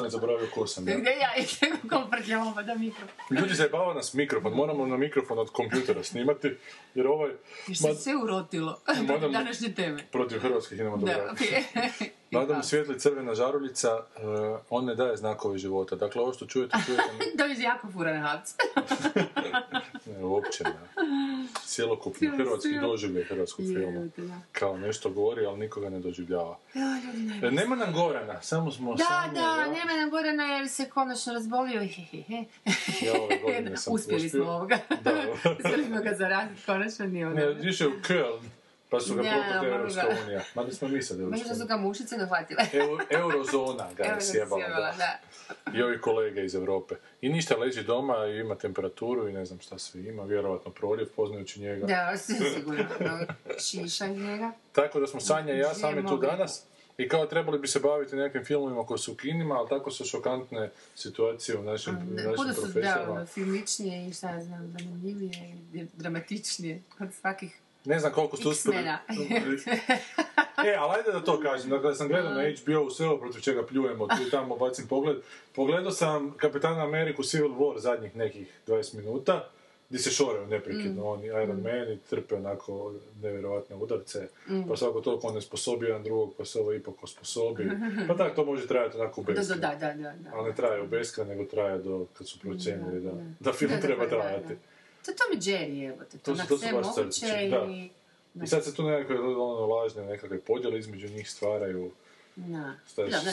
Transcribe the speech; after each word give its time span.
Sam 0.00 0.10
zaboravio 0.10 0.48
ko 0.54 0.66
sam 0.66 0.88
ja. 0.88 0.96
Gdje 0.98 1.10
ja 1.10 1.36
i 1.42 1.46
prtljamo 2.10 2.54
pa 2.54 2.62
da 2.62 2.74
mikro. 2.74 3.06
Ljudi 3.30 3.54
zajebava 3.54 3.94
nas 3.94 4.14
mikrofon, 4.14 4.52
moramo 4.52 4.86
na 4.86 4.96
mikrofon 4.96 5.38
od 5.38 5.50
kompjutera 5.50 6.02
snimati, 6.02 6.56
jer 6.94 7.06
ovaj... 7.06 7.30
Jer 7.66 7.76
se 7.76 7.94
sve 7.94 8.16
urotilo. 8.16 8.80
Današnje 9.32 9.74
teme. 9.74 10.06
Protiv 10.12 10.38
hrvatskih 10.38 10.78
Da, 10.78 10.84
kinematografija. 10.84 11.60
Nada 12.30 12.56
mu 12.56 12.62
svijetli 12.62 12.98
crvena 13.00 13.34
žaruljica, 13.34 13.88
eh, 13.88 14.20
on 14.70 14.84
ne 14.84 14.94
daje 14.94 15.16
znakove 15.16 15.58
života. 15.58 15.96
Dakle, 15.96 16.22
ovo 16.22 16.32
što 16.32 16.46
čujete, 16.46 16.76
čujete 16.86 17.02
To 17.38 17.44
je 17.44 17.60
jako 17.60 17.88
fura 17.92 18.12
na 18.14 18.20
havce. 18.28 18.54
ne, 20.18 20.24
uopće 20.24 20.64
ne. 20.64 20.72
Cijelokupni 21.64 22.28
hrvatski 22.28 22.80
doživljaj 22.80 23.24
hrvatskog 23.24 23.64
filma. 23.66 24.08
Kao 24.52 24.78
nešto 24.78 25.10
govori, 25.10 25.46
ali 25.46 25.58
nikoga 25.58 25.90
ne 25.90 25.98
doživljava. 25.98 26.58
Ja, 26.74 27.00
ljudi. 27.04 27.46
E, 27.46 27.50
nema 27.50 27.76
nam 27.76 27.92
Gorana, 27.92 28.42
samo 28.42 28.70
smo 28.70 28.94
Da, 28.94 29.04
sami, 29.04 29.34
da, 29.34 29.40
ja. 29.40 29.66
nema 29.66 29.92
nam 30.00 30.10
Gorana 30.10 30.44
jer 30.44 30.68
se 30.68 30.88
konačno 30.88 31.32
razbolio. 31.32 31.80
Ja 33.06 33.12
ove 33.22 33.38
godine 33.42 33.76
sam 33.76 33.94
Uspjeli 33.94 34.26
uspio. 34.26 34.42
smo 34.44 34.52
ovoga. 34.52 34.78
Da. 35.02 35.12
Ga 36.02 36.14
zaraziti, 36.14 36.62
konačno 36.66 37.06
nije 37.06 37.26
ono. 37.26 37.34
Ne, 37.36 37.46
više 37.46 37.86
u 37.86 37.90
Köln, 37.90 38.40
pa 38.90 39.00
su 39.00 39.14
ga 39.14 39.22
mogu 39.22 39.66
Europska 39.66 40.02
unija. 40.18 40.42
Mada 40.54 40.72
smo 40.72 40.88
mi 40.88 41.02
sad 41.02 41.20
Europska 41.20 41.44
su 41.46 41.54
unija. 41.54 41.66
ga 41.66 41.76
mušice 41.78 42.16
dohvatile. 42.18 42.62
Eu- 42.72 42.98
Eurozona 43.12 43.88
ga 43.92 44.04
je 44.04 44.16
sjebala, 44.20 44.68
da. 44.68 44.94
da. 44.98 45.18
I 45.74 45.82
ovi 45.82 46.00
kolege 46.00 46.44
iz 46.44 46.54
Europe. 46.54 46.94
I 47.20 47.28
ništa, 47.28 47.56
leži 47.56 47.82
doma 47.82 48.26
ima 48.26 48.54
temperaturu 48.54 49.28
i 49.28 49.32
ne 49.32 49.44
znam 49.44 49.60
šta 49.60 49.78
sve 49.78 50.00
ima, 50.02 50.22
vjerojatno 50.24 50.70
proljev 50.72 51.06
poznajući 51.08 51.60
njega. 51.60 51.86
Da, 51.86 52.16
sigurno. 52.16 52.84
Šiša 53.60 54.06
njega. 54.06 54.52
Tako 54.72 55.00
da 55.00 55.06
smo 55.06 55.20
Sanja 55.20 55.54
i 55.54 55.58
ja 55.58 55.74
sami 55.74 56.06
tu 56.06 56.16
danas. 56.18 56.64
I 56.98 57.08
kao 57.08 57.26
trebali 57.26 57.58
bi 57.58 57.68
se 57.68 57.80
baviti 57.80 58.16
nekim 58.16 58.44
filmovima 58.44 58.86
koji 58.86 58.98
su 58.98 59.12
u 59.12 59.16
kinima, 59.16 59.54
ali 59.54 59.68
tako 59.68 59.90
su 59.90 60.04
šokantne 60.04 60.70
situacije 60.94 61.58
u 61.58 61.62
našim, 61.62 61.94
Da, 61.94 62.22
našim 62.22 62.36
su 62.36 62.44
da, 62.46 62.54
profesijama. 62.62 63.12
ono, 63.12 63.26
filmičnije 63.26 64.08
i 64.08 64.12
šta 64.12 64.30
ja 64.30 64.40
znam, 64.40 64.74
zanimljivije 64.78 65.32
i 65.74 65.86
dramatičnije 65.94 66.82
od 67.00 67.08
svakih 67.12 67.58
Ne 67.84 67.98
znam 67.98 68.12
koliko 68.12 68.36
ste 68.36 68.48
uspjeli... 68.48 68.78
E, 70.66 70.74
ali 70.78 70.92
ajde 70.96 71.12
da 71.12 71.24
to 71.24 71.40
kažem. 71.40 71.70
Dakle, 71.70 71.94
sam 71.94 72.08
gledao 72.08 72.30
na 72.34 72.42
HBO 72.42 72.90
sve 72.90 73.06
ovo 73.06 73.18
protiv 73.18 73.40
čega 73.40 73.66
pljujemo, 73.66 74.06
tu 74.06 74.30
tamo 74.30 74.56
bacim 74.56 74.86
pogled. 74.86 75.16
Pogledao 75.54 75.90
sam 75.90 76.34
Kapitana 76.36 76.84
Ameriku 76.84 77.22
Civil 77.22 77.50
War 77.50 77.78
zadnjih 77.78 78.16
nekih 78.16 78.48
20 78.66 78.96
minuta, 78.96 79.48
gdje 79.88 79.98
se 79.98 80.10
šoraju 80.10 80.46
neprekidno 80.46 81.04
oni 81.04 81.26
Iron 81.26 81.60
Man 81.60 81.92
i 81.92 81.98
trpe 82.10 82.34
onako 82.34 82.92
nevjerojatne 83.22 83.76
udarce, 83.76 84.28
pa 84.68 84.76
svako 84.76 85.00
toliko 85.00 85.26
on 85.26 85.34
ne 85.34 85.40
sposobi 85.40 85.86
jedan 85.86 86.02
drugog, 86.02 86.34
pa 86.38 86.44
se 86.44 86.58
ovo 86.58 86.72
ipak 86.72 87.04
osposobi. 87.04 87.70
Pa 88.08 88.16
tako, 88.16 88.36
to 88.36 88.44
može 88.44 88.66
trajati 88.66 88.96
onako 88.96 89.20
u 89.20 89.24
Da, 89.24 89.32
beskraj. 89.34 89.58
Ali 90.32 90.48
ne 90.48 90.56
traje 90.56 90.82
u 90.82 90.86
beskraj, 90.86 91.26
nego 91.26 91.44
traje 91.44 91.78
do 91.78 92.06
kad 92.18 92.28
su 92.28 92.38
procijenili 92.38 93.00
da, 93.00 93.12
da 93.40 93.52
film 93.52 93.70
Da, 93.70 93.76
da, 93.76 93.82
treba 93.82 94.04
da, 94.04 94.10
da, 94.10 94.22
trajati. 94.22 94.54
To 95.04 95.10
je 95.10 95.16
Tom 95.16 95.26
i 95.32 95.38
Jerry, 95.38 95.88
evo 95.88 96.04
te, 96.04 96.18
to, 96.18 96.24
To 96.24 96.36
su- 96.36 96.48
to 96.48 96.58
sve 96.58 96.72
baš 96.72 96.86
moguće 96.86 97.02
crtići, 97.20 97.48
da. 97.50 97.66
i... 97.66 97.90
I 98.34 98.46
sad 98.46 98.64
se 98.64 98.74
tu 98.74 98.82
nekakve 98.82 99.18
ono, 99.20 99.36
lažne 99.66 100.02
nekakve 100.04 100.40
podjele 100.40 100.78
između 100.78 101.08
njih 101.08 101.30
stvaraju, 101.30 101.90
Da. 102.36 102.74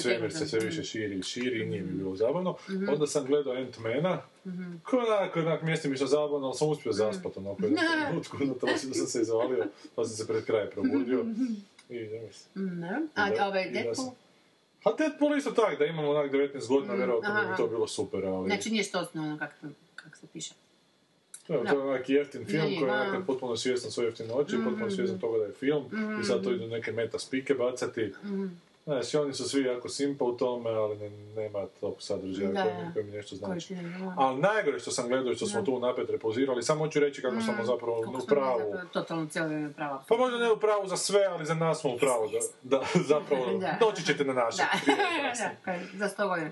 svemir 0.02 0.34
se 0.34 0.48
sve 0.48 0.60
više 0.60 0.84
širi 0.84 1.16
i 1.16 1.24
širi 1.24 1.62
i 1.62 1.66
nije 1.66 1.82
mi 1.82 1.92
bilo 1.92 2.16
zabavno. 2.16 2.56
Mhm. 2.70 2.90
Onda 2.90 3.08
sam 3.08 3.26
gledao 3.26 3.54
Ant-Mana, 3.56 4.18
koji 4.84 5.02
onako, 5.04 5.40
onak 5.40 5.62
mjesto 5.62 5.90
mi 5.90 5.96
što 5.96 6.08
zabavno, 6.08 6.48
ali 6.48 6.56
sam 6.56 6.70
uspio 6.70 6.92
zaspat 6.94 7.38
onako 7.38 7.58
u 7.58 7.66
jednom 7.66 7.84
Da. 7.86 8.06
trenutku, 8.06 8.38
na 8.40 8.54
to 8.54 8.68
sam 8.78 8.94
se 8.94 9.22
izvalio, 9.22 9.66
pa 9.96 10.06
sam 10.06 10.16
se 10.16 10.28
pred 10.28 10.46
kraj 10.46 10.70
probudio. 10.70 11.26
I, 11.90 11.96
ja 11.96 12.22
mislim. 12.22 12.84
A 13.16 13.48
ovaj 13.48 13.64
i 13.64 13.72
Deadpool? 13.72 14.08
A 14.84 14.94
Deadpool 14.94 15.38
isto 15.38 15.52
tak, 15.52 15.80
da 15.80 15.86
imamo 15.86 16.10
onak 16.10 16.32
19 16.32 16.68
godina, 16.68 16.94
Mm, 16.94 16.98
vjerojatno 16.98 17.30
bi 17.42 17.58
to 17.58 17.68
bilo 17.68 17.88
super, 17.88 18.26
ali... 18.26 18.46
Znači 18.46 18.70
nije 18.70 18.84
što 18.84 19.00
osnovno 19.00 19.30
ono 19.30 19.40
kako, 19.40 19.54
kako 19.96 20.18
se 20.18 20.28
piše. 20.28 20.54
To 21.48 21.54
je, 21.54 21.60
to 21.62 21.74
je 21.74 21.80
onak 21.82 22.10
jeftin 22.10 22.46
film 22.46 22.64
koji 22.64 22.74
je 22.74 22.86
da. 22.88 23.02
onak 23.04 23.26
potpuno 23.28 23.58
svjestan 23.58 23.92
svoje 23.92 24.08
jeftinoće, 24.08 24.56
potpuno 24.60 24.90
svjestan 24.92 25.20
toga 25.20 25.38
da 25.38 25.46
je 25.46 25.52
film 25.52 25.84
i 26.22 26.26
sad 26.26 26.44
to 26.44 26.52
idu 26.52 26.68
neke 26.68 26.92
meta 26.92 27.20
spike 27.20 27.54
bacati. 27.54 28.14
Znači, 28.86 29.18
oni 29.18 29.34
su 29.34 29.50
svi 29.50 29.62
jako 29.62 29.90
simpa 29.90 30.26
u 30.26 30.34
tome, 30.34 30.70
ali 30.70 30.98
ne, 30.98 31.10
nema 31.36 31.66
tog 31.82 31.96
sadržaja 32.00 32.52
Da, 32.52 32.64
koji, 32.64 32.74
da. 32.74 32.82
mi- 32.82 32.94
koji 32.94 33.06
mi 33.06 33.12
nešto 33.12 33.36
znači. 33.36 33.76
Ali 34.18 34.40
najgore 34.40 34.80
što 34.80 34.92
sam 34.92 35.08
gledao 35.08 35.32
i 35.32 35.36
što 35.36 35.46
smo 35.46 35.60
Da. 35.60 35.66
tu 35.66 35.80
napet 35.80 36.10
repozirali, 36.10 36.64
samo 36.64 36.80
hoću 36.80 37.00
reći 37.00 37.22
kako 37.22 37.42
smo 37.42 37.54
zapravo 37.66 38.02
Kako 38.02 38.10
u 38.14 38.26
pravu. 38.28 38.60
zapravo 38.60 38.86
Totalno 38.94 39.26
cijelo 39.26 39.48
vrijeme 39.48 39.74
prava. 39.74 40.04
Pa 40.10 40.18
možda 40.18 40.38
ne 40.38 40.52
u 40.52 40.58
pravu 40.58 40.88
za 40.88 40.98
sve, 40.98 41.26
ali 41.26 41.46
za 41.46 41.54
nas 41.56 41.82
smo 41.82 41.90
u 41.90 41.98
pravu. 41.98 42.30
Da, 42.30 42.40
da, 42.78 42.84
zapravo, 43.14 43.58
Da. 43.58 43.78
doći 43.80 44.06
ćete 44.06 44.26
na 44.26 44.34
naše. 44.34 44.58
Da, 44.58 44.94
da, 45.40 45.52
kaj, 45.64 45.80
za 45.94 46.08
sto 46.08 46.28
godina. 46.28 46.52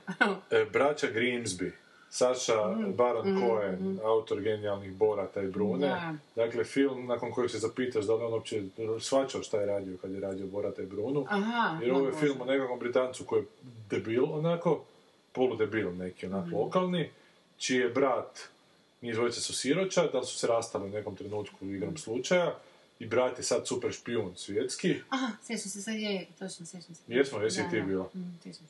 E, 0.52 0.66
braća 0.66 1.08
Grimsby, 1.08 1.72
Saša 2.16 2.68
Mhm. 2.70 2.92
Baron 2.94 3.40
Cohen, 3.40 4.00
autor 4.04 4.42
genijalnih 4.42 4.94
Borata 4.94 5.42
i 5.42 5.48
Brune. 5.48 5.88
Da. 5.88 6.14
Dakle, 6.36 6.64
film 6.64 7.06
nakon 7.06 7.32
kojeg 7.32 7.52
se 7.52 7.58
zapitaš 7.60 8.06
da 8.06 8.16
li 8.16 8.24
on 8.24 8.34
uopće 8.34 8.64
shvaćao 9.00 9.44
šta 9.44 9.60
je 9.60 9.66
radio 9.66 9.98
kad 9.98 10.12
je 10.12 10.20
radio 10.20 10.48
Borata 10.48 10.82
i 10.82 10.86
Brunu. 10.86 11.26
Aha, 11.30 11.80
Jer 11.82 11.92
ovo 11.92 12.08
je 12.08 12.14
film 12.14 12.42
o 12.42 12.46
nekakvom 12.46 12.80
Britancu 12.80 13.24
koji 13.24 13.40
je 13.40 13.46
debil 13.90 14.26
onako, 14.26 14.84
poludebil 15.32 15.96
neki 15.96 16.26
onak 16.26 16.46
Mhm. 16.46 16.56
lokalni, 16.56 17.10
čiji 17.58 17.78
je 17.78 17.90
brat, 17.90 18.40
njih 19.02 19.16
dvojica 19.16 19.42
su 19.42 19.54
siroća, 19.54 20.08
da 20.08 20.20
li 20.20 20.26
su 20.26 20.38
se 20.38 20.48
rastali 20.48 20.86
u 20.86 20.90
nekom 20.90 21.16
trenutku 21.16 21.56
Mhm. 21.62 21.76
igrom 21.76 21.98
slučaja, 21.98 22.56
i 23.00 23.06
brat 23.06 23.38
je 23.38 23.44
sad 23.44 23.68
super 23.68 23.92
špijun 23.92 24.32
svjetski. 24.36 24.96
Aha, 25.10 25.28
sjećam 25.44 25.70
se, 25.70 25.82
sad 25.82 25.96
je, 25.96 26.26
točno 26.40 26.66
sjećam 26.66 26.96
se. 26.96 27.02
Jesmo, 27.08 27.40
jesi 27.40 27.62
i 27.62 27.72
ti 27.72 27.82
bila? 27.82 28.04
Mm, 28.06 28.20
se. 28.44 28.64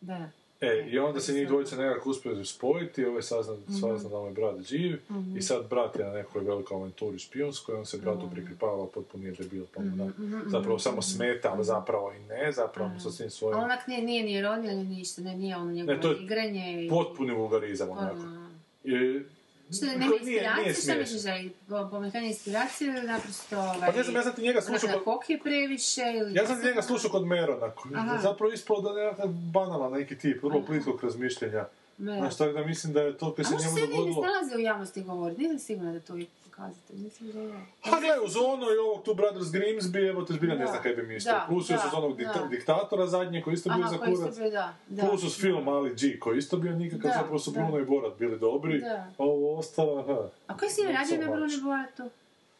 Da, 0.00 0.14
da. 0.14 0.30
E, 0.60 0.88
i 0.90 0.98
onda 0.98 1.20
se 1.20 1.32
njih 1.32 1.48
dvojica 1.48 1.76
nekako 1.76 2.10
uspiju 2.10 2.44
spojiti, 2.44 3.04
ovaj 3.04 3.22
sazna, 3.22 3.54
Mhm. 3.54 3.72
sazna 3.72 4.10
da 4.10 4.18
mu 4.18 4.26
je 4.26 4.32
brat 4.32 4.60
živ, 4.60 4.98
i 5.36 5.42
sad 5.42 5.68
brat 5.70 5.98
je 5.98 6.04
na 6.04 6.12
nekoj 6.12 6.42
velikoj 6.44 6.76
avanturi 6.76 7.18
špijunskoj, 7.18 7.74
on 7.74 7.86
se 7.86 7.98
bratu 7.98 8.28
prikripava, 8.32 8.86
potpuno 8.86 9.22
nije 9.24 9.34
debil, 9.38 9.64
pa 9.74 9.82
mu 9.82 9.96
da, 9.96 10.08
zapravo 10.46 10.78
samo 10.78 11.02
smeta, 11.02 11.52
ali 11.52 11.64
zapravo 11.64 12.12
i 12.12 12.18
ne, 12.20 12.52
zapravo 12.52 12.88
mu 12.88 13.00
sa 13.00 13.10
svim 13.10 13.26
A 13.26 13.30
svojim 13.30 13.58
onak 13.58 13.86
nije, 13.86 14.02
nije 14.02 14.22
ni 14.24 14.32
ironija, 14.32 14.74
ni 14.74 14.84
ništa, 14.84 15.22
ne, 15.22 15.36
nije 15.36 15.56
ono 15.56 15.70
njegovo 15.72 15.94
Ne, 15.94 16.00
to 16.00 16.10
je 16.10 16.16
igranje 16.18 16.84
i... 16.84 16.88
potpuni 16.88 17.32
vulgarizam, 17.32 17.90
onako. 17.90 18.16
Ono, 18.20 18.48
I, 18.84 19.22
Što 19.70 19.86
nema 19.86 20.06
koji 20.06 20.20
nije- 20.20 20.32
inspiracije, 20.34 20.72
šta 20.72 20.82
smiješno. 20.82 21.00
misliš 21.02 21.22
da 21.22 21.30
je 21.30 21.50
po- 21.68 21.88
pomanjkanje 21.90 22.26
inspiracije 22.28 22.88
ili 22.88 23.06
naprosto 23.06 23.58
ovaj... 23.58 23.80
Pa 23.82 23.92
ne 23.92 24.02
znam, 24.02 24.16
ja 24.16 24.22
sam 24.22 24.32
ti 24.32 24.42
njega 24.42 24.60
slušao 24.60 24.90
kod- 24.90 25.04
Kok 25.04 25.30
je 25.30 25.38
previše 25.40 26.02
ili... 26.14 26.34
Ja 26.34 26.46
sam 26.46 26.60
ti 26.60 26.66
njega 26.66 26.82
slušao 26.82 27.10
kod 27.10 27.26
Merona, 27.26 27.72
Aha. 27.94 28.18
zapravo 28.18 28.52
ispalo 28.52 28.80
da 28.82 28.90
je 28.90 29.06
nekakav 29.06 29.28
banalan 29.28 29.92
neki 29.92 30.18
tip, 30.18 30.42
vrlo 30.42 30.62
plitkog 30.62 31.00
razmišljanja. 31.02 31.64
Ne. 31.98 32.16
Znaš, 32.16 32.36
tako 32.36 32.52
da 32.52 32.64
mislim 32.64 32.92
da 32.92 33.00
je 33.02 33.18
to 33.18 33.26
A 33.28 33.42
možda 33.42 33.58
se 33.58 33.74
nije 33.74 33.86
dogodilo... 33.86 34.14
snalazi 34.14 34.56
u 34.56 34.60
javnosti 34.60 35.02
govoriti, 35.02 35.42
nisam 35.42 35.58
sigurna 35.58 35.92
da 35.92 36.00
to 36.00 36.12
uvijek 36.12 36.28
pokazate, 36.58 36.92
mislim 36.94 37.32
da 37.32 37.40
je. 37.40 37.52
Ha, 37.82 38.00
gle, 38.00 38.24
uz 38.24 38.36
ono 38.36 38.66
i 38.66 38.78
ovog 38.78 39.04
tu 39.04 39.14
Brothers 39.14 39.46
Grimsby, 39.46 40.10
evo 40.10 40.22
te 40.22 40.32
zbilja 40.32 40.54
ne 40.54 40.58
Da. 40.58 40.66
znam 40.66 40.82
kaj 40.82 40.92
bi 40.92 41.02
mislio. 41.04 41.34
Plus 41.48 41.70
još 41.70 41.80
uz 41.82 41.94
onog 41.94 42.16
dikta- 42.16 42.48
diktatora 42.48 43.06
zadnje 43.06 43.42
koji 43.42 43.54
isto 43.54 43.70
bio 43.70 43.80
Aha, 43.80 43.90
za 43.90 43.98
koji 43.98 44.14
kurac. 44.14 44.32
ste 44.32 44.40
bili, 44.40 44.52
da, 44.52 44.74
da. 44.88 45.02
Plus 45.02 45.24
uz 45.24 45.36
film 45.36 45.68
Ali 45.68 45.90
G 45.92 46.18
koji 46.18 46.38
isto 46.38 46.56
bio 46.56 46.72
nikakav, 46.74 47.00
Da, 47.02 47.16
zapravo 47.16 47.38
su 47.38 47.50
da. 47.50 47.60
Bruno 47.60 47.78
i 47.78 47.84
Borat 47.84 48.18
bili 48.18 48.38
dobri. 48.38 48.80
Da. 48.80 49.06
A 49.18 49.24
ovo 49.24 49.58
ostalo, 49.58 49.98
aha. 49.98 50.28
A 50.46 50.56
koji 50.56 50.70
si 50.70 50.82
radio 50.82 51.16
so 51.16 51.16
na. 51.20 51.36
Bruni 51.36 51.52
Boratu? 51.64 52.10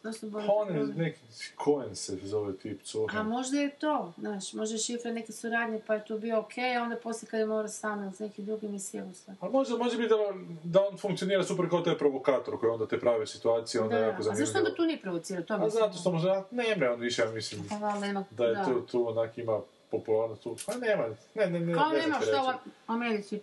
Odnosno 0.08 0.28
Borat 0.30 0.46
Pa 0.46 0.52
on 0.52 0.68
je 0.68 0.86
neki 0.86 1.18
Cohen 1.64 1.96
se 1.96 2.16
zove 2.16 2.56
tip 2.56 2.80
A 2.80 2.84
Cohen. 2.84 3.26
možda 3.26 3.58
je 3.58 3.70
to, 3.70 4.12
znaš, 4.18 4.52
možda 4.52 4.74
je 4.74 4.78
šifra 4.78 5.12
neke 5.12 5.32
suradnje 5.32 5.80
pa 5.86 5.94
je 5.94 6.04
to 6.04 6.18
bio 6.18 6.38
okej, 6.38 6.76
a 6.76 6.82
onda 6.82 6.96
poslije 6.96 7.30
kad 7.30 7.40
je 7.40 7.46
morao 7.46 7.68
sam 7.68 8.12
s 8.14 8.18
nekim 8.18 8.44
drugim 8.44 8.74
i 8.74 8.80
sjelu 8.80 9.14
sve. 9.14 9.34
A 9.40 9.48
može, 9.48 9.76
može 9.76 9.96
biti 9.96 10.08
da, 10.08 10.16
da 10.64 10.88
on 10.88 10.98
funkcionira 10.98 11.44
super 11.44 11.70
kao 11.70 11.80
taj 11.80 11.98
provokator 11.98 12.60
koji 12.60 12.70
onda 12.70 12.86
te 12.86 13.00
prave 13.00 13.26
situacije, 13.26 13.80
onda 13.80 13.90
Da, 13.90 13.96
je 13.96 14.02
da. 14.02 14.08
jako 14.08 14.20
A 14.20 14.22
zanimljivo. 14.22 14.46
zašto 14.46 14.58
onda 14.58 14.74
tu 14.74 14.82
nije 14.82 15.00
provocirao? 15.00 15.44
To 15.44 15.54
A 15.54 15.70
zato 15.70 15.98
što 15.98 16.12
možda, 16.12 16.44
ne 16.50 16.90
on 16.90 17.00
više, 17.00 17.22
ja 17.22 17.30
mislim, 17.30 17.68
Pa 17.68 17.76
valjda 17.76 18.00
nema... 18.00 18.24
da 18.30 18.44
je 18.44 18.64
tu, 18.64 18.80
tu 18.80 19.08
onak 19.08 19.38
ima 19.38 19.60
popularnost. 19.90 20.42
Pa 20.66 20.74
nema, 20.74 21.04
ne, 21.34 21.46
ne, 21.46 21.60
ne, 21.60 21.74
Kao 21.74 21.88
nema 21.92 22.20
što 22.22 22.58
u 22.86 22.92
Americi. 22.92 23.40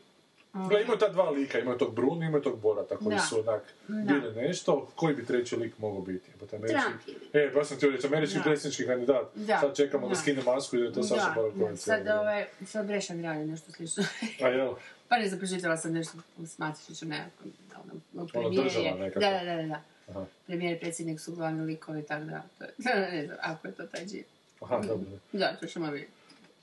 Gle, 0.60 0.81
imaju 0.81 1.00
ta 1.00 1.10
dva 1.10 1.30
lika, 1.30 1.60
imaju 1.60 1.78
tog 1.78 1.96
Bruno, 1.96 2.25
imaju 2.25 2.44
tog 2.44 2.60
Borata, 2.60 2.98
koji 2.98 3.16
Da. 3.16 3.22
su 3.22 3.40
onak 3.40 3.62
Da. 3.88 4.13
bili 4.13 4.36
nešto. 4.38 4.88
Koji 4.96 5.16
bi 5.16 5.25
treći 5.25 5.56
lik 5.56 5.78
mogao 5.78 6.02
biti? 6.02 6.30
Pa 6.40 6.46
taj 6.46 6.60
američki... 6.60 7.16
E, 7.34 7.52
baš 7.54 7.68
sam 7.68 7.78
ti 7.78 7.90
reći, 7.90 8.07
američki 8.07 8.38
Da. 8.38 8.44
predsjednički 8.44 8.86
kandidat. 8.86 9.25
Da. 9.36 9.60
Sad 9.60 9.75
čekamo 9.75 10.04
da, 10.04 10.10
Da. 10.10 10.16
skine 10.16 10.42
masku 10.44 10.75
i 10.75 10.80
da 10.80 10.86
je 10.86 10.94
to 10.94 11.04
Saša 11.04 11.31
Baron 11.36 11.52
da, 11.52 11.60
Cohen. 11.60 11.78
sad, 11.78 12.00
vrijeme. 12.00 12.19
ovaj, 12.19 12.46
sad 12.66 12.86
Brešan 12.88 13.24
radi 13.24 13.46
nešto 13.46 13.72
slično. 13.72 14.04
A 14.44 14.48
jel? 14.48 14.74
pa 15.07 15.18
ne 15.18 15.28
znam, 15.28 15.40
pročitala 15.40 15.78
sam 15.78 15.94
nešto 15.94 16.18
s 16.40 16.58
Matišićem 16.58 17.10
nekako, 17.10 17.44
ono, 17.75 17.94
u 18.13 18.18
Ono 18.18 18.28
premijeri. 18.28 18.63
država 18.63 18.96
nekako. 18.98 19.19
Da, 19.19 19.30
da, 19.31 19.56
da, 19.56 19.63
da. 19.63 19.81
Aha. 20.10 20.25
Premijer 20.48 20.74
i 20.74 20.80
predsjednik 20.80 21.19
su 21.19 21.36
glavni 21.36 21.62
likovi, 21.63 22.04
tako 22.04 22.24
da, 22.24 22.44
to 22.58 22.63
je, 22.63 22.72
ne 23.12 23.25
znam, 23.25 23.38
ako 23.42 23.68
je 23.68 23.74
to 23.74 23.84
taj 23.86 24.06
džip. 24.06 24.25
Aha, 24.62 24.78
dobro. 24.78 25.06
Da, 25.31 25.56
to 25.56 25.66
ćemo 25.66 25.92
vidjeti. 25.92 26.13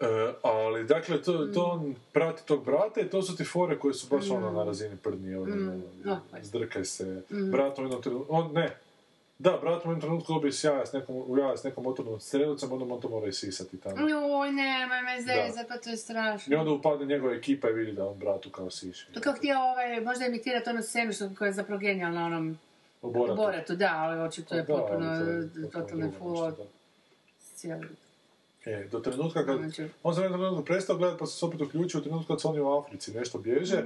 E, 0.03 0.33
ali, 0.43 0.85
dakle, 0.85 1.23
to, 1.23 1.47
to 1.47 1.65
on 1.65 1.95
prati 2.13 2.47
tog 2.47 2.65
brata 2.65 3.01
i 3.01 3.09
to 3.09 3.23
su 3.23 3.37
ti 3.37 3.45
fore 3.45 3.79
koje 3.79 3.95
su 3.95 4.07
baš 4.11 4.31
ono 4.31 4.51
na 4.51 4.65
razini 4.65 4.97
prdnije, 4.97 5.39
ono, 5.39 5.55
ono, 5.55 5.83
no, 6.05 6.21
zdrkaj 6.43 6.85
se, 6.85 7.23
brat 7.29 7.79
u 7.79 7.83
jednom 7.83 8.03
trenutku, 8.03 8.35
on, 8.35 8.53
ne, 8.53 8.77
da, 9.39 9.59
brat 9.63 9.85
u 9.85 9.89
jednom 9.89 10.01
trenutku 10.01 10.33
dobije 10.33 10.53
sjaja 10.53 10.87
s 10.87 10.93
nekom, 10.93 11.23
ujaja 11.27 11.57
s 11.57 11.65
nekom 11.65 11.85
motornom 11.85 12.21
strelicom, 12.21 12.73
onda 12.73 12.95
on 12.95 13.01
to 13.01 13.09
mora 13.09 13.27
isisati 13.27 13.81
tamo. 13.81 14.09
Joj, 14.09 14.53
nemoj 14.53 15.03
me 15.03 15.21
zezat, 15.21 15.69
pa 15.69 15.79
to 15.79 15.91
je 15.91 15.95
I 15.95 15.97
strašno. 15.97 16.59
onda 16.59 16.71
upadne 16.73 17.07
njegova 17.07 17.35
ekipa 17.35 17.69
i 17.69 17.73
vidi 17.73 17.93
da 17.93 18.07
on 18.07 18.19
bratu 18.19 18.51
kao 18.51 18.71
siše. 18.71 19.07
To 19.15 19.21
kao 19.21 19.33
htio 19.33 19.59
ovaj, 19.59 20.01
možda 20.01 20.27
imitirati 20.27 20.71
onu 20.71 20.83
scenu 20.83 21.13
što 21.13 21.31
koja 21.39 21.47
je 21.47 21.53
zapravo 21.53 21.79
genijalna 21.79 22.21
na 22.21 22.27
onom 22.27 22.59
U 23.03 23.11
Boratu. 23.11 23.37
Boratu, 23.37 23.77
da, 23.77 23.91
ali 23.95 24.21
očito 24.21 24.55
je 24.55 24.67
potpuno, 24.67 25.19
to 25.19 25.31
je 25.31 25.51
potpuno 25.53 25.69
totalno 25.69 26.13
full 26.19 26.53
cijeli. 27.55 27.89
E, 28.67 28.85
do 28.85 29.01
trenutka 29.01 29.47
kad... 29.47 29.59
Znači- 29.59 29.89
On 30.03 30.15
sam 30.15 30.23
jednom 30.25 30.41
trenutku 30.41 30.65
prestao 30.65 30.97
gledati 30.97 31.19
pa 31.19 31.27
se 31.27 31.47
opet 31.47 31.61
uključio 31.61 32.01
u 32.01 32.03
trenutku 32.03 32.29
kad 32.29 32.41
su 32.41 32.49
oni 32.49 32.61
u 32.61 32.69
Africi 32.71 33.13
nešto 33.13 33.39
bježe 33.39 33.85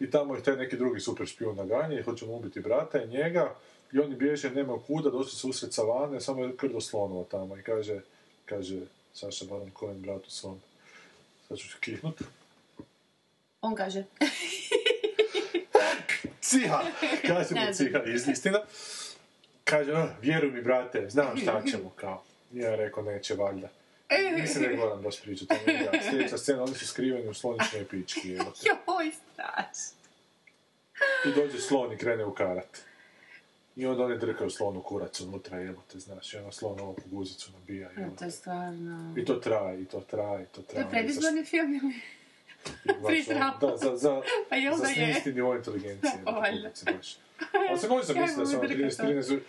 i 0.00 0.10
tamo 0.10 0.36
ih 0.36 0.42
taj 0.42 0.56
neki 0.56 0.76
drugi 0.76 1.00
super 1.00 1.26
špijun 1.26 1.56
naganje 1.56 1.98
i 1.98 2.02
hoće 2.02 2.26
mu 2.26 2.36
ubiti 2.36 2.60
brata 2.60 3.02
i 3.02 3.08
njega 3.08 3.54
i 3.92 3.98
oni 3.98 4.16
bježe, 4.16 4.50
nema 4.50 4.78
kuda, 4.78 5.10
došli 5.10 5.30
su 5.30 5.48
usred 5.48 5.74
savane, 5.74 6.20
samo 6.20 6.44
je 6.44 6.56
krdo 6.56 6.80
slonova 6.80 7.24
tamo 7.24 7.56
i 7.56 7.62
kaže, 7.62 8.00
kaže 8.44 8.80
Saša 9.14 9.44
Baron 9.44 9.70
Cohen 9.78 10.02
bratu 10.02 10.30
svom. 10.30 10.60
Sad 11.48 11.58
ću 11.58 11.76
kihnut. 11.80 12.22
On 13.60 13.74
kaže, 13.74 14.04
Ciha! 16.40 16.82
Kaže 17.26 17.54
mu 17.54 17.74
ciha, 17.74 18.02
iz 18.04 18.28
istina. 18.28 18.60
Kaže, 19.64 19.92
"Ah, 19.92 20.08
vjeruj 20.22 20.50
mi, 20.50 20.62
brate, 20.62 21.06
znam 21.10 21.36
šta 21.36 21.62
ćemo, 21.70 21.90
kao. 21.96 22.22
Ja 22.52 22.76
rekao, 22.76 23.02
neće, 23.02 23.34
valjda. 23.34 23.68
Mislim 24.36 24.64
da 24.64 24.76
moram 24.76 25.02
baš 25.02 25.22
pričati. 25.22 25.54
o 25.54 25.72
njega. 25.72 25.90
Sljedeća 26.10 26.38
scena, 26.38 26.62
oni 26.62 26.74
su 26.74 26.86
skriveni 26.86 27.28
u 27.28 27.34
sloničnoj 27.34 27.84
pički. 27.84 28.28
joj, 28.30 29.10
strašno. 29.24 30.00
I 31.26 31.32
dođe 31.32 31.58
slon 31.60 31.92
i 31.92 31.98
krene 31.98 32.24
u 32.24 32.34
karat. 32.34 32.78
I 33.76 33.86
onda 33.86 34.04
oni 34.04 34.18
drkaju 34.18 34.50
slonu 34.50 34.82
kurac 34.82 35.20
unutra, 35.20 35.58
jebote, 35.58 35.98
znaš, 35.98 36.34
i 36.34 36.38
ono 36.38 36.52
slon 36.52 36.80
ovu 36.80 36.96
guzicu 37.06 37.52
nabija, 37.52 37.82
Ja, 37.82 37.94
to 37.94 38.00
jebote. 38.00 38.24
je 38.24 38.30
stvarno... 38.30 39.14
I 39.16 39.24
to 39.24 39.34
traje, 39.34 39.80
i 39.80 39.84
to 39.84 40.00
traje, 40.00 40.42
i 40.42 40.46
to 40.46 40.62
To 40.62 40.62
traje. 40.62 40.84
je 40.84 40.90
predizborni 40.90 41.44
film 41.44 41.74
ili? 41.74 41.94
Baš 43.00 43.28
ono. 43.28 43.58
Da, 43.60 43.76
za, 43.76 43.96
za, 43.96 44.22
Pa 44.48 44.56
jel 44.56 44.74
za 44.74 44.82
da 44.82 44.88
je? 44.90 45.22
nivo 45.26 45.54
inteligencije. 45.56 46.12
Valjda. 46.40 46.70
Ali 47.70 47.78
se 47.78 47.88
može 47.88 48.04
zamisliti 48.04 48.40
da 48.40 48.46
su 48.46 48.52
ono 48.52 48.60
Kako 48.60 48.74
mi 48.74 48.84
13, 48.84 49.02
13, 49.04 49.40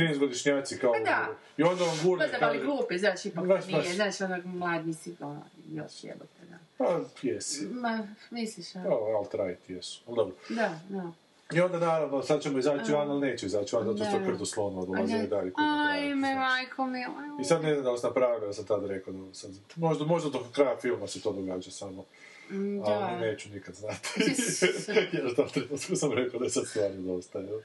13 0.00 0.18
godišnjaci 0.18 0.78
kao... 0.78 0.92
Pa 0.92 0.98
da. 0.98 1.28
I 1.56 1.62
onda 1.62 1.84
on 1.84 1.98
gurne 2.04 2.28
Pa 2.32 2.38
da, 2.38 2.46
ali 2.46 2.58
glupi, 2.58 2.98
znaš, 2.98 3.24
ipak 3.26 3.46
Baš, 3.46 3.66
nije, 3.66 3.78
baš. 3.78 3.94
znaš, 3.94 4.20
onak 4.20 4.44
mlad 4.44 4.86
nisi, 4.86 5.14
ono, 5.20 5.42
još 5.72 6.04
jebote, 6.04 6.40
da. 6.50 6.56
pa 6.78 7.00
jesi. 7.22 7.66
Ma, 7.66 8.08
misliš, 8.30 8.76
a? 8.76 8.82
Kao 8.82 8.98
alt-right 9.22 9.56
jesu. 9.68 10.02
Ali 10.06 10.16
dobro. 10.16 10.34
Da, 10.48 10.78
da. 10.88 11.12
I 11.54 11.60
onda 11.60 11.78
naravno, 11.78 12.22
sad 12.22 12.42
ćemo 12.42 12.58
izaći 12.58 12.92
van, 12.92 13.10
ali 13.10 13.20
neću 13.20 13.46
izaći 13.46 13.76
van, 13.76 13.84
zato 13.84 14.04
što 14.04 14.18
Da. 14.18 14.24
krdo 14.24 14.44
slonu 14.46 14.82
A 14.82 14.86
dolaze 14.86 15.12
ne, 15.16 15.24
i 15.24 15.28
dalje. 15.28 15.52
Ajme, 15.56 16.34
majko 16.34 16.86
mi, 16.86 16.98
I 17.40 17.44
sad 17.44 17.62
ne 17.62 17.72
znam 17.72 17.84
da 17.84 17.90
li 17.92 17.98
sam 17.98 18.08
napravio, 18.10 18.46
da 18.46 18.52
sam 18.52 18.64
tad 18.64 18.86
rekao 18.86 19.12
da 19.12 19.34
sad, 19.34 19.50
možda, 19.76 20.04
možda 20.04 20.30
do 20.30 20.44
kraja 20.52 20.76
filma 20.76 21.06
se 21.06 21.20
to 21.22 21.32
događa 21.32 21.70
samo, 21.70 22.04
Mm, 22.50 22.80
ali 22.84 22.98
Da. 23.00 23.18
neću 23.18 23.48
nikad 23.50 23.74
znati. 23.74 24.08
Jer 25.12 25.26
u 25.26 25.34
tom 25.34 25.48
trenutku 25.48 25.96
sam 25.96 26.12
rekao 26.12 26.38
da 26.40 26.46
je 26.46 26.50
sad 26.50 26.66
stvarno 26.66 27.14
dosta, 27.14 27.38
jel? 27.38 27.58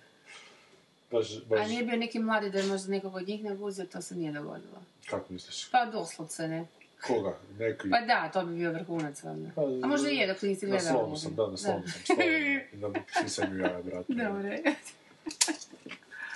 Baš, 1.16 1.46
baš, 1.46 1.60
A 1.60 1.68
nije 1.68 1.84
bio 1.84 1.98
neki 1.98 2.20
mladi 2.20 2.50
da 2.50 2.60
je 2.60 2.66
možda 2.66 2.92
nekog 2.92 3.16
od 3.16 3.28
njih 3.28 3.44
naguzio, 3.44 3.86
to 3.86 4.02
se 4.02 4.16
nije 4.16 4.32
dogodilo. 4.32 4.82
kako 5.10 5.34
misliš? 5.34 5.70
Pa 5.72 5.86
doslovce, 5.86 6.48
ne. 6.48 6.66
Koga? 7.08 7.38
Neki? 7.60 7.90
Pa 7.90 8.02
da, 8.02 8.30
to 8.34 8.46
bi 8.46 8.56
bio 8.56 8.72
vrhunac, 8.72 9.24
valjda. 9.24 9.50
Pa, 9.56 9.62
A 9.62 9.88
možda 9.88 10.10
i 10.10 10.16
je 10.16 10.28
dok 10.28 10.42
nisi 10.42 10.66
Na 10.66 10.72
gledala. 10.72 11.00
slonu 11.00 11.18
sam, 11.18 11.36
da, 11.36 11.48
na 11.48 11.58
slonu 11.58 11.84
sam 11.84 12.02
stvarno. 12.02 12.24
I 12.24 12.78
na 12.78 12.90
sisanju 13.22 13.58
jaja, 13.58 13.82
brate. 13.82 14.14
Dobre. 14.14 14.62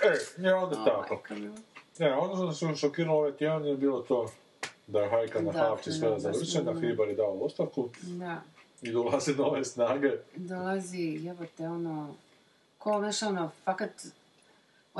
E, 0.03 0.13
je 0.37 0.53
onda 0.53 0.83
tako. 0.85 1.13
Majko 1.15 1.33
mila. 1.33 1.55
Ne, 1.99 2.13
ono 2.13 2.53
što 2.53 2.67
se 2.67 2.75
šokiralo 2.77 3.17
ovaj 3.17 3.31
tjedan 3.31 3.65
je 3.65 3.75
bilo 3.77 3.99
to 3.99 4.31
da 4.87 4.99
je 4.99 5.09
hajka 5.09 5.41
na 5.41 5.51
Da, 5.51 5.59
Havči 5.59 5.91
sve 5.91 6.09
da, 6.09 6.19
završena, 6.19 6.73
da. 6.73 6.79
Hribar 6.79 7.07
je 7.07 7.15
dao 7.15 7.33
ostavku 7.35 7.89
Da. 8.01 8.41
i 8.81 8.91
dolaze 8.91 9.33
nove 9.33 9.65
snage. 9.65 10.11
Dolazi, 10.35 11.19
jebote, 11.21 11.67
ono, 11.67 12.15
ko, 12.77 12.99
znaš, 12.99 13.21
ono, 13.23 13.51
fakat, 13.65 13.91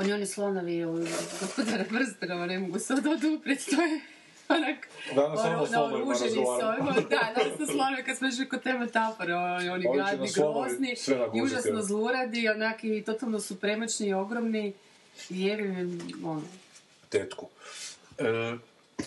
oni, 0.00 0.12
oni 0.12 0.26
slonovi 0.26 0.84
u 0.84 0.92
gospodara 1.40 1.84
prstenova 1.84 2.46
ne 2.46 2.58
mogu 2.58 2.78
se 2.78 2.94
od 2.94 3.06
oduprijeti, 3.06 3.76
to 3.76 3.82
je 3.82 4.00
onak, 4.48 4.88
Danas 5.14 5.40
ono, 5.40 5.56
ono 5.56 5.66
slonovima 5.66 5.98
naoruženi 5.98 6.30
s 6.30 6.36
razgovaramo. 6.36 6.92
da, 6.92 7.00
danas 7.34 7.58
su 7.58 7.66
slonovi 7.66 8.04
kad 8.04 8.16
smo 8.16 8.28
išli 8.28 8.48
kod 8.48 8.62
te 8.62 8.72
metafore, 8.72 9.34
oni, 9.34 9.86
gadni, 9.96 10.28
slonovi 10.28 10.68
grozni, 10.68 10.94
i 11.34 11.42
užasno 11.42 11.70
ono. 11.70 11.82
zluradi, 11.82 12.48
onaki, 12.48 13.02
totalno 13.06 13.40
su 13.40 13.60
premoćni 13.60 14.08
i 14.08 14.12
ogromni, 14.14 14.72
i 15.30 15.44
jebim 15.44 15.78
im, 15.78 16.24
ono, 16.24 16.42
tetku. 17.08 17.48
E, 18.18 18.24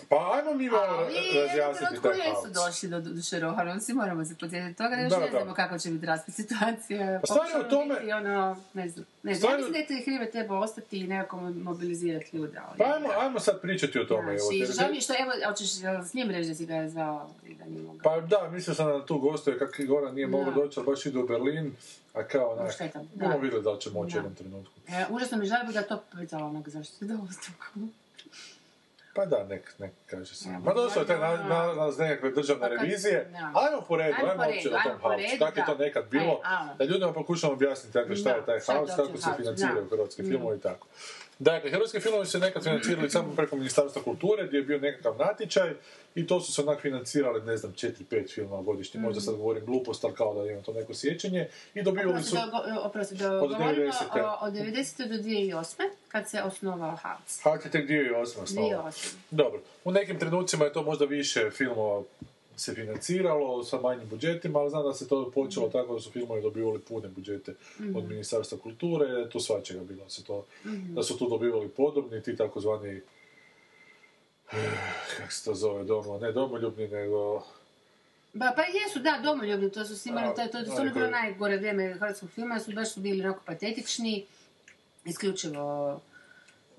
pa 0.10 0.31
ajmo 0.34 0.54
mi 0.54 0.69
malo 0.69 0.84
Ali, 0.98 1.13
ra- 1.16 1.57
razjasniti 1.57 2.04
taj 2.04 2.18
jesu 2.19 2.42
Havc. 2.44 2.54
došli 2.56 2.90
do 2.90 3.01
duše 3.01 3.40
Rohanovci, 3.40 3.94
moramo 3.94 4.25
se 4.25 4.36
podsjetiti 4.36 4.74
toga, 4.75 4.90
da 4.90 4.95
još 4.98 5.10
Da, 5.10 5.19
ne 5.19 5.25
da. 5.25 5.31
znamo 5.31 5.54
kako 5.54 5.78
će 5.78 5.90
biti 5.90 6.06
raspad 6.06 6.36
situacije. 6.36 7.19
Pa 7.22 7.28
stvar 7.28 7.48
je 7.51 7.68
u 7.68 7.69
tome- 7.69 7.95
biti 7.95 8.12
ono, 8.12 8.57
ne 8.74 8.90
znam, 8.90 9.06
ne 9.24 9.36
znam, 9.36 9.50
ja 9.50 9.54
je- 9.54 9.57
mislim 9.57 9.74
da 9.74 9.80
je 9.80 10.25
te 10.25 10.31
treba 10.31 10.60
ostati 10.60 11.00
i 11.00 11.07
nekako 11.07 11.38
mobilizirati 11.40 12.38
ljude. 12.38 12.57
Ali, 12.60 12.78
Pa 12.78 12.84
ajmo, 12.86 13.10
ajmo 13.18 13.40
sad 13.40 13.62
pričati 13.62 14.00
o 14.00 14.06
tome. 14.06 14.38
Znači, 14.38 14.74
žao 14.74 14.90
mi 14.90 14.98
je 14.98 15.01
što, 15.01 15.13
evo, 15.13 15.31
hoćeš 15.48 15.69
s 16.04 16.13
njim 16.13 16.30
reći 16.30 16.50
da 16.50 16.56
si 16.56 16.66
ga 16.66 16.89
zvao 16.89 17.30
i 17.46 17.56
da 17.56 17.66
nije 17.66 17.81
mogao. 17.84 18.00
Pa 18.04 18.22
da, 18.22 18.50
mislio 18.50 18.75
sam 18.75 18.88
da 18.89 19.06
tu 19.06 19.18
gostuje 19.19 19.60
kak 19.60 19.80
i 19.80 19.86
Goran 19.86 20.16
nije 20.16 20.28
mogao 20.28 20.46
Da. 20.46 20.62
doći, 20.62 20.80
ali 20.80 20.88
baš 20.88 21.06
ide 21.06 21.19
u 21.19 21.28
Berlin, 21.28 21.75
a 22.13 22.24
kao 22.24 22.50
onak, 22.50 22.72
da. 22.84 23.00
budemo 23.13 23.38
vidjeli 23.38 23.63
da 23.63 23.78
će 23.78 23.89
moći 23.89 24.07
u 24.07 24.12
Da. 24.12 24.18
jednom 24.18 24.36
trenutku. 24.36 24.74
E, 24.89 25.06
užasno 25.10 25.38
mi 25.38 25.46
žao 25.46 25.63
bi 25.68 25.74
ga 25.74 25.81
to 25.81 26.04
pitala 26.13 26.46
onak, 26.46 26.69
zašto 26.69 26.94
si 26.96 27.06
ostavku. 27.30 27.80
Pa 29.13 29.25
da, 29.25 29.44
nek, 29.44 29.74
nek 29.77 29.92
kaže 30.06 30.36
se. 30.36 30.50
Ma 30.50 30.74
došao 30.74 31.01
je 31.01 31.07
taj 31.07 31.18
nalaz 31.39 32.00
nekakve 32.00 32.31
državne 32.31 32.69
revizije. 32.69 33.31
Ajmo 33.36 33.81
po 33.88 33.95
redu, 33.98 34.15
Ajmo 34.19 34.44
uopće 34.45 34.69
o 34.69 34.71
tom 34.71 35.12
redu, 35.12 35.38
Kako 35.39 35.60
je 35.60 35.65
to 35.65 35.75
nekad 35.75 36.06
bilo, 36.06 36.42
E, 36.74 36.77
da 36.77 36.83
ljudima 36.83 37.13
pokušamo 37.13 37.54
objasniti 37.54 37.94
dakle, 37.94 38.15
šta 38.15 38.30
je 38.30 38.45
taj 38.45 38.60
to 38.60 38.86
kako 38.88 39.18
se 39.18 39.30
financiraju 39.38 39.88
hrvatski 39.89 40.21
Mm. 40.21 40.25
filmovi 40.25 40.57
i 40.57 40.62
tako. 40.62 40.88
Dakle, 41.39 41.71
hrvatski 41.71 42.00
filmovi 42.00 42.25
su 42.25 42.31
se 42.31 42.39
nekad 42.39 42.63
financirali 42.63 43.09
samo 43.09 43.35
preko 43.35 43.56
Ministarstva 43.56 44.01
kulture, 44.01 44.47
gdje 44.47 44.57
je 44.57 44.63
bio 44.63 44.80
nekakav 44.80 45.18
natječaj 45.18 45.74
i 46.15 46.27
to 46.27 46.39
su 46.41 46.53
se 46.53 46.62
onak 46.62 46.81
financirali, 46.81 47.41
ne 47.41 47.58
znam, 47.58 47.74
4-5 47.74 48.34
filmova 48.34 48.62
godišnje, 48.62 49.00
možda 49.00 49.22
sad 49.22 49.36
govorim 49.36 49.65
glupost, 49.65 50.03
ali 50.03 50.13
kao 50.13 50.34
da 50.34 50.51
imam 50.51 50.63
to 50.63 50.74
neko 50.74 50.93
sjećanje, 50.93 51.48
i 51.74 51.84
dobivali 51.84 52.24
su... 52.24 52.36
Oprosti, 52.38 52.51
do, 52.74 52.81
oprosti, 52.81 53.15
do, 53.15 53.27
Od 53.31 53.50
govorimo 53.50 53.91
90-te. 53.91 54.22
o- 54.22 54.38
od 54.41 54.53
90. 54.53 55.08
do 55.08 55.15
2008. 55.15 55.75
kad 56.08 56.29
se 56.29 56.41
osnovao 56.41 56.96
Havc. 56.96 57.39
Havc 57.43 57.65
je 57.65 57.72
tek 57.72 57.89
2008. 57.89 58.22
osnovan. 58.41 58.72
2008. 58.72 59.13
Dobro, 59.31 59.62
u 59.84 59.91
nekim 59.91 60.19
trenucima 60.19 60.65
je 60.65 60.74
to 60.74 60.84
možda 60.84 61.05
više 61.05 61.50
filmova 61.51 62.03
se 62.55 62.74
financiralo 62.74 63.63
sa 63.63 63.81
manjim 63.81 64.10
budžetima, 64.10 64.60
ali 64.60 64.69
znam 64.69 64.83
da 64.83 64.93
se 64.93 65.07
to 65.07 65.31
počelo 65.31 65.69
tako 65.69 65.93
da 65.93 66.00
su 66.00 66.12
filmovi 66.12 66.41
dobivali 66.41 66.79
pune 66.79 67.07
budžete 67.07 67.55
od 67.95 68.10
Ministarstva 68.10 68.57
kulture, 68.57 69.29
tu 69.29 69.39
svačega 69.39 69.83
bilo 69.83 70.10
se 70.10 70.24
to, 70.24 70.45
da 70.95 71.03
su 71.03 71.17
tu 71.17 71.29
dobivali 71.29 71.69
podobni, 71.69 72.24
ti 72.24 72.36
takozvani 72.36 73.01
kako 75.17 75.31
se 75.31 75.45
to 75.45 75.55
zove, 75.55 75.83
domo, 75.83 76.17
ne 76.17 76.31
domoljubni, 76.31 76.88
nego... 76.88 77.43
Ba, 78.33 78.53
pa 78.55 78.62
jesu, 78.62 79.00
da, 79.00 79.19
domoljubni, 79.24 79.72
to 79.72 79.86
su 79.86 79.98
snimali, 79.98 80.36
to, 80.36 80.48
to, 80.48 80.75
to, 80.75 80.83
je 80.83 80.89
bilo 80.89 81.10
najgore 81.10 81.57
vrijeme 81.57 81.93
hrvatskog 81.93 82.29
filma, 82.29 82.60
su 82.60 82.72
baš 82.72 82.93
su 82.93 83.00
bili 83.00 83.25
onako 83.25 83.41
patetični, 83.45 84.25
isključivo 85.05 86.01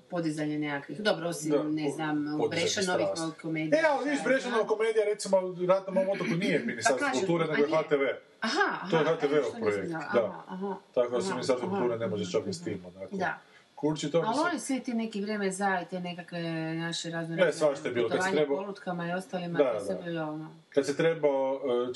podizanje 0.09 0.59
nekakvih, 0.59 1.01
dobro, 1.01 1.27
osim, 1.27 1.51
Da, 1.51 1.63
ne 1.63 1.89
znam, 1.89 2.25
Brešanovih 2.49 3.07
komedija. 3.41 3.79
E, 3.79 3.83
ali 3.89 4.09
viš, 4.09 4.19
Brešanova 4.23 4.67
komedija, 4.67 5.05
recimo, 5.05 5.37
Rat 5.67 5.87
na 5.87 5.93
mom 5.93 6.09
otoku 6.09 6.29
nije 6.29 6.59
Ministarstvo 6.59 7.07
Pa 7.07 7.11
kažem, 7.11 7.27
kulture, 7.27 7.47
nego 7.47 7.75
je. 7.75 7.83
HTV. 7.83 8.03
Aha, 8.39 8.67
aha. 8.81 8.89
To 8.89 8.97
je 8.97 9.05
HTV-ov 9.05 9.59
projekt, 9.59 9.91
da. 9.91 9.97
Aha, 9.97 10.43
aha. 10.47 10.75
Tako 10.93 11.15
da 11.15 11.21
se 11.21 11.29
Ministarstvo 11.33 11.69
kulture 11.69 11.97
ne 11.97 12.07
može 12.07 12.31
čak 12.31 12.45
ni 12.45 12.53
s 12.53 12.63
tim, 12.63 12.85
onako. 12.85 13.15
Da. 13.15 13.39
Kurči 13.75 14.11
to 14.11 14.17
Ali 14.19 14.39
oni 14.41 14.59
svi 14.59 14.79
ti 14.79 14.93
neki 14.93 15.21
vrijeme 15.21 15.51
za 15.51 15.81
i 15.81 15.89
te 15.89 15.99
nekakve 15.99 16.39
naše 16.75 17.09
razne 17.09 17.47
E, 17.47 17.51
svašta 17.53 17.87
je 17.87 17.93
bilo, 17.93 18.09
kad 18.09 18.17
se 18.17 18.21
putovanja 18.21 18.37
treba- 18.37 18.55
polutkama 18.55 19.07
i 19.07 19.13
ostalima, 19.13 19.57
Da, 19.59 19.79
to 19.79 19.85
da. 19.87 20.01
bilo 20.01 20.23
ono. 20.23 20.51
Kad 20.69 20.85
se 20.85 20.97
trebao 20.97 21.61
e, 21.89 21.93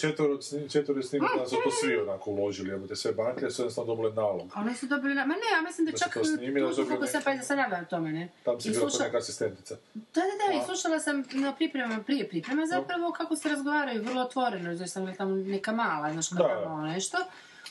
četvoro 0.70 1.02
snimati, 1.02 1.40
da 1.40 1.46
su 1.46 1.56
to 1.56 1.72
svi 1.74 1.98
onako 1.98 2.32
uložili, 2.32 2.70
jebote, 2.70 2.96
sve 2.96 3.12
banke 3.14 3.50
su 3.50 3.62
jednostavno 3.62 3.96
dobile 3.96 4.14
nalog. 4.14 4.52
Oni 4.56 4.76
su 4.76 4.86
dobili, 4.88 5.16
na- 5.16 5.26
ma 5.26 5.34
ne, 5.34 5.50
ja 5.52 5.62
mislim 5.62 5.86
da, 5.86 5.92
Da 5.92 5.98
su 5.98 6.04
čak 6.04 6.14
to 6.14 6.24
snimili, 6.26 6.62
da 6.62 6.68
su 6.68 6.76
su 6.76 6.82
kako 6.82 6.90
dobili 6.92 7.08
se 7.10 7.22
pa 7.24 7.34
da 7.34 7.42
se 7.42 7.56
rada 7.56 7.78
o 7.78 7.86
tome, 7.86 8.12
ne? 8.12 8.30
Tam 8.44 8.62
si 8.62 8.70
bila 8.70 8.82
sluša- 8.82 9.04
neka 9.04 9.18
asistentica. 9.18 9.76
Da, 9.94 10.02
da, 10.22 10.48
da, 10.50 10.56
i 10.56 10.66
slušala 10.66 11.00
sam 11.00 11.24
na 11.34 11.56
pripremama, 11.56 12.04
prije 12.04 12.30
priprema 12.30 12.66
zapravo 12.68 13.12
kako 13.12 13.36
se 13.36 13.50
razgovaraju 13.50 14.04
vrlo 14.04 14.22
otvoreno, 14.22 14.72
jer 14.72 14.90
sam 14.90 15.16
tamo 15.16 15.36
neka 15.36 15.72
mala, 15.74 16.12
znaš, 16.14 16.30
kao 16.30 16.38
Da. 16.40 17.26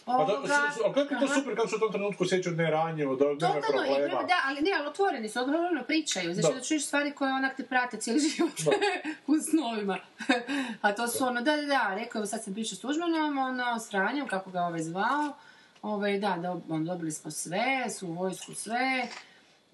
Tamo 0.08 0.18
nešto. 0.18 0.34
A, 0.34 0.48
da, 0.48 0.54
Ovoga, 0.54 0.72
su- 0.72 0.78
su- 0.78 0.86
a 0.86 0.94
kako 0.94 1.14
je 1.14 1.20
to 1.20 1.26
aha. 1.26 1.34
super, 1.34 1.56
kako 1.56 1.68
su 1.68 1.76
u 1.76 1.80
tom 1.80 1.92
trenutku 1.92 2.24
osjećaju 2.24 2.56
neranjivo, 2.56 3.16
da 3.16 3.24
nema 3.24 3.36
Totalno, 3.36 3.60
problema. 3.62 4.06
prema, 4.06 4.22
da, 4.22 4.34
ali 4.44 4.60
ne, 4.60 4.70
ali 4.72 4.86
otvoreni 4.86 5.28
su, 5.28 5.38
odgovorno 5.38 5.82
pričaju, 5.84 6.34
znači 6.34 6.48
Da. 6.48 6.54
da 6.54 6.64
čuješ 6.64 6.86
stvari 6.86 7.12
koje 7.12 7.32
onak 7.32 7.56
te 7.56 7.62
prate 7.64 7.96
cijeli 7.96 8.20
život 8.28 8.52
u 9.26 9.34
snovima. 9.40 9.98
A 10.82 10.92
to 10.92 11.08
su 11.08 11.24
ono, 11.24 11.40
da, 11.42 11.56
da, 11.56 11.62
da, 11.64 11.94
rekao 11.94 12.20
je, 12.20 12.26
sad 12.26 12.44
sam 12.44 12.54
pričao 12.54 12.76
s 12.76 12.80
Tuđmanom, 12.80 13.38
ono, 13.40 13.78
s 13.78 13.90
Franjom, 13.90 14.28
kako 14.28 14.50
ga 14.50 14.60
ovaj 14.60 14.82
zvao, 14.82 15.32
ovaj, 15.82 16.18
da, 16.18 16.36
da, 16.36 16.56
on, 16.68 16.84
dobili 16.84 17.12
smo 17.12 17.30
sve, 17.30 17.66
su 17.90 18.08
u 18.08 18.12
vojsku 18.12 18.54
sve, 18.54 19.08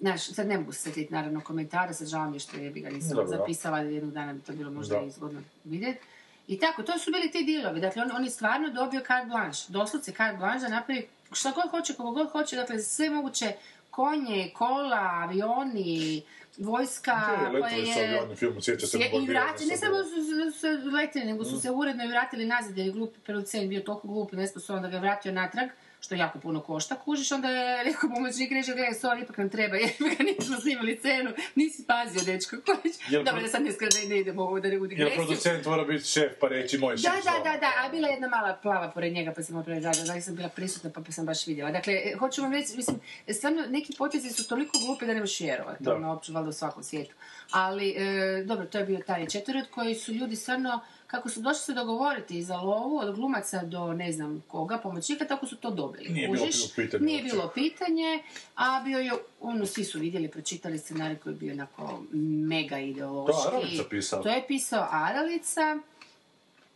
Znaš, 0.01 0.27
sad 0.27 0.47
ne 0.47 0.59
mogu 0.59 0.73
se 0.73 0.81
sjetiti 0.81 1.13
naravno 1.13 1.41
komentara, 1.41 1.93
sad 1.93 2.09
žao 2.09 2.27
mi 2.27 2.37
je 2.37 2.41
što 2.41 2.57
je 2.57 2.71
bi 2.71 2.81
ga 2.81 2.91
nisam 2.91 3.19
zapisala, 3.27 3.79
jednog 3.79 4.13
dana 4.13 4.33
bi 4.33 4.41
to 4.41 4.53
bilo 4.53 4.71
možda 4.71 4.95
Da. 4.95 5.03
i 5.03 5.11
zgodno 5.11 5.41
vidjeti. 5.65 6.01
I 6.49 6.59
tako, 6.59 6.83
to 6.83 6.99
su 6.99 7.11
bili 7.11 7.31
ti 7.31 7.45
dilovi. 7.45 7.81
Dakle, 7.81 8.03
on, 8.03 8.11
on 8.17 8.25
je 8.25 8.31
stvarno 8.31 8.71
dobio 8.71 9.01
carte 9.07 9.27
blanche. 9.27 9.61
Doslovce 9.69 10.13
carte 10.13 10.37
blanche 10.37 10.61
da 10.61 10.69
napravi 10.69 11.09
šta 11.33 11.51
god 11.51 11.71
hoće, 11.71 11.95
kogo 11.95 12.11
god 12.11 12.31
hoće. 12.31 12.57
Dakle, 12.57 12.79
sve 12.79 13.11
moguće 13.11 13.53
konje, 13.91 14.51
kola, 14.55 15.11
avioni, 15.13 16.23
vojska 16.59 17.51
Da, 17.53 17.61
koja 17.61 17.69
je... 17.69 18.21
sjeća 18.61 18.87
se 18.87 18.99
I 18.99 19.27
vrati, 19.27 19.67
ne 19.67 19.77
sa 19.77 19.87
samo 19.87 19.97
su, 20.05 20.83
su 20.83 20.91
letili, 20.97 21.25
nego 21.25 21.45
su 21.45 21.61
se 21.61 21.71
uredno 21.71 22.05
i 22.05 22.09
vratili 22.09 22.47
nazad, 22.47 22.79
jer 22.79 22.87
je 22.87 22.93
glupi 22.93 23.21
producent 23.21 23.69
bio 23.69 23.81
toliko 23.81 24.09
glup 24.09 24.33
i 24.33 24.37
nesposoban 24.37 24.83
da 24.83 24.89
ga 24.89 24.97
je 24.97 25.01
vratio 25.01 25.33
natrag, 25.33 25.69
što 26.05 26.15
jako 26.15 26.39
puno 26.39 26.61
košta, 26.61 26.95
kužiš, 27.05 27.33
onda 27.33 27.49
je 27.49 27.85
rekao 27.85 28.11
pomoćnik, 28.11 28.53
reče, 28.53 28.73
gledaj, 28.73 28.93
sorry, 28.93 29.23
ipak 29.23 29.39
nam 29.39 29.49
treba, 29.49 29.77
jer 29.83 29.91
ga 29.99 30.25
nismo 30.25 30.57
snimali 30.61 30.97
scenu, 30.97 31.31
nisi 31.55 31.85
pazio, 31.87 32.23
dečko, 32.25 32.57
kojić. 32.67 32.95
Dobro, 33.11 33.33
pro- 33.33 33.43
da 33.43 33.49
sad 33.49 33.63
ne 33.63 33.73
skada 33.73 33.97
ne 34.09 34.19
idemo 34.19 34.43
ovo 34.43 34.61
da 34.61 34.69
ne 34.69 34.79
u 34.79 34.87
Jer 34.91 35.15
producent 35.15 35.67
mora 35.67 35.85
biti 35.85 36.05
šef 36.05 36.33
pa 36.41 36.49
reći 36.49 36.79
moj 36.79 36.97
šef. 36.97 37.05
Da, 37.05 37.31
da, 37.31 37.51
da, 37.51 37.59
da, 37.59 37.71
a 37.85 37.89
bila 37.89 38.09
je 38.09 38.13
jedna 38.13 38.29
mala 38.29 38.59
plava 38.63 38.91
pored 38.91 39.13
njega, 39.13 39.33
pa 39.37 39.43
sam 39.43 39.57
opet 39.57 39.83
da, 39.83 39.93
da, 40.07 40.21
sam 40.21 40.37
bila 40.37 40.49
prisutna, 40.49 40.91
pa 40.91 41.13
sam 41.13 41.27
baš 41.27 41.47
vidjela. 41.47 41.71
Dakle, 41.71 41.93
e, 41.95 42.17
hoću 42.19 42.43
vam 42.43 42.53
reći, 42.53 42.77
mislim, 42.77 43.01
stvarno, 43.33 43.63
neki 43.69 43.93
potezi 43.99 44.31
su 44.31 44.49
toliko 44.49 44.79
glupi 44.87 45.07
da 45.07 45.15
ne 45.15 45.21
možeš 45.21 45.41
vjerovati, 45.41 45.89
ono, 45.89 46.09
uopće 46.09 46.33
valjda 46.33 46.49
u 46.49 46.53
svakom 46.53 46.83
svijetu. 46.83 47.15
Ali, 47.51 47.91
e, 47.91 48.45
dobro, 48.45 48.67
to 48.67 48.79
je 48.79 48.85
bio 48.85 48.99
taj 49.07 49.27
četvrod 49.27 49.65
koji 49.71 49.95
su 49.95 50.13
ljudi 50.13 50.37
stvarno, 50.37 50.81
kako 51.07 51.29
su 51.29 51.41
došli 51.41 51.61
se 51.61 51.73
dogovoriti 51.73 52.43
za 52.43 52.57
lovu, 52.57 52.99
od 52.99 53.17
glumaca 53.17 53.63
do 53.65 53.93
ne 53.93 54.13
znam 54.13 54.45
koga, 54.49 54.79
pomoćnika, 54.79 55.25
tako 55.25 55.47
su 55.47 55.57
to 55.57 55.71
dobili. 55.71 56.09
Nije 56.09 56.29
bilo 56.29 56.47
pitanje 56.77 57.05
Nije 57.05 57.23
bilo 57.23 57.51
pitanje, 57.55 58.23
a 58.55 58.81
bio 58.85 58.99
je, 58.99 59.13
ono, 59.41 59.67
svi 59.67 59.85
su 59.85 59.99
vidjeli, 59.99 60.29
pročitali 60.31 60.79
scenarij 60.79 61.17
koji 61.17 61.33
je 61.33 61.39
bio 61.39 61.53
onako 61.53 62.03
mega 62.49 62.79
ideološki. 62.79 63.43
To 63.43 63.57
je 63.57 63.59
Aralica 63.59 63.85
pisao. 63.91 64.23
To 64.23 64.29
je 64.29 64.45
pisao 64.49 64.89
Aralica. 64.91 65.79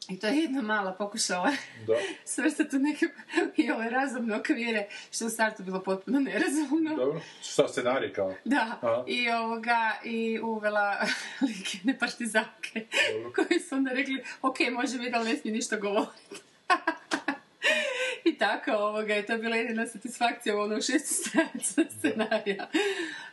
I 0.09 0.19
to 0.19 0.27
je 0.27 0.37
jedna 0.37 0.63
mala 0.63 0.93
pokušala 0.93 1.53
Da. 1.87 1.95
svrstati 2.33 2.77
u 2.77 2.79
neke 2.79 3.07
i 3.57 3.71
ove 3.71 3.91
razumne 3.91 4.37
okvire, 4.37 4.89
što 5.11 5.27
u 5.27 5.29
startu 5.29 5.63
bilo 5.63 5.83
potpuno 5.83 6.21
nerazumno. 6.21 6.97
Dobro. 6.97 7.21
Šta 7.43 7.69
scenarij 7.69 8.13
kao? 8.13 8.35
Da, 8.45 8.79
Aha. 8.83 9.05
i 9.07 9.31
ovoga, 9.31 9.93
i 10.05 10.41
uvela 10.41 10.97
likene 11.49 11.99
partizanke, 11.99 12.87
koji 13.35 13.61
su 13.61 13.75
onda 13.75 13.91
rekli, 13.93 14.23
ok, 14.43 14.57
može 14.73 14.99
mi 14.99 15.11
da 15.11 15.19
ali 15.19 15.31
ne 15.31 15.37
smije 15.37 15.55
ništa 15.55 15.77
govoriti. 15.77 16.37
I 18.33 18.39
tako, 18.39 18.71
ovoga, 18.73 19.17
i 19.17 19.27
to 19.27 19.33
je 19.33 19.39
bila 19.39 19.57
jedina 19.57 19.87
satisfakcija 19.87 20.57
u 20.57 20.61
onom 20.61 20.83
šestu 20.83 21.15
stranica 21.21 21.83
scenarija. 21.99 22.69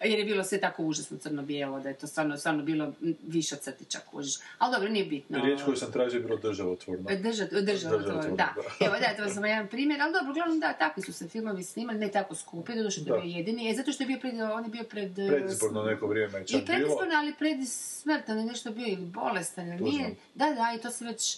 Jer 0.03 0.19
je 0.19 0.25
bilo 0.25 0.43
sve 0.43 0.59
tako 0.59 0.83
užasno 0.83 1.17
crno-bijelo, 1.17 1.79
da 1.79 1.89
je 1.89 1.95
to 1.95 2.07
stvarno, 2.07 2.37
stvarno 2.37 2.63
bilo 2.63 2.93
više 3.27 3.55
od 3.55 3.61
crtića 3.61 3.99
kužiš. 4.11 4.35
Ali 4.57 4.73
dobro, 4.73 4.89
nije 4.89 5.05
bitno. 5.05 5.39
Riječ 5.45 5.61
koju 5.61 5.77
sam 5.77 5.91
tražio 5.91 6.17
je 6.17 6.23
bilo 6.23 6.37
državotvorno. 6.37 7.03
Drža, 7.03 7.45
država, 7.45 7.61
Državotvorno, 7.61 8.21
da. 8.29 8.53
da. 8.79 8.85
Evo 8.85 8.95
da, 8.99 9.23
to 9.23 9.29
sam 9.29 9.45
jedan 9.45 9.67
primjer, 9.67 10.01
ali 10.01 10.13
dobro, 10.13 10.31
uglavnom 10.31 10.59
da, 10.59 10.73
takvi 10.73 11.03
su 11.03 11.13
se 11.13 11.27
filmovi 11.27 11.63
snimali, 11.63 11.99
ne 11.99 12.11
tako 12.11 12.35
skupi, 12.35 12.75
doduše 12.75 12.99
to 12.99 13.05
Da. 13.05 13.15
je 13.15 13.21
bio 13.21 13.37
jedini, 13.37 13.71
e, 13.71 13.73
zato 13.73 13.91
što 13.91 14.03
je 14.03 14.07
bio 14.07 14.19
pred, 14.19 14.33
on 14.41 14.63
je 14.63 14.69
bio 14.69 14.83
pred... 14.83 15.19
e, 15.19 15.27
Predizborno 15.27 15.83
neko 15.83 16.07
vrijeme 16.07 16.39
je 16.39 16.47
čak 16.47 16.61
I 16.61 16.65
bilo. 16.65 16.65
predizborno, 16.65 17.13
ali 17.15 17.33
pred 17.39 17.57
smrtan 17.67 18.39
je 18.39 18.45
nešto 18.45 18.71
bio 18.71 18.87
ili 18.87 19.05
bolestan, 19.05 19.67
ili 19.67 19.83
nije, 19.83 20.15
da, 20.35 20.45
da, 20.45 20.73
i 20.77 20.81
to 20.81 20.91
se 20.91 21.05
već 21.05 21.37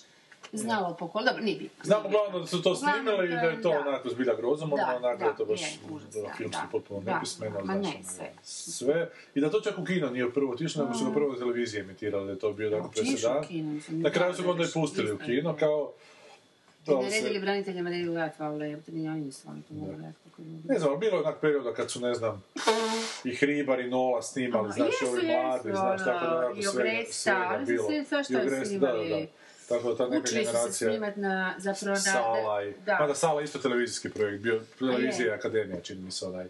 znalo 0.54 0.96
po 1.00 1.08
kolu, 1.08 1.26
dobro, 1.26 1.44
nije 1.44 1.58
bitno. 1.58 1.84
Znam 1.84 2.04
nije 2.04 2.10
uglavnom 2.10 2.42
da 2.42 2.48
su 2.48 2.62
to 2.62 2.76
snimali 2.76 3.26
i 3.28 3.30
da 3.30 3.36
je 3.36 3.62
to 3.62 3.70
da. 3.70 3.80
onako 3.80 4.10
zbilja 4.10 4.36
grozomorno, 4.36 4.86
onako 4.96 5.20
da, 5.20 5.26
je 5.26 5.36
to 5.38 5.46
baš 5.46 5.62
da, 6.14 6.34
filmski 6.38 6.64
potpuno 6.72 7.02
nepismeno. 7.14 7.60
ma 7.64 7.74
znaš, 7.74 7.94
ne, 7.96 8.04
sve. 8.04 8.32
Sve. 8.44 9.10
I 9.36 9.42
da 9.42 9.50
to 9.50 9.62
čak 9.62 9.78
u 9.78 9.86
kino 9.86 10.10
nije 10.10 10.32
prvo 10.32 10.52
otišlo, 10.52 10.84
nego 10.84 10.98
su 10.98 11.06
ga 11.06 11.12
prvo 11.12 11.34
na 11.34 11.40
televiziji 11.40 11.82
emitirali, 11.82 12.26
da 12.26 12.32
je 12.32 12.40
to 12.40 12.54
bio 12.54 12.70
tako 12.70 12.92
presedan. 12.92 13.44
Na 13.90 14.10
kraju 14.10 14.34
su 14.34 14.44
ga 14.44 14.52
onda 14.52 14.64
i 14.64 14.68
pustili 14.74 15.12
u 15.12 15.18
kino, 15.18 15.56
kao... 15.56 15.92
I 16.88 16.90
da 16.90 17.10
se- 17.10 17.22
naredili 17.22 17.40
braniteljima 17.40 17.90
da 17.90 17.96
idu 17.96 18.16
rat, 18.16 18.40
valjda, 18.40 18.66
jer 18.66 18.82
to 18.82 18.92
ni 18.92 19.10
oni 19.10 19.22
nisu 19.22 19.50
oni 19.50 19.62
to 19.62 19.74
kako 20.24 20.42
je 20.42 20.48
Ne 20.64 20.80
znam, 20.80 21.00
bilo 21.00 21.14
je 21.14 21.20
onak 21.20 21.40
perioda 21.42 21.74
kad 21.74 21.92
su, 21.92 22.00
ne 22.00 22.14
znam, 22.14 22.44
i 23.24 23.36
Hribar 23.36 23.80
i 23.80 23.90
Nola 23.90 24.22
snimali, 24.22 24.72
znaš, 24.74 25.02
ovi 25.12 25.28
mladi, 25.28 25.70
znaš, 25.70 26.04
tako 26.06 26.26
da 26.26 26.32
ono, 26.32 26.38
onako 26.38 26.60
i 26.60 26.64
svega, 26.64 26.90
Ogresta, 26.90 27.48
ali 27.50 27.66
su 27.66 27.84
svi 27.88 28.06
svašta 28.06 28.44
I 28.44 28.66
snimali. 28.66 29.28
Tako 29.70 29.90
da 29.90 29.98
ta 29.98 30.04
neka 30.06 30.20
Učili 30.20 30.46
se 30.46 30.52
generacija... 30.52 30.90
snimati 30.90 31.20
na, 31.20 31.54
zapravo 31.58 31.94
na... 31.94 32.00
Sala 32.02 32.64
i... 32.64 32.74
da, 32.86 32.98
Mada 33.00 33.16
Sala 33.16 33.42
je 33.42 33.46
isto 33.46 33.60
televizijski 33.60 34.10
projekt, 34.10 34.44
bio 34.44 34.62
televizija 34.80 35.28
i 35.28 35.38
akademija, 35.38 35.82
čini 35.82 36.02
mi 36.02 36.12
se 36.12 36.26
onaj. 36.26 36.46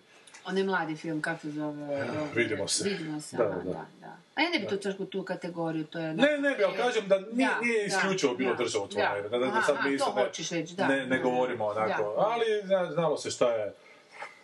onaj 0.46 0.64
mladi 0.64 0.96
film, 0.96 1.22
kako 1.22 1.42
se 1.42 1.52
zove? 1.52 1.84
ovaj, 1.84 2.08
Vidimo 2.36 2.68
se. 2.68 2.90
Vidimo 2.90 3.22
se, 3.22 3.38
Da, 3.38 3.44
aha, 3.44 3.56
da. 3.56 3.64
da, 3.64 3.86
da. 4.02 4.18
A 4.36 4.42
ja 4.42 4.50
ne 4.50 4.60
bi 4.60 4.68
to 4.68 4.78
čak 4.78 5.00
u 5.00 5.06
tu 5.06 5.24
kategoriju, 5.24 5.84
to 5.86 6.00
je... 6.00 6.14
Ne, 6.14 6.38
ne 6.38 6.56
bi, 6.56 6.64
ali 6.64 6.78
kažem 6.78 7.08
da 7.08 7.20
nije, 7.20 7.50
Da, 7.50 7.60
nije 7.62 7.80
da, 7.80 7.86
isključivo 7.88 8.36
bilo 8.36 8.52
da, 8.52 8.58
državotvorno, 8.58 9.10
da. 9.16 9.30
da, 9.30 9.38
da, 9.38 9.46
da 9.46 9.62
sad 9.62 9.76
aha, 9.76 9.90
mi 9.90 9.98
to 9.98 10.14
ne, 10.16 10.24
hoćeš 10.24 10.50
reći, 10.50 10.76
da. 10.76 10.88
ne, 10.88 11.06
ne 11.06 11.20
govorimo 11.20 11.66
onako, 11.66 12.04
da. 12.04 12.10
ali 12.18 12.46
zna- 12.64 12.92
znalo 12.94 13.18
se 13.18 13.32
šta 13.32 13.52
je. 13.52 13.74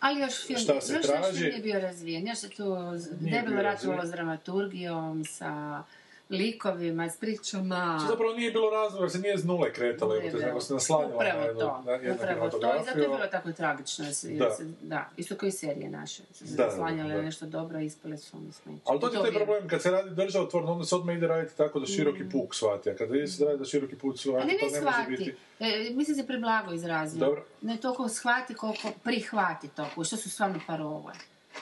Ali 0.00 0.20
još 0.20 0.46
film, 0.46 0.58
Šta 0.60 0.80
se 0.80 0.92
još 0.94 1.06
traži? 1.06 1.22
nešto 1.22 1.44
nije 1.48 1.58
bio 1.62 1.80
razvijen, 1.80 2.28
još 2.28 2.38
se 2.38 2.48
tu 2.48 2.76
debelo 3.10 3.62
ratovalo 3.62 4.06
s 4.06 4.10
dramaturgijom, 4.10 5.24
sa 5.24 5.82
likovima, 6.30 7.10
s 7.10 7.16
pričama. 7.16 7.98
Što 8.00 8.08
zapravo 8.08 8.34
nije 8.34 8.50
bilo 8.50 8.70
razloga, 8.70 9.08
se 9.08 9.18
nije 9.18 9.38
z 9.38 9.44
nule 9.44 9.72
te, 9.72 9.92
bilo. 9.92 10.38
nego 10.38 10.60
se 10.60 10.74
naslanjala 10.74 11.22
na 11.24 11.28
jednu, 11.28 11.60
to, 11.60 11.82
na 11.86 11.92
jednu 11.92 12.14
upravo 12.14 12.50
to. 12.50 12.56
I 12.56 12.84
zato 12.84 12.98
je 12.98 13.08
bilo 13.08 13.26
tako 13.26 13.52
tragično. 13.52 14.04
Da. 14.04 14.12
se- 14.12 14.64
da. 14.82 15.10
Isto 15.16 15.34
kao 15.36 15.46
i 15.46 15.52
serije 15.52 15.90
naše. 15.90 16.22
Su 16.32 16.46
se 16.48 16.54
Da, 16.54 16.62
da, 16.62 16.66
naslanjale 16.66 17.14
da. 17.14 17.22
nešto 17.22 17.46
dobro, 17.46 17.80
ispale 17.80 18.18
su 18.18 18.36
ono 18.36 18.52
smeće. 18.52 18.80
Ali 18.84 19.00
to 19.00 19.06
je 19.06 19.22
taj 19.22 19.32
problem, 19.34 19.68
kad 19.68 19.82
se 19.82 19.90
radi 19.90 20.10
državotvorno, 20.12 20.72
onda 20.72 20.84
se 20.84 20.94
odmah 20.94 21.16
ide 21.16 21.26
raditi 21.26 21.56
tako 21.56 21.80
da 21.80 21.86
široki 21.86 22.24
puk 22.32 22.54
shvati, 22.54 22.90
a 22.90 22.96
kada 22.96 23.26
se 23.26 23.44
radi 23.44 23.58
da 23.58 23.64
široki 23.64 23.96
puk 23.96 24.18
shvati, 24.18 24.46
ne, 24.46 24.52
to 24.52 24.66
ne 24.66 24.72
ne 24.72 24.80
može 24.80 24.92
shvati. 24.92 25.10
biti... 25.10 25.34
E, 25.60 25.90
mislim 25.90 26.16
se 26.16 26.26
preblago 26.26 26.72
izrazio. 26.72 27.20
Dobro. 27.20 27.44
Ne 27.62 27.76
toliko 27.76 28.08
shvati 28.08 28.54
koliko 28.54 28.88
prihvati 29.04 29.68
to, 29.68 30.04
što 30.04 30.16
su 30.16 30.30
stvarno 30.30 30.60
parole. 30.66 31.12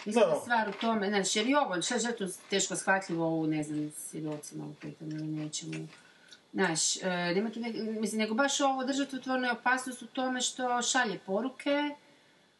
Mislim 0.06 0.24
stvar 0.42 0.68
u 0.68 0.72
tome, 0.72 1.08
znači, 1.08 1.38
jer 1.38 1.48
i 1.48 1.54
ovo, 1.54 1.82
šta 1.82 1.94
je 1.94 2.16
to 2.16 2.26
teško 2.50 2.76
shvatljivo 2.76 3.28
u, 3.28 3.46
ne 3.46 3.62
znam, 3.62 3.92
svjedocima 3.96 4.64
u 4.64 4.74
pitanju 4.74 5.16
ili 5.16 5.26
nečemu. 5.26 5.88
Znaš, 6.52 6.96
e, 6.96 7.08
nema 7.34 7.50
tu 7.50 7.60
nek- 7.60 8.00
mislim, 8.00 8.18
nego 8.18 8.34
baš 8.34 8.60
ovo 8.60 8.84
državotvorna 8.84 9.46
je 9.46 9.52
opasnost 9.52 10.02
u 10.02 10.06
tome 10.06 10.40
što 10.40 10.82
šalje 10.82 11.18
poruke, 11.26 11.90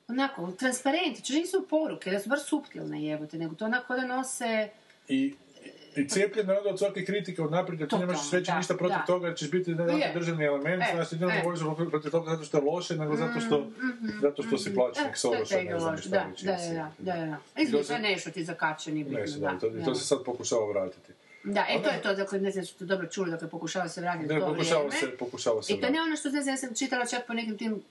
onako, 0.09 0.53
transparenti, 0.53 1.25
čuži 1.25 1.41
nisu 1.41 1.67
poruke, 1.71 2.11
da 2.11 2.21
su 2.21 2.29
bar 2.29 2.41
suptilne 2.41 3.05
jebote, 3.05 3.39
nego 3.39 3.55
to 3.55 3.65
onako 3.65 3.95
da 3.95 4.07
nose... 4.07 4.69
I, 5.09 5.35
i 5.97 6.09
cijepljeno 6.09 6.53
je 6.53 6.59
onda 6.59 6.71
od 6.71 6.79
svake 6.79 7.05
kritike 7.05 7.43
od 7.43 7.51
naprijed, 7.51 7.89
ti 7.91 7.97
nemaš 7.97 8.17
da, 8.31 8.57
ništa 8.57 8.75
protiv 8.77 8.97
da. 8.99 9.05
toga, 9.07 9.27
jer 9.27 9.37
ćeš 9.37 9.51
biti 9.51 9.71
nekakav 9.71 9.99
Je. 9.99 10.11
državni 10.15 10.45
element, 10.45 10.83
E, 10.83 10.93
znaš, 10.95 11.09
ti 11.09 11.17
ne 11.17 11.27
e. 11.29 11.41
govoriš 11.41 11.61
protiv 11.91 12.11
toga 12.11 12.31
zato 12.31 12.45
što 12.45 12.59
je 12.59 12.65
loše, 12.65 12.97
nego 12.97 13.17
zato 13.17 13.41
što, 13.41 13.71
zato 14.21 14.43
što 14.43 14.59
si 14.59 14.75
plaćenik 14.75 15.13
E, 15.13 15.17
Soroša, 15.17 15.57
ne 15.57 15.79
znam 15.79 15.95
ideološ- 15.95 16.01
šta 16.01 16.09
da, 16.11 16.27
da, 16.43 16.53
da, 16.99 17.15
da, 17.15 17.17
da, 17.17 17.39
da. 17.55 17.63
Izgleda, 17.63 17.85
se- 17.85 17.99
nešto 18.01 18.31
ti 18.31 18.45
zakače, 18.45 18.93
nije 18.93 19.05
bitno, 19.05 19.21
Ne, 19.21 19.27
se, 19.27 19.39
da. 19.39 19.59
to, 19.61 19.71
da. 19.71 19.85
to 19.85 19.95
se 19.95 20.07
sad 20.07 20.19
pokušava 20.25 20.67
vratiti. 20.67 21.13
Da, 21.45 21.67
e, 21.71 21.83
to 21.83 21.89
je 21.89 22.03
to, 22.03 22.15
dakle, 22.15 22.41
ne 22.41 22.51
znam, 22.51 22.65
su 22.65 22.75
to 22.75 22.85
dobro 22.85 23.07
čuli, 23.09 23.31
dakle, 23.31 23.49
pokušava 23.49 23.89
se 23.89 24.01
vratiti 24.01 24.27
Ne, 24.27 24.41
to 24.41 24.47
pokušava 24.47 24.81
vrijeme. 24.81 25.01
se, 25.03 25.17
pokušava 25.19 25.63
se 25.63 25.73
I 25.73 25.81
to 25.81 25.91
ne 25.91 26.03
ono 26.03 26.17
što, 26.17 26.31
ne 26.31 26.43
znam, 26.43 26.53
ja 26.53 26.59
sam 26.59 26.75
čitala 26.75 27.07
čak 27.07 27.27
po 27.27 27.35
nekim 27.35 27.59
tim 27.59 27.83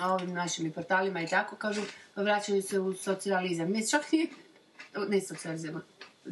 ovim 0.00 0.32
našim 0.32 0.72
portalima 0.72 1.22
i 1.22 1.26
tako, 1.26 1.56
kažu, 1.56 1.82
vraćaju 2.16 2.62
se 2.62 2.78
u 2.80 2.94
socijalizam. 2.94 3.70
Ne, 3.70 3.86
čak 3.86 4.12
nije, 4.12 4.26
ne 5.08 5.20
socijalizam, 5.20 5.82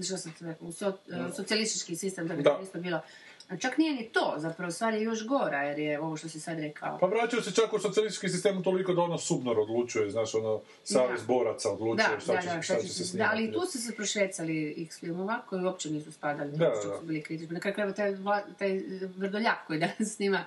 što 0.04 0.16
sam 0.16 0.32
ti 0.32 0.44
rekla, 0.44 0.68
u 0.68 0.72
so, 0.72 0.92
socijalistički 1.36 1.96
sistem, 1.96 2.28
da 2.28 2.34
bi 2.34 2.42
Da. 2.42 2.50
to 2.56 2.62
isto 2.62 2.78
bilo. 2.80 3.00
A 3.48 3.56
Čak 3.56 3.78
nije 3.78 3.94
ni 3.94 4.08
to, 4.08 4.34
zapravo 4.36 4.70
stvar 4.72 4.94
je 4.94 5.02
još 5.02 5.26
gora, 5.26 5.62
jer 5.62 5.78
je 5.78 6.00
ovo 6.00 6.16
što 6.16 6.28
si 6.28 6.40
sad 6.40 6.58
rekao. 6.58 6.98
Pa 6.98 7.06
vraćaju 7.06 7.42
se 7.42 7.52
čak 7.52 7.72
u 7.72 7.78
socijalistički 7.78 8.28
sistem 8.28 8.62
toliko 8.62 8.94
da 8.94 9.02
ono 9.02 9.18
subnor 9.18 9.58
odlučuje, 9.58 10.10
znaš, 10.10 10.34
ono, 10.34 10.60
savez 10.84 11.20
Da. 11.20 11.26
boraca 11.26 11.70
odlučuje 11.72 12.08
Da, 12.14 12.20
šta, 12.20 12.32
da, 12.34 12.40
će, 12.40 12.46
da, 12.48 12.62
šta 12.62 12.74
će 12.80 12.88
se 12.88 13.02
Da, 13.02 13.06
snimati. 13.08 13.30
ali 13.32 13.44
i 13.44 13.52
tu 13.52 13.60
su 13.66 13.78
se 13.82 13.94
prošvecali 13.94 14.74
x 14.82 15.00
filmova 15.00 15.42
koji 15.48 15.64
uopće 15.64 15.90
nisu 15.90 16.12
spadali, 16.12 16.50
Da, 16.50 16.56
da, 16.58 16.70
da, 16.70 16.80
što 16.80 16.88
da. 16.88 16.98
su 16.98 17.06
bili 17.06 17.22
kritični. 17.22 17.54
Na 17.54 17.60
kraju 17.60 17.94
taj, 17.94 18.16
taj 18.58 18.80
Vrdoljak 19.16 19.66
koji 19.66 19.78
danas 19.78 20.14
snima 20.16 20.44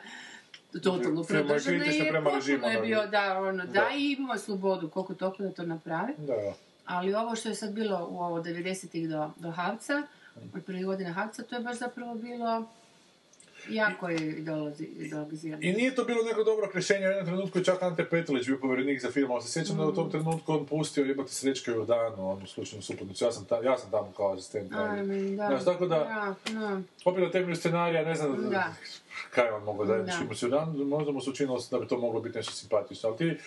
totalno 0.84 1.24
Film 1.24 1.50
je 1.50 2.10
prema 2.10 2.30
je 2.70 2.82
bio 2.82 3.08
da, 3.08 3.40
ono, 3.40 3.66
da, 3.66 3.72
da. 3.72 3.90
i 3.98 4.12
imao 4.12 4.38
slobodu 4.38 4.90
koliko 4.90 5.14
toliko 5.14 5.44
da 5.44 5.52
to 5.52 5.64
napravi. 5.64 6.14
Da, 6.18 6.36
da. 6.36 6.54
Ali 6.86 7.14
ovo 7.14 7.36
što 7.36 7.50
je 7.50 7.56
sad 7.56 7.72
bilo 7.72 8.08
u 8.08 8.18
ovo 8.18 8.40
90-ih 8.40 9.10
do, 9.10 9.30
do 9.38 9.52
Havca, 9.52 10.04
od 10.56 10.64
prvih 10.66 10.86
godina 10.86 11.12
Havca, 11.12 11.44
to 11.44 11.56
je 11.56 11.62
baš 11.62 11.78
zapravo 11.78 12.16
bilo 12.16 12.66
jako 13.70 14.10
je 14.10 14.30
ideologizirano. 14.98 15.62
I 15.62 15.74
nije 15.74 15.96
to 15.96 16.04
bilo 16.04 16.24
neko 16.24 16.44
dobro 16.44 16.70
rješenje, 16.74 17.00
u 17.00 17.10
jednom 17.10 17.26
trenutku 17.26 17.58
je 17.58 17.64
čak 17.64 17.84
Ante 17.84 18.08
bio 18.48 18.58
povjerenik 18.58 19.02
za 19.02 19.12
film, 19.12 19.32
ali 19.32 19.42
se 19.42 19.52
sjećam 19.52 19.78
da 19.78 19.84
je 19.84 19.88
u 19.88 19.92
Mm. 19.92 19.96
tom 19.96 20.12
trenutku 20.12 20.54
on 20.54 20.66
pustio 20.66 21.06
jebati 21.06 21.32
Srećka 21.32 21.72
Jordanu, 21.72 22.30
onu 22.30 22.48
slučajnu 22.48 22.84
suputnicu, 22.84 23.26
ja 23.26 23.32
sam, 23.32 23.46
ta, 23.46 23.58
ja 23.58 23.78
sam 23.78 23.92
tamo 23.92 24.12
kao 24.12 24.34
asistent. 24.34 24.74
Ajme, 24.74 25.22
da. 25.22 25.48
Znaš, 25.48 25.66
tako 25.66 25.88
da, 25.88 25.96
Da, 25.98 26.36
da. 26.52 26.82
opet 27.06 27.24
na 27.24 27.32
temelju 27.32 27.56
scenarija, 27.56 28.06
ne 28.06 28.16
znam 28.16 28.50
Da. 28.50 28.74
kaj 29.30 29.46
je 29.46 29.54
on 29.54 29.64
mogao 29.64 29.86
da 29.86 29.98
Da. 29.98 30.12
se 30.12 30.48
možda 30.86 31.12
mu 31.12 31.22
se 31.22 31.30
učinilo 31.30 31.60
da 31.72 31.80
bi 31.80 31.88
to 31.88 31.98
moglo 31.98 32.22
biti 32.22 32.38
nešto 32.38 32.52
simpatično, 32.54 33.10
ali 33.10 33.18
ti 33.18 33.38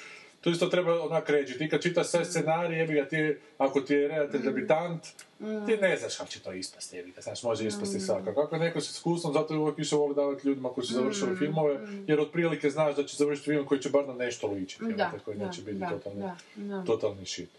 to 0.41 0.51
isto 0.51 0.67
treba 0.67 1.03
onak 1.03 1.29
reći, 1.29 1.59
ti 1.59 1.69
kad 1.69 1.83
čitaš 1.83 2.07
sve 2.07 2.25
scenarije, 2.25 2.79
jebi 2.79 2.95
ga 2.95 3.09
ti, 3.09 3.37
ako 3.59 3.81
ti 3.81 3.95
je 3.95 4.09
redatelj 4.09 4.43
debitant, 4.43 5.03
ti 5.39 5.77
ne 5.77 5.97
znaš 5.97 6.17
kako 6.17 6.31
će 6.31 6.41
to 6.41 6.53
ispasti, 6.53 6.97
jebi 6.97 7.11
ga, 7.11 7.21
znaš, 7.21 7.43
može 7.43 7.67
ispasti 7.67 8.01
svakako. 8.01 8.43
Kako 8.43 8.55
je 8.55 8.61
neko 8.61 8.81
s 8.81 8.91
iskustvom, 8.91 9.33
zato 9.35 9.55
je 9.55 9.61
uvijek 9.61 9.79
više 9.79 9.97
voli 9.97 10.15
davati 10.15 10.49
ljudima 10.49 10.69
koji 10.69 10.87
su 10.87 10.95
završili 10.95 11.37
filmove, 11.37 11.79
jer 12.07 12.21
otprilike 12.21 12.71
znaš 12.71 12.97
da 12.97 13.05
će 13.05 13.17
završiti 13.17 13.51
film 13.51 13.67
koji 13.67 13.81
će 13.81 13.91
bar 13.91 14.09
na 14.09 14.15
nešto 14.15 14.47
ličiti, 14.47 14.85
jebote, 14.85 15.19
koji 15.25 15.39
neće 15.39 15.63
biti 15.63 15.79
da, 15.79 15.89
totalni, 15.91 16.21
da, 16.21 16.37
da. 16.57 16.85
totalni 16.85 17.27
shit. 17.27 17.51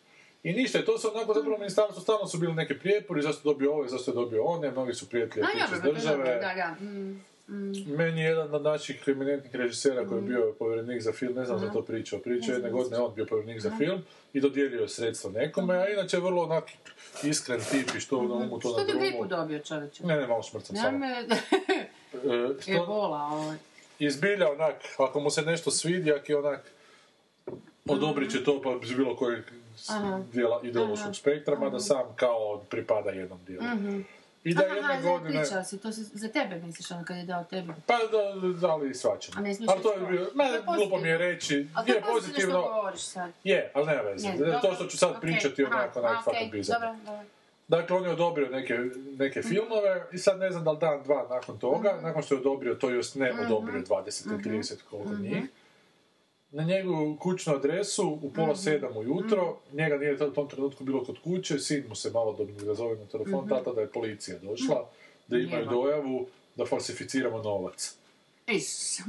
I 0.44 0.54
ništa, 0.54 0.86
to 0.86 0.98
su 0.98 1.12
onako 1.16 1.34
zapravo 1.34 1.58
ministarstvo, 1.58 2.02
stalno 2.02 2.28
su 2.28 2.38
bili 2.38 2.54
neke 2.54 2.80
prijepori, 2.80 3.22
zašto 3.22 3.50
je 3.50 3.54
dobio 3.54 3.74
ove, 3.74 3.90
zašto 3.90 4.12
je 4.12 4.16
dobio 4.16 4.44
one, 4.44 4.72
mnogi 4.72 4.94
su 4.94 5.10
prijatelji 5.10 5.46
iz 5.74 5.82
države. 5.82 6.40
da, 6.42 6.54
da. 6.56 6.76
Mm. 7.50 7.72
Meni 7.88 8.22
je 8.22 8.28
jedan 8.28 8.54
od 8.54 8.62
naših 8.64 9.04
eminentnih 9.08 9.56
režisera 9.56 10.06
koji 10.06 10.18
je 10.18 10.22
Mhm. 10.22 10.28
bio 10.28 10.54
povjerenik 10.54 11.02
za 11.02 11.12
film, 11.12 11.36
ne 11.36 11.46
znam 11.46 11.60
za 11.60 11.70
to 11.70 11.82
pričao, 11.82 12.20
pričao 12.20 12.54
jedne 12.54 12.70
godine 12.70 12.98
on 12.98 13.14
bio 13.16 13.26
povjerenik 13.26 13.62
za 13.62 13.72
film 13.72 14.02
i 14.34 14.42
dodijelio 14.42 14.82
je 14.82 14.90
sredstvo 14.90 15.32
nekome, 15.32 15.76
a 15.76 15.90
inače 15.90 16.18
vrlo 16.18 16.44
onak 16.44 16.64
iskren 17.24 17.60
tip 17.62 17.96
i 17.96 18.00
što 18.00 18.22
na 18.24 18.34
umu 18.36 18.60
to 18.60 18.70
Što 18.70 18.80
na 18.80 18.86
ti 18.86 18.92
gripu 18.92 19.12
drumu. 19.12 19.28
dobio 19.28 19.60
čovječe? 19.60 20.06
Ne, 20.06 20.16
ne, 20.16 20.28
malo 20.28 20.44
smrcam 20.44 20.76
Ja 20.76 20.82
samo. 20.82 20.98
me... 20.98 21.08
E, 21.08 22.62
što, 22.62 22.72
Ebola, 22.74 23.22
ovo. 23.24 23.54
izbilja 24.00 24.52
onak, 24.52 24.76
ako 25.00 25.20
mu 25.20 25.30
se 25.30 25.42
nešto 25.42 25.72
svidi, 25.72 26.12
ako 26.12 26.32
je 26.32 26.38
onak, 26.38 26.72
odobrit 27.86 28.32
će 28.32 28.44
to 28.44 28.62
pa 28.62 28.80
iz 28.84 28.94
bilo 28.94 29.16
kojeg 29.16 29.44
dijela 30.26 30.60
ideološkog 30.64 31.16
spektra, 31.16 31.56
mada 31.56 31.80
sam 31.80 32.04
kao 32.16 32.58
pripada 32.60 33.10
jednom 33.12 33.40
dijelu. 33.48 33.64
I 34.48 34.54
da 34.54 34.62
Aha, 34.62 34.74
jedne 34.76 34.90
aha, 34.90 35.02
godine... 35.04 35.40
pričao 35.40 35.64
si, 35.64 35.78
to 35.78 35.92
si 35.92 36.04
za 36.04 36.28
tebe 36.30 36.56
misliš, 36.58 36.92
ono 36.92 37.04
kad 37.06 37.18
je 37.18 37.24
dao 37.26 37.44
tebi. 37.44 37.74
Pa 37.86 37.94
da, 37.94 38.50
da 38.52 38.76
li 38.76 38.94
svačamo. 38.94 39.38
A 39.38 39.42
ne 39.42 39.56
smiješ 39.56 39.70
Ali 39.70 39.84
to 39.84 39.94
je 39.94 40.00
bilo, 40.02 40.24
je 40.46 40.62
glupo 40.78 40.98
mi 40.98 41.10
je 41.10 41.18
reći, 41.18 41.68
A 41.74 41.84
to 41.84 41.94
je 41.94 42.02
pozitivno 42.04 42.52
što 42.52 42.62
govoriš 42.64 43.02
sad. 43.02 43.32
je, 43.44 43.72
ali 43.74 43.86
nema 43.86 44.02
veze. 44.02 44.28
To 44.62 44.74
što 44.76 44.86
ću 44.86 44.98
sad 44.98 45.10
okej, 45.10 45.22
pričati 45.22 45.64
aha, 45.64 45.76
onako, 45.76 46.00
onako, 46.00 46.24
fucking 46.24 46.52
bizarno. 46.52 46.88
Dobro, 46.88 47.06
dobro. 47.06 47.26
Dakle, 47.68 47.96
on 47.98 48.04
je 48.04 48.10
odobrio 48.10 48.50
neke, 48.50 48.78
neke 49.18 49.42
filmove 49.42 50.06
i 50.12 50.18
sad 50.18 50.40
ne 50.40 50.52
znam 50.52 50.64
da 50.64 50.72
li 50.72 50.78
dan, 50.80 51.04
dva 51.04 51.28
nakon 51.30 51.60
toga, 51.60 51.94
Mhm. 51.94 52.06
nakon 52.06 52.24
što 52.24 52.36
je 52.36 52.42
odobrio, 52.42 52.76
to 52.76 52.90
jest 52.90 53.16
ne 53.16 53.34
odobrio 53.42 53.82
20 53.82 54.26
ili 54.26 54.44
30 54.44 54.76
koliko 54.84 55.10
Mhm. 55.10 55.24
njih, 55.24 55.44
na 56.52 56.64
njegovu 56.64 57.16
kućnu 57.16 57.54
adresu 57.54 58.20
u 58.22 58.32
pola 58.32 58.48
Mhm. 58.48 58.58
sedam 58.58 58.98
ujutro, 58.98 59.58
njega 59.74 59.98
nije 59.98 60.26
u 60.26 60.32
tom 60.32 60.50
trenutku 60.50 60.84
bilo 60.84 61.06
kod 61.06 61.16
kuće, 61.20 61.60
sin 61.60 61.84
mu 61.90 61.96
se 61.96 62.12
malo 62.12 62.34
dobro 62.34 62.66
da 62.66 62.74
zove 62.74 62.96
na 62.96 63.06
telefon, 63.06 63.48
tata 63.50 63.72
da 63.72 63.82
je 63.82 63.88
policija 63.88 64.40
došla, 64.40 64.86
da 65.28 65.38
imaju 65.38 65.60
Jeba. 65.60 65.72
dojavu 65.72 66.28
da 66.56 66.66
falsificiramo 66.66 67.38
novac. 67.38 67.96
Is, 68.48 69.00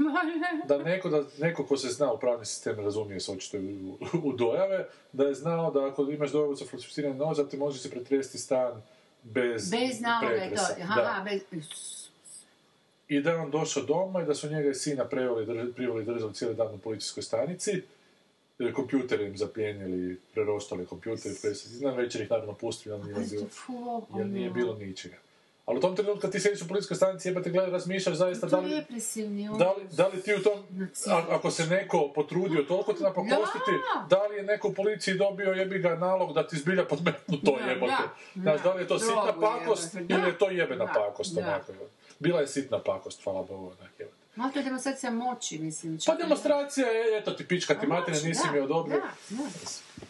da 0.65 0.79
neko, 0.79 1.09
da 1.09 1.25
neko 1.39 1.67
ko 1.67 1.77
se 1.77 1.89
zna 1.89 2.13
u 2.13 2.19
pravni 2.19 2.45
sistem 2.47 2.81
razumije 2.81 3.21
se 3.21 3.33
očito 3.33 3.59
u, 3.59 3.99
u 4.23 4.33
dojave, 4.33 4.87
da 5.13 5.25
je 5.25 5.35
znao 5.35 5.71
da 5.71 5.87
ako 5.87 6.03
imaš 6.03 6.31
dojavu 6.33 6.55
za 6.55 6.65
falsificirani 6.67 7.15
novac, 7.17 7.37
da 7.37 7.49
ti 7.49 7.57
može 7.57 7.79
se 7.79 7.91
pretresti 7.91 8.39
stan 8.39 8.83
bez, 9.23 9.71
bez 9.71 10.01
naloga 10.01 10.45
i 10.45 10.55
to. 10.55 10.63
Aha, 10.83 11.25
bez... 11.25 11.43
I 13.09 13.21
da 13.21 13.31
je 13.31 13.37
on 13.37 13.51
došao 13.51 13.83
doma 13.83 14.23
i 14.23 14.27
da 14.27 14.35
su 14.35 14.49
njega 14.49 14.71
i 14.71 14.75
sina 14.75 15.05
preveli, 15.05 15.47
drž, 15.47 15.75
priveli 15.75 16.05
držali 16.05 16.35
cijeli 16.35 16.55
dan 16.55 16.67
u 16.69 16.79
policijskoj 16.79 17.23
stanici. 17.23 17.83
Jer 18.59 18.75
kompjuter 18.75 19.21
im 19.21 19.37
zaplijenili, 19.37 20.21
prerostali 20.35 20.87
kompjuter, 20.87 21.33
na 21.81 21.91
večer 21.93 22.21
ih 22.21 22.31
naravno 22.31 22.53
pustili, 22.55 22.95
jer 22.95 23.05
nije 23.07 23.15
bilo, 23.27 23.47
jer 24.17 24.27
nije 24.27 24.51
bilo 24.51 24.75
ničega. 24.77 25.17
Ali 25.67 25.79
u 25.79 25.83
tom 25.83 25.97
trenutku 25.97 26.21
kad 26.21 26.33
ti 26.33 26.41
sjediš 26.41 26.63
u 26.63 26.69
policijskoj 26.69 26.97
stanici, 26.97 27.29
jebate 27.29 27.51
gledaj, 27.51 27.71
razmišljaš 27.71 28.17
zaista 28.17 28.47
da 28.47 28.59
li, 28.59 28.69
Da 29.59 29.73
li, 29.73 29.85
da 29.91 30.09
li 30.09 30.23
ti 30.23 30.35
u 30.35 30.43
tom, 30.43 30.59
a- 31.09 31.25
ako 31.29 31.51
se 31.51 31.67
neko 31.67 32.13
potrudio 32.15 32.63
toliko 32.63 32.93
ti 32.93 33.03
napakostiti, 33.03 33.71
Da. 33.71 34.07
da 34.11 34.23
li 34.23 34.37
je 34.37 34.43
neko 34.43 34.69
u 34.69 34.75
policiji 34.75 35.15
dobio 35.17 35.51
jebi 35.51 35.79
ga 35.79 35.97
nalog 35.97 36.33
da 36.33 36.47
ti 36.47 36.57
zbilja 36.57 36.85
podmetnu 36.85 37.37
to 37.37 37.59
jebote? 37.61 37.93
da, 38.35 38.41
Znaš, 38.43 38.63
da. 38.63 38.73
li 38.73 38.83
je 38.83 38.89
to 38.89 38.99
sitna 38.99 39.35
pakost 39.41 39.95
ili 39.95 40.23
je 40.23 40.39
to 40.39 40.51
jebena 40.51 40.87
pakost 40.87 41.37
onako? 41.39 41.73
Bila 42.19 42.41
je 42.41 42.47
sitna 42.47 42.83
pakost, 42.83 43.25
hvala 43.25 43.43
Bogu, 43.43 43.67
onak 43.67 43.91
jebote. 43.99 44.19
Malo 44.35 44.53
to 44.53 44.59
je 44.59 44.65
demonstracija 44.65 45.11
moći, 45.13 45.59
mislim. 45.59 45.99
Pa 46.07 46.15
demonstracija 46.15 46.87
je, 46.89 47.19
eto 47.19 47.31
ti 47.31 47.47
pička 47.47 47.81
ti 47.81 47.87
materina, 47.87 48.23
nisi 48.23 48.43
da, 48.47 48.53
mi 48.53 48.59
odobrio. 48.59 49.01
Da, 49.01 49.07
da. 49.31 49.43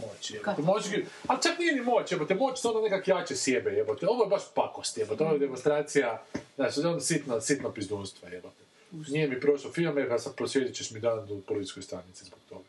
Moć, 0.07 0.31
jebote. 0.31 0.63
Moć, 0.63 0.85
ali 1.27 1.43
čak 1.43 1.59
nije 1.59 1.75
ni 1.75 1.81
moć, 1.81 2.13
jebote. 2.13 2.35
Moć 2.35 2.61
se 2.61 2.69
onda 2.69 2.81
nekak 2.81 3.09
jače 3.09 3.37
sjebe, 3.37 3.71
jebote. 3.71 4.07
Ovo 4.09 4.25
je 4.25 4.29
baš 4.29 4.43
pakost, 4.55 4.99
jebote. 4.99 5.25
Ovo 5.25 5.33
je 5.33 5.39
demonstracija, 5.39 6.25
znači, 6.57 6.81
ono 6.81 7.01
sitno, 7.01 7.41
sitno 7.41 7.73
pizdunstvo, 7.73 8.29
jebote. 8.29 8.63
Nije 8.93 9.29
mi 9.29 9.41
prošao 9.41 9.73
film, 9.73 9.99
jer 9.99 10.21
sad 10.21 10.35
prosvjedit 10.35 10.77
ćeš 10.77 10.91
mi 10.91 11.01
dan 11.01 11.19
u 11.31 11.41
policijskoj 11.41 11.83
stanici 11.83 12.25
zbog 12.25 12.39
toga. 12.49 12.65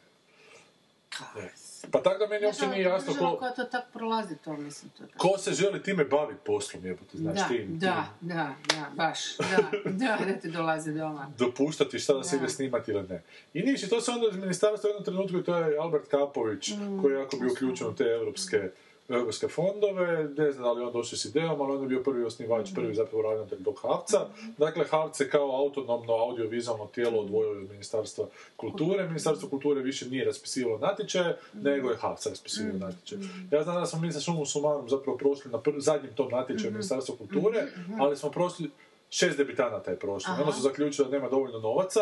Ne. 1.35 1.51
Pa 1.91 2.01
tako 2.01 2.19
da 2.19 2.27
meni 2.27 2.45
uopće 2.45 2.67
nije 2.67 2.81
jasno 2.81 3.13
ko, 3.13 3.37
koja 3.37 3.51
to 3.51 3.63
tak 3.63 3.83
prolazi, 3.93 4.35
to 4.37 4.53
mislim. 4.53 4.91
To 4.91 5.03
ko 5.17 5.37
se 5.37 5.53
želi 5.53 5.83
time 5.83 6.03
baviti 6.05 6.39
poslom, 6.45 6.85
jebote, 6.85 7.17
znaš, 7.17 7.35
da, 7.35 7.47
tim, 7.47 7.79
da, 7.79 8.05
da, 8.21 8.35
da, 8.67 8.85
baš, 8.95 9.37
da, 9.37 9.45
da, 9.85 10.17
da 10.25 10.39
ti 10.39 10.51
dolazi 10.51 10.93
doma. 10.93 11.31
dopuštati 11.37 11.99
šta 11.99 12.13
da 12.13 12.23
se 12.23 12.35
ide 12.35 12.49
snimati 12.49 12.91
ili 12.91 13.03
ne. 13.03 13.23
I 13.53 13.61
niš, 13.61 13.89
to 13.89 14.01
se 14.01 14.11
onda 14.11 14.27
iz 14.31 14.37
ministarstva 14.37 14.87
u 14.87 14.91
jednom 14.91 15.05
trenutku, 15.05 15.41
to 15.43 15.55
je 15.57 15.77
Albert 15.77 16.07
Kapović, 16.07 16.69
Mm. 16.71 17.01
koji 17.01 17.13
je 17.13 17.19
jako 17.19 17.37
bio 17.37 17.51
uključen 17.51 17.87
u 17.87 17.95
te 17.95 18.03
europske 18.03 18.69
europske 19.09 19.47
fondove, 19.47 20.29
ne 20.37 20.51
znam 20.51 20.63
da 20.63 20.71
li 20.71 20.83
on 20.83 20.93
došao 20.93 21.17
s 21.17 21.25
idejom, 21.25 21.61
ali 21.61 21.75
on 21.75 21.81
je 21.81 21.87
bio 21.87 22.03
prvi 22.03 22.23
osnivač, 22.23 22.69
prvi 22.75 22.95
zapravo 22.95 23.23
ravnatelj 23.23 23.63
tog 23.63 23.79
Havca. 23.81 24.25
Dakle, 24.57 24.85
Havc 24.85 25.19
je 25.19 25.29
kao 25.29 25.55
autonomno 25.55 26.13
audiovizualno 26.13 26.85
tijelo 26.85 27.19
odvojio 27.19 27.51
od 27.51 27.69
Ministarstva 27.69 28.25
kulture. 28.55 29.07
Ministarstvo 29.07 29.49
kulture 29.49 29.81
više 29.81 30.09
nije 30.09 30.25
raspisivalo 30.25 30.77
natječaje, 30.77 31.37
nego 31.53 31.89
je 31.89 31.97
Havc 31.97 32.25
raspisivao 32.25 32.77
natječaje. 32.77 33.21
Ja 33.51 33.63
znam 33.63 33.75
da 33.75 33.85
smo 33.85 33.99
mi 33.99 34.11
sa 34.11 34.19
Šumom 34.19 34.45
Sumarom 34.45 34.89
zapravo 34.89 35.17
prošli 35.17 35.51
na 35.51 35.57
pr- 35.57 35.79
zadnjem 35.79 36.13
tom 36.15 36.31
natječaju 36.31 36.71
Ministarstva 36.71 37.15
kulture, 37.15 37.67
ali 37.99 38.17
smo 38.17 38.29
prošli 38.29 38.69
Šest 39.11 39.37
debitanata 39.37 39.91
je 39.91 39.99
prošlo. 39.99 40.33
Onda 40.39 40.51
su 40.51 40.61
zaključili 40.61 41.07
da 41.09 41.17
nema 41.17 41.29
dovoljno 41.29 41.59
novaca, 41.59 41.99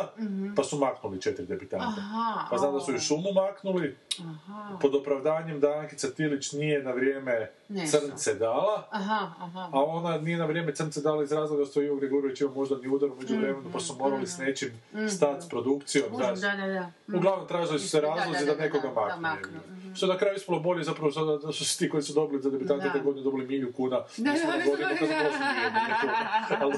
pa 0.55 0.63
su 0.63 0.77
maknuli 0.77 1.21
četiri 1.21 1.45
debitanta. 1.45 1.85
Aha, 1.97 2.47
Pa 2.49 2.57
znam 2.57 2.73
da 2.73 2.79
su 2.79 2.95
i 2.95 2.99
šumu 2.99 3.31
maknuli, 3.35 3.97
Aha, 4.19 4.77
pod 4.81 4.95
opravdanjem 4.95 5.59
da 5.59 5.71
Ankica 5.71 6.09
Tilić 6.09 6.51
nije 6.51 6.83
na 6.83 6.91
vrijeme 6.91 7.51
Nešto. 7.69 7.99
crnce 7.99 8.33
dala, 8.33 8.87
aha, 8.91 9.31
aha. 9.39 9.69
a 9.73 9.83
ona 9.83 10.17
nije 10.17 10.37
na 10.37 10.45
vrijeme 10.45 10.75
crnce 10.75 11.01
dala 11.01 11.23
iz 11.23 11.31
razloga 11.31 11.65
što 11.65 11.81
je 11.81 11.87
Ivo 11.87 11.95
Gregorović 11.95 12.41
imao 12.41 12.53
moždani 12.53 12.87
udar 12.87 13.09
u 13.09 13.13
Mm, 13.13 13.17
međuvremenu, 13.21 13.69
pa 13.73 13.79
su 13.79 13.95
morali 13.95 14.27
s 14.27 14.37
nečim 14.37 14.69
stati 15.09 15.45
s 15.45 15.49
produkcijom. 15.49 16.17
Da, 16.17 16.31
da, 16.31 16.67
da. 16.67 17.17
Uglavnom 17.17 17.47
tražili 17.47 17.79
su 17.79 17.89
se 17.89 18.01
razlozi 18.01 18.45
da, 18.45 18.55
nekoga 18.55 18.91
maknu. 19.21 19.59
Što 19.97 20.05
je 20.05 20.09
na 20.09 20.17
kraju 20.17 20.35
ispalo 20.35 20.59
bolje 20.59 20.83
zapravo 20.83 21.11
da 21.37 21.51
su 21.53 21.77
ti 21.79 21.89
koji 21.89 22.03
su 22.03 22.13
dobili 22.13 22.41
za 22.41 22.49
debitante 22.49 22.83
Da. 22.83 22.93
te 22.93 22.99
godine 22.99 23.23
dobili 23.23 23.45
miliju 23.45 23.73
kuna. 23.73 24.03
Da, 24.17 24.31
da, 24.31 24.37
godinu 24.65 24.89
da, 25.01 25.07
da. 25.07 26.57
Ali, 26.57 26.73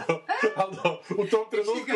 do- 0.73 0.99
u 1.13 1.25
tom 1.25 1.45
trenutku, 1.51 1.91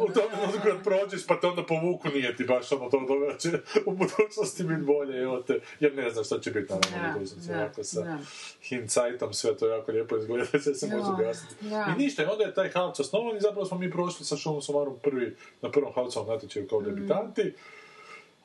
u 0.00 0.06
tom 0.06 0.24
trenutku 0.30 0.60
kad 0.64 0.82
prođeš 0.84 1.26
pa 1.26 1.36
te 1.36 1.46
onda 1.46 1.62
povuku 1.64 2.08
nije 2.08 2.36
ti 2.36 2.44
baš 2.44 2.72
ono 2.72 2.90
to 2.90 3.00
dobro 3.00 3.32
da 3.32 3.38
će 3.38 3.48
u 3.86 3.92
budućnosti 3.92 4.64
biti 4.64 4.80
bolje, 4.82 5.18
evo 5.18 5.38
te, 5.38 5.60
jer 5.80 5.94
ne 5.94 6.10
znam 6.10 6.24
šta 6.24 6.40
će 6.40 6.50
biti 6.50 6.72
naravno 6.72 6.98
Da, 6.98 7.10
u 7.10 7.14
budućnosti, 7.14 7.48
da, 7.48 7.58
ovako 7.58 7.84
sa 7.84 8.00
da. 8.00 8.18
hindsightom 8.62 9.32
sve 9.32 9.56
to 9.56 9.66
jako 9.68 9.92
lijepo 9.92 10.16
izgleda, 10.16 10.44
sve 10.58 10.74
se 10.74 10.86
može 10.86 11.02
Da, 11.02 11.10
objasniti. 11.10 11.54
da. 11.62 11.86
I 11.90 11.98
ništa, 11.98 12.22
i 12.22 12.26
onda 12.26 12.44
je 12.44 12.54
taj 12.54 12.70
Havc 12.70 13.00
osnovan 13.00 13.36
i 13.36 13.40
zapravo 13.40 13.66
smo 13.66 13.78
mi 13.78 13.90
prošli 13.90 14.26
sa 14.26 14.36
Šumom 14.36 14.62
Sumarom 14.62 14.94
prvi, 14.98 15.36
na 15.62 15.70
prvom 15.70 15.92
Havcovom 15.94 16.28
natječaju 16.28 16.68
kao 16.68 16.80
Mm. 16.80 16.84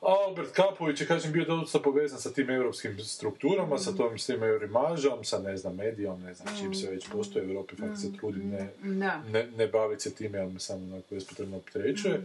Albert 0.04 0.52
Kapović 0.52 1.00
je, 1.00 1.06
kažem, 1.06 1.32
bio 1.32 1.44
dosta 1.44 1.78
povezan 1.78 2.18
sa 2.20 2.32
tim 2.32 2.50
europskim 2.50 2.98
strukturama, 2.98 3.78
sa 3.78 3.92
tom, 3.92 4.18
s 4.18 4.26
tim 4.26 4.42
eurimažom, 4.42 5.24
sa, 5.24 5.38
ne 5.38 5.56
znam, 5.56 5.76
medijom, 5.76 6.22
ne 6.22 6.34
znam, 6.34 6.56
čim 6.58 6.74
se 6.74 6.90
već 6.90 7.08
postoji 7.12 7.46
u 7.46 7.50
Europi, 7.50 7.76
fakt 7.76 7.98
se 8.00 8.16
trudim 8.20 8.50
ne, 8.50 8.68
Da. 8.82 9.22
ne, 9.30 9.46
ne 9.56 9.66
baviti 9.66 10.02
se 10.02 10.14
time, 10.14 10.38
ali 10.38 10.52
me 10.52 10.60
samo 10.60 10.84
onako 10.84 11.06
bespotrebno 11.10 11.56
opterećuje. 11.56 12.24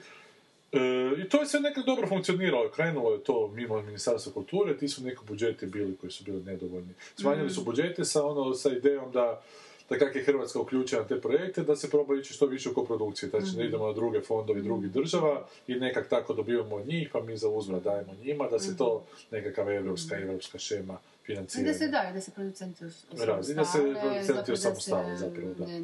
E, 0.72 0.80
I 1.26 1.30
to 1.30 1.40
je 1.40 1.46
sve 1.46 1.60
nekako 1.60 1.86
dobro 1.86 2.08
funkcioniralo, 2.08 2.70
krenulo 2.70 3.14
je 3.14 3.24
to 3.24 3.48
mimo 3.48 3.82
Ministarstva 3.82 4.34
kulture, 4.34 4.78
ti 4.78 4.88
su 4.88 5.04
neki 5.04 5.20
budžeti 5.28 5.66
bili 5.66 5.98
koji 6.02 6.12
su 6.12 6.24
bili 6.24 6.44
nedovoljni. 6.44 6.94
Smanjili 7.16 7.50
su 7.50 7.64
budžete 7.64 8.06
sa, 8.06 8.26
ono, 8.26 8.54
sa 8.54 8.72
idejom 8.72 9.12
da 9.12 9.42
da 9.90 9.98
kak 10.00 10.16
je 10.16 10.24
Hrvatska 10.24 10.60
uključena 10.60 11.02
na 11.02 11.08
te 11.08 11.22
projekte, 11.22 11.64
da 11.64 11.76
se 11.76 11.90
proba 11.90 12.16
ići 12.16 12.34
što 12.34 12.46
više 12.46 12.70
u 12.70 12.74
koprodukcije, 12.74 13.30
znači 13.30 13.56
da 13.56 13.64
idemo 13.64 13.88
na 13.88 13.94
druge 13.94 14.22
fondove 14.22 14.62
drugih 14.62 14.92
država 14.92 15.48
i 15.68 15.76
nekak 15.76 16.10
tako 16.10 16.34
dobivamo 16.34 16.76
od 16.76 16.88
njih, 16.88 17.10
pa 17.14 17.22
mi 17.22 17.38
za 17.38 17.50
uzvrat 17.50 17.84
dajemo 17.84 18.14
njima, 18.24 18.48
da 18.48 18.60
se 18.60 18.78
to 18.78 19.06
nekakav 19.32 19.70
evropska, 19.70 20.18
evropska 20.18 20.60
šema 20.60 20.98
financiranja. 21.26 21.72
Da 21.72 21.78
se 21.78 21.88
da, 21.88 22.12
da 22.14 22.22
se 22.22 22.32
producenti 22.32 22.86
os- 22.86 23.26
Razi, 23.26 23.56
da 23.56 23.66
se 23.66 23.80
producenti 24.36 24.82
se, 24.82 24.92
zapravo, 25.16 25.54
da. 25.58 25.66
ne, 25.66 25.80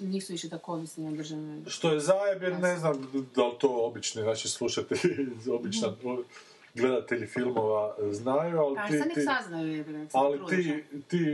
nisu 0.00 0.32
više 0.32 0.48
tako 0.48 0.72
ovisni 0.72 1.08
o 1.08 1.10
državnoj... 1.10 1.60
Što 1.66 1.92
je 1.92 2.00
zajeb, 2.00 2.42
jer 2.42 2.58
ne 2.60 2.76
znam 2.76 3.26
da 3.34 3.46
li 3.46 3.54
to 3.60 3.86
obični 3.86 4.22
naši 4.22 4.48
slušatelji, 4.48 5.26
obična 5.58 5.96
gledatelji 6.80 7.26
filmova 7.26 7.96
znaju, 8.10 8.58
ali 8.58 8.76
Pa 8.76 8.86
ti, 8.86 9.14
ti, 9.14 9.20
saznaju 9.20 9.84
ali 10.12 10.38
ti, 10.48 10.84
ti 11.08 11.24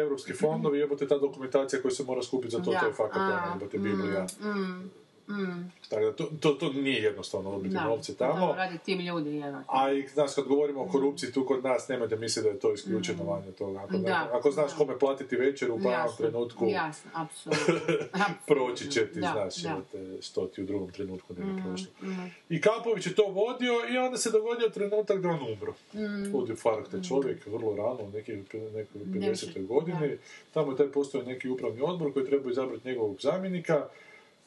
evropski 0.00 0.32
fondovi, 0.32 0.78
jebote 0.78 1.08
ta 1.08 1.18
dokumentacija 1.18 1.82
koja 1.82 1.92
se 1.92 2.04
mora 2.04 2.22
skupiti 2.22 2.50
za 2.50 2.58
to, 2.58 2.64
to 2.80 2.86
je 2.86 2.92
fakat 2.92 3.16
ono, 3.16 3.54
jebote 3.54 3.78
Biblija. 3.78 4.26
Mm, 4.40 4.90
mm, 5.28 5.72
Tako 5.88 6.04
da 6.04 6.12
to, 6.12 6.24
to, 6.40 6.50
to 6.50 6.72
nije 6.72 7.02
jednostavno 7.02 7.50
odbiti 7.50 7.74
da, 7.74 7.84
novce 7.84 8.14
tamo. 8.14 8.52
radi 8.52 8.78
tim 8.78 9.00
ljudi. 9.00 9.42
A 9.68 9.92
i 9.92 10.06
znaš, 10.08 10.34
kad 10.34 10.44
govorimo 10.44 10.82
o 10.82 10.88
korupciji 10.88 11.32
tu 11.32 11.44
kod 11.46 11.64
nas, 11.64 11.88
nemojte 11.88 12.16
misliti 12.16 12.44
da 12.44 12.52
je 12.52 12.58
to 12.58 12.72
isključeno 12.72 13.24
vanje 13.24 13.52
toga. 13.52 13.78
Ako, 13.78 13.96
Mm. 13.96 14.02
Da, 14.02 14.30
ako 14.32 14.50
znaš 14.50 14.70
da. 14.70 14.76
kome 14.76 14.98
platiti 14.98 15.36
večer 15.36 15.70
u 15.70 15.78
pravom 15.78 16.16
trenutku, 16.18 16.66
Jasno, 16.66 17.10
apsolutno. 17.14 17.74
proći 18.46 18.90
će 18.90 19.06
ti, 19.06 19.20
Da, 19.20 19.30
znaš, 19.32 19.56
da. 19.56 19.68
jebote, 19.68 20.22
što 20.22 20.46
ti 20.46 20.62
u 20.62 20.66
drugom 20.66 20.90
trenutku 20.90 21.34
ne 21.34 21.44
bi 21.44 21.62
prošlo. 21.62 21.86
mm. 22.02 22.30
I 22.48 22.60
Kapović 22.60 23.06
je 23.06 23.14
to 23.14 23.24
vodio 23.24 23.72
i 23.90 23.98
onda 23.98 24.16
se 24.18 24.30
dogodio 24.30 24.68
trenutak 24.68 25.20
da 25.20 25.28
on 25.28 25.40
umro. 25.52 25.72
Mm. 25.94 26.34
Od 26.34 26.48
infarkta 26.50 27.02
čovjek, 27.02 27.46
vrlo 27.46 27.76
rano, 27.76 27.98
u 28.00 28.10
nekoj 28.10 28.36
nekoj 28.52 29.00
50. 29.04 29.66
godini. 29.66 30.18
Tamo 30.52 30.70
je 30.72 30.76
taj 30.76 30.86
postoji 30.88 31.26
neki 31.26 31.48
upravni 31.48 31.80
odbor 31.82 32.12
koji 32.12 32.26
treba 32.26 32.50
izabrati 32.50 32.88
njegovog 32.88 33.16
zamjenika. 33.20 33.88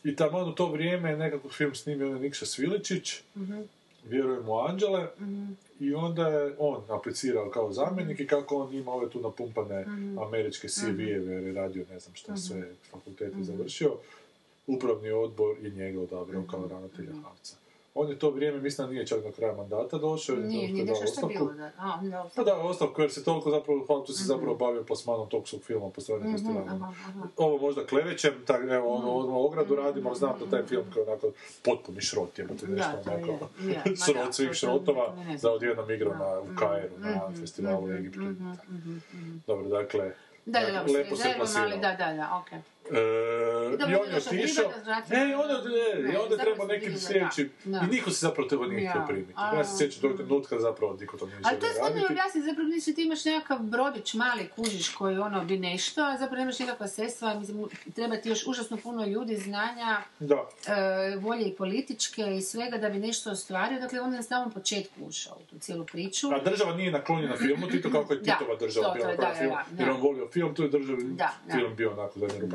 I 0.07 0.15
tamo 0.15 0.39
u 0.39 0.51
to 0.51 0.65
vrijeme 0.67 1.09
je 1.09 1.17
nekakav 1.17 1.51
film 1.51 1.75
snimio 1.75 2.07
onaj 2.07 2.19
Nikša 2.19 2.45
Sviličić, 2.45 3.21
Mhm. 3.35 3.61
vjerujem 4.05 4.49
u 4.49 4.59
Anđele, 4.59 5.07
i 5.79 5.93
onda 5.95 6.27
je 6.27 6.55
on 6.59 6.83
aplicirao 6.89 7.49
kao 7.49 7.71
zamjenik 7.71 8.13
Mhm. 8.13 8.23
i 8.23 8.27
kako 8.27 8.57
on 8.57 8.73
ima 8.73 8.91
ove 8.91 9.09
tu 9.09 9.19
napumpane 9.21 9.85
američke 10.19 10.67
CV-eve, 10.69 11.07
jer 11.27 11.43
je 11.43 11.53
radio 11.53 11.85
ne 11.89 11.99
znam 11.99 12.15
šta 12.15 12.37
sve, 12.37 12.59
Mhm. 12.59 12.71
fakultete 12.91 13.35
završio, 13.39 13.93
upravni 14.67 15.11
odbor 15.11 15.55
je 15.61 15.69
njega 15.71 15.99
odabrao 16.01 16.41
Mhm. 16.41 16.49
kao 16.49 16.67
ravnatelja 16.67 17.11
Havca. 17.23 17.55
On 17.97 18.09
je 18.09 18.19
to 18.19 18.29
vrijeme, 18.29 18.59
mislim 18.59 18.87
da 18.87 18.93
nije 18.93 19.07
čak 19.07 19.21
do 19.21 19.31
kraja 19.31 19.53
mandata 19.53 19.97
došao, 19.99 20.35
Nije, 20.35 20.47
nije 20.67 20.85
dao 20.85 20.95
nešto 20.95 21.17
što 21.17 21.27
bilo, 21.27 21.53
da. 21.53 21.71
A, 21.77 21.99
da, 22.03 22.29
Pa 22.35 22.43
da, 22.43 22.55
ostavku, 22.57 23.01
jer 23.01 23.11
se 23.11 23.23
toliko 23.23 23.51
zapravo, 23.51 23.85
Havcu 23.87 24.13
se 24.13 24.23
zapravo 24.23 24.55
bavio 24.55 24.83
plasmanom 24.83 25.29
tog 25.29 25.47
svog 25.47 25.61
filma 25.63 25.89
po 25.89 26.01
strani 26.01 26.31
festivala. 26.31 26.65
Mhm, 26.65 26.75
Mhm. 26.75 26.83
aha. 26.83 27.27
Ovo 27.37 27.57
možda 27.57 27.85
klevećem, 27.85 28.33
tak, 28.45 28.61
evo, 28.63 28.87
ono, 28.89 29.09
ono, 29.09 29.39
ogradu 29.39 29.75
radim, 29.75 30.07
ali 30.07 30.15
znam 30.15 30.39
da 30.39 30.45
taj 30.47 30.63
film 30.63 30.83
kao 30.93 31.03
onako 31.03 31.31
potpuni 31.63 32.01
šrot, 32.01 32.37
nešto 32.37 32.61
to 32.95 33.11
onako, 33.11 33.31
je, 33.59 33.67
je, 33.67 33.77
ma 33.85 33.91
da, 33.91 33.95
šrot 34.03 34.25
to- 34.25 34.31
svih 34.31 34.47
to- 34.47 34.53
šrotova, 34.53 35.05
to 35.05 35.37
da 35.41 35.51
odjednom 35.51 35.91
igrao 35.91 36.13
na, 36.15 36.39
u 36.39 36.47
Kairu, 36.55 36.93
na 36.99 37.27
Mhm, 37.27 37.35
festivalu 37.35 37.83
u 37.83 37.87
mhm, 37.87 37.95
Egiptu. 37.95 38.19
mhm, 38.19 38.43
mhm, 38.69 38.91
mhm. 39.13 39.37
Dobro, 39.47 39.67
dakle, 39.69 40.11
Da, 40.45 40.59
da, 40.59 40.65
dakle, 40.65 40.93
da, 40.93 40.99
lepo 40.99 41.15
se 41.15 41.33
plasirao. 41.37 41.69
da, 41.69 41.93
da, 41.93 42.13
da, 42.13 42.37
okej. 42.37 42.59
E, 42.91 43.91
I 43.91 43.95
on 43.95 44.09
je 44.09 44.17
otišao, 44.17 44.71
e, 45.11 45.29
i 45.29 45.33
onda, 45.33 45.53
e, 45.53 45.99
i 45.99 46.03
Ne, 46.11 46.19
onda 46.19 46.37
treba 46.37 46.65
neki 46.65 46.97
sljedeći, 46.97 47.49
i 47.65 47.87
niko 47.91 48.09
se 48.11 48.19
zapravo 48.19 48.49
tebe 48.49 48.67
nije 48.67 48.89
htio 48.89 49.03
primiti. 49.07 49.33
Ja 49.55 49.63
se 49.63 49.77
sjećam 49.77 50.01
tog 50.01 50.17
trenutka 50.17 50.59
zapravo 50.59 50.97
niko 50.99 51.17
to 51.17 51.25
nije 51.25 51.39
Ali 51.43 51.59
to 51.59 51.65
je 51.65 51.71
želio 51.73 51.87
raditi. 51.87 52.13
objasniti, 52.13 52.47
zapravo 52.47 52.69
mislim 52.69 52.95
ti 52.95 53.03
imaš 53.03 53.25
nekakav 53.25 53.59
brodić 53.59 54.13
mali 54.13 54.47
kužiš 54.55 54.89
koji 54.89 55.17
ono 55.17 55.45
bi 55.45 55.57
nešto, 55.57 56.01
a 56.01 56.17
zapravo 56.17 56.39
nemaš 56.39 56.59
nikakva 56.59 56.87
sredstva, 56.87 57.39
mislim, 57.39 57.65
treba 57.95 58.15
ti 58.15 58.29
još 58.29 58.47
užasno 58.47 58.77
puno 58.77 59.05
ljudi, 59.05 59.35
znanja, 59.37 60.01
Da, 60.19 60.49
e, 60.67 61.15
volje 61.15 61.45
i 61.45 61.55
političke 61.55 62.21
i 62.37 62.41
svega 62.41 62.77
da 62.77 62.89
bi 62.89 62.99
nešto 62.99 63.31
ostvario, 63.31 63.79
dakle 63.79 64.01
on 64.01 64.11
je 64.11 64.17
na 64.17 64.23
samom 64.23 64.51
početku 64.51 65.05
ušao 65.05 65.37
u 65.37 65.45
tu 65.49 65.59
cijelu 65.59 65.85
priču. 65.85 66.27
a 66.33 66.43
država 66.43 66.75
nije 66.75 66.91
naklonjena 66.91 67.37
filmu, 67.37 67.67
Tito 67.67 67.91
kako 67.91 68.13
je 68.13 68.19
Titova 68.23 68.55
država 68.59 68.93
bila 68.93 69.15
da, 69.15 69.33
film, 69.39 69.55
jer 69.79 69.89
on 69.89 70.01
volio 70.01 70.27
film, 70.27 70.55
tu 70.55 70.63
je 70.63 70.69
da. 70.69 71.31
film 71.51 71.75
bio 71.75 71.91
onako 71.91 72.19
da 72.19 72.25
je 72.25 72.49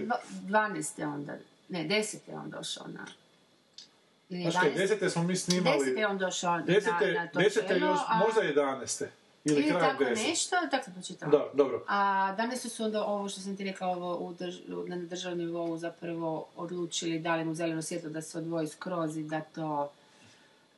Dva- 0.00 0.20
12. 0.42 0.98
je 0.98 1.06
onda, 1.06 1.32
ne, 1.68 1.84
10. 1.84 2.16
je 2.26 2.36
on 2.36 2.50
došao 2.50 2.86
na... 2.88 3.06
ili 4.28 4.42
Znaš 4.42 4.54
kaj, 4.54 4.70
11.. 4.70 4.76
desete 4.76 5.10
smo 5.10 5.22
mi 5.22 5.36
snimali, 5.36 5.78
10. 5.80 5.98
je 5.98 6.06
on 6.06 6.18
došao 6.18 6.56
na, 6.56 6.62
desete, 6.62 7.12
na 7.12 7.28
to 7.28 7.38
desete 7.38 7.68
čelo, 7.68 7.86
još, 7.86 7.98
a- 8.08 8.18
možda 8.18 8.40
jedaneste. 8.40 9.10
Ili, 9.44 9.60
ili 9.60 9.72
tako 9.72 10.04
deset. 10.04 10.26
nešto, 10.26 10.56
tako 10.70 10.84
sam 10.84 10.92
pročitala. 10.94 11.30
Da, 11.32 11.46
dobro. 11.54 11.84
A 11.88 11.98
danas 12.32 12.66
su 12.66 12.84
onda 12.84 13.04
ovo 13.04 13.28
što 13.28 13.40
sam 13.40 13.56
ti 13.56 13.64
rekla, 13.64 13.86
ovo 13.88 14.16
u 14.16 14.34
drž- 14.34 14.60
na 14.88 14.96
državnom 14.98 15.38
nivou 15.40 15.76
zapravo 15.78 16.46
odlučili, 16.56 17.18
dali 17.18 17.44
mu 17.44 17.54
zeleno 17.54 17.82
svjetlo 17.82 18.10
da 18.10 18.22
se 18.22 18.38
odvoji 18.38 18.66
skroz 18.68 19.16
i 19.16 19.22
da 19.24 19.40
to... 19.42 19.90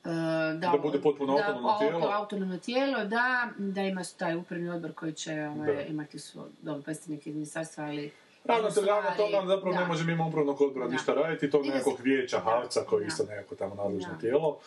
e, 0.05 0.09
Da 0.55 0.79
bude 0.79 1.01
potpuno 1.01 1.33
da, 1.33 1.41
autonomno 1.41 1.69
auto- 1.69 1.79
tijelo. 1.81 2.07
autonomno 2.09 2.59
tijelo, 2.59 3.05
da, 3.05 3.49
da 3.59 3.83
ima 3.83 4.03
taj 4.17 4.37
upravni 4.37 4.71
odbor 4.71 4.93
koji 4.93 5.13
će 5.13 5.33
ovaj, 5.47 5.75
Da. 5.75 5.83
imati 5.83 6.19
svoj 6.19 6.49
dobro 6.63 6.83
predstavnike 6.83 7.31
iz 7.31 7.37
ministarstva, 7.37 7.85
ali... 7.85 8.11
Ravnatelj 8.49 8.73
stvari, 8.73 8.89
ravnatelj 8.91 9.47
zapravo 9.49 9.75
da. 9.75 9.81
ne 9.81 9.87
može 9.87 10.05
mimo 10.05 10.29
upravnog 10.29 10.61
odbora 10.61 10.87
Da. 10.87 10.93
ništa 10.93 11.15
raditi, 11.15 11.51
to 11.51 11.63
nekog 11.63 12.01
vijeća. 12.03 12.39
Havca 12.41 12.81
koji 12.81 13.03
je 13.03 13.07
isto 13.07 13.25
nekako 13.25 13.55
tamo 13.55 13.75
nadležno 13.75 14.15
tijelo. 14.21 14.59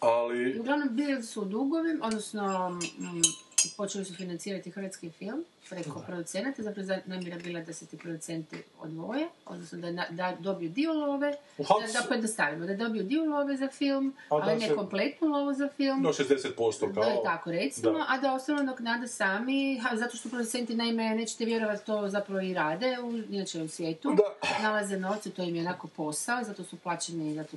Ali, 0.00 0.60
uglavnom 0.60 0.88
bili 0.90 1.22
su 1.22 1.42
u 1.42 1.44
dugovi, 1.44 1.98
odnosno 2.02 2.70
mm, 2.70 3.22
počeli 3.68 4.04
su 4.04 4.14
financirati 4.14 4.70
hrvatski 4.70 5.10
film 5.10 5.44
preko 5.70 6.00
producenata, 6.00 6.62
zapravo 6.62 6.86
za- 6.86 7.00
namjera 7.06 7.38
bila 7.38 7.60
da 7.62 7.72
se 7.72 7.86
ti 7.86 7.96
producenti 7.96 8.56
odvoje, 8.80 9.26
odnosno 9.46 9.78
da, 9.78 9.90
na- 9.92 10.06
da 10.10 10.36
dobiju 10.38 10.70
dio 10.70 10.92
love, 10.94 11.30
da, 11.58 11.64
da 11.92 12.06
pojednostavimo, 12.08 12.66
da 12.66 12.76
dobiju 12.76 13.02
dio 13.04 13.24
love 13.26 13.56
za 13.56 13.68
film, 13.68 14.14
A 14.26 14.36
da 14.36 14.44
ali 14.44 14.54
ne 14.54 14.68
se- 14.68 14.74
kompletnu 14.74 15.28
lovu 15.28 15.54
za 15.54 15.68
film. 15.68 16.02
do 16.02 16.08
60% 16.10 16.54
Da 16.84 17.00
je 17.00 17.14
kao... 17.14 17.22
tako 17.24 17.50
recimo, 17.52 17.92
Da. 17.92 18.04
a 18.08 18.18
da 18.18 18.32
ostalo 18.32 18.58
nadoknade 18.58 19.08
sami, 19.08 19.44
ha, 19.78 19.96
zato 19.96 20.16
što 20.16 20.28
producenti 20.28 20.74
naime, 20.74 21.10
nećete 21.10 21.44
vjerovati, 21.44 21.86
to 21.86 22.08
zapravo 22.08 22.40
i 22.40 22.54
rade, 22.54 22.98
u, 23.00 23.12
inače 23.20 23.62
u 23.62 23.68
svijetu, 23.68 24.10
Da. 24.10 24.22
nalaze 24.62 24.96
novce, 24.96 25.30
to 25.30 25.42
im 25.42 25.54
je 25.54 25.62
onako 25.62 25.86
posao, 25.88 26.44
zato 26.44 26.64
su 26.64 26.76
plaćeni 26.76 27.34
zato 27.34 27.56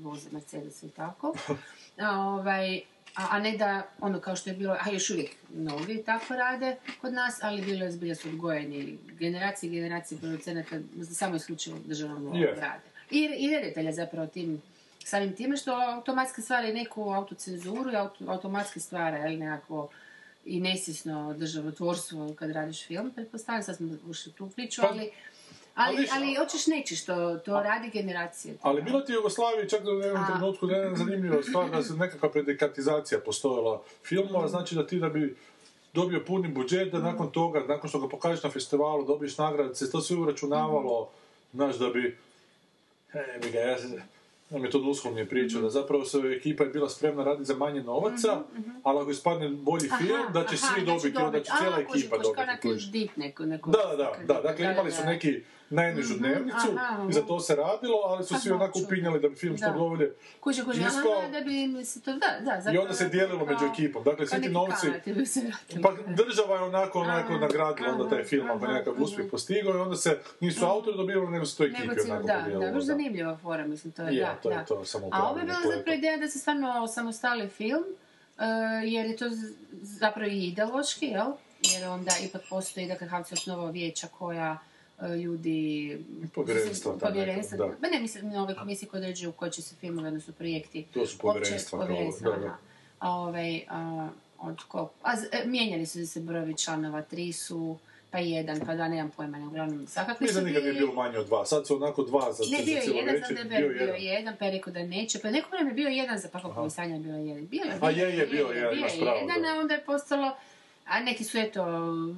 voze 0.00 0.28
Mercedes 0.32 0.82
i 0.82 0.88
tako. 0.88 1.34
A, 1.98 2.18
ovaj, 2.18 2.80
a, 3.18 3.26
a 3.30 3.38
ne 3.38 3.56
da, 3.56 3.82
ono 4.00 4.20
kao 4.20 4.36
što 4.36 4.50
je 4.50 4.56
bilo, 4.56 4.76
a 4.80 4.90
još 4.90 5.10
uvijek 5.10 5.30
mnogi 5.54 6.02
tako 6.06 6.36
rade 6.36 6.76
kod 7.00 7.12
nas, 7.12 7.38
ali 7.42 7.62
bilo 7.62 7.84
je 7.84 7.90
zbilja 7.90 8.14
su 8.14 8.28
odgojeni 8.28 8.98
generacije 9.18 9.68
i 9.68 9.74
generacije 9.74 10.20
producenata, 10.20 10.76
samo 11.12 11.36
isključivo 11.36 11.78
državnom 11.84 12.22
nivou 12.22 12.36
Je. 12.36 12.54
rade. 12.54 12.84
I, 13.10 13.18
I 13.38 13.50
reditelja 13.50 13.92
zapravo 13.92 14.26
tim 14.26 14.62
samim 15.04 15.36
time 15.36 15.56
što 15.56 15.72
automatski 15.72 16.42
stvara 16.42 16.68
i 16.68 16.74
neku 16.74 17.02
autocenzuru 17.02 17.92
i 17.92 17.96
auto, 17.96 18.24
automatski 18.26 18.80
stvara 18.80 19.16
jel, 19.16 19.38
nekako 19.38 19.88
i 20.44 20.60
nesvjesno 20.60 21.34
državotvorstvo 21.34 22.34
kad 22.38 22.50
radiš 22.50 22.86
film, 22.86 23.10
pretpostavljam, 23.14 23.62
sad 23.62 23.76
smo 23.76 23.96
ušli 24.08 24.32
tu 24.32 24.50
priču, 24.50 24.82
Pa, 24.82 24.88
ali, 24.88 24.98
ali 24.98 25.10
ali, 25.78 25.96
viš- 25.96 26.10
ali 26.12 26.34
hoćeš 26.34 26.66
nećeš, 26.66 27.04
to, 27.04 27.38
to 27.44 27.60
radi 27.62 27.90
generacije. 27.90 28.54
Ali 28.62 28.82
bilo 28.82 29.00
ti 29.00 29.12
u 29.12 29.14
Jugoslaviji 29.14 29.68
čak 29.68 29.80
u 29.84 29.90
jednom 29.90 30.22
A. 30.22 30.26
trenutku 30.26 30.68
jedna 30.68 30.96
zanimljiva 30.96 31.42
stvar 31.42 31.70
da 31.70 31.82
se 31.82 31.94
nekakva 31.94 32.30
predikatizacija 32.30 33.20
postojala 33.20 33.82
filmova, 34.04 34.48
znači 34.48 34.74
da 34.74 34.86
ti 34.86 34.98
da 34.98 35.08
bi 35.08 35.36
dobio 35.92 36.24
puni 36.26 36.48
budžet, 36.48 36.92
da 36.92 36.98
nakon 36.98 37.30
toga, 37.30 37.64
nakon 37.68 37.88
što 37.88 38.00
ga 38.00 38.08
pokažeš 38.08 38.42
na 38.42 38.50
festivalu, 38.50 39.04
dobiješ 39.04 39.38
nagrade, 39.38 39.74
se 39.74 39.90
to 39.90 40.00
sve 40.00 40.16
uračunavalo, 40.16 41.08
znaš, 41.52 41.76
da 41.76 41.88
bi, 41.88 42.16
e, 43.12 43.40
ga, 43.52 43.58
ja 43.58 43.78
se, 43.78 44.02
nam 44.50 44.64
je 44.64 44.70
to 44.70 44.78
Dushol 44.78 45.12
mi 45.12 45.20
je 45.20 45.28
pričao, 45.28 45.60
da 45.60 45.70
zapravo 45.70 46.04
se 46.04 46.18
ekipa 46.36 46.64
je 46.64 46.70
bila 46.70 46.88
spremna 46.88 47.24
raditi 47.24 47.44
za 47.44 47.54
manje 47.54 47.82
novaca, 47.82 48.40
ali 48.82 49.00
ako 49.00 49.10
ispadne 49.10 49.48
bolji 49.48 49.88
film, 49.98 50.26
da 50.32 50.44
će 50.44 50.56
svi 50.56 50.84
dobiti, 50.86 51.16
onda 51.16 51.40
će 51.40 51.52
cijela 51.58 51.76
ekipa 51.78 52.16
dobiti. 52.18 52.68
Da, 53.70 53.96
da, 53.96 54.12
da, 54.24 54.40
dakle 54.42 54.64
imali 54.64 54.92
su 54.92 55.02
neki 55.04 55.42
najnižu 55.70 56.14
dnevnicu 56.18 56.68
aha, 56.76 57.06
i 57.10 57.12
za 57.12 57.22
to 57.22 57.40
se 57.40 57.56
radilo, 57.56 57.96
ali 58.04 58.24
su 58.24 58.34
svi 58.40 58.50
onako 58.50 58.78
upinjali 58.84 59.20
da 59.20 59.28
bi 59.28 59.34
film 59.34 59.56
što 59.56 59.66
Da. 59.66 59.78
bolje 59.78 60.12
Kuže, 60.40 60.64
kuže, 60.64 60.80
da 61.32 61.40
bi 61.40 61.62
im 61.62 61.84
se 61.84 62.02
to, 62.02 62.12
da, 62.12 62.60
da, 62.60 62.72
i 62.72 62.78
onda 62.78 62.94
se 62.94 63.08
dijelilo 63.08 63.46
među 63.46 63.64
ekipom. 63.72 64.04
Dakle, 64.04 64.26
kao 64.26 64.38
svi 64.38 64.42
ti 64.42 64.48
novci, 64.48 64.86
se 65.26 65.50
pa 65.82 65.92
država 66.06 66.56
je 66.56 66.62
onako, 66.62 67.00
onako 67.00 67.32
nagradila 67.32 67.92
onda 67.92 68.08
taj 68.08 68.24
film, 68.24 68.50
ako 68.50 68.64
aha, 68.64 68.72
nekakav 68.72 69.02
uspjeh 69.02 69.30
postigao 69.30 69.74
i 69.74 69.78
onda 69.78 69.96
se 69.96 70.18
nisu 70.40 70.64
autori 70.64 70.96
dobivali, 70.96 71.30
nego 71.30 71.44
su 71.46 71.56
to 71.56 71.64
ekipi 71.64 71.82
onako 71.82 72.26
da, 72.26 72.34
da, 72.34 72.40
podijelilo. 72.40 72.72
baš 72.72 72.82
da. 72.82 72.86
zanimljiva 72.86 73.36
fora, 73.36 73.66
mislim, 73.66 73.92
to 73.92 74.02
je, 74.02 74.14
Je, 74.14 74.20
da, 74.20 74.34
to 74.34 74.50
je 74.50 74.56
da. 74.56 74.64
to, 74.64 74.84
samo 74.84 75.08
A 75.12 75.30
ovo 75.30 75.38
je 75.38 75.44
bila 75.44 75.58
zapravo 75.76 75.98
ideja 75.98 76.16
da 76.16 76.28
se 76.28 76.38
stvarno 76.38 76.82
osamostali 76.82 77.48
film, 77.48 77.84
e, 78.38 78.44
jer 78.84 79.06
je 79.06 79.16
to 79.16 79.24
zapravo 79.82 80.30
i 80.30 80.46
ideološki, 80.46 81.06
jel? 81.06 81.32
Jer 81.62 81.88
onda 81.88 82.12
ipak 82.22 82.42
postoji, 82.50 82.88
dakle, 82.88 83.06
Havc 83.06 83.30
je 83.30 83.34
osnovao 83.34 83.70
vijeća 83.70 84.06
koja 84.18 84.58
ljudi... 85.06 85.98
Povjerenstva 86.34 86.92
Povjerenstva, 86.98 87.66
neka, 87.66 87.80
da. 87.80 87.88
ne, 87.88 88.00
mislim, 88.00 88.28
na 88.28 88.42
ove 88.42 88.54
komisije 88.54 88.88
koje 88.88 88.98
određuju 88.98 89.32
koji 89.32 89.50
će 89.50 89.62
se 89.62 89.74
filmovi, 89.80 90.08
odnosno 90.08 90.34
projekti. 90.38 90.86
To 90.94 91.06
su 91.06 91.18
povjerenstva, 91.18 91.78
Opće 91.78 91.88
povjerenstva, 91.88 92.36
da. 92.36 92.58
A 92.98 93.10
ovaj, 93.10 93.60
a, 93.68 94.08
od 94.38 94.62
ko... 94.68 94.90
A, 95.02 95.12
e, 95.32 95.44
mijenjali 95.46 95.86
su 95.86 96.06
se 96.06 96.20
brojevi 96.20 96.56
članova, 96.56 97.02
tri 97.02 97.32
su, 97.32 97.76
pa 98.10 98.18
jedan, 98.18 98.60
pa 98.66 98.74
da, 98.74 98.88
nemam 98.88 99.10
pojma, 99.16 99.38
ne, 99.38 99.46
uglavnom, 99.46 99.86
svakakvi 99.86 100.24
Mislim 100.26 100.44
nikad 100.44 100.62
nije 100.62 100.74
bilo 100.74 100.92
manje 100.92 101.18
od 101.18 101.26
dva. 101.26 101.44
Sad 101.44 101.66
su 101.66 101.76
onako 101.76 102.02
dva 102.02 102.32
za, 102.32 102.44
Ne, 102.50 102.64
bio 102.64 102.76
je 102.76 102.96
jedan, 102.96 103.16
znam 103.18 103.48
da 103.48 103.54
je 103.54 103.68
bio, 103.68 103.86
bio 103.86 103.94
jedan, 103.94 104.36
pa 104.38 104.44
je 104.44 104.50
rekao 104.50 104.72
da 104.72 104.82
neće, 104.82 105.18
pa 105.18 105.30
neko 105.30 105.50
vreme 105.50 105.70
je 105.70 105.74
bio 105.74 105.88
jedan, 105.88 106.18
za 106.18 106.28
pa 106.32 106.40
kako 106.40 106.64
mi 106.64 106.70
sanja 106.70 106.94
je 106.94 107.00
bio 107.00 107.16
jedan. 107.16 107.46
Bio 107.46 107.62
je, 107.64 107.78
A 107.80 107.90
je, 107.90 108.16
je, 108.18 108.26
bio 108.26 108.46
je, 108.46 108.78
imaš 108.78 108.98
pravo, 109.00 109.18
jedan, 109.18 109.42
da. 109.42 109.48
a 109.48 109.60
onda 109.60 109.74
je 109.74 109.80
postalo, 109.80 110.36
a 110.88 111.00
neki 111.00 111.24
su 111.24 111.38
eto 111.38 111.64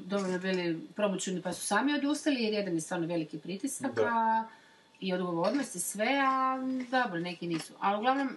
dovoljno 0.05 0.39
bili 0.39 0.81
promućeni 0.97 1.43
pa 1.43 1.53
su 1.53 1.67
sami 1.67 1.95
odustali 1.95 2.43
jer 2.43 2.53
jedan 2.53 2.75
je 2.75 2.81
stvarno 2.81 3.07
veliki 3.07 3.39
pritisak 3.39 3.99
a, 3.99 4.45
i 5.01 5.15
odgovornost 5.15 5.75
i 5.75 5.81
sve, 5.81 6.21
a 6.23 6.59
dobro, 6.91 7.21
neki 7.21 7.47
nisu. 7.47 7.73
Ali 7.81 7.99
uglavnom, 7.99 8.37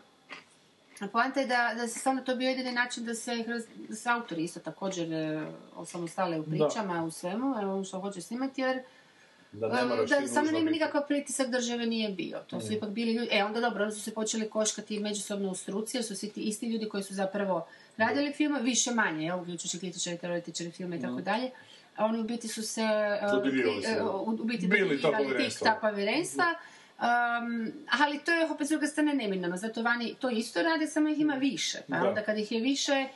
poanta 1.11 1.39
je 1.39 1.47
da, 1.47 1.73
da 1.77 1.87
se 1.87 1.99
stvarno 1.99 2.21
to 2.21 2.35
bio 2.35 2.49
jedini 2.49 2.71
način 2.71 3.05
da 3.05 3.15
se, 3.15 3.45
da 3.89 3.95
se 3.95 4.09
autori 4.09 4.43
isto 4.43 4.59
također 4.59 5.13
e, 5.13 5.47
osamostale 5.75 6.39
u 6.39 6.43
pričama, 6.43 7.03
u 7.03 7.11
svemu, 7.11 7.55
e, 7.61 7.65
ono 7.65 7.83
što 7.83 7.99
hoće 7.99 8.21
snimati, 8.21 8.61
jer 8.61 8.83
Da 9.51 9.85
moraš 9.85 10.09
da 10.09 10.27
samo 10.27 10.51
nema 10.51 10.71
nikakav 10.71 11.07
pritisak 11.07 11.47
države 11.47 11.85
nije 11.85 12.09
bio. 12.09 12.39
To 12.47 12.61
su 12.61 12.73
ipak 12.73 12.89
bili 12.89 13.13
ljudi, 13.13 13.27
e 13.31 13.43
onda 13.43 13.59
dobro, 13.59 13.83
onda 13.83 13.95
su 13.95 14.01
se 14.01 14.13
počeli 14.13 14.49
koškati 14.49 14.99
međusobno 14.99 15.51
u 15.51 15.55
struci, 15.55 15.97
jer 15.97 16.03
su 16.03 16.15
svi 16.15 16.29
ti 16.29 16.41
isti 16.41 16.69
ljudi 16.69 16.89
koji 16.89 17.03
su 17.03 17.13
zapravo 17.13 17.67
radili 17.97 18.33
film, 18.33 18.57
više 18.61 18.91
manje, 18.91 19.25
jel, 19.25 19.39
uključujući 19.41 19.79
kritičari, 19.79 20.17
teoretičari 20.17 20.71
filma 20.71 20.95
i 20.95 21.01
tako 21.01 21.21
dalje. 21.21 21.51
A 21.95 22.05
oni 22.05 22.19
u 22.19 22.23
biti 22.23 22.47
su 22.47 22.63
se, 22.63 22.81
da. 23.21 24.05
u, 24.05 24.31
biti 24.43 24.67
Bili 24.67 25.01
ta 25.01 25.11
povjerenstva. 25.11 25.73
ta 25.73 25.79
povjerenstva. 25.81 26.45
Um, 26.99 27.71
ali 28.01 28.19
to 28.19 28.31
je 28.31 28.51
opet 28.51 28.67
s 28.67 28.69
druge 28.69 28.87
strane 28.87 29.13
neminovno, 29.13 29.57
zato 29.57 29.81
vani 29.81 30.15
to 30.19 30.29
isto 30.29 30.61
rade, 30.63 30.87
samo 30.87 31.09
ih 31.09 31.19
ima 31.19 31.33
više. 31.33 31.77
Pa 31.89 31.97
Da. 31.99 32.09
onda 32.09 32.21
kad 32.23 32.37
ih 32.37 32.51
je 32.51 32.61
više, 32.61 32.91
e, 32.91 33.07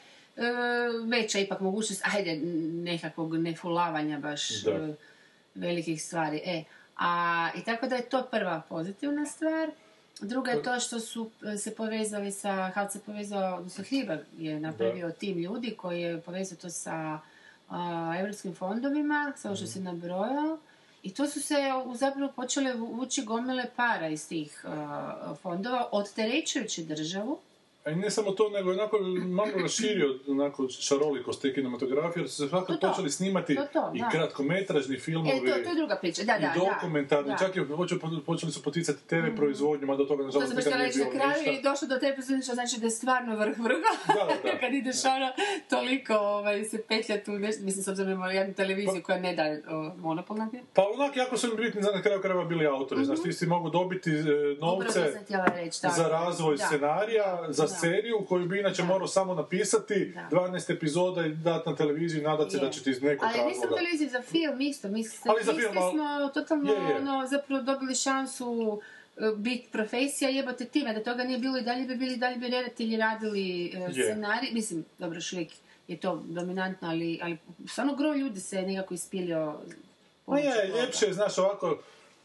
veća 1.05 1.39
ipak 1.39 1.59
mogućnost, 1.59 2.01
ajde, 2.13 2.39
nekakvog 2.73 3.37
nefulavanja 3.37 4.19
baš 4.19 4.61
Da. 4.63 4.71
e, 4.71 4.93
velikih 5.55 6.03
stvari. 6.03 6.41
E, 6.45 6.63
a, 6.97 7.49
I 7.55 7.63
tako 7.63 7.87
da 7.87 7.95
je 7.95 8.09
to 8.09 8.27
prva 8.31 8.61
pozitivna 8.69 9.25
stvar. 9.25 9.69
Druga 10.21 10.51
je 10.51 10.63
to 10.63 10.79
što 10.79 10.99
su 10.99 11.29
e, 11.53 11.57
se 11.57 11.75
povezali 11.75 12.31
sa, 12.31 12.69
HAL 12.69 12.89
se 12.89 12.99
povezao, 12.99 13.57
odnosno 13.57 13.83
Hribar 13.83 14.19
je 14.37 14.59
napravio 14.59 15.11
tim 15.11 15.37
ljudi 15.37 15.75
koji 15.77 16.01
je 16.01 16.21
povezao 16.21 16.57
to 16.57 16.69
sa 16.69 17.19
a, 17.69 18.15
europskim 18.19 18.55
fondovima, 18.55 19.33
samo 19.35 19.55
što 19.55 19.67
se 19.67 19.79
nabrojao. 19.79 20.57
I 21.03 21.13
to 21.13 21.27
su 21.27 21.41
se 21.41 21.55
zapravo 21.93 22.31
počele 22.35 22.73
vući 22.73 23.23
gomile 23.23 23.65
para 23.75 24.07
iz 24.07 24.27
tih 24.27 24.65
a, 24.67 25.35
fondova, 25.41 25.89
odterećujući 25.91 26.83
državu. 26.83 27.39
A 27.87 27.91
i 27.91 27.95
ne 27.95 28.11
samo 28.11 28.31
to, 28.31 28.49
nego 28.49 28.71
je 28.71 28.79
onako 28.79 28.97
malo 29.27 29.51
raširio 29.61 30.19
onako 30.27 30.69
šarolikost 30.69 31.41
te 31.41 31.53
kinematografije, 31.53 32.21
jer 32.21 32.29
su 32.29 32.35
se 32.35 32.49
svakako 32.49 32.73
To 32.73 32.79
to. 32.79 32.87
počeli 32.87 33.09
snimati 33.09 33.55
To 33.55 33.65
to, 33.73 33.91
i 33.95 33.99
da. 33.99 34.09
kratkometražni 34.09 34.99
filmovi. 34.99 35.37
E, 35.37 35.39
to, 35.39 35.63
to 35.63 35.69
je 35.69 35.75
druga 35.75 35.95
priča, 36.01 36.23
da, 36.23 36.37
da, 36.39 36.53
i 36.55 36.59
dokumentarni, 36.59 37.29
da. 37.29 37.37
čak 37.37 37.55
i 37.55 37.61
počeli, 38.25 38.51
su 38.51 38.63
poticati 38.63 39.07
TV 39.07 39.35
proizvodnju, 39.35 39.87
mada 39.87 39.97
do 39.97 40.05
toga 40.05 40.21
To 40.21 40.25
nažalost 40.25 40.55
nikad 40.55 40.73
nije 40.73 40.87
na 40.87 40.93
bilo 40.95 41.11
kraju 41.11 41.37
ništa. 41.37 41.51
i 41.51 41.61
došlo 41.61 41.87
do 41.87 41.97
te 41.99 42.15
što 42.43 42.53
znači 42.53 42.79
da 42.79 42.85
je 42.85 42.91
stvarno 42.91 43.35
vrh 43.35 43.59
vrha. 43.59 43.91
Da, 44.07 44.49
da. 44.51 44.57
Kad 44.61 44.73
ideš 44.73 45.05
ono, 45.05 45.29
toliko 45.69 46.13
ovaj, 46.13 46.63
se 46.63 46.81
petlja 46.87 47.23
tu 47.23 47.31
nešto, 47.31 47.63
mislim, 47.63 47.83
s 47.83 47.87
obzirom 47.87 48.11
imamo 48.11 48.31
jednu 48.31 48.53
televiziju 48.53 49.03
koja 49.03 49.19
ne 49.19 49.35
da 49.35 49.43
o, 49.75 49.91
monopol 49.97 50.37
na. 50.37 50.49
Pa 50.73 50.81
onak, 50.93 51.17
jako 51.17 51.37
su 51.37 51.47
im 51.47 51.55
bitni 51.57 51.81
za 51.83 51.91
na 51.91 52.01
kraju 52.01 52.21
krajeva 52.21 52.45
bili 52.45 52.67
autori, 52.67 53.05
znaš, 53.05 53.23
ti 53.23 53.33
si 53.33 53.45
mogu 53.45 53.69
dobiti 53.69 54.09
e, 54.11 54.23
to 54.59 54.65
novce 54.65 55.13
reći, 55.55 55.79
za 55.95 56.07
razvoj 56.07 56.57
scenarija, 56.57 57.45
za. 57.49 57.76
Seriju 57.77 58.25
koju 58.29 58.45
bi 58.45 58.59
inače 58.59 58.81
Da. 58.81 58.87
morao 58.87 59.07
samo 59.07 59.33
napisati, 59.33 60.13
Da. 60.13 60.27
12 60.31 60.69
epizoda 60.69 61.25
i 61.25 61.29
dati 61.29 61.69
na 61.69 61.75
televiziju 61.75 62.21
i 62.21 62.23
nadati 62.23 62.51
se 62.51 62.57
da 62.57 62.69
će 62.69 62.83
ti 62.83 62.89
iz 62.89 63.01
nekog 63.01 63.23
Ali 63.25 63.37
nisam 63.39 63.61
razloga. 63.61 63.75
televiziji 63.75 64.09
za 64.09 64.21
film 64.21 64.61
isto, 64.61 64.87
mi 64.87 65.03
Ali 65.25 65.43
smo 65.43 65.53
totalno 66.33 66.73
Je, 66.73 66.79
je. 66.79 66.95
ono, 66.95 67.27
zapravo 67.27 67.61
dobili 67.63 67.95
šansu 67.95 68.81
e, 69.17 69.31
bit 69.35 69.71
profesija, 69.71 70.29
jebote 70.29 70.65
time, 70.65 70.93
da 70.93 71.03
toga 71.03 71.23
nije 71.23 71.39
bilo 71.39 71.57
i 71.57 71.63
dalje 71.63 71.85
bi 71.85 71.95
bili, 71.95 72.17
dalje 72.17 72.37
bi 72.37 72.47
redatelji 72.47 72.97
radili 72.97 73.65
e, 73.67 73.93
scenarij, 73.93 74.49
mislim, 74.53 74.85
dobro, 74.97 75.17
još 75.17 75.33
uvijek 75.33 75.51
je 75.87 75.97
to 75.97 76.23
dominantno, 76.25 76.89
ali, 76.89 77.19
ali 77.23 77.37
stvarno 77.67 77.95
gro 77.95 78.13
ljudi 78.13 78.39
se 78.39 78.61
nekako 78.61 78.93
ispilio 78.93 79.53
Ma 80.27 80.39
je, 80.39 80.67
ljepše 80.75 81.05
je, 81.05 81.13
znaš, 81.13 81.37
ovako, 81.37 81.77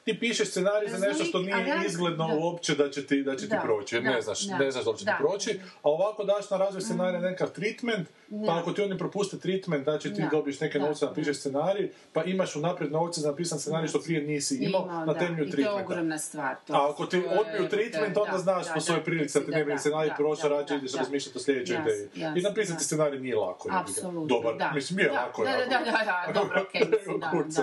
ti 0.05 0.19
pišeš 0.21 0.49
scenarij 0.49 0.89
za 0.89 0.99
nešto 0.99 1.25
što 1.25 1.39
nije 1.39 1.55
Raznolik- 1.55 1.73
a 1.73 1.79
da, 1.79 1.87
izgledno 1.87 2.29
da. 2.29 2.35
uopće 2.37 2.75
da 2.75 2.91
će 2.91 3.07
ti, 3.07 3.23
da 3.23 3.33
će 3.33 3.41
ti 3.41 3.49
Da, 3.49 3.61
proći, 3.61 3.95
jer 3.95 4.05
ne 4.05 4.13
da, 4.13 4.21
znaš, 4.21 4.41
da, 4.41 4.59
ne 4.59 4.71
znaš 4.71 4.85
da 4.85 4.95
će 4.95 5.05
da. 5.05 5.11
ti 5.11 5.17
proći, 5.21 5.51
a 5.75 5.91
ovako 5.91 6.25
daš 6.25 6.51
na 6.51 6.57
razvoj 6.57 6.81
scenarija 6.83 7.21
nekakav 7.21 7.51
treatment, 7.51 8.09
pa 8.31 8.37
Da. 8.47 8.59
ako 8.59 8.73
ti 8.73 8.83
oni 8.83 8.99
propuste 8.99 9.39
treatment, 9.39 9.85
znači 9.85 10.15
ti 10.15 10.23
Da, 10.23 10.29
dobiješ 10.29 10.61
neke 10.61 10.79
da, 10.79 10.87
novce, 10.87 11.05
da. 11.05 11.09
napišeš 11.09 11.37
scenarij, 11.39 11.91
pa 12.13 12.25
imaš 12.25 12.57
unaprijed 12.57 12.93
novce 12.93 13.21
za 13.21 13.29
napisan 13.29 13.59
scenarij 13.59 13.89
što 13.89 14.01
prije 14.01 14.23
nisi 14.23 14.57
imao, 14.57 14.83
Imao, 14.83 15.05
na 15.07 15.13
da, 15.13 15.19
temelju 15.19 15.35
I 15.39 15.51
to 15.51 15.51
je 15.51 15.53
treatmenta. 15.55 15.85
ogromna 15.85 16.19
stvar. 16.19 16.57
To, 16.67 16.73
A 16.73 16.91
ako 16.91 17.07
ti 17.07 17.17
odbiju 17.19 17.69
treatment, 17.69 18.15
da, 18.15 18.23
onda 18.23 18.39
znaš 18.39 18.65
da, 18.65 18.71
po 18.71 18.75
da, 18.75 18.81
svojoj 18.81 19.05
prilici 19.05 19.39
da 19.41 19.45
ti 19.45 19.51
ne 19.51 19.65
bi 19.65 19.73
da, 19.73 19.79
scenarij 19.79 20.09
da, 20.09 20.15
prošao, 20.15 20.49
da, 20.49 20.57
rađe 20.57 20.69
da, 20.69 20.75
ideš 20.75 20.93
da. 20.93 20.99
razmišljati 20.99 21.39
o 21.39 21.41
sljedećoj 21.41 21.77
ideji. 21.77 22.09
I 22.37 22.41
napisati 22.41 22.73
da. 22.75 22.81
scenarij 22.81 23.21
nije 23.21 23.37
lako. 23.37 23.69
Apsolutno, 23.73 24.27
Dobar, 24.27 24.57
da. 24.57 24.73
mislim, 24.75 24.99
je 24.99 25.05
da, 25.07 25.13
lako. 25.15 25.45
da, 25.45 25.51
da, 25.51 25.67
da, 25.67 25.91
da, 26.27 26.33
dobro, 26.35 26.61
okej, 26.69 26.83
da, 27.19 27.31
Kurca 27.31 27.63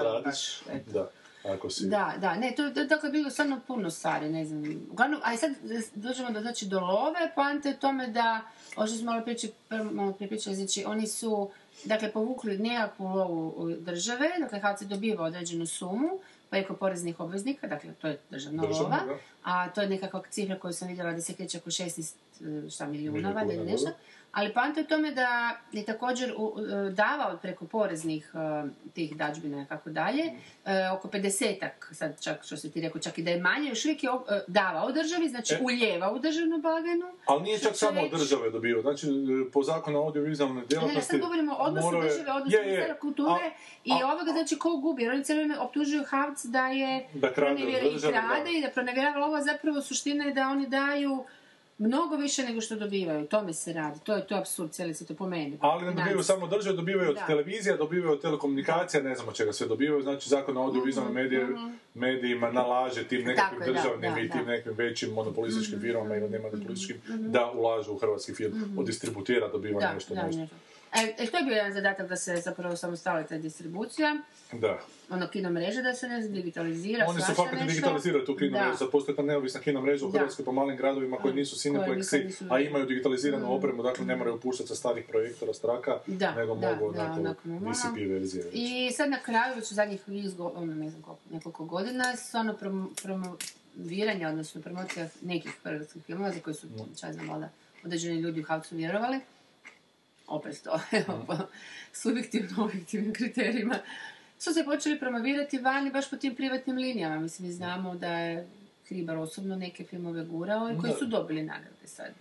da, 0.87 1.09
ako 1.43 1.69
si. 1.69 1.87
Da, 1.87 2.13
da, 2.17 2.35
ne, 2.35 2.53
to, 2.55 2.69
to, 2.69 2.85
dakle, 2.85 3.09
bilo 3.09 3.29
stvarno 3.29 3.59
puno 3.67 3.89
stvari, 3.89 4.29
ne 4.29 4.45
znam. 4.45 4.63
Uglavnom, 4.91 5.21
a 5.23 5.33
i 5.33 5.37
sad 5.37 5.51
dođemo 5.95 6.31
do, 6.31 6.41
znači, 6.41 6.65
do 6.65 6.79
love, 6.79 7.31
poanta 7.35 7.69
je 7.69 7.79
tome 7.79 8.07
da, 8.07 8.41
ovo 8.75 8.87
što 8.87 8.95
smo 8.95 9.11
malo 9.11 9.23
prvo 9.67 9.91
malo 9.91 10.11
prije 10.11 10.29
pričali, 10.29 10.55
znači, 10.55 10.83
oni 10.87 11.07
su, 11.07 11.49
dakle, 11.85 12.11
povukli 12.11 12.57
nekakvu 12.57 13.05
lovu 13.05 13.75
države, 13.79 14.29
dakle, 14.39 14.59
HAC 14.59 14.81
dobiva 14.81 15.25
određenu 15.25 15.65
sumu, 15.65 16.09
preko 16.49 16.73
poreznih 16.73 17.19
obveznika, 17.19 17.67
dakle, 17.67 17.93
to 18.01 18.07
je 18.07 18.19
državna 18.29 18.63
lova, 18.63 18.99
da. 19.05 19.17
a 19.43 19.69
to 19.69 19.81
je 19.81 19.89
nekakva 19.89 20.23
cifra 20.29 20.59
koju 20.59 20.73
sam 20.73 20.87
vidjela 20.87 21.11
da 21.11 21.21
se 21.21 21.33
kreće 21.33 21.57
oko 21.57 21.69
16 21.69 22.13
e, 22.67 22.69
šta, 22.69 22.87
milijuna, 22.87 23.17
Milijuna, 23.17 23.39
valjda 23.39 23.53
ili 23.53 23.71
nešto. 23.71 23.85
dobro. 23.85 23.99
Ali 24.31 24.53
poanta 24.53 24.79
je 24.79 24.83
u 24.83 24.87
tome 24.87 25.11
da 25.11 25.27
je 25.71 25.85
također 25.85 26.33
davao 26.91 27.37
preko 27.37 27.65
poreznih 27.65 28.31
e, 28.33 28.39
tih 28.91 29.17
dađbina 29.17 29.61
i 29.61 29.67
tako 29.67 29.89
dalje, 29.89 30.23
e, 30.65 30.89
oko 30.89 31.07
50-ak, 31.07 31.69
sad 31.91 32.21
čak 32.21 32.43
što 32.43 32.57
si 32.57 32.71
ti 32.71 32.81
rekao, 32.81 33.01
čak 33.01 33.17
i 33.17 33.23
da 33.23 33.31
je 33.31 33.39
manje, 33.39 33.69
još 33.69 33.85
uvijek 33.85 34.03
je 34.03 34.09
e, 34.09 34.13
davao 34.47 34.91
državi, 34.91 35.29
znači 35.29 35.53
E. 35.53 35.59
uljeva 35.61 36.11
u 36.11 36.19
državnu 36.19 36.57
blagajnu. 36.57 37.05
Ali 37.25 37.43
nije 37.43 37.59
čak 37.59 37.71
samo 37.75 38.01
od 38.01 38.11
države 38.11 38.49
dobio, 38.49 38.81
znači 38.81 39.07
po 39.53 39.63
zakonu 39.63 39.99
o 39.99 40.03
audiovizualnoj 40.03 40.55
Ne, 40.55 40.61
ne, 40.61 40.67
djelatnosti... 40.67 41.01
sad 41.03 41.19
govorimo 41.19 41.53
o 41.53 41.57
odnosu 41.57 41.91
države, 41.91 42.31
odnosno 42.31 42.59
Je, 42.59 42.95
kulture 43.01 43.45
a- 43.45 43.51
i 43.85 43.91
a- 43.93 44.07
ovoga, 44.07 44.31
znači 44.31 44.57
ko 44.57 44.77
gubi, 44.77 45.03
jer 45.03 45.11
oni 45.11 45.23
cijelo 45.23 45.39
vrijeme 45.39 45.59
optužuju 45.59 46.03
Havc 46.03 46.45
da 46.45 46.67
je 46.67 47.07
Da 47.13 47.33
krade 47.33 47.61
i 47.61 47.99
krade 48.01 48.43
da. 48.43 48.49
i 48.49 48.61
da 48.61 48.69
pronevjerava 48.69 49.25
ovo, 49.25 49.41
zapravo 49.41 49.81
suština 49.81 50.25
je 50.25 50.33
da 50.33 50.41
oni 50.43 50.67
daju 50.67 51.23
mnogo 51.79 52.15
više 52.15 52.43
nego 52.43 52.61
što 52.61 52.75
dobivaju, 52.75 53.27
tome 53.27 53.53
se 53.53 53.73
radi, 53.73 53.99
to 54.03 54.15
je 54.15 54.27
to 54.27 54.35
apsurd 54.35 54.71
cijeli 54.71 54.93
se 54.93 55.05
to 55.05 55.13
po 55.13 55.27
meni. 55.27 55.57
Ali 55.61 55.85
ne 55.85 55.91
dobivaju 55.91 56.23
samo 56.23 56.47
države, 56.47 56.75
dobivaju 56.75 57.09
od 57.09 57.15
Da. 57.15 57.25
televizija, 57.25 57.77
dobivaju 57.77 58.13
od 58.13 58.21
telekomunikacija, 58.21 59.03
ne 59.03 59.15
znam 59.15 59.27
od 59.27 59.35
čega 59.35 59.53
sve 59.53 59.67
dobivaju, 59.67 60.01
znači 60.03 60.29
zakon 60.29 60.57
o 60.57 60.61
audiovizualnim 60.61 61.15
medije, 61.15 61.47
medijima 61.93 62.51
nalaže 62.51 63.03
tim 63.03 63.25
nekakvim 63.25 63.59
Mhm, 63.59 63.65
Tako 63.65 63.73
državnim 63.73 64.13
da, 64.15 64.21
i 64.21 64.29
tim. 64.29 64.41
Mhm, 64.41 64.49
nekim 64.49 64.73
većim 64.75 65.09
monopolističkim 65.13 65.79
firmama 65.81 66.15
ili 66.15 66.29
nemonopolističkim 66.29 66.97
da 67.07 67.51
ulažu 67.51 67.93
u 67.93 67.97
hrvatski 67.97 68.33
film. 68.33 68.53
Od 68.77 68.85
distributera 68.85 69.47
dobiva 69.47 69.79
Da, 69.79 69.93
nešto, 69.93 70.15
da, 70.15 70.23
nešto. 70.25 70.41
nešto. 70.41 70.55
E, 70.93 71.15
e, 71.17 71.27
to 71.27 71.37
je 71.37 71.43
bio 71.43 71.53
jedan 71.53 71.73
zadatak 71.73 72.07
da 72.07 72.15
se 72.15 72.35
zapravo 72.37 72.75
samostali 72.75 73.25
ta 73.27 73.37
distribucija, 73.37 74.15
Da. 74.51 74.79
ono 75.09 75.27
kino 75.27 75.49
mreže 75.51 75.81
da 75.81 75.93
se 75.93 76.07
ne 76.07 76.21
znam, 76.21 76.33
digitalizira, 76.33 77.05
Oni 77.09 77.21
su 77.21 77.33
fakat 77.33 77.59
digitaliziraju 77.61 78.25
tu 78.25 78.35
kino 78.35 78.59
mrežu, 78.59 78.77
sad 78.77 78.91
postoji 78.91 79.15
ta 79.15 79.21
neovisna 79.23 79.59
kino 79.59 79.81
mreža 79.81 80.05
u. 80.05 80.11
Hrvatskoj 80.11 80.45
po 80.45 80.51
malim 80.51 80.77
gradovima 80.77 81.17
koji 81.17 81.33
nisu 81.33 81.55
cineplexi, 81.57 82.25
nisu 82.25 82.45
a 82.49 82.59
imaju 82.59 82.85
digitaliziranu 82.85 83.55
opremu, 83.55 83.83
dakle 83.83 84.05
ne 84.05 84.15
moraju 84.15 84.39
puštati 84.39 84.67
sa 84.67 84.75
starih 84.75 85.05
projektora 85.05 85.53
straka, 85.53 85.97
Da, 86.07 86.35
nego 86.35 86.55
da, 86.55 86.71
mogu 86.71 86.93
da, 86.93 87.03
onako. 87.11 87.41
VCP 87.45 87.97
verzije. 88.09 88.45
I 88.53 88.91
sad 88.91 89.09
na 89.09 89.19
kraju, 89.19 89.55
već 89.55 89.71
u 89.71 89.75
zadnjih 89.75 90.09
niz 90.09 90.33
go- 90.33 90.51
ono, 90.55 90.73
ne 90.75 90.89
znam 90.89 91.01
koliko, 91.01 91.21
nekoliko 91.31 91.65
godina, 91.65 92.15
stvarno 92.15 92.53
prom- 92.53 92.89
promoviranje, 93.03 94.27
odnosno 94.27 94.61
promocija 94.61 95.07
nekih 95.21 95.51
hrvatskih 95.63 96.03
filmova 96.03 96.31
za 96.31 96.39
koje 96.39 96.53
su, 96.53 96.67
čaj 96.99 97.13
znam, 97.13 97.29
valjda, 97.29 97.49
određeni 97.85 98.19
ljudi 98.19 98.41
u 98.41 98.45
Havcu 98.45 98.75
vjerovali. 98.75 99.19
Opet 100.29 100.63
to, 100.63 100.79
evo, 100.99 101.23
po 101.27 101.33
subjektivno 101.93 102.63
objektivnim 102.63 103.13
kriterijima. 103.13 103.79
Su 104.39 104.53
se 104.53 104.63
počeli 104.65 104.99
promovirati 104.99 105.57
vani 105.57 105.91
baš 105.91 106.09
po 106.09 106.17
tim 106.17 106.35
privatnim 106.35 106.77
linijama. 106.77 107.19
Mislim, 107.19 107.47
mi 107.47 107.53
znamo 107.53 107.95
da 107.95 108.07
je 108.07 108.47
Hribar 108.89 109.17
osobno 109.17 109.55
neke 109.55 109.83
filmove 109.83 110.23
gurao 110.23 110.71
i 110.71 110.81
koji 110.81 110.93
su 110.99 111.05
dobili 111.05 111.43
nagrade 111.43 111.87
sad. 111.87 112.11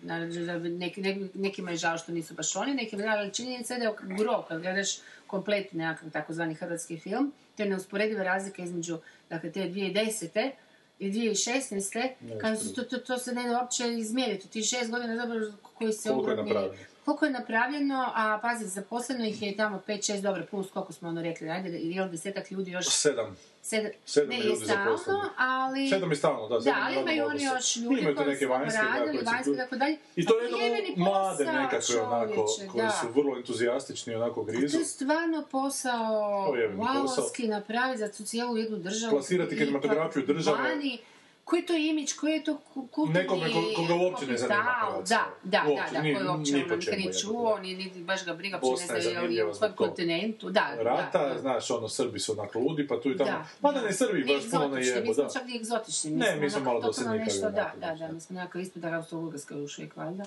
Bi 0.63 0.69
neki, 0.69 1.01
neki, 1.01 1.29
nekima 1.35 1.71
je 1.71 1.77
žao 1.77 1.99
što 1.99 2.13
nisu 2.13 2.35
baš 2.35 2.57
oni, 2.57 2.75
nekima 2.75 3.03
je 3.03 3.09
ali 3.09 3.35
činjenica 3.35 3.75
je 3.75 3.81
da 3.81 3.85
je 3.85 3.93
gro, 4.01 4.45
kad 4.49 4.63
gledaš 4.63 4.99
kompletni 5.27 5.79
nekakav 5.79 6.11
takozvani 6.11 6.55
hrvatski 6.55 6.99
film, 6.99 7.33
to 7.57 7.63
je 7.63 7.69
neusporediva 7.69 8.23
razlika 8.23 8.63
između 8.63 8.99
dakle, 9.31 9.53
te 9.53 9.61
2010. 9.61 10.51
i 10.99 11.13
2016. 11.13 12.11
kad 12.41 12.61
su 12.61 12.75
to, 12.75 12.83
to, 12.83 12.99
to 12.99 13.19
se 13.19 13.33
ne 13.33 13.51
uopće 13.51 13.93
izmjeriti. 13.93 14.49
Ti 14.49 14.63
šest 14.63 14.91
godina 14.91 15.17
zapravo 15.17 15.41
koji 15.63 15.93
se 15.93 16.09
napravljeno? 16.09 16.75
Koliko 17.09 17.25
je 17.25 17.31
napravljeno, 17.33 18.05
a 18.15 18.39
pazi, 18.43 18.65
zaposleno 18.67 19.25
ih 19.25 19.43
je 19.43 19.57
tamo 19.57 19.83
5-6, 19.87 20.21
dobro, 20.21 20.43
plus 20.51 20.71
koliko 20.71 20.93
smo 20.93 21.09
ono 21.09 21.23
rekli, 21.23 21.51
ajde, 21.51 21.69
je 21.69 22.03
li 22.03 22.11
desetak 22.11 22.51
ljudi 22.51 22.71
još 22.71 22.87
Sedam. 22.89 23.37
Sedam, 23.63 23.91
Sedam 24.05 24.29
ne, 24.29 24.37
je 24.37 24.41
je 24.41 24.47
ljudi 24.47 24.65
stalno, 24.65 25.23
ali... 25.37 25.89
Sedam 25.89 26.11
je 26.11 26.17
stalno, 26.17 26.49
da. 26.49 26.55
Da, 26.55 26.61
sedam 26.61 26.83
ali 26.83 26.95
radno 26.95 27.13
imaju 27.13 27.31
oni 27.31 27.45
još 27.45 27.77
ljudi 27.77 28.01
Imaju 28.01 28.17
koji 28.17 28.37
su 28.37 28.49
vanjske, 28.49 28.79
da, 28.79 28.99
radili, 28.99 29.25
vanjske, 29.25 29.57
tako 29.57 29.77
dalje. 29.77 29.97
I 30.17 30.27
to 30.27 30.35
A 30.35 30.63
jedno 30.65 31.05
mlade 31.05 31.45
nekakve 31.45 32.01
onako, 32.01 32.47
koji 32.73 32.85
da. 32.85 32.91
su 32.91 33.07
vrlo 33.15 33.37
entuzijastični, 33.37 34.15
onako 34.15 34.35
To 34.35 34.45
grizu. 34.45 34.79
je 34.79 34.85
stvarno 34.85 35.45
posao 35.51 36.47
To 36.49 36.57
je 36.57 36.63
jebeni 36.63 36.81
posao. 36.81 36.95
lavovski 36.95 37.49
napraviti 37.49 37.99
za 37.99 38.09
tu 38.13 38.25
cijelu 38.25 38.57
jednu 38.57 38.79
državu. 38.79 39.11
Plasirati 39.11 39.57
kinematografiju 39.59 40.27
pa 40.27 40.33
države. 40.33 40.59
Vani, 40.63 40.99
koji 41.49 41.61
je 41.61 41.67
to 41.67 41.75
imidž, 41.75 42.13
koji 42.13 42.33
je 42.33 42.45
to 42.45 42.59
ku- 42.65 42.87
kulturni... 42.87 43.21
Nekome 43.21 43.47
ko- 43.47 43.73
koga 43.77 43.95
uopće 43.95 44.27
ne 44.27 44.37
zanima. 44.39 44.65
Da, 44.99 45.05
da, 45.09 45.27
da, 45.45 45.65
Uopće, 45.69 45.93
da, 45.93 46.03
ni- 46.03 46.15
koji 46.15 46.29
uopće 46.29 46.53
ni 46.53 46.63
ono 46.63 46.77
nikad 46.77 46.95
nije 46.95 47.07
je, 47.07 47.13
čuo, 47.15 47.57
da. 47.57 47.63
ni, 47.63 47.75
ni 47.75 48.05
baš 48.05 48.25
ga 48.25 48.35
briga, 48.35 48.61
uopće 48.63 48.85
ne 48.85 49.01
zna 49.01 49.11
je 49.11 49.45
u 49.45 49.53
kojem 49.53 49.59
toga. 49.61 49.75
kontinentu. 49.77 50.51
Da, 50.51 50.75
Rata, 50.79 51.29
da, 51.29 51.39
znaš, 51.41 51.71
ono, 51.71 51.89
Srbi 51.89 52.19
su 52.19 52.33
onako 52.33 52.59
ludi, 52.59 52.87
pa 52.87 53.01
tu 53.01 53.11
i 53.11 53.17
tamo. 53.17 53.31
Da. 53.31 53.47
Mada 53.61 53.83
ne 53.83 53.93
Srbi, 53.93 54.19
Ni 54.19 54.35
baš 54.35 54.51
puno 54.51 54.69
ne 54.69 54.87
jebu, 54.87 55.09
mi 55.09 55.15
smo 55.15 55.25
da. 55.25 55.31
čak 55.31 55.43
i 55.49 55.57
egzotični. 55.57 56.11
Ne, 56.11 56.37
mi 56.37 56.51
smo 56.51 56.61
malo 56.61 56.81
dosadniji 56.81 57.19
nešto, 57.19 57.41
da, 57.43 57.51
da, 57.77 57.87
da, 57.87 57.95
da. 57.97 58.13
mi 58.13 58.21
smo 58.21 58.37
nekako 58.37 58.59
ispod 58.59 58.83
Austro-Ugarska 58.85 59.55
još 59.55 59.79
uvijek, 59.79 59.97
valjda. 59.97 60.25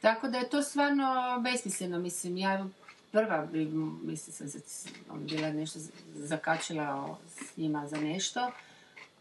Tako 0.00 0.28
da 0.28 0.38
je 0.38 0.48
to 0.48 0.62
stvarno 0.62 1.04
besmisleno, 1.42 1.98
mislim, 1.98 2.36
ja 2.36 2.66
prva 3.12 3.46
bi, 3.46 3.64
mislim, 4.04 4.32
sam 4.50 4.60
se 4.60 4.88
ono, 5.10 5.20
bila 5.20 5.50
nešto 5.50 5.78
zakačila 6.14 7.16
s 7.28 7.56
njima 7.56 7.86
za 7.86 7.96
nešto, 7.96 8.50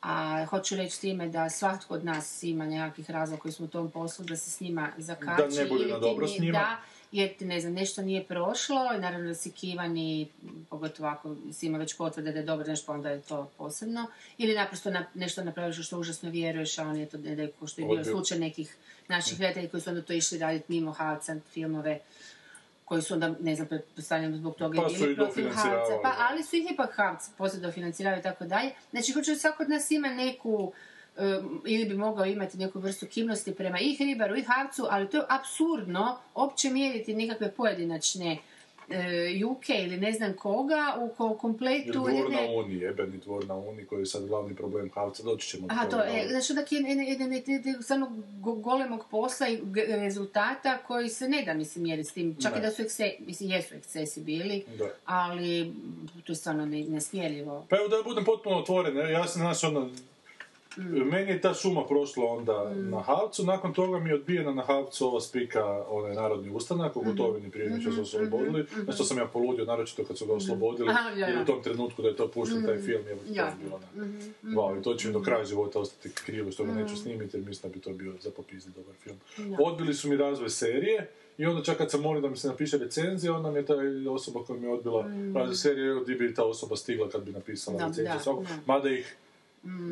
a 0.02 0.46
hoću 0.46 0.76
reći 0.76 1.02
time 1.02 1.28
da 1.28 1.50
svatko 1.50 1.94
od 1.94 2.06
nas 2.06 2.44
ima 2.44 2.66
nekakvih 2.66 3.10
razloga 3.10 3.42
koji 3.42 3.52
smo 3.52 3.66
u 3.66 3.70
tom 3.70 3.92
poslu, 3.92 4.26
da 4.26 4.36
se 4.36 4.50
s 4.50 4.60
njima 4.60 4.90
zakači. 4.98 5.56
Da 5.56 5.64
ne 5.64 5.70
bude 5.70 5.86
na 5.86 6.00
dobro 6.00 6.28
s 6.28 6.40
njima. 6.40 6.60
Da, 6.60 6.78
jer 7.12 7.38
ti, 7.38 7.46
ne 7.46 7.60
znam, 7.62 7.74
nešto 7.74 8.02
nije 8.02 8.24
prošlo, 8.24 8.94
i 8.96 9.00
naravno 9.00 9.28
da 9.28 9.36
si 9.36 9.52
kivan 9.52 9.98
i 9.98 10.28
pogotovo 10.70 11.10
ako 11.10 11.36
si 11.54 11.66
ima 11.66 11.78
već 11.78 11.98
potvrde 11.98 12.32
da 12.32 12.40
je 12.40 12.46
dobro 12.46 12.68
nešto, 12.68 12.86
pa 12.86 12.94
onda 12.94 13.10
je 13.10 13.22
to 13.22 13.52
posebno. 13.58 14.08
Ili 14.38 14.56
naprosto 14.56 14.92
na, 14.92 15.06
nešto 15.14 15.44
napraviš 15.44 15.88
što 15.88 16.00
užasno 16.00 16.30
vjeruješ, 16.30 16.80
a 16.80 16.84
oni 16.84 17.00
je 17.00 17.10
to, 17.10 17.18
ne 17.18 17.36
da 17.36 17.42
je, 17.42 17.52
što 17.68 17.82
je 17.82 17.88
bio 17.88 18.04
slučaj 18.04 18.40
nekih 18.40 18.76
naših 19.08 19.42
redatelja 19.42 19.70
koji 19.70 19.82
su 19.82 19.90
onda 19.90 20.02
to 20.02 20.14
išli 20.14 20.38
raditi 20.38 20.66
mimo 20.68 20.92
Havca, 20.92 21.36
filmove 21.54 22.00
koji 22.92 23.02
su 23.02 23.14
onda, 23.14 23.36
ne 23.40 23.56
znam, 23.56 23.68
pretpostavljam 23.68 24.36
zbog 24.36 24.56
toga 24.56 24.82
Pa 24.82 24.88
i 24.88 24.94
su 24.94 25.00
bili 25.00 25.14
i 25.14 25.16
protiv 25.16 25.50
Havca. 25.50 25.94
Pa, 26.04 26.14
ali 26.30 26.44
su 26.44 26.56
ih 26.56 26.72
ipak 26.72 26.96
Havc 26.96 27.30
poslije 27.38 27.62
dofinancirali 27.62 28.20
i 28.20 28.22
tako 28.22 28.46
dalje. 28.46 28.72
Znači, 28.92 29.12
hoću 29.12 29.36
svako 29.36 29.64
od 29.64 29.70
nas 29.70 29.92
ima 29.92 30.08
neku 30.08 30.74
um, 31.18 31.62
ili 31.66 31.86
bi 31.86 31.96
mogao 31.96 32.26
imati 32.26 32.58
neku 32.58 32.80
vrstu 32.80 33.06
kivnosti 33.06 33.56
prema 33.56 33.80
i 33.80 33.96
Hribaru 33.96 34.36
i 34.36 34.44
Havcu, 34.44 34.88
ali 34.90 35.10
to 35.10 35.18
je 35.18 35.24
apsurdno 35.30 36.20
opće 36.34 36.70
mjeriti 36.70 37.16
nekakve 37.16 37.52
pojedinačne 37.52 38.38
juke 39.32 39.74
ili 39.76 39.98
ne 39.98 40.12
znam 40.12 40.34
koga 40.34 40.72
u 41.00 41.10
ko- 41.10 41.28
Jer 41.28 41.38
kompletu 41.38 41.92
dvor 41.92 42.12
na 42.32 42.42
Uni, 42.56 42.76
jebeni 42.76 43.18
dvor 43.18 43.46
na 43.46 43.56
Uni, 43.56 43.86
koji 43.86 44.00
je 44.00 44.06
sad 44.06 44.26
glavni 44.26 44.56
problem 44.56 44.90
Havca, 44.90 45.24
doći 45.24 45.48
ćemo 45.48 45.68
do 45.68 45.74
Aha, 45.74 45.84
to 45.86 45.92
toga, 45.92 46.04
je, 46.04 46.20
ali- 46.20 46.30
znači 46.30 46.54
da 46.54 46.62
je 47.00 47.08
jedan 47.08 47.34
jedan 47.34 47.82
stvarno 47.82 48.12
go- 48.36 48.54
golemog 48.54 49.06
posla 49.12 49.48
i 49.50 49.60
rezultata 49.88 50.78
koji 50.78 51.10
se 51.10 51.30
ne 51.30 51.44
da, 51.44 51.54
mislim, 51.54 51.84
mjeriti 51.84 52.10
s 52.10 52.14
tim. 52.14 52.38
Čak 52.42 52.54
Ne. 52.54 52.60
i 52.60 52.62
da 52.62 52.72
su 52.72 52.82
ekse, 52.82 53.14
mislim, 53.20 53.50
jesu 53.50 53.76
ekscesi 53.76 54.22
bili, 54.22 54.64
Da. 54.78 54.90
ali 55.06 55.74
to 56.24 56.32
je 56.32 56.36
stvarno 56.36 56.66
ne, 56.66 56.84
nesmjerljivo. 56.84 57.66
Pa 57.70 57.76
evo 57.76 57.88
da 57.88 58.04
budem 58.04 58.26
potpuno 58.26 58.58
otvoren, 58.58 58.98
e, 59.00 59.12
ja 59.12 59.28
sam, 59.28 59.42
znaš, 59.42 59.64
ono. 59.64 59.90
Meni 60.78 61.32
je 61.32 61.42
ta 61.42 61.54
šuma 61.54 61.86
prošla 61.88 62.26
onda 62.26 62.74
na 62.76 63.00
Havcu, 63.00 63.46
nakon 63.46 63.74
toga 63.74 64.00
mi 64.00 64.10
je 64.10 64.16
odbijena 64.16 64.54
na 64.54 64.62
Havcu 64.62 65.08
ova 65.08 65.22
spika, 65.22 65.86
onaj 65.90 66.16
narodni 66.16 66.50
ustanak, 66.50 66.98
u 66.98 67.02
gotovini 67.02 67.52
prije 67.52 67.70
nego 67.70 67.82
što 67.82 67.92
su 67.92 68.02
oslobodili, 68.02 68.66
na 68.88 68.94
što 68.94 69.04
sam 69.04 69.18
ja 69.18 69.26
poludio, 69.26 69.66
naročito 69.66 70.04
kad 70.04 70.18
su 70.18 70.26
ga 70.26 70.34
oslobodili, 70.34 70.90
Aha, 70.90 71.10
ja, 71.10 71.28
jer 71.28 71.42
u 71.42 71.46
tom 71.46 71.64
trenutku 71.64 72.02
da 72.02 72.08
je 72.08 72.16
to 72.16 72.28
pušten 72.28 72.66
taj 72.66 72.78
film, 72.78 73.02
je 73.08 73.16
to 73.16 73.24
Ja. 73.30 73.50
Mhm, 73.50 73.64
bilo 73.64 73.80
na... 73.80 74.08
Wow, 74.44 74.80
i 74.80 74.84
to 74.84 74.94
će 74.94 75.08
mi 75.08 75.14
do 75.14 75.22
kraja 75.22 75.46
života 75.46 75.80
ostati 75.80 76.10
krivo 76.26 76.52
što 76.52 76.64
ga 76.64 76.74
neću 76.74 76.96
snimiti, 76.98 77.38
jer 77.38 77.46
mislim 77.46 77.72
da 77.72 77.76
bi 77.76 77.82
to 77.82 77.94
bio 77.94 78.14
za 78.20 78.32
popizdi 78.32 78.72
dobar 78.76 78.96
film. 78.96 79.18
Odbili 79.60 79.94
su 79.94 80.10
mi 80.10 80.18
razvoj 80.18 80.50
serije, 80.50 81.10
i 81.38 81.46
onda 81.46 81.64
čak 81.64 81.78
kad 81.78 81.92
sam 81.92 82.02
molio 82.02 82.22
da 82.22 82.30
mi 82.30 82.38
se 82.38 82.48
napiše 82.48 82.78
recenzija, 82.78 83.34
onda 83.34 83.52
mi 83.52 83.60
je 83.60 83.66
ta 83.66 83.76
osoba 84.10 84.44
koja 84.44 84.60
mi 84.60 84.68
je 84.68 84.74
odbila 84.74 85.06
razvoj 85.36 85.56
serije, 85.56 86.02
gdje 86.02 86.16
bi 86.16 86.34
ta 86.34 86.44
osoba 86.44 86.76
stigla 86.76 87.10
kad 87.10 87.24
bi 87.24 87.32
napisala 87.32 87.88
recenziju 87.88 88.46
mada 88.66 88.90
ih 88.90 89.18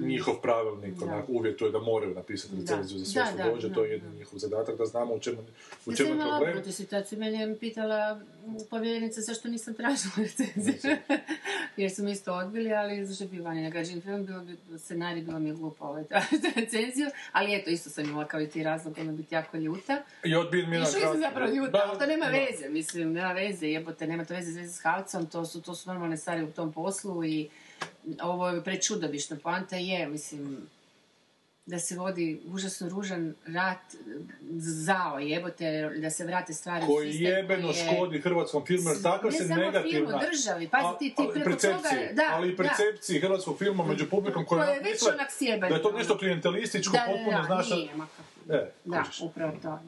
njihov 0.01 0.34
pravilnik 0.36 0.93
Da. 0.95 1.05
onak, 1.05 1.25
uvjetuje 1.29 1.71
da 1.71 1.79
moraju 1.79 2.15
napisati 2.15 2.55
recenziju 2.55 2.99
za 2.99 3.05
sve 3.05 3.21
Da, 3.21 3.27
što 3.27 3.38
da, 3.39 3.43
dođe, 3.45 3.69
da, 3.69 3.75
to 3.75 3.84
je 3.84 3.88
da. 3.88 3.93
jedini 3.93 4.17
njihov 4.17 4.39
zadatak, 4.39 4.77
da 4.77 4.86
znamo 4.86 5.13
u 5.13 5.19
čemu, 5.19 5.38
u 5.38 5.41
Ja 5.41 5.45
sam 5.88 5.95
čemu 5.97 6.10
je 6.12 6.15
problem. 6.19 6.41
obrnutu 6.41 6.71
situaciju. 6.73 7.19
Mene 7.19 7.39
je 7.39 7.58
pitala 7.58 8.15
mm, 8.15 8.21
povjerenica 8.69 9.21
zašto 9.21 9.47
nisam 9.47 9.73
tražila 9.73 10.13
recenziju. 10.27 10.95
Jer 11.77 11.91
su 11.91 12.03
mi 12.03 12.12
isto 12.12 12.34
odbili, 12.34 12.73
ali 12.73 13.05
zašto 13.05 13.25
bi 13.25 13.39
vani 13.39 13.63
nagađen 13.63 14.01
film, 14.01 14.25
bilo 14.25 14.39
bi 14.41 14.55
scenarij, 14.77 15.21
bilo 15.21 15.39
mi 15.39 15.49
je 15.49 15.55
glupo 15.55 15.86
ovaj 15.86 16.03
recenziju. 16.55 17.08
Ali 17.32 17.55
eto, 17.55 17.69
isto 17.69 17.89
sam 17.89 18.03
imala 18.05 18.25
kao 18.25 18.41
i 18.41 18.47
ti 18.47 18.63
razlog, 18.63 18.97
ono 18.97 19.12
biti 19.12 19.36
jako 19.36 19.58
ljuta. 19.58 20.03
I 20.23 20.36
odbijen 20.36 20.69
mi 20.69 20.77
na 20.77 20.86
što 20.86 20.91
sam 20.91 21.01
kraju- 21.01 21.19
zapravo 21.19 21.51
ljuta, 21.51 21.82
ali 21.84 21.99
to 21.99 22.05
nema 22.08 22.25
veze, 22.27 22.69
mislim, 22.69 23.13
nema 23.13 23.32
veze, 23.34 23.67
jebote, 23.67 24.08
nema 24.08 24.25
to 24.25 24.34
veze, 24.34 24.51
veze 24.53 24.73
s 24.73 24.79
Havcom, 24.79 25.25
to 25.25 25.45
su, 25.45 25.62
to 25.62 25.75
su 25.75 25.89
normalne 25.89 26.17
stvari 26.17 26.43
u 26.43 26.51
tom 26.51 26.73
poslu 26.73 27.23
i 27.25 27.49
ovo 28.21 28.49
je 28.49 28.63
prečudovišno. 28.63 29.37
Poanta 29.37 29.75
je, 29.75 30.07
mislim, 30.07 30.57
da 31.65 31.79
se 31.79 31.95
vodi 31.95 32.41
užasno 32.47 32.89
ružan 32.89 33.33
rat 33.47 33.77
zao, 34.57 35.19
jebote, 35.19 35.65
da 35.97 36.09
se 36.09 36.25
vrate 36.25 36.53
stvari 36.53 36.83
u 36.83 36.87
koji 36.87 37.11
sistem 37.11 37.27
jebeno 37.27 37.67
koji 37.67 37.77
je- 37.77 37.85
škodi 37.87 38.21
hrvatskom 38.21 38.65
filmu, 38.65 38.89
jer 38.89 39.01
takav 39.01 39.25
Ne 39.25 39.37
se 39.37 39.43
samo 39.43 39.61
negativna... 39.61 39.91
filmu, 40.09 40.19
državi, 40.31 40.67
pazi, 40.67 40.87
ti- 40.99 41.09
ti 41.09 41.13
ali 41.19 41.33
preko 41.33 41.49
toga- 41.51 42.13
da, 42.13 42.23
ali 42.29 42.47
i 42.49 42.51
da. 42.51 42.63
percepciji 42.63 43.19
hrvatskog 43.19 43.57
filma 43.57 43.83
među 43.85 44.09
publikom 44.09 44.45
koja 44.45 44.63
Koja 44.63 44.73
je 44.73 44.79
već 44.81 45.03
onak 45.05 45.31
sjebana, 45.31 45.69
da 45.69 45.75
je 45.75 45.81
to 45.81 45.91
nešto 45.91 46.17
klijentelističko, 46.17 46.91
Da, 46.91 46.99
da, 46.99 47.05
potpuno 47.07 47.37
da, 47.37 47.43
znaš... 47.45 47.69
nije, 47.69 47.95
ma 47.95 48.07
kako. 48.07 48.53
E, 48.55 48.71
Da, 48.85 49.03
upravo 49.21 49.51
to. 49.53 49.59
da. 49.61 49.79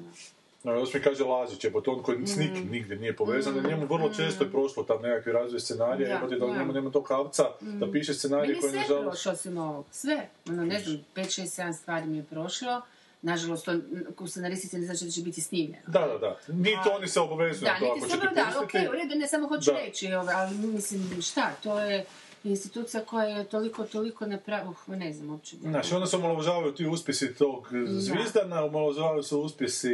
No, 0.64 0.72
još 0.72 0.94
mi 0.94 1.02
kaže 1.02 1.24
Lazić, 1.24 1.64
je 1.64 1.72
on 1.88 2.04
koji 2.04 2.28
s 2.28 2.36
Mm. 2.36 2.40
nikim 2.40 2.72
nigdje 2.72 2.96
nije 2.96 3.16
povezan, 3.16 3.56
jer 3.56 3.66
njemu 3.66 3.86
vrlo 3.86 4.10
često 4.10 4.44
je 4.44 4.52
prošlo 4.52 4.84
tam 4.84 5.02
nekakvi 5.02 5.32
razvoj 5.32 5.60
scenarija, 5.60 6.20
Da, 6.20 6.38
da 6.38 6.48
njemu 6.48 6.74
nema 6.74 6.92
tog 6.92 7.08
havca 7.08 7.44
da 7.62 7.92
piše 7.92 8.14
scenarije 8.14 8.60
koje 8.60 8.72
sve 8.72 8.80
nažalost... 8.80 9.06
prošlo 9.06 9.32
osim 9.32 9.58
ovog. 9.58 9.86
Sve. 9.92 10.28
Ono, 10.50 10.66
ne 10.66 10.80
znam, 10.80 10.98
5, 11.16 11.42
6, 11.42 11.62
7 11.62 11.74
stvari 11.74 12.06
mi 12.06 12.18
je 12.18 12.24
prošlo. 12.24 12.82
Nažalost, 13.24 13.66
to 13.66 13.72
u 14.20 14.28
scenaristici 14.28 14.78
ne 14.78 14.86
znači 14.86 15.06
da 15.06 15.12
će 15.12 15.22
biti 15.22 15.42
snimljeno. 15.42 15.84
Da, 15.88 16.00
da, 16.00 16.18
da. 16.18 16.38
Niti 16.48 16.90
oni 16.98 17.08
se 17.08 17.20
obavezuju 17.20 17.66
Da, 17.66 17.74
na 17.74 17.80
to 17.80 17.96
niti 17.96 18.10
se 18.10 18.18
da, 18.36 18.62
okej, 18.64 18.88
u 18.88 18.92
redu, 18.92 19.16
ne 19.16 19.28
samo 19.28 19.48
hoću 19.48 19.72
Da. 19.72 19.78
reći, 19.78 20.14
ovaj, 20.14 20.36
ali 20.36 20.58
mislim, 20.58 21.22
šta, 21.22 21.52
to 21.64 21.80
je 21.80 22.06
institucija 22.44 23.04
koja 23.06 23.26
je 23.26 23.44
toliko, 23.44 23.84
toliko 23.84 24.26
napravila, 24.26 24.74
uh, 24.88 24.96
ne 24.98 25.14
znam 25.14 25.30
uopće. 25.30 25.56
Znači, 25.56 25.94
onda 25.96 26.08
se 26.08 26.16
omalovažavaju 26.16 26.72
ti 26.74 26.88
uspjesi 26.88 27.36
tog 27.36 27.70
zvizdana, 27.88 28.64
omalovažavaju 28.64 29.24
se 29.24 29.36
uspjesi 29.36 29.90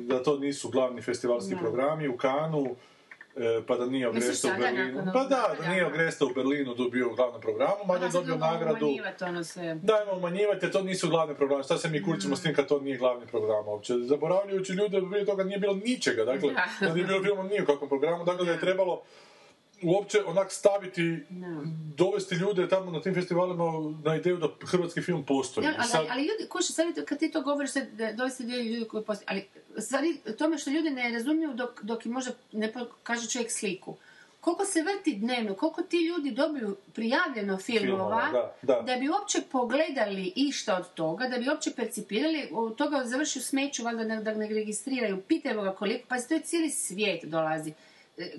da 0.00 0.22
to 0.22 0.38
nisu 0.38 0.68
glavni 0.70 1.02
festivalski 1.02 1.54
Da. 1.54 1.60
programi 1.60 2.08
u 2.08 2.16
Kanu, 2.16 2.76
e, 3.36 3.62
pa 3.66 3.76
da 3.76 3.86
nije 3.86 4.06
Agresta 4.06 4.48
u 4.48 4.60
Berlinu. 4.60 4.92
nakon 4.94 5.12
Pa 5.12 5.24
da, 5.24 5.54
da 5.60 5.68
nije 5.68 5.80
da. 5.80 5.86
Agresta 5.88 6.24
u 6.24 6.34
Berlinu 6.34 6.74
dobio 6.74 7.10
u 7.12 7.14
glavnom 7.14 7.40
programu, 7.40 7.84
mada 7.86 8.04
je 8.06 8.12
dobio 8.12 8.36
nagradu. 8.36 8.86
ono 9.22 9.44
sve. 9.44 9.74
Dajmo 9.74 10.12
umanjivati, 10.12 10.64
jer 10.66 10.72
to 10.72 10.82
nisu 10.82 11.08
glavni 11.08 11.34
programi. 11.34 11.64
Šta 11.64 11.78
se 11.78 11.88
mi 11.88 12.02
kurčimo 12.02 12.36
s 12.36 12.42
tim 12.42 12.54
kad 12.54 12.66
to 12.68 12.80
nije 12.80 12.96
glavni 12.98 13.26
program 13.26 13.68
uopće? 13.68 13.94
Zaboravljajući 13.98 14.72
ljude, 14.72 15.02
prije 15.10 15.26
toga 15.26 15.44
nije 15.44 15.58
bilo 15.58 15.74
ničega, 15.74 16.24
dakle, 16.24 16.52
Da. 16.52 16.86
da 16.88 16.94
nije 16.94 17.06
bilo 17.06 17.22
filma 17.22 17.42
ni 17.42 17.62
u 17.62 17.66
kakvom 17.66 17.88
programu, 17.88 18.24
dakle 18.24 18.44
da 18.46 18.52
je 18.52 18.60
trebalo 18.60 19.02
uopće 19.82 20.24
onak 20.26 20.52
staviti, 20.52 21.18
dovesti 21.96 22.34
ljude 22.34 22.68
tamo 22.68 22.90
na 22.90 23.00
tim 23.00 23.14
festivalima 23.14 23.64
na 24.04 24.16
ideju 24.16 24.36
da 24.36 24.48
hrvatski 24.66 25.02
film 25.02 25.26
postoji. 25.26 25.64
Ja, 25.66 25.74
ali, 25.78 25.88
sad- 25.88 26.06
ali, 26.10 26.22
ljudi, 26.22 26.48
kuši, 26.48 26.72
sad 26.72 27.04
kad 27.04 27.18
ti 27.18 27.30
to 27.30 27.42
govoriš, 27.42 27.70
sad, 27.70 27.88
da 27.92 28.28
dio 28.38 28.58
ljudi 28.58 28.88
koji 28.88 29.04
postoje, 29.04 29.26
ali 29.28 29.48
stvari, 29.82 30.16
tome 30.38 30.58
što 30.58 30.70
ljudi 30.70 30.90
ne 30.90 31.10
razumiju 31.10 31.54
dok, 31.54 31.82
dok 31.82 32.06
im 32.06 32.12
može, 32.12 32.30
ne 32.52 32.72
kaže 33.02 33.28
čovjek 33.28 33.50
sliku. 33.50 33.96
Koliko 34.40 34.64
se 34.64 34.82
vrti 34.82 35.14
dnevno, 35.16 35.54
koliko 35.54 35.82
ti 35.82 35.96
ljudi 36.06 36.30
dobiju 36.30 36.76
prijavljeno 36.94 37.58
filmova, 37.58 38.26
Filmova, 38.26 38.52
da, 38.62 38.80
da. 38.80 38.96
bi 38.96 39.08
uopće 39.08 39.38
pogledali 39.52 40.32
išta 40.36 40.76
od 40.76 40.94
toga, 40.94 41.28
da 41.28 41.38
bi 41.38 41.48
uopće 41.48 41.70
percipirali, 41.76 42.48
od 42.52 42.76
toga 42.76 43.02
završi 43.04 43.38
u 43.38 43.42
smeću, 43.42 43.82
valjda 43.84 44.04
da, 44.04 44.20
da 44.20 44.34
ne 44.34 44.48
registriraju, 44.48 45.22
pitajmo 45.22 45.62
ga 45.62 45.72
koliko, 45.74 46.04
pa 46.08 46.20
to 46.20 46.34
je 46.34 46.40
cijeli 46.40 46.70
svijet 46.70 47.24
dolazi. 47.24 47.72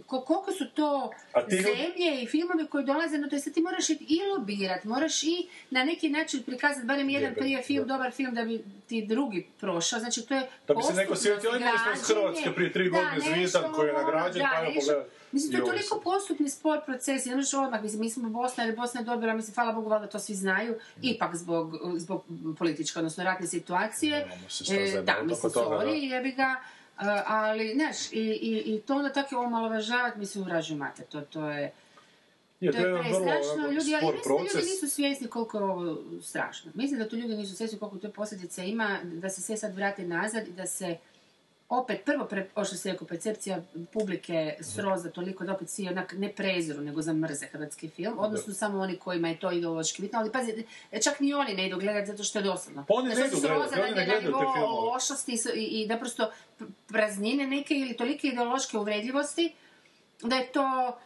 Ko- 0.07 0.21
koliko 0.21 0.51
su 0.51 0.69
to 0.69 1.11
zemlje 1.49 2.21
i 2.23 2.27
filmovi 2.27 2.67
koji 2.67 2.85
dolaze, 2.85 3.17
no 3.17 3.29
to 3.29 3.35
je 3.35 3.39
sad 3.39 3.53
ti 3.53 3.61
moraš 3.61 3.89
i, 3.89 3.97
i 4.07 4.19
lobirat, 4.37 4.83
moraš 4.83 5.23
i 5.23 5.47
na 5.69 5.83
neki 5.83 6.09
način 6.09 6.43
prikazati 6.43 6.87
barem 6.87 7.09
jedan 7.09 7.33
prije 7.33 7.61
film, 7.61 7.87
da. 7.87 7.93
dobar 7.93 8.11
film 8.11 8.33
da 8.33 8.43
bi 8.43 8.63
ti 8.87 9.05
drugi 9.05 9.47
prošao, 9.59 9.99
znači 9.99 10.25
to 10.25 10.35
je 10.35 10.49
Da 10.67 10.73
bi 10.73 10.83
se 10.83 10.93
neko 10.93 11.15
sjetio, 11.15 11.49
imali 11.49 11.77
smo. 11.77 12.15
Hrvatske 12.15 12.51
prije 12.55 12.73
tri 12.73 12.89
godine 12.89 13.11
nešto 13.15 13.29
Zvijezdan 13.31 13.73
koji 13.73 13.87
je 13.87 13.95
ono, 13.95 14.03
nagrađen, 14.03 14.41
da, 14.41 14.49
pa 14.53 14.79
pogledati. 14.79 15.21
Mislim, 15.31 15.51
to 15.51 15.57
je 15.57 15.65
toliko 15.65 15.99
postupni 16.03 16.49
spor 16.49 16.79
proces, 16.85 17.25
ne 17.25 17.35
možeš 17.35 17.53
odmah, 17.53 17.83
mislim, 17.83 18.01
mi 18.01 18.09
smo 18.09 18.29
Bosna, 18.29 18.63
jer 18.63 18.75
Bosna 18.75 18.99
je 18.99 19.05
dobila, 19.05 19.33
mislim, 19.33 19.55
hvala 19.55 19.73
Bogu, 19.73 19.89
valjda 19.89 20.07
to 20.07 20.19
svi 20.19 20.35
znaju, 20.35 20.75
ipak 21.01 21.35
zbog, 21.35 21.77
zbog 21.95 22.23
političke, 22.57 22.99
odnosno 22.99 23.23
ratne 23.23 23.47
situacije. 23.47 24.19
Nemamo 24.19 24.49
se 24.49 24.63
šta 24.63 24.73
E, 24.73 25.01
da, 25.01 25.23
mislim, 25.23 25.51
sorry, 25.51 26.11
jebi 26.11 26.31
ga. 26.31 26.55
A, 27.01 27.23
ali, 27.27 27.73
znaš, 27.75 28.11
i, 28.11 28.19
i, 28.19 28.75
i 28.75 28.81
to 28.81 28.95
onda 28.95 29.13
tako 29.13 29.37
omalovažavati, 29.37 30.19
mislim, 30.19 30.43
vražu 30.43 30.75
mater, 30.75 31.05
to, 31.05 31.21
to 31.21 31.49
je... 31.49 31.71
Je, 32.59 32.71
To 32.71 32.77
je 32.77 32.83
vrlo 32.83 32.99
prestrašno, 32.99 33.55
ljudi, 33.55 33.67
ali 33.67 33.75
mislim 33.75 33.99
da 33.99 34.05
ljudi 34.07 34.21
proces. 34.23 34.65
nisu 34.65 34.89
svjesni 34.89 35.27
koliko 35.27 35.57
je 35.57 35.63
ovo 35.63 35.97
strašno. 36.21 36.71
Mislim 36.75 36.99
da 36.99 37.09
tu 37.09 37.15
ljudi 37.15 37.35
nisu 37.35 37.55
svjesni 37.55 37.79
koliko 37.79 37.97
to 37.97 38.11
posljedice 38.11 38.67
ima, 38.67 38.99
da 39.03 39.29
se 39.29 39.41
sve 39.41 39.57
sad 39.57 39.75
vrati 39.75 40.03
nazad 40.03 40.47
i 40.47 40.51
da 40.51 40.65
se 40.65 40.97
opet, 41.71 42.05
prvo, 42.05 42.25
pre, 42.25 42.47
ovo 42.55 42.65
što 42.65 42.75
se 42.75 42.91
rekao, 42.91 43.07
percepcija 43.07 43.61
publike 43.93 44.55
sroza 44.59 45.09
toliko 45.09 45.43
da 45.43 45.53
opet 45.53 45.69
svi 45.69 45.87
onak 45.87 46.13
ne 46.17 46.29
preziru, 46.29 46.81
nego 46.81 47.01
zamrze 47.01 47.45
hrvatski 47.45 47.89
film, 47.89 48.19
odnosno 48.19 48.53
samo 48.53 48.79
oni 48.79 48.97
kojima 48.97 49.27
je 49.27 49.39
to 49.39 49.51
ideološki 49.51 50.01
bitno, 50.01 50.19
ali 50.19 50.31
pazi, 50.31 50.65
čak 51.03 51.19
ni 51.19 51.33
oni 51.33 51.53
ne 51.53 51.67
idu 51.67 51.77
gledati 51.77 52.07
zato 52.07 52.23
što 52.23 52.39
je 52.39 52.43
dosadno. 52.43 52.85
Pa 52.87 52.93
oni 52.93 53.09
ne 53.09 53.27
idu 53.27 53.39
gledati, 53.41 53.79
oni 53.79 53.91
ne 53.91 54.05
gledaju 54.05 54.21
te 54.21 54.37
filmove. 54.53 54.91
lošosti 54.93 55.37
i, 55.55 55.81
i 55.81 55.87
naprosto 55.87 56.31
praznine 56.87 57.47
neke 57.47 57.73
ili 57.73 57.97
tolike 57.97 58.27
ideološke 58.27 58.77
uvredljivosti, 58.77 59.53
da 60.21 60.35
je 60.35 60.47
to 60.47 60.97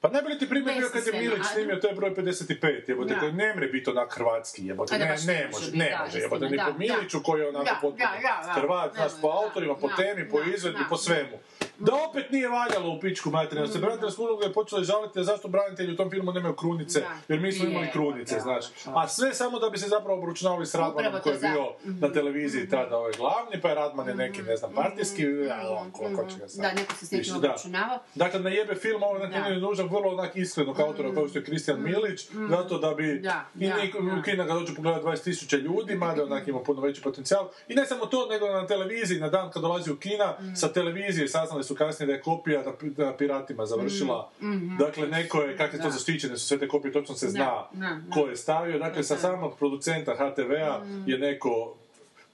Pa 0.00 0.08
najbolji 0.08 0.38
ti 0.38 0.48
primjer 0.48 0.78
bio 0.78 0.88
kad 0.88 1.06
je 1.06 1.12
Milić 1.14 1.46
snimio, 1.46 1.76
to 1.76 1.88
je 1.88 1.94
broj 1.94 2.10
55, 2.10 2.56
jebote, 2.88 3.14
Da. 3.16 3.30
ne 3.32 3.54
mre 3.54 3.66
biti 3.66 3.90
onak 3.90 4.14
hrvatski, 4.14 4.66
jebote, 4.66 4.98
da 4.98 5.04
ne, 5.04 5.16
ne 5.26 5.48
može 5.52 5.72
ne 5.72 5.90
da, 5.90 6.04
može, 6.04 6.18
jebote, 6.18 6.44
ni 6.44 6.58
po 6.58 6.64
da, 6.64 6.78
Miliću 6.78 7.18
da. 7.18 7.22
koji 7.24 7.40
je 7.40 7.48
onako 7.48 7.64
Da, 7.64 7.70
potpuno 7.72 8.08
da, 8.12 8.28
da, 8.42 8.46
da. 8.46 8.52
Hrvat, 8.52 8.94
znaš, 8.94 9.12
po 9.22 9.28
da, 9.28 9.34
autorima, 9.36 9.74
po 9.74 9.88
da, 9.88 9.96
temi, 9.96 10.28
po 10.28 10.40
da, 10.40 10.50
izvedbi, 10.50 10.78
da, 10.78 10.84
po 10.88 10.96
svemu. 10.96 11.36
Da 11.78 11.92
opet 12.02 12.30
nije 12.30 12.48
valjalo 12.48 12.90
u 12.90 13.00
pičku 13.00 13.30
materinu, 13.30 13.66
Mm. 13.66 13.68
se 13.68 13.78
braniteljska 13.78 14.22
udruga 14.22 14.46
je 14.46 14.52
počela 14.52 14.82
žaliti 14.84 15.24
zašto 15.24 15.48
branitelji 15.48 15.92
u 15.92 15.96
tom 15.96 16.10
filmu 16.10 16.32
nemaju 16.32 16.54
krunice, 16.54 17.00
Da. 17.00 17.06
jer 17.28 17.40
mi 17.40 17.52
smo 17.52 17.64
imali 17.66 17.90
krunice, 17.90 18.34
da, 18.34 18.40
znaš. 18.40 18.64
da. 18.84 18.92
A 18.96 19.08
sve 19.08 19.34
samo 19.34 19.58
da 19.58 19.70
bi 19.70 19.78
se 19.78 19.88
zapravo 19.88 20.18
obračunavali 20.18 20.66
s 20.66 20.74
Radmanom 20.74 21.12
koji 21.22 21.32
je 21.32 21.38
da. 21.38 21.48
bio 21.48 21.64
Mhm. 21.84 22.00
na 22.00 22.08
televiziji 22.10 22.68
tada 22.68 22.96
ovaj 22.96 23.12
glavni, 23.12 23.60
pa 23.62 23.68
je 23.68 23.74
Radman 23.74 24.08
je 24.08 24.14
neki, 24.16 24.42
ne 24.42 24.56
znam, 24.56 24.72
partijski, 24.72 25.26
a 25.52 25.70
on, 25.70 25.90
ko, 25.90 26.04
će 26.24 26.34
ga 26.34 26.40
Da, 26.40 26.48
znati. 26.48 26.76
neko 26.76 26.94
se 26.94 26.98
s 26.98 27.10
nekim 27.10 27.18
Više, 27.18 27.30
da. 27.32 27.38
obračunavao. 27.38 27.98
Dakle, 28.14 28.40
na 28.40 28.50
jebe 28.50 28.74
film, 28.74 29.02
ovo 29.02 29.18
na 29.18 29.26
Da. 29.26 29.36
je 29.38 29.60
nužan 29.60 29.88
vrlo 29.90 30.10
onak 30.10 30.36
iskrenog 30.36 30.80
autora 30.80 31.14
kao 31.14 31.28
što 31.28 31.38
je 31.38 31.44
Kristijan 31.44 31.82
Milić, 31.82 32.28
zato 32.50 32.78
da 32.78 32.90
bi 32.90 33.18
Da, 33.18 33.46
i 33.56 33.68
da, 33.68 33.74
da. 33.74 34.20
u 34.20 34.22
kina 34.22 34.44
ga 34.44 34.54
dođe 34.54 34.74
pogledati 34.74 35.04
20.000 35.04 35.56
ljudi, 35.58 35.94
mada 35.96 36.24
onak 36.24 36.48
ima 36.48 36.60
puno 36.60 36.80
veći 36.80 37.02
potencijal. 37.02 37.48
I 37.68 37.74
ne 37.74 37.86
samo 37.86 38.06
to, 38.06 38.26
nego 38.26 38.48
na 38.48 38.66
televiziji, 38.66 39.20
na 39.20 39.28
dan 39.28 39.50
kad 39.50 39.62
dolazi 39.62 39.90
u 39.92 39.96
kina, 39.96 40.34
sa 40.56 40.68
televizije 40.68 41.28
saznali 41.28 41.64
su 41.64 41.74
kasnije 41.74 42.06
da 42.06 42.12
je 42.12 42.20
kopija 42.20 42.62
na 42.98 43.16
piratima 43.16 43.66
završila. 43.66 44.30
Dakle, 44.78 45.06
neko 45.08 45.40
je, 45.40 45.56
kak 45.56 45.72
je 45.72 45.78
to 45.78 45.84
Da. 45.84 45.90
zaštićene 45.90 46.36
su 46.36 46.46
sve 46.46 46.58
te 46.58 46.68
kopije, 46.68 46.92
točno 46.92 47.14
se 47.14 47.28
zna 47.28 47.44
Da, 47.44 47.70
da, 47.72 48.00
da. 48.00 48.12
ko 48.12 48.20
je 48.20 48.36
stavio. 48.36 48.78
Dakle, 48.78 49.02
sa 49.02 49.14
Da. 49.14 49.20
samog 49.20 49.56
producenta 49.58 50.14
HTV-a 50.14 50.74
je 51.06 51.18
neko 51.18 51.74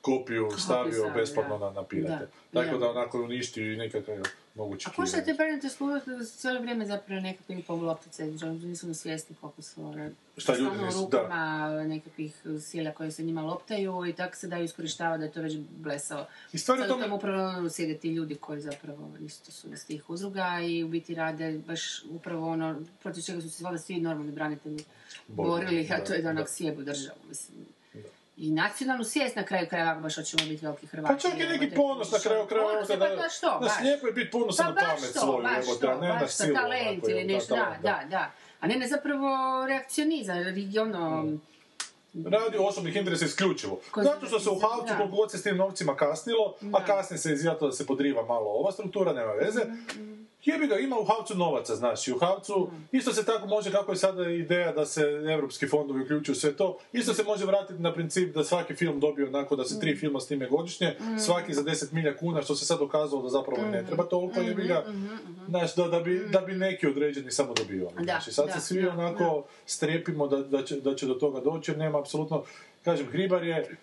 kopiju 0.01 0.49
stavio 0.51 0.93
stavio, 0.93 1.15
besplatno 1.15 1.59
da. 1.59 1.65
na, 1.65 1.73
na 1.73 1.83
pirate. 1.85 2.29
Da, 2.53 2.63
Tako 2.63 2.73
da. 2.73 2.79
da 2.79 2.91
onako 2.91 3.23
uništio 3.23 3.73
i 3.73 3.77
nekakav 3.77 4.15
mogući 4.57 4.89
A 4.89 4.93
kino. 4.93 5.07
te 5.25 5.35
predmete 5.37 5.69
služati 5.69 6.11
cijelo 6.27 6.61
vrijeme 6.61 6.87
zapravo 6.87 7.21
nekakve 7.21 7.63
pol 7.67 7.81
loptice, 7.81 8.33
že 8.37 8.47
nisu 8.47 8.89
ni 8.89 8.95
svjesni 8.95 9.37
koliko 9.41 9.63
su 9.63 9.85
one... 9.87 10.11
Šta 10.37 10.57
ljudi 10.57 10.85
nisu, 10.85 11.09
da. 11.11 11.19
rukama 11.19 11.69
nekakvih 11.85 12.35
sila 12.61 12.91
koje 12.93 13.11
se 13.11 13.23
njima 13.23 13.43
loptaju 13.43 14.07
i 14.07 14.13
tako 14.13 14.37
se 14.37 14.49
daju 14.49 14.65
iskorištavati 14.65 15.19
da 15.19 15.25
je 15.25 15.33
to 15.33 15.41
već 15.41 15.57
blesao. 15.71 16.27
I 16.53 16.59
stvar 16.59 16.79
Sad 16.79 16.89
tome- 16.89 17.05
tom 17.05 17.13
upravo 17.13 17.71
sjede 17.71 17.99
ti 17.99 18.09
ljudi 18.09 18.35
koji 18.35 18.61
zapravo 18.61 19.11
isto 19.27 19.53
su 19.53 19.73
iz 19.73 19.87
tih 19.87 20.11
udruga 20.11 20.61
i 20.61 20.85
u 20.85 20.89
biti 20.89 21.15
rade 21.15 21.59
baš 21.67 22.05
upravo 22.11 22.49
ono 22.51 22.81
protiv 23.03 23.23
čega 23.23 23.41
su 23.41 23.51
se 23.51 23.65
valjda 23.65 23.79
svi 23.79 24.01
normalni 24.01 24.33
branitelji 24.33 24.85
Borili, 25.29 25.89
a 25.93 25.99
da, 25.99 26.05
to 26.05 26.13
je 26.13 26.23
da 26.23 26.31
onak 26.31 26.45
da. 26.45 26.53
sjebu 26.53 26.83
državu, 26.83 27.19
mislim. 27.29 27.76
I 28.37 28.51
nacionalnu 28.51 29.05
svijest 29.05 29.37
na 29.37 29.43
kraju 29.43 29.67
krajeva 29.69 29.91
ako 29.91 30.01
baš 30.01 30.17
hoćemo 30.17 30.49
biti 30.49 30.65
veliki 30.65 30.87
Hrvati. 30.87 31.15
Pa 31.15 31.21
čak 31.21 31.41
i 31.41 31.59
neki 31.59 31.75
ponos 31.75 32.13
na 32.13 32.19
kraju 32.19 32.47
krajeva. 32.47 32.73
Ponos, 32.73 32.89
da, 32.89 32.99
pa 32.99 33.09
da, 33.09 33.17
baš 33.17 33.41
to, 33.41 33.47
da 33.47 33.59
baš. 33.59 33.73
lijepo 33.83 34.07
je 34.07 34.13
biti 34.13 34.31
ponosan 34.31 34.67
Pa 34.67 34.81
na 34.81 34.87
pamet 34.87 35.13
to, 35.15 35.21
svoju, 35.21 35.43
baš 35.43 35.67
jebote, 35.67 35.87
a 35.87 35.95
to, 35.95 36.01
ne 36.01 36.09
na 36.09 36.19
baš 36.21 36.31
silu. 36.31 36.55
talent 36.55 37.05
ili 37.09 37.25
nešto, 37.25 37.57
da, 37.57 37.77
da, 37.83 38.03
da. 38.11 38.31
A 38.61 38.67
ne 38.67 38.77
na 38.77 38.89
zapravo 38.89 39.29
reakcionizam, 39.67 40.37
ono... 40.81 41.39
Radi 42.25 42.57
osobnih 42.59 42.97
interesa 42.97 43.25
isključivo. 43.25 43.81
Zato 43.97 44.27
što 44.27 44.41
se 44.41 44.51
u 44.51 44.59
Havcu 44.59 44.95
koliko 44.97 45.17
god 45.17 45.31
se 45.31 45.39
s 45.39 45.43
tim 45.43 45.57
novcima 45.57 45.97
kasnilo, 45.97 46.55
a 46.73 46.85
kasnije 46.85 47.19
se 47.19 47.33
izjatilo 47.33 47.71
da 47.71 47.77
se 47.77 47.87
podriva 47.87 48.27
malo 48.27 48.51
ova 48.51 48.73
struktura, 48.73 49.13
nema 49.13 49.33
veze. 49.33 49.61
Mhm, 49.65 50.26
Jebi 50.47 50.67
ga, 50.67 50.77
ima 50.77 50.97
u 50.99 51.05
Havcu 51.05 51.35
novaca, 51.35 51.77
znaš, 51.77 52.09
i 52.09 52.13
u 52.13 52.19
Havcu. 52.19 52.71
Isto 52.93 53.13
se 53.13 53.25
tako 53.25 53.47
može, 53.49 53.73
kako 53.73 53.93
je 53.93 53.97
sada 53.97 54.31
ideja 54.31 54.73
da 54.73 54.87
se 54.87 55.01
evropski 55.29 55.69
fondovi 55.69 56.03
uključuju 56.03 56.35
sve 56.37 56.53
to, 56.53 56.79
isto 56.93 57.15
se 57.15 57.25
može 57.25 57.45
vratiti 57.45 57.83
na 57.83 57.93
princip 57.93 58.35
da 58.35 58.45
svaki 58.45 58.75
film 58.75 59.01
dobije 59.01 59.29
onako 59.29 59.57
da 59.57 59.65
se 59.65 59.75
Mhm. 59.75 59.81
tri 59.81 59.97
filma 59.97 60.21
snime 60.21 60.47
godišnje, 60.49 60.95
svaki 61.19 61.55
za 61.55 61.63
10 61.63 61.93
milja 61.93 62.17
kuna, 62.17 62.43
što 62.43 62.55
se 62.55 62.67
sad 62.67 62.79
dokazalo 62.79 63.23
da 63.23 63.29
zapravo 63.29 63.63
ne 63.63 63.79
Mhm. 63.79 63.87
treba 63.87 64.05
toliko, 64.05 64.41
jebi 64.41 64.63
ga, 64.65 64.85
znaš, 65.49 65.75
da, 65.75 65.85
da, 65.85 66.01
bi, 66.01 66.27
da 66.27 66.41
bi 66.41 66.53
neki 66.55 66.87
određeni 66.87 67.31
samo 67.31 67.55
dobivali. 67.55 67.95
Znači, 68.05 68.33
sad 68.33 68.53
se 68.53 68.61
svi 68.61 68.87
onako 68.87 69.45
strepimo 69.67 70.27
da, 70.27 70.37
da, 70.39 70.63
će, 70.63 70.77
da 70.77 70.95
će 70.95 71.07
do 71.07 71.15
toga 71.15 71.41
doći, 71.41 71.71
jer 71.71 71.79
nema 71.79 71.99
apsolutno, 72.01 72.43
kažem, 72.85 73.07
Hribar 73.07 73.45
je, 73.45 73.77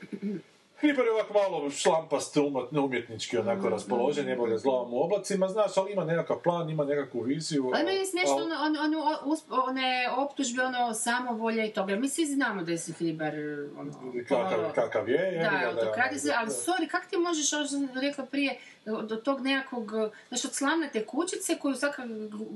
Hribar 0.84 1.06
je 1.06 1.12
ovako 1.12 1.34
malo 1.34 1.70
šlampast, 1.70 2.38
umjetnički 2.72 3.38
Mm, 3.38 3.40
onako 3.40 3.70
raspoložen, 3.70 4.30
jebo 4.30 4.46
ga 4.46 4.58
s 4.58 4.64
glavom 4.64 4.94
u 4.94 5.04
oblacima, 5.04 5.48
znaš, 5.48 5.78
ali 5.78 5.92
ima 5.92 6.06
nekakav 6.06 6.42
plan, 6.44 6.70
ima 6.70 6.86
nekakvu 6.86 7.22
viziju. 7.22 7.72
Ali 7.74 7.84
meni 7.84 8.00
je 8.00 8.06
smiješno 8.06 8.36
ono, 8.36 8.56
ono, 8.56 8.80
ono, 8.82 9.20
one 9.68 10.10
optužbe, 10.18 10.64
ono, 10.64 10.94
samovolje 10.94 11.68
i 11.68 11.74
toga. 11.74 11.96
Mi 11.96 12.10
svi 12.10 12.26
znamo 12.26 12.64
da 12.64 12.72
je 12.72 12.78
si 12.78 12.94
Hribar, 12.94 13.34
ono... 13.78 13.92
Kakav, 14.76 15.10
je, 15.10 15.20
jebi 15.20 15.44
Da, 15.44 15.70
autokrati 15.70 16.20
se, 16.20 16.34
ali 16.38 16.48
da. 16.48 16.54
sorry, 16.54 16.88
kak 16.88 17.06
ti 17.10 17.18
možeš, 17.18 17.54
ovo 17.54 17.66
što 17.66 17.72
sam 17.72 17.90
rekla 18.02 18.26
prije, 18.26 18.58
do 18.86 19.16
tog 19.16 19.42
nekakvog, 19.42 19.92
znači 20.28 20.48
od 20.48 20.54
slamnate 20.54 21.06
kućice 21.06 21.58
koju 21.60 21.76
svaka 21.76 22.04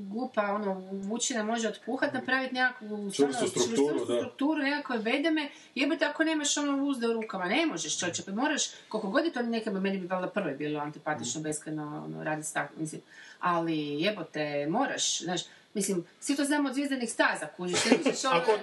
glupa 0.09 0.41
ono, 0.41 0.73
vučina 0.91 1.43
može 1.43 1.67
otpuhat, 1.67 2.13
napraviti 2.13 2.55
nekakvu 2.55 3.11
Čvrstu 3.11 3.47
strukturu, 3.47 3.99
strukturu, 3.99 4.61
nekakve 4.61 4.97
vedeme, 4.97 5.49
jebote 5.75 6.05
ako 6.05 6.23
nemaš 6.23 6.57
ono 6.57 6.84
uzde 6.84 7.07
u 7.07 7.13
rukama, 7.13 7.45
ne 7.45 7.65
možeš 7.65 7.99
čovječe, 7.99 8.23
pa 8.25 8.32
moraš, 8.32 8.69
koliko 8.89 9.09
god 9.09 9.25
je 9.25 9.32
to 9.32 9.41
neka 9.41 9.71
bi 9.71 9.80
meni 9.80 9.97
bi 9.97 10.07
valjda 10.07 10.28
prvo 10.28 10.57
bilo 10.57 10.80
antipatično, 10.80 11.41
beskreno, 11.41 12.03
ono, 12.05 12.23
raditi 12.23 12.53
tak, 12.53 12.69
mislim, 12.78 13.01
ali 13.39 14.01
jebote, 14.01 14.67
moraš, 14.69 15.21
znaš, 15.21 15.41
Mislim, 15.78 16.05
svi 16.19 16.36
to 16.36 16.43
znamo 16.43 16.69
od 16.69 16.75
zvijezdanih 16.75 17.11
staza, 17.11 17.47
kužiš, 17.57 17.86
ne 17.86 17.97
možeš 17.97 18.25
ono... 18.30 18.36
Ako 18.36 18.51
od 18.51 18.61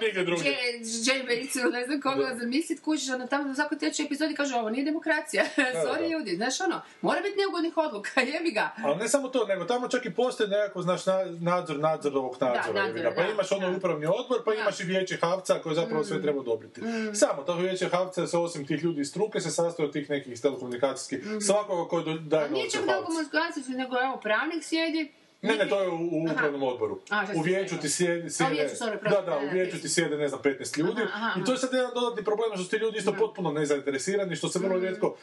ne 1.73 1.85
znam 1.85 2.01
koga 2.01 2.35
zamislit, 2.39 2.79
kužiš, 2.81 3.09
ono 3.09 3.27
tamo 3.27 3.51
u 3.51 3.55
svakoj 3.55 3.77
trećoj 3.77 4.05
epizodi 4.05 4.35
kaže 4.35 4.55
ovo 4.55 4.69
nije 4.69 4.85
demokracija, 4.85 5.43
sorry 5.85 5.99
da. 5.99 6.07
ljudi, 6.07 6.35
znaš 6.35 6.61
ono, 6.61 6.81
mora 7.01 7.21
biti 7.21 7.37
neugodnih 7.37 7.77
odluka, 7.77 8.21
jebi 8.33 8.51
ga. 8.51 8.69
Ali 8.83 8.95
ne 8.97 9.07
samo 9.07 9.27
to, 9.27 9.45
nego 9.45 9.65
tamo 9.65 9.87
čak 9.87 10.05
i 10.05 10.13
postoji 10.13 10.49
nekako, 10.49 10.81
znaš, 10.81 11.05
na- 11.05 11.25
nadzor 11.39 11.79
nadzor 11.79 12.13
nadzora. 12.13 12.87
Da, 13.03 13.11
pa 13.15 13.23
da, 13.23 13.31
imaš 13.31 13.51
ono 13.51 13.77
upravni 13.77 14.05
odbor, 14.05 14.43
pa. 14.45 14.51
Mm. 14.51 14.59
imaš 14.61 14.79
i 14.79 14.83
vijeće 14.83 15.17
Havca 15.17 15.59
koje 15.63 15.75
zapravo 15.75 16.03
sve 16.03 16.21
treba 16.21 16.39
odobriti. 16.39 16.81
Samo 17.13 17.43
to 17.43 17.55
vijeće 17.55 17.89
Havca 17.89 18.27
se 18.27 18.37
osim 18.37 18.67
tih 18.67 18.83
ljudi 18.83 19.01
iz 19.01 19.09
struke 19.09 19.39
se 19.39 19.51
sastoji 19.51 19.87
od 19.87 19.93
tih 19.93 20.09
nekih 20.09 20.41
telekomunikacijskih, 20.41 21.19
svakoga 21.45 21.89
koji 21.89 22.19
daje 22.19 22.45
A 22.45 22.49
nije 22.49 22.63
novce 22.63 22.77
čak 22.77 23.67
nego 23.67 23.95
evo 24.03 24.19
pravnik 24.23 24.63
sjedi, 24.63 25.11
Ne, 25.45 25.55
ne, 25.55 25.69
to 25.69 25.81
je 25.81 25.89
u, 25.89 25.99
upravnom 26.25 26.63
odboru. 26.63 26.99
U 27.35 27.41
vijeću 27.41 27.75
ti 27.77 27.89
sjede, 27.89 28.29
sjede 28.29 28.53
vijeću, 28.53 28.75
sorry, 28.75 29.03
da, 29.03 29.21
da, 29.21 29.37
u 29.39 29.53
vijeću 29.53 29.81
ti- 29.81 29.89
sjede, 29.89 30.17
ne 30.17 30.27
znam, 30.27 30.41
15 30.41 30.77
ljudi. 30.77 31.01
Aha, 31.03 31.27
aha, 31.27 31.39
I 31.41 31.45
to 31.45 31.51
je 31.51 31.57
sad 31.57 31.69
jedan 31.73 31.91
dodatni 31.93 32.23
problem 32.23 32.51
što 32.53 32.63
su 32.63 32.69
ti 32.69 32.75
ljudi 32.75 32.97
isto 32.97 33.13
potpuno 33.13 33.51
nezainteresirani, 33.51 34.35
što 34.35 34.47
se 34.49 34.59
vrlo 34.59 34.79
rijetko 34.79 35.15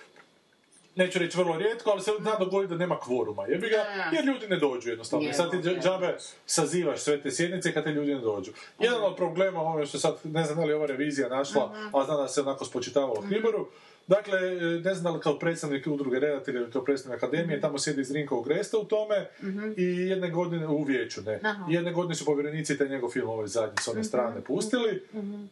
neću 0.95 1.19
reći 1.19 1.39
vrlo 1.39 1.59
rijetko, 1.59 1.91
ali 1.91 2.03
se 2.03 2.11
zna 2.21 2.37
dogoditi 2.37 2.71
da 2.71 2.79
nema 2.79 2.99
kvoruma. 2.99 3.47
Jebi 3.47 3.69
ga, 3.69 3.77
Da. 3.77 4.11
jer 4.13 4.25
ljudi 4.25 4.49
ne 4.49 4.57
dođu 4.57 4.91
jednostavno. 4.91 5.29
I 5.29 5.33
sad 5.33 5.51
ti 5.51 5.57
džabe 5.83 6.17
sazivaš 6.47 7.01
sve 7.01 7.21
te 7.21 7.31
sjednice 7.31 7.75
kad 7.75 7.85
te 7.85 7.91
ljudi 7.91 8.15
ne 8.15 8.21
dođu. 8.21 8.51
Jedan 8.79 9.05
od 9.05 9.17
problema, 9.17 9.61
ovo 9.61 9.87
što 9.87 9.99
sad, 9.99 10.17
ne 10.25 10.45
znam 10.45 10.59
da 10.59 10.65
li 10.65 10.71
je 10.71 10.77
ova 10.77 10.87
revizija 10.87 11.29
našla, 11.29 11.63
a 11.93 12.05
znam 12.05 12.17
da 12.17 12.29
se 12.29 12.41
onako 12.41 12.65
spočitavalo 12.65 13.21
Hribaru, 13.21 13.69
Dakle, 14.07 14.41
ne 14.85 14.95
znam 14.95 15.05
da 15.05 15.11
li 15.11 15.23
kao 15.23 15.39
predstavnik 15.39 15.87
udruge 15.87 16.19
redatelja 16.19 16.61
ili 16.61 16.71
kao 16.71 16.85
predstavnik 16.85 17.23
akademije, 17.23 17.61
tamo 17.61 17.79
sjedi 17.79 18.05
Zrinko 18.05 18.39
Ugresta 18.39 18.79
u 18.79 18.85
tome 18.85 19.29
i 19.77 19.85
jedne 19.85 20.31
godine 20.31 20.69
u 20.69 20.83
vijeću, 20.83 21.23
ne. 21.23 21.41
Aha. 21.43 21.67
I 21.71 21.75
jedne 21.75 21.93
godine 21.93 22.15
su 22.15 22.25
povjerenici 22.25 22.79
taj 22.79 22.89
njegov 22.89 23.11
film 23.11 23.29
ovaj 23.29 23.47
zadnji 23.47 23.77
s 23.81 23.89
one 23.89 24.05
strane 24.05 24.41
pustili 24.41 25.03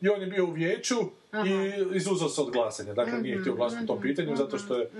i 0.00 0.08
on 0.08 0.20
je 0.20 0.26
bio 0.26 0.44
u 0.44 0.50
vijeću 0.50 0.96
i 1.46 1.72
izuzeo 1.96 2.28
se 2.28 2.40
od 2.40 2.50
glasanja. 2.50 2.94
Dakle, 2.94 3.18
nije 3.18 3.40
htio 3.40 3.54
glasati 3.54 3.84
u 3.84 3.86
tom 3.86 4.00
pitanju 4.00 4.36
zato 4.36 4.58
što 4.58 4.78
je... 4.78 4.90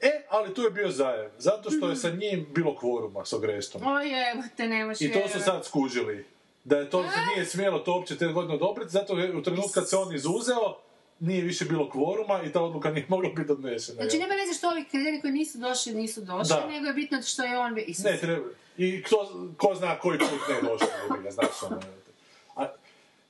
E, 0.00 0.22
ali 0.28 0.54
tu 0.54 0.62
je 0.62 0.70
bio 0.70 0.90
zajev. 0.90 1.30
Zato 1.38 1.70
što 1.70 1.88
je 1.88 1.96
sa 1.96 2.10
njim 2.10 2.46
bilo 2.54 2.76
kvoruma 2.76 3.24
s 3.24 3.32
Ogrestom. 3.32 3.86
o 3.86 3.98
jebote, 3.98 4.68
nemaš 4.68 5.00
I 5.00 5.12
to 5.12 5.28
su 5.28 5.40
sad 5.40 5.64
skužili. 5.64 6.24
Da 6.64 6.78
je 6.78 6.90
to 6.90 7.02
se 7.02 7.18
nije 7.34 7.46
smjelo 7.46 7.78
to 7.78 7.92
uopće 7.92 8.16
te 8.16 8.26
godine 8.26 8.54
odobriti, 8.54 8.92
zato 8.92 9.18
je 9.18 9.36
u 9.36 9.42
trenutku 9.42 9.70
kad 9.74 9.88
se 9.88 9.96
on 9.96 10.14
izuzeo, 10.14 10.76
nije 11.20 11.42
više 11.42 11.64
bilo 11.64 11.90
kvoruma 11.90 12.42
i 12.42 12.52
ta 12.52 12.60
odluka 12.62 12.90
nije 12.90 13.06
mogla 13.08 13.30
biti 13.36 13.48
donešena. 13.48 13.94
Znači, 13.96 14.18
nema 14.18 14.34
veze 14.34 14.58
što 14.58 14.68
ovi 14.68 14.84
kriteriji 14.84 15.20
koji 15.20 15.32
nisu 15.32 15.58
došli, 15.58 15.94
nisu 15.94 16.20
došli, 16.20 16.56
Da. 16.56 16.66
nego 16.70 16.86
je 16.86 16.92
bitno 16.92 17.22
što 17.22 17.42
je 17.44 17.58
on... 17.58 17.78
Isus. 17.86 18.04
Ne, 18.04 18.16
treba. 18.16 18.46
I 18.78 19.02
ko, 19.02 19.16
ko 19.56 19.74
zna 19.74 19.98
koji 19.98 20.18
put 20.18 20.28
ne 20.48 20.68
došao, 20.68 20.88
jebi 21.10 21.22
ga, 21.24 21.30
znaš 21.30 21.62
ono. 21.66 21.80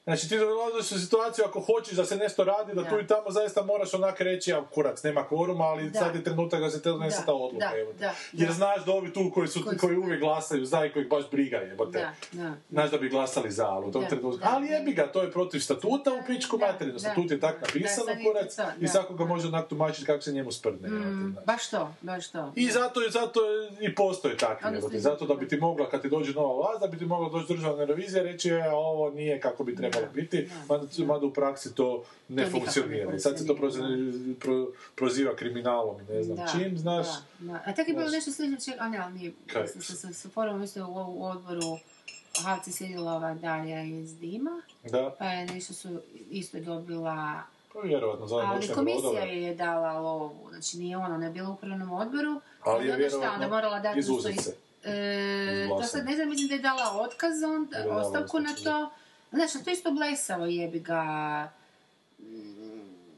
Znači 0.09 0.29
ti 0.29 0.39
dolaziš 0.39 0.93
u 0.93 0.99
situaciju 0.99 1.45
ako 1.49 1.61
hoćeš 1.61 1.97
da 1.97 2.05
se 2.05 2.17
nešto 2.17 2.45
radi, 2.45 2.75
da, 2.75 2.83
Da. 2.83 2.89
tu 2.89 2.99
i 3.01 3.07
tamo 3.07 3.31
zaista 3.31 3.63
moraš 3.63 3.95
onak 3.95 4.21
reći, 4.21 4.53
a 4.53 4.65
kurac, 4.75 5.03
nema 5.03 5.29
kvoruma, 5.29 5.65
ali 5.65 5.91
Da. 5.91 5.99
sad 5.99 6.15
je 6.15 6.25
trenutak 6.25 6.61
da 6.61 6.71
se 6.71 6.83
te 6.83 6.89
donese 6.89 7.23
ta 7.27 7.35
odluka. 7.35 7.71
da, 7.99 8.15
Jer 8.33 8.53
znaš 8.53 8.85
da 8.85 8.93
ovi 8.93 9.13
tu 9.13 9.31
koji, 9.35 9.49
su, 9.49 9.61
Koji 9.81 9.97
uvijek 9.97 10.21
glasaju 10.21 10.65
za 10.65 10.85
i 10.85 10.93
kojih 10.93 11.09
baš 11.09 11.31
briga 11.31 11.61
da. 11.93 12.13
Znaš 12.71 12.91
da 12.91 12.99
bi 12.99 13.09
glasali 13.09 13.51
za, 13.51 13.67
ali 13.67 13.87
u 13.87 13.93
tom 13.93 14.05
trenutku. 14.09 14.47
ali 14.53 14.69
jebi 14.69 14.93
ga, 14.93 15.13
to 15.13 15.23
je 15.23 15.33
protiv 15.33 15.61
statuta 15.61 16.13
u 16.13 16.27
pičku 16.27 16.59
materinu. 16.59 16.99
Statut 16.99 17.31
je 17.31 17.41
tak 17.41 17.75
je 17.75 18.25
kurac, 18.25 18.57
i 18.81 18.89
svako 18.89 19.15
ga 19.15 19.25
može 19.25 19.49
onak 19.49 19.69
tumačiti 19.69 20.07
kako 20.07 20.21
se 20.23 20.33
njemu 20.33 20.53
sprdne. 20.53 20.89
Mm, 20.89 21.37
baš 21.47 21.71
to, 21.71 21.95
baš 22.01 22.29
to. 22.31 22.53
I 22.57 22.71
zato, 22.71 23.07
i 23.07 23.11
zato 23.11 23.41
i 23.81 23.95
postoje 23.95 24.37
takvi, 24.37 25.01
zato 25.01 25.27
da 25.27 25.35
bi 25.35 25.49
ti 25.49 25.57
mogla, 25.57 25.91
kad 25.91 26.03
ti 26.03 26.09
dođe 26.09 26.33
nova 26.33 26.55
vlast, 26.57 26.81
da 26.81 26.87
bi 26.87 26.99
ti 26.99 27.05
mogla 27.07 27.29
doći 27.29 27.53
državna 27.53 27.85
revizija 27.85 28.23
reći, 28.23 28.51
e, 28.51 28.71
ovo 28.71 29.11
nije 29.11 29.41
kako 29.41 29.65
bi 29.65 29.77
trebalo 29.77 29.98
biti, 30.15 30.51
mada, 31.05 31.27
u 31.27 31.33
praksi 31.33 31.75
to 31.75 32.05
ne 32.29 32.43
ne 32.43 32.51
funkcionira. 32.51 33.15
I 33.15 33.19
sad 33.19 33.39
se 33.39 33.47
to 33.47 33.55
pro- 34.41 34.69
proziva 34.95 35.37
kriminalom 35.37 36.01
i 36.01 36.13
ne 36.13 36.23
znam 36.23 36.37
Da, 36.37 36.47
čim, 36.53 36.79
znaš. 36.79 37.07
Da, 37.07 37.53
da. 37.53 37.63
A 37.67 37.75
tako 37.75 37.91
je 37.91 37.95
bilo 37.95 38.11
nešto 38.11 38.33
slično, 38.33 38.57
ček- 38.57 38.81
a 38.81 38.89
ne, 38.89 38.99
ali 38.99 39.13
nije, 39.15 39.33
sa, 40.13 40.29
forumom 40.31 40.63
isto 40.63 40.87
u, 40.87 41.19
u 41.19 41.25
odboru 41.25 41.79
Havci 42.45 42.73
sjedila 42.73 43.13
ova 43.13 43.35
Darija 43.35 43.83
iz 43.83 44.19
Dima, 44.19 44.63
Da, 44.85 45.15
pa 45.19 45.25
je 45.25 45.47
nešto 45.47 45.73
su 45.75 46.01
isto 46.31 46.61
dobila, 46.61 47.43
pa 47.73 47.81
vjerovatno 47.81 48.27
za 48.27 48.37
ove 48.37 48.45
ali 48.47 48.69
komisija 48.69 49.11
brodove. 49.11 49.43
je 49.43 49.55
dala 49.55 49.93
lovu, 49.93 50.49
znači 50.51 50.79
nije 50.79 50.97
ona, 50.97 51.15
ona 51.15 51.25
je 51.25 51.33
bila 51.33 51.49
u 51.49 51.53
upravnom 51.53 51.91
odboru, 51.91 52.41
Ali 52.63 52.87
je 52.87 52.91
šta, 52.91 52.97
vjerovatno 52.97 53.35
onda 53.35 53.49
morala 53.49 53.81
dati 53.81 54.03
se. 54.03 54.55
E, 54.85 55.63
iz 55.65 55.69
to 55.69 55.83
sad 55.83 56.05
ne 56.05 56.15
znam, 56.15 56.29
mislim 56.29 56.49
da 56.49 56.55
je 56.55 56.61
dala 56.61 57.01
otkaz, 57.01 57.33
on, 57.43 57.69
ostavku 57.91 58.41
na 58.41 58.55
to. 58.65 58.91
Znači, 59.33 59.65
to 59.65 59.71
isto 59.71 59.91
blesavo 59.91 60.47
jebi 60.47 60.81
ga. 60.81 60.95
A 60.95 61.49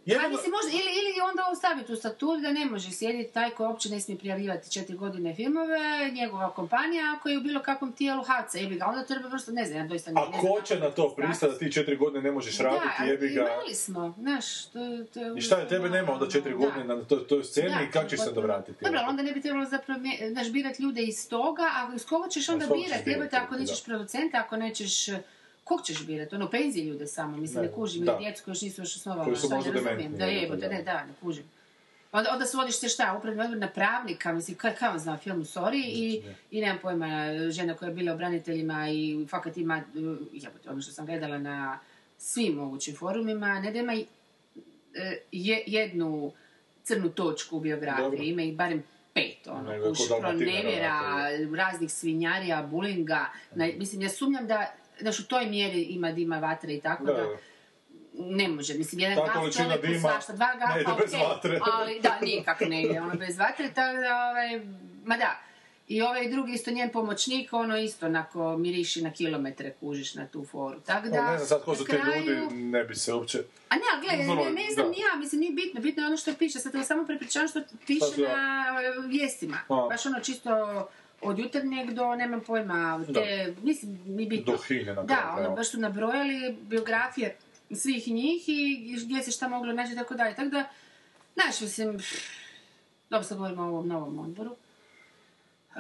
Jebeno- 0.07 0.29
mislim, 0.29 0.51
možda, 0.51 0.71
ili, 0.71 0.91
ili 1.01 1.21
onda 1.31 1.43
ostaviti 1.53 1.93
u 1.93 1.97
statut 1.97 2.41
da 2.41 2.53
ne 2.53 2.65
može 2.65 2.91
sjediti 2.91 3.33
taj 3.33 3.51
koji 3.51 3.67
uopće 3.67 3.91
ne 3.91 4.01
smije 4.01 4.19
prijavljivati 4.19 4.73
četiri 4.73 4.97
godine 4.97 5.35
filmove, 5.35 5.79
njegova 6.13 6.51
kompanija, 6.51 7.15
ako 7.19 7.29
je 7.29 7.39
u 7.39 7.41
bilo 7.41 7.63
kakvom 7.63 7.93
tijelu 7.93 8.23
HAC-a, 8.23 8.59
jebi 8.59 8.75
ga, 8.75 8.87
onda 8.87 9.05
treba 9.05 9.29
vrsto, 9.29 9.53
ne 9.53 9.65
znam, 9.65 9.79
ja 9.79 9.87
doista 9.87 10.11
ne, 10.11 10.21
A 10.21 10.29
ne 10.31 10.39
ko 10.41 10.63
će 10.63 10.79
na 10.79 10.91
to 10.91 11.15
pristati 11.17 11.53
da 11.53 11.59
ti 11.59 11.73
četiri 11.73 11.97
godine 11.97 12.23
ne 12.23 12.33
možeš 12.33 12.59
raditi, 12.59 12.87
da, 12.99 13.05
jebi 13.05 13.29
ga. 13.29 13.41
imali 13.41 13.75
smo, 13.75 14.15
znaš, 14.19 14.65
to, 14.65 14.79
to 15.15 15.21
je... 15.21 15.33
I 15.37 15.41
šta 15.41 15.59
je, 15.59 15.69
tebe 15.69 15.91
nema 15.91 16.13
onda 16.13 16.29
četiri 16.31 16.51
Da. 16.53 16.57
godine 16.57 16.85
na 16.85 17.05
toj, 17.05 17.27
toj 17.27 17.45
sceni 17.45 17.69
Da, 17.69 17.81
i 17.83 17.91
kako 17.91 18.09
ćeš 18.09 18.21
se 18.21 18.33
dovratiti? 18.33 18.85
Dobro, 18.85 19.01
onda 19.09 19.23
ne 19.23 19.33
bi 19.33 19.41
trebalo 19.43 19.65
zapravo, 19.65 20.01
znaš, 20.33 20.53
birati 20.53 20.83
ljude 20.83 21.03
iz 21.03 21.29
toga, 21.29 21.63
a 21.63 21.95
iz 21.95 22.07
koga 22.07 22.29
ćeš 22.29 22.49
onda 22.49 22.67
birati? 22.67 23.11
Jebote, 23.11 23.37
ako 23.37 23.55
da. 23.55 23.61
nećeš 23.61 23.85
producenta, 23.85 24.39
ako 24.39 24.57
nećeš... 24.57 25.07
Kog 25.65 25.81
ćeš 25.85 26.07
birati? 26.07 26.35
Ono, 26.35 26.51
penzije 26.51 26.85
ljude 26.85 27.07
samo, 27.07 27.37
mislim, 27.37 27.63
Ne, 27.63 27.69
ne, 27.69 27.75
kužim, 27.75 28.03
ili 28.03 28.13
djecu 28.19 28.45
koji 28.45 28.53
još 28.53 28.63
nisu 28.63 28.83
još 28.83 28.97
osnovali, 28.97 29.25
Koji 29.25 29.37
su 29.37 29.49
ne 29.49 29.57
možda 29.57 29.73
dementni, 29.73 30.19
Da, 30.19 30.25
jebote, 30.25 30.43
jebote, 30.43 30.69
da. 30.69 30.75
ne, 30.75 30.83
da, 30.83 31.05
ne 31.05 31.13
kužim. 31.21 31.45
Onda, 32.13 32.31
onda 32.33 32.47
svodiš 32.47 32.79
se 32.79 32.89
šta, 32.89 33.17
upravni 33.19 33.43
odbor 33.43 33.59
na 33.59 33.69
pravnika, 33.69 34.33
mislim, 34.33 34.57
kaj, 34.57 34.75
kaj 34.75 34.89
on 34.89 34.99
zna 34.99 35.15
o 35.15 35.17
filmu, 35.17 35.45
sorry, 35.45 35.83
i, 35.85 36.23
i 36.51 36.61
nemam 36.61 36.79
pojma, 36.83 37.09
žena 37.51 37.75
koja 37.75 37.89
je 37.89 37.95
bila 37.95 38.15
u 38.15 38.17
braniteljima 38.17 38.89
i 38.91 39.27
fakat 39.29 39.57
ima, 39.57 39.83
uh, 39.95 40.17
jebote, 40.33 40.71
ono 40.71 40.83
što 40.83 40.93
sam 40.93 41.07
gledala 41.07 41.39
na 41.39 41.79
svim 42.19 42.55
mogućim 42.55 42.97
forumima, 42.97 43.61
ne 43.61 43.73
da 43.73 43.79
ima 43.79 43.95
e, 43.95 44.07
je, 45.33 45.65
jednu 45.67 46.33
crnu 46.83 47.09
točku 47.09 47.57
u 47.57 47.61
biografiji, 47.61 48.05
Dobro. 48.05 48.23
ima 48.23 48.43
ih 48.43 48.57
barem 48.57 48.83
pet, 49.15 49.47
ono, 49.47 49.73
je 49.73 49.89
kuš, 49.89 49.99
ko 49.99 50.05
Dalmatina, 50.09 50.53
nevjera, 50.53 51.01
onako, 51.39 51.57
raznih 51.57 51.93
svinjarija, 51.93 52.63
bulinga, 52.63 53.27
na, 53.55 53.69
mislim, 53.77 54.03
ja 54.03 54.09
sumnjam 54.09 54.47
da, 54.47 54.75
znaš, 55.01 55.21
u 55.21 55.25
toj 55.25 55.47
mjeri 55.47 55.83
ima 55.83 56.13
dima 56.13 56.39
vatre 56.39 56.75
i 56.75 56.81
tako 56.81 57.05
Da, 57.05 57.13
da, 57.13 57.19
da. 57.21 57.37
ne 58.15 58.49
može, 58.49 58.75
mislim, 58.75 59.01
jedan 59.01 59.27
Ta 59.27 59.33
čovjeku 59.53 59.87
dima 59.87 60.01
svašta, 60.01 60.33
dva 60.33 60.49
gafa, 60.55 60.75
ne 60.75 60.81
ide 60.81 60.91
bez 61.01 61.13
vatre. 61.15 61.59
ali 61.73 62.01
da, 62.01 62.19
nikako 62.23 62.65
ne 62.65 62.83
ide, 62.83 63.01
ono, 63.01 63.15
bez 63.17 63.39
vatre, 63.39 63.71
tako 63.71 63.97
da, 63.99 64.27
ovaj, 64.27 64.61
ma 65.05 65.17
da, 65.17 65.41
i 65.89 66.03
ovaj 66.03 66.29
drugi 66.29 66.53
isto 66.53 66.71
njen 66.71 66.91
pomoćnik, 66.91 67.53
ono 67.53 67.79
isto 67.79 68.07
onako 68.07 68.57
miriši 68.57 69.03
na 69.03 69.13
kilometre 69.13 69.73
kužiš 69.73 70.15
na 70.15 70.27
tu 70.27 70.45
foru. 70.45 70.81
Tako 70.81 71.09
da, 71.09 71.17
Pa 71.17 71.31
ne 71.31 71.37
znam 71.37 71.49
sad 71.49 71.65
ko 71.65 71.75
su 71.75 71.85
ti 71.85 71.91
kraju- 71.93 72.27
ljudi, 72.27 72.55
ne 72.55 72.85
bi 72.85 72.95
se 72.95 73.15
uopće... 73.15 73.39
A 73.69 73.75
ne, 73.75 73.83
ali 73.93 74.01
gledaj, 74.01 74.27
ne, 74.27 74.51
ne 74.53 74.71
znam 74.71 74.87
da. 74.87 74.91
ni 74.91 75.01
ja, 75.01 75.17
mislim, 75.17 75.41
nije 75.41 75.53
bitno, 75.53 75.81
bitno 75.81 76.03
je 76.03 76.07
ono 76.07 76.17
što 76.17 76.35
piše, 76.35 76.59
sad 76.59 76.73
to 76.73 76.83
samo 76.83 77.05
prepričavam 77.05 77.49
što 77.49 77.61
piše 77.87 78.05
ja- 78.19 78.37
na 78.37 78.65
e, 78.83 79.09
vijestima. 79.09 79.57
A. 79.69 79.87
Baš 79.89 80.07
ono 80.07 80.21
čisto 80.21 80.51
od 81.23 81.39
jutarnjeg 81.39 81.93
do, 81.93 82.15
nemam 82.15 82.41
pojma, 82.41 83.05
te, 83.15 83.55
mislim, 83.63 84.01
ni 84.07 84.27
bitno. 84.27 84.53
Do 84.53 84.59
hilje 84.59 84.95
na 84.95 85.03
Da, 85.03 85.35
ono, 85.39 85.51
baš 85.57 85.71
su 85.71 85.79
nabrojali 85.79 86.57
biografije 86.61 87.37
svih 87.71 88.09
njih 88.09 88.49
i 88.49 88.97
gdje 89.05 89.23
se 89.23 89.31
šta 89.31 89.49
moglo 89.49 89.73
naći 89.73 89.93
i 89.93 89.97
tako 89.97 90.15
dalje. 90.15 90.37
Tako 90.37 90.49
da, 90.49 90.65
znaš, 91.35 91.61
mislim, 91.61 91.99
dobro 93.11 93.25
sad 93.25 93.39
govorimo 93.39 93.63
o 93.63 93.69
ovom 93.69 93.89
novom 93.89 94.19
odboru. 94.19 94.51
Uh, 95.71 95.77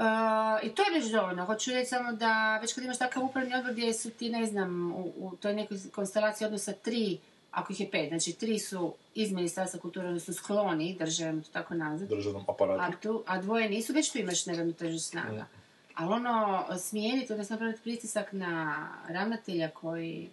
I 0.62 0.74
to 0.74 0.82
je 0.82 1.00
već 1.00 1.10
dovoljno. 1.10 1.44
Hoću 1.44 1.70
reći 1.70 1.88
samo 1.88 2.12
da 2.12 2.58
već 2.58 2.74
kad 2.74 2.84
imaš 2.84 2.98
takav 2.98 3.24
upravni 3.24 3.54
odbor 3.54 3.72
gdje 3.72 3.92
su 3.92 4.10
ti, 4.10 4.30
ne 4.30 4.46
znam, 4.46 4.92
u, 4.92 5.12
u 5.16 5.36
toj 5.36 5.54
nekoj 5.54 5.78
konstelaciji 5.94 6.46
odnosa 6.46 6.72
tri, 6.72 7.18
ako 7.50 7.72
ih 7.72 7.80
je 7.80 7.90
pet, 7.90 8.08
znači 8.08 8.32
tri 8.32 8.58
su 8.58 8.94
iz 9.14 9.32
Ministarstva 9.32 9.80
kulture, 9.80 10.08
odnosno 10.08 10.34
skloni, 10.34 10.96
državno 10.98 11.42
to 11.42 11.48
tako 11.52 11.74
nazvat, 11.74 12.10
državnom 12.10 12.44
aparatu. 12.48 12.82
a, 12.82 13.00
tu, 13.00 13.22
a 13.26 13.40
dvoje 13.40 13.68
nisu, 13.68 13.92
već 13.92 14.12
tu 14.12 14.18
imaš 14.18 14.46
neravnotežu 14.46 14.98
snaga. 14.98 15.46
Ali 15.94 16.12
ono, 16.12 16.66
smijeniti, 16.78 17.32
odnosno 17.32 17.54
napraviti 17.54 17.82
pritisak 17.82 18.32
na 18.32 18.86
ravnatelja 19.08 19.70
koji, 19.70 20.30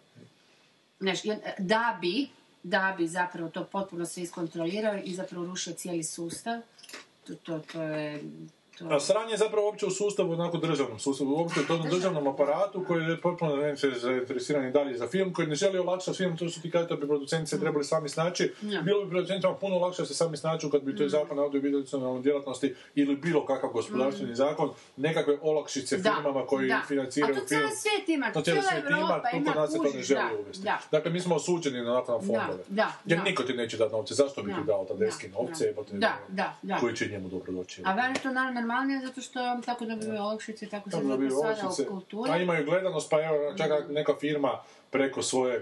znaš, 0.99 1.20
da 1.57 1.97
bi, 2.01 2.28
da 2.63 2.95
bi 2.97 3.07
zapravo 3.07 3.49
to 3.49 3.63
potpuno 3.63 4.05
sve 4.05 4.24
iskontrolirao 4.24 4.97
i 5.03 5.13
zapravo 5.13 5.45
rušio 5.45 5.74
cijeli 5.74 6.03
sustav, 6.03 6.61
to, 7.28 7.36
to, 7.36 7.59
to 7.59 7.82
je... 7.82 8.24
A 8.82 8.99
sranje 8.99 9.32
je 9.32 9.38
zapravo 9.38 9.65
uopće 9.67 9.86
u 9.86 9.91
sustavu, 9.91 10.32
onako 10.34 10.57
državnom 10.57 10.99
sustavu, 10.99 11.32
uopće 11.32 11.59
u 11.59 11.63
tom 11.63 11.82
državnom 11.89 12.28
aparatu 12.28 12.84
koji 12.88 13.03
je 13.03 13.21
potpuno 13.21 13.55
ne 13.55 13.75
zainteresiran 13.75 14.65
i 14.65 14.71
dalje 14.71 14.97
za 14.97 15.07
film, 15.07 15.34
koji 15.34 15.47
ne 15.47 15.55
želi 15.55 15.80
olakšati 15.80 16.17
film, 16.17 16.38
to 16.38 16.49
što 16.49 16.61
ti 16.61 16.71
kažete 16.71 16.93
da 16.93 16.99
bi 17.01 17.07
producenti 17.07 17.49
se 17.49 17.59
trebali 17.59 17.84
sami 17.84 18.09
snaći. 18.09 18.53
Ja. 18.61 18.82
Bilo 18.82 19.03
bi 19.03 19.09
producentima 19.09 19.55
puno 19.55 19.78
lakše 19.78 20.05
se 20.05 20.13
sami 20.13 20.38
snaću 20.38 20.69
kad 20.69 20.82
bi 20.82 20.95
to 20.95 21.03
je 21.03 21.09
zakon 21.09 21.39
o 21.39 21.41
audiovizualnoj 21.41 22.21
djelatnosti 22.21 22.75
ili 22.95 23.15
bilo 23.15 23.45
kakav 23.45 23.69
gospodarstveni 23.69 24.36
zakon, 24.36 24.69
nekakve 24.97 25.38
olakšice 25.41 25.97
Da, 25.97 26.13
firmama 26.13 26.45
koji 26.45 26.67
da. 26.67 26.82
financiraju 26.88 27.36
A 27.36 27.39
to 27.39 27.47
film. 27.47 27.47
cijeli 27.47 27.71
svijet 27.75 28.09
ima, 28.09 28.32
To 28.32 28.41
cijeli 28.41 28.61
svijet 28.61 28.86
ima, 28.89 29.21
tu 29.32 29.38
kod 29.45 29.55
nas 29.55 29.71
se 29.71 29.78
to 29.78 29.84
ne 29.84 30.03
želi 30.03 30.21
uvesti. 30.43 30.63
da. 30.63 30.80
Dakle, 30.91 31.11
mi 31.11 31.19
smo 31.19 31.36
osuđeni 31.36 31.82
na 31.82 31.91
onako 31.91 32.11
na 32.11 32.19
fondove. 32.19 32.63
Jer 33.05 33.23
niko 33.23 33.43
ti 33.43 33.53
neće 33.53 33.78
dati 33.78 33.93
novce, 33.93 34.13
zašto 34.13 34.43
bi 34.43 34.53
ti 34.53 34.59
dao 34.67 34.86
ta 34.86 34.93
deski 34.93 35.28
novce, 35.30 35.73
koji 36.80 36.95
će 36.95 37.07
njemu 37.07 37.30
dobro 37.30 37.51
doći. 37.51 37.82
A 37.86 38.13
to 38.23 38.32
naravno 38.32 38.66
normalnije 38.68 38.99
zato 39.07 39.22
što 39.22 39.39
tako 39.65 39.86
dobiju 39.86 40.13
olakšice, 40.13 40.65
tako 40.65 40.89
se 40.89 40.97
Tako 40.97 41.07
zato 41.07 41.30
sada 41.30 41.47
olakšice, 41.47 41.84
u 41.84 41.91
kulturi. 41.91 42.32
a 42.32 42.38
imaju 42.38 42.65
gledanost, 42.65 43.09
pa 43.09 43.22
evo, 43.24 43.53
čak 43.57 43.72
ako 43.72 43.91
neka 43.91 44.13
firma 44.20 44.59
preko 44.91 45.22
svojeg 45.22 45.61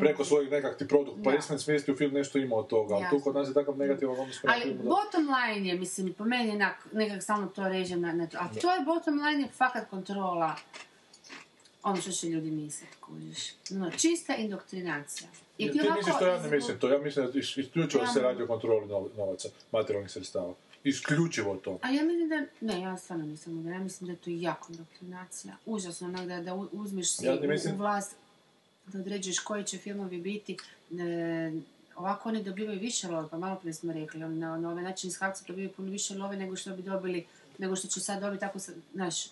preko 0.00 0.24
svojeg 0.24 0.50
nekakvih 0.50 0.88
produkt 0.88 1.18
Mm. 1.18 1.22
Da. 1.22 1.30
placement 1.30 1.62
smjesti 1.62 1.92
u 1.92 1.96
film 1.96 2.12
nešto 2.14 2.38
ima 2.38 2.56
od 2.56 2.66
toga, 2.66 2.94
ali 2.94 3.06
tu 3.10 3.20
kod 3.20 3.34
nas 3.34 3.48
je 3.48 3.54
takav 3.54 3.78
negativan 3.78 4.20
odnos 4.20 4.40
prema 4.40 4.54
Ali 4.54 4.74
bottom 4.74 5.28
line 5.28 5.68
je, 5.68 5.78
mislim, 5.78 6.12
po 6.12 6.24
meni 6.24 6.60
nekak 6.92 7.22
stalno 7.22 7.46
to 7.46 7.68
režem 7.68 8.00
na, 8.00 8.12
na 8.12 8.26
to. 8.26 8.38
A 8.40 8.48
to 8.60 8.74
je 8.74 8.80
bottom 8.80 9.14
line 9.18 9.42
je 9.42 9.48
fakat 9.48 9.90
kontrola 9.90 10.56
ono 11.82 11.96
što 11.96 12.10
će 12.10 12.28
ljudi 12.28 12.50
misliti, 12.50 12.96
kužiš. 13.00 13.52
No, 13.70 13.90
čista 13.90 14.34
indoktrinacija. 14.34 15.28
Ti 15.56 15.72
ti 15.72 15.80
ovako 15.80 15.96
misliš 15.96 16.14
to, 16.18 16.26
ja 16.26 16.42
ne 16.42 16.50
mislim 16.50 16.78
to, 16.78 16.88
ja 16.88 16.98
mislim 16.98 17.26
da 17.26 17.38
isključivo 17.38 18.02
Ja 18.02 18.08
se 18.08 18.20
radi 18.20 18.42
o 18.42 18.46
kontroli 18.46 18.86
nov- 18.86 19.08
novaca, 19.16 19.48
materijalnih 19.72 20.10
sredstava. 20.10 20.54
Isključivo 20.84 21.56
to. 21.56 21.78
A 21.82 21.90
ja 21.90 22.02
mislim 22.02 22.28
da, 22.28 22.36
ne, 22.62 22.80
ja 22.80 22.96
stvarno 22.96 23.24
nisam 23.26 23.52
uvjerena, 23.52 23.76
ja 23.76 23.82
mislim 23.82 24.06
da 24.06 24.12
je 24.12 24.18
to 24.18 24.30
jako 24.32 24.72
indoktrinacija. 24.72 25.56
Užasno, 25.66 26.08
onak 26.08 26.26
da, 26.26 26.40
da 26.40 26.54
uzmeš 26.72 27.10
si 27.10 27.26
Ja 27.26 27.40
ti 27.40 27.46
mislim- 27.46 27.74
u, 27.74 27.78
vlast, 27.78 28.16
da 28.86 28.98
određuješ 28.98 29.38
koji 29.38 29.64
će 29.64 29.78
filmovi 29.78 30.18
biti. 30.18 30.56
E, 30.92 31.52
ovako 31.96 32.28
oni 32.28 32.42
dobivaju 32.42 32.80
više 32.80 33.08
love, 33.08 33.28
pa 33.30 33.38
malo 33.38 33.56
prije 33.56 33.74
smo 33.74 33.92
rekli, 33.92 34.24
oni 34.24 34.36
na, 34.36 34.56
na 34.56 34.70
ovaj 34.70 34.84
način 34.84 35.08
iz 35.08 35.18
Havca 35.18 35.44
dobivaju 35.46 35.72
puno 35.72 35.90
više 35.90 36.14
love 36.14 36.36
nego 36.36 36.56
što 36.56 36.70
bi 36.70 36.82
dobili, 36.82 37.26
nego 37.58 37.76
što 37.76 37.88
će 37.88 38.00
sad 38.00 38.20
dobiti 38.20 38.40
tako, 38.40 38.58
znaš, 38.94 39.26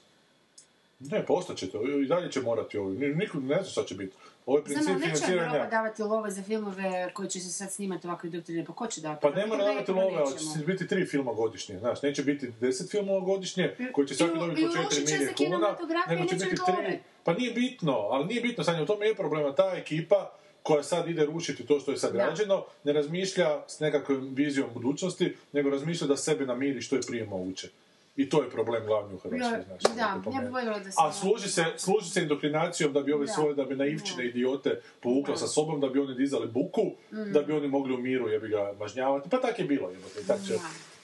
Ne, 1.01 1.27
postaće 1.27 1.66
to, 1.66 2.01
i 2.01 2.07
dalje 2.07 2.33
će 2.33 2.41
morati 2.41 2.79
ovo, 2.79 2.91
Ni- 2.91 3.14
niko 3.14 3.39
ne 3.39 3.55
zna 3.55 3.64
šta 3.64 3.85
će 3.85 3.95
biti. 3.95 4.12
Ovo 4.47 4.59
je 4.59 4.64
princip 4.64 4.84
Samo 4.84 4.99
financiranja. 4.99 5.66
davati 5.70 6.03
love 6.03 6.30
za 6.30 6.42
filmove 6.42 7.11
koji 7.14 7.28
će 7.28 7.40
se 7.40 7.49
sad 7.49 7.72
snimati 7.72 8.07
ovakve 8.07 8.30
doktrine, 8.30 8.64
pa 8.64 8.72
ko 8.72 8.86
će 8.86 9.01
davati? 9.01 9.22
Pa 9.22 9.30
ne 9.30 9.47
mora 9.47 9.64
davati 9.64 9.86
pa 9.86 9.92
love, 9.92 10.16
ali 10.16 10.32
će 10.32 10.66
biti 10.66 10.86
tri 10.86 11.07
filma 11.07 11.32
godišnje, 11.32 11.78
znaš, 11.78 12.03
neće 12.03 12.22
biti 12.22 12.53
deset 12.61 12.90
filmova 12.90 13.20
godišnje, 13.20 13.76
koji 13.92 14.07
će 14.07 14.14
svaki 14.14 14.36
I 14.36 14.40
dobiti 14.40 14.62
i 14.62 14.64
po 14.64 14.72
četiri 14.72 15.05
milije 15.05 15.34
kuna, 15.36 15.76
i 16.07 16.14
nego 16.14 16.28
će 16.28 16.34
biti 16.34 16.57
tri. 16.66 16.99
Pa 17.24 17.32
nije 17.32 17.53
bitno, 17.53 17.92
ali 17.92 18.26
nije 18.26 18.40
bitno, 18.40 18.64
Sanja, 18.64 18.82
u 18.82 18.86
tome 18.86 19.07
je 19.07 19.14
problema, 19.14 19.55
ta 19.55 19.72
ekipa 19.76 20.30
koja 20.62 20.82
sad 20.82 21.09
ide 21.09 21.24
rušiti 21.24 21.66
to 21.66 21.80
što 21.80 21.90
je 21.90 21.97
sad 21.97 22.12
Da. 22.12 22.24
građeno, 22.24 22.64
ne 22.84 22.92
razmišlja 22.92 23.62
s 23.66 23.80
nekakvom 23.80 24.34
vizijom 24.34 24.68
budućnosti, 24.74 25.36
nego 25.53 25.70
razmišlja 25.70 26.07
da 26.07 26.16
sebe 26.16 26.47
namiri 26.47 26.80
što 26.80 26.97
je 26.97 27.03
prije 27.09 27.24
moguće. 27.24 27.68
I 28.17 28.29
to 28.29 28.43
je 28.43 28.51
problem 28.51 28.87
glavni 28.87 29.15
u 29.15 29.19
Hrvatskoj, 29.19 29.51
Ja- 29.51 29.62
znaš. 29.62 29.97
da, 29.97 30.31
meni. 30.33 30.51
voljela 30.51 30.79
da 30.79 30.85
se- 30.85 30.97
A 30.99 31.12
služi 31.12 31.49
se, 31.49 31.65
služi 31.77 32.11
se 32.11 32.23
indoktrinacijom 32.23 32.93
da 32.93 33.01
bi 33.01 33.12
ove 33.12 33.27
Da. 33.27 33.33
svoje, 33.33 33.55
da 33.55 33.65
bi 33.65 33.77
naivčine 33.77 34.27
idiote 34.27 34.71
povukla 35.01 35.37
sa 35.37 35.47
sobom, 35.47 35.81
da 35.81 35.89
bi 35.89 35.99
oni 35.99 36.15
dizali 36.15 36.47
buku, 36.49 36.83
da 37.11 37.43
bi 37.43 37.53
oni 37.53 37.69
mogli 37.69 37.95
u 37.95 37.99
miru 37.99 38.29
jebi 38.29 38.49
ga 38.49 38.73
mažnjavati. 38.81 39.31
Pa 39.31 39.39
tak 39.39 39.59
je 39.59 39.65
bilo, 39.65 39.91
jebote. 39.91 40.27
Tak 40.27 40.39
će, 40.43 40.53
Da. 40.53 40.59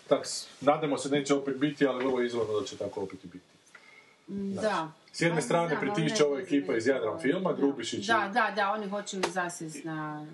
tak, 0.08 0.26
nadamo 0.60 0.98
se 0.98 1.08
neće 1.08 1.34
opet 1.34 1.56
biti, 1.56 1.86
ali 1.86 2.04
vrlo 2.04 2.22
izvorno 2.22 2.60
da 2.60 2.66
će 2.66 2.76
tako 2.76 3.02
opet 3.02 3.24
i 3.24 3.28
biti. 3.28 3.44
Da. 4.28 4.92
S 5.12 5.20
jedne 5.20 5.36
Pa, 5.36 5.42
strane 5.42 5.68
znam, 5.70 5.80
pritišće 5.80 6.24
ova 6.24 6.36
ne 6.36 6.42
ekipa 6.42 6.76
iz 6.76 6.86
Jadran 6.86 7.14
da. 7.14 7.20
filma, 7.20 7.50
Da. 7.50 7.56
Grubišić 7.56 8.06
Da, 8.06 8.30
da, 8.34 8.52
da, 8.56 8.72
oni 8.72 8.88
hoće 8.88 9.16
zasjest 9.28 9.84
na... 9.84 10.26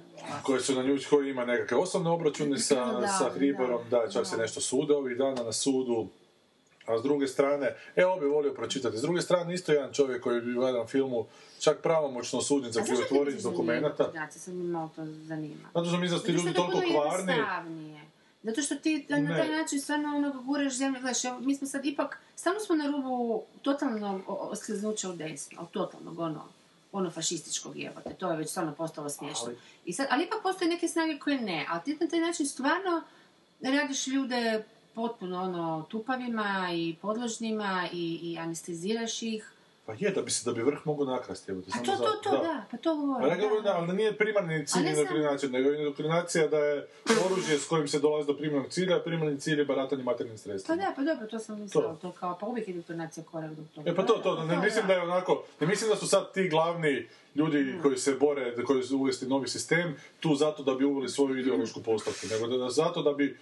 koje 0.42 0.60
su 0.60 0.74
na 0.74 0.82
nju, 0.82 0.98
koji 1.10 1.30
ima 1.30 1.44
nekakve 1.44 1.76
osobne 1.76 2.10
obračune 2.10 2.58
sa, 2.58 2.74
Da, 2.92 3.06
sa 3.08 3.30
Hribarom, 3.30 3.80
da, 3.90 3.98
da, 3.98 4.10
čak 4.10 4.26
se 4.26 4.36
da. 4.36 4.42
nešto 4.42 4.60
sude 4.60 4.94
ovih 4.94 5.16
dana 5.16 5.42
na 5.42 5.52
sudu. 5.52 6.08
A 6.86 6.98
s 6.98 7.02
druge 7.02 7.26
strane, 7.26 7.74
evo 7.96 8.16
bi 8.16 8.26
volio 8.26 8.52
pročitati, 8.52 8.98
s 8.98 9.02
druge 9.02 9.20
strane 9.22 9.54
isto 9.54 9.72
jedan 9.72 9.92
čovjek 9.92 10.22
koji 10.22 10.40
bi 10.40 10.58
u 10.58 10.62
jednom 10.62 10.86
filmu 10.86 11.26
čak 11.60 11.78
pravomoćno 11.82 12.38
osuđen 12.38 12.72
za 12.72 12.82
krivotvorenje 12.82 13.36
da 13.36 13.50
dokumenata. 13.50 14.08
Znači, 14.10 14.38
sad 14.38 14.54
me 14.54 14.64
malo 14.64 14.90
to 14.96 15.04
zanima. 15.06 15.68
Zato 15.74 15.86
što 15.86 15.98
mi 15.98 16.08
da 16.08 16.14
ti 16.14 16.32
Zato 16.32 16.32
ljudi 16.38 16.54
toliko 16.54 16.92
kvarni. 16.92 17.32
Zato 18.42 18.62
što 18.62 18.74
ti 18.74 19.06
na 19.08 19.18
Ne. 19.18 19.36
taj 19.36 19.48
način 19.48 19.80
stvarno 19.80 20.16
ono 20.16 20.42
guraš 20.42 20.72
zemlju, 20.74 21.00
gledaš, 21.00 21.18
mi 21.40 21.54
smo 21.54 21.66
sad 21.66 21.86
ipak, 21.86 22.18
stalno 22.36 22.60
smo 22.60 22.76
na 22.76 22.86
rubu 22.86 23.42
totalnog 23.62 24.20
oskliznuća 24.26 25.10
u 25.10 25.14
desno, 25.14 25.60
od 25.60 25.70
totalnog 25.70 26.18
ono, 26.18 26.44
ono 26.92 27.10
fašističkog 27.10 27.76
jebote, 27.76 28.14
to 28.14 28.30
je 28.30 28.36
već 28.36 28.50
stvarno 28.50 28.72
postalo 28.74 29.08
smiješno. 29.08 29.44
Ali- 29.46 29.56
I 29.84 29.92
sad, 29.92 30.06
ali 30.10 30.24
ipak 30.24 30.42
postoje 30.42 30.68
neke 30.70 30.88
snage 30.88 31.18
koje 31.18 31.40
ne, 31.40 31.66
ali 31.70 31.80
ti 31.84 31.96
na 32.00 32.06
taj 32.08 32.20
način 32.20 32.46
stvarno 32.46 33.02
radiš 33.60 34.06
ljude 34.06 34.64
potpuno 34.96 35.42
ono 35.42 35.86
tupavima 35.90 36.48
i 36.74 36.96
podložnima 37.02 37.88
i, 37.92 38.18
i 38.22 38.38
anesteziraš 38.38 39.22
ih. 39.22 39.52
Pa 39.86 39.92
je, 39.94 40.10
da 40.10 40.22
bi 40.22 40.30
se, 40.30 40.50
da 40.50 40.54
bi 40.54 40.62
vrh 40.62 40.78
mogao 40.84 41.06
nakrasti. 41.06 41.50
Evo, 41.52 41.60
A 41.72 41.78
to, 41.78 41.96
to, 41.96 42.12
to, 42.22 42.30
da, 42.32 42.64
pa 42.70 42.76
to 42.76 42.90
Pa 42.90 42.94
govorim. 42.96 43.28
ne 43.28 43.36
govorim, 43.38 43.64
da, 43.64 43.70
da, 43.70 43.76
ali 43.76 43.92
nije 43.92 44.18
primarni 44.18 44.66
cilj 44.66 44.88
indoktrinacije, 44.88 45.50
nego 45.50 45.72
indoktrinacija 45.72 46.48
da 46.48 46.58
je 46.58 46.86
oružje 47.26 47.58
s 47.58 47.66
kojim 47.66 47.88
se 47.88 47.98
dolazi 47.98 48.26
do 48.26 48.34
primarnog 48.34 48.70
cilja, 48.70 48.96
a 48.96 49.00
primarni 49.00 49.40
cilj 49.40 49.58
je 49.58 49.64
baratanje 49.64 50.02
materijalnim 50.02 50.36
Pa 50.36 50.42
sredstvima. 50.42 50.82
da, 50.82 50.92
pa 50.96 51.02
dobro, 51.04 51.26
to 51.26 51.38
sam 51.38 51.60
mislila, 51.60 51.88
To. 51.88 51.98
to, 52.02 52.12
kao, 52.12 52.38
pa 52.40 52.46
uvijek 52.46 52.68
je 52.68 52.74
doktornacija 52.74 53.24
korak 53.24 53.50
do 53.50 53.62
toga. 53.74 53.90
E 53.90 53.94
pa 53.94 54.02
to, 54.02 54.14
to, 54.14 54.44
ne 54.44 54.56
mislim 54.56 54.86
da 54.86 54.92
je 54.92 55.02
onako, 55.02 55.44
ne 55.60 55.66
mislim 55.66 55.90
da 55.90 55.96
su 55.96 56.06
sad 56.08 56.32
ti 56.32 56.48
glavni 56.48 57.06
ljudi 57.34 57.74
koji 57.82 57.96
se 57.98 58.14
bore, 58.14 58.50
da 58.50 58.64
koji 58.64 58.82
su 58.82 58.96
uvesti 58.98 59.26
novi 59.26 59.48
sistem, 59.48 59.96
tu 60.20 60.34
zato 60.34 60.62
da 60.62 60.74
bi 60.74 60.84
uveli 60.84 61.08
svoju 61.08 61.38
ideološku 61.38 61.82
postavku, 61.82 62.26
nego 62.30 62.46
da, 62.46 62.56
da 62.56 62.70
zato 62.70 63.02
da 63.02 63.12
bi 63.12 63.38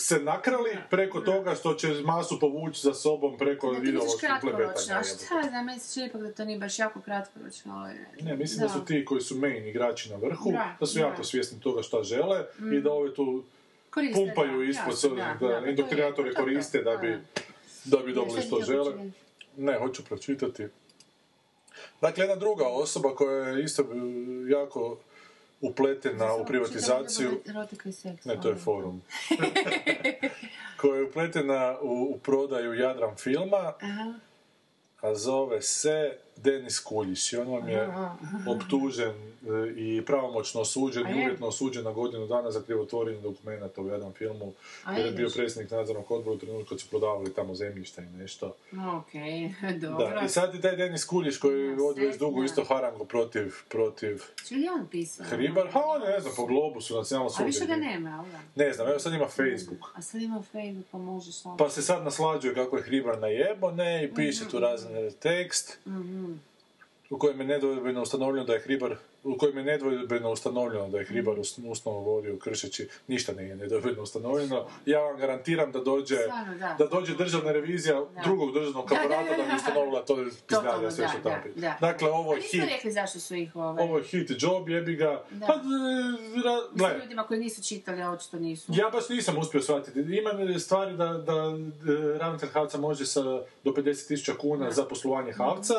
se 0.00 0.18
nakrali 0.18 0.76
preko 0.90 1.20
toga 1.20 1.54
što 1.54 1.74
će 1.74 1.88
masu 1.88 2.40
povući 2.40 2.80
za 2.82 2.94
sobom 2.94 3.38
preko 3.38 3.72
Da 3.72 3.78
ideološkog 3.78 4.30
plebetanja. 4.40 5.02
šta 5.02 5.48
znam, 5.48 5.66
meni 5.66 5.80
se 5.80 5.94
čini 5.94 6.06
ipak 6.06 6.22
da 6.22 6.32
to 6.32 6.44
nije 6.44 6.58
baš 6.58 6.78
jako 6.78 7.00
kratkoročno, 7.00 7.74
ali... 7.74 7.94
Ne, 8.20 8.36
mislim 8.36 8.60
da. 8.60 8.68
su 8.68 8.84
ti 8.84 9.04
koji 9.04 9.20
su 9.20 9.36
main 9.36 9.66
igrači 9.66 10.10
na 10.10 10.16
vrhu, 10.16 10.52
da, 10.52 10.76
Da, 10.80 10.86
su 10.86 10.98
da. 10.98 11.06
Mm. 11.06 11.10
jako 11.10 11.24
svjesni 11.24 11.60
toga 11.60 11.82
šta 11.82 12.02
žele 12.02 12.44
i 12.72 12.80
da 12.80 12.92
ove 12.92 13.14
tu 13.14 13.44
Koriste, 13.90 14.14
pumpaju 14.14 14.58
da, 14.58 14.64
ispod, 14.64 14.92
jasno, 14.92 15.08
da, 15.08 15.36
da, 15.40 15.48
da, 15.48 15.60
da, 15.60 15.66
indoktrinatore 15.66 16.34
koriste 16.34 16.82
da 16.82 16.90
da, 16.90 16.96
bi, 16.96 17.08
da. 17.10 17.96
da 17.96 18.04
bi 18.04 18.12
dobili 18.12 18.42
što 18.42 18.60
žele. 18.60 18.94
Ne, 19.56 19.78
hoću 19.78 20.04
pročitati. 20.04 20.66
Dakle, 22.00 22.24
jedna 22.24 22.36
druga 22.36 22.66
osoba 22.66 23.14
koja 23.14 23.48
je 23.48 23.64
isto 23.64 23.86
jako 24.48 24.98
upletena 25.60 26.34
u 26.34 26.44
privatizaciju, 26.44 27.30
ne, 28.24 28.40
to 28.40 28.48
je 28.48 28.52
ono. 28.52 28.60
forum, 28.60 29.02
koja 30.80 30.96
je 30.96 31.04
upletena 31.04 31.78
u, 31.82 32.14
u 32.14 32.18
prodaju 32.18 32.74
Jadran 32.74 33.16
filma, 33.16 33.74
Aha. 33.80 34.14
a 35.00 35.14
zove 35.14 35.62
se 35.62 36.18
Denis 36.42 36.80
Kuljiš 36.80 37.32
i 37.32 37.36
on 37.36 37.48
vam 37.48 37.68
je 37.68 37.88
optužen 38.48 39.10
e, 39.10 39.14
i 39.76 40.02
pravomoćno 40.02 40.60
osuđen 40.60 41.06
i 41.06 41.10
je? 41.10 41.24
uvjetno 41.24 41.46
osuđen 41.46 41.84
na 41.84 41.92
godinu 41.92 42.26
dana 42.26 42.50
za 42.50 42.62
krivotvorenje 42.62 43.20
dokumenta 43.20 43.82
u 43.82 43.88
jednom 43.88 44.12
filmu 44.12 44.52
jer 44.88 45.06
je 45.06 45.12
bio 45.12 45.28
predsjednik 45.30 45.70
nadzornog 45.70 46.10
odbora 46.10 46.34
u 46.34 46.38
trenutku 46.38 46.68
kad 46.68 46.80
su 46.80 46.88
prodavali 46.88 47.34
tamo 47.34 47.54
zemljišta 47.54 48.02
i 48.02 48.06
nešto. 48.06 48.54
Okej, 48.90 49.54
dobro. 49.80 50.10
Da, 50.10 50.20
i 50.20 50.28
sad 50.28 50.54
je 50.54 50.60
taj 50.60 50.76
Denis 50.76 51.04
Kuljiš 51.04 51.38
koji 51.38 51.60
Ja, 51.62 51.74
vodi 51.74 52.00
već 52.00 52.18
dugo 52.18 52.44
isto 52.44 52.64
harangu 52.64 53.04
protiv, 53.04 53.54
protiv 53.68 54.22
Će 54.44 54.54
li 54.54 54.68
on 54.70 54.86
pisao? 54.88 55.26
Hribar, 55.26 55.68
ha 55.68 55.80
on 55.86 56.02
je, 56.02 56.08
ne 56.08 56.20
znam, 56.20 56.32
po 56.36 56.46
Globusu, 56.46 56.96
nacionalno 56.96 57.30
A 57.32 57.44
više 57.44 57.58
ga 57.58 57.64
suđenje. 57.64 57.80
nema, 57.82 58.24
da? 58.54 58.64
Ne 58.64 58.72
znam, 58.72 58.88
evo 58.88 58.98
sad 58.98 59.12
ima 59.12 59.26
Facebook. 59.26 59.92
A 59.94 60.02
sad 60.02 60.22
ima 60.22 60.42
Facebook, 60.42 60.86
pa 60.90 60.98
može 60.98 61.32
šta. 61.32 61.54
Pa 61.58 61.70
se 61.70 61.82
sad 61.82 62.04
naslađuje 62.04 62.54
kako 62.54 62.76
je 62.76 62.82
Hribar 62.82 63.18
najebo, 63.18 63.70
ne, 63.70 64.04
i 64.04 64.14
piše 64.14 64.40
Mhm. 64.40 64.50
tu 64.50 64.58
razne 64.60 65.10
tekst 65.12 65.78
u 67.10 67.18
kojem 67.18 67.40
je 67.40 67.46
nedvojbeno 67.46 68.02
ustanovljeno 68.02 68.46
da 68.46 68.52
je 68.52 68.60
Hribar 68.60 68.94
u 69.24 69.38
kojem 69.38 69.58
je 69.58 69.64
nedvojbeno 69.64 70.30
ustanovljeno 70.30 70.88
da 70.88 70.98
je 70.98 71.04
Hribar 71.04 71.32
Mhm. 71.32 71.40
us- 71.40 71.58
usnovu 71.64 72.04
vodio 72.04 72.36
kršeći, 72.36 72.88
ništa 73.06 73.32
nije 73.32 73.56
nedvojbeno 73.56 74.02
ustanovljeno. 74.02 74.66
Ja 74.86 75.00
vam 75.00 75.16
garantiram 75.18 75.72
da 75.72 75.80
dođe, 75.80 76.16
da. 76.58 76.76
da 76.78 76.86
dođe 76.86 77.14
državna 77.14 77.52
revizija 77.52 78.02
drugog 78.24 78.52
državnog 78.54 78.88
Da, 78.88 78.94
da, 78.96 79.44
bi 79.44 79.56
ustanovila 79.56 80.04
to 80.04 80.16
pizdalja 80.48 80.90
sve 80.90 81.08
što 81.08 81.18
tamo. 81.22 81.36
Dakle, 81.80 82.10
ovo 82.10 82.34
je 82.34 82.42
hit. 82.42 82.64
rekli 82.66 82.92
zašto 82.92 83.20
su 83.20 83.34
ih 83.34 83.56
ovaj... 83.56 83.84
Ovo 83.84 83.98
je 83.98 84.04
hit 84.04 84.30
job, 84.38 84.68
jebi 84.68 84.96
ga. 84.96 85.24
Da. 85.30 85.46
Pa, 85.46 85.52
e, 85.52 85.58
ra- 86.78 87.02
ljudima 87.02 87.22
koji 87.22 87.40
nisu 87.40 87.62
čitali, 87.64 88.02
a 88.02 88.10
očito 88.10 88.38
nisu. 88.38 88.72
ja 88.74 88.90
baš 88.90 89.08
nisam 89.08 89.38
uspio 89.38 89.62
shvatiti. 89.62 90.00
Ima 90.00 90.30
stvari 90.58 90.96
da, 90.96 91.06
da 91.06 91.32
e, 92.14 92.18
ravnatelj 92.18 92.48
Havca 92.48 92.78
može 92.78 93.06
sa 93.06 93.22
do 93.22 93.42
50.000 93.66 94.36
kuna 94.36 94.70
za 94.70 94.84
poslovanje 94.84 95.32
Havca 95.32 95.74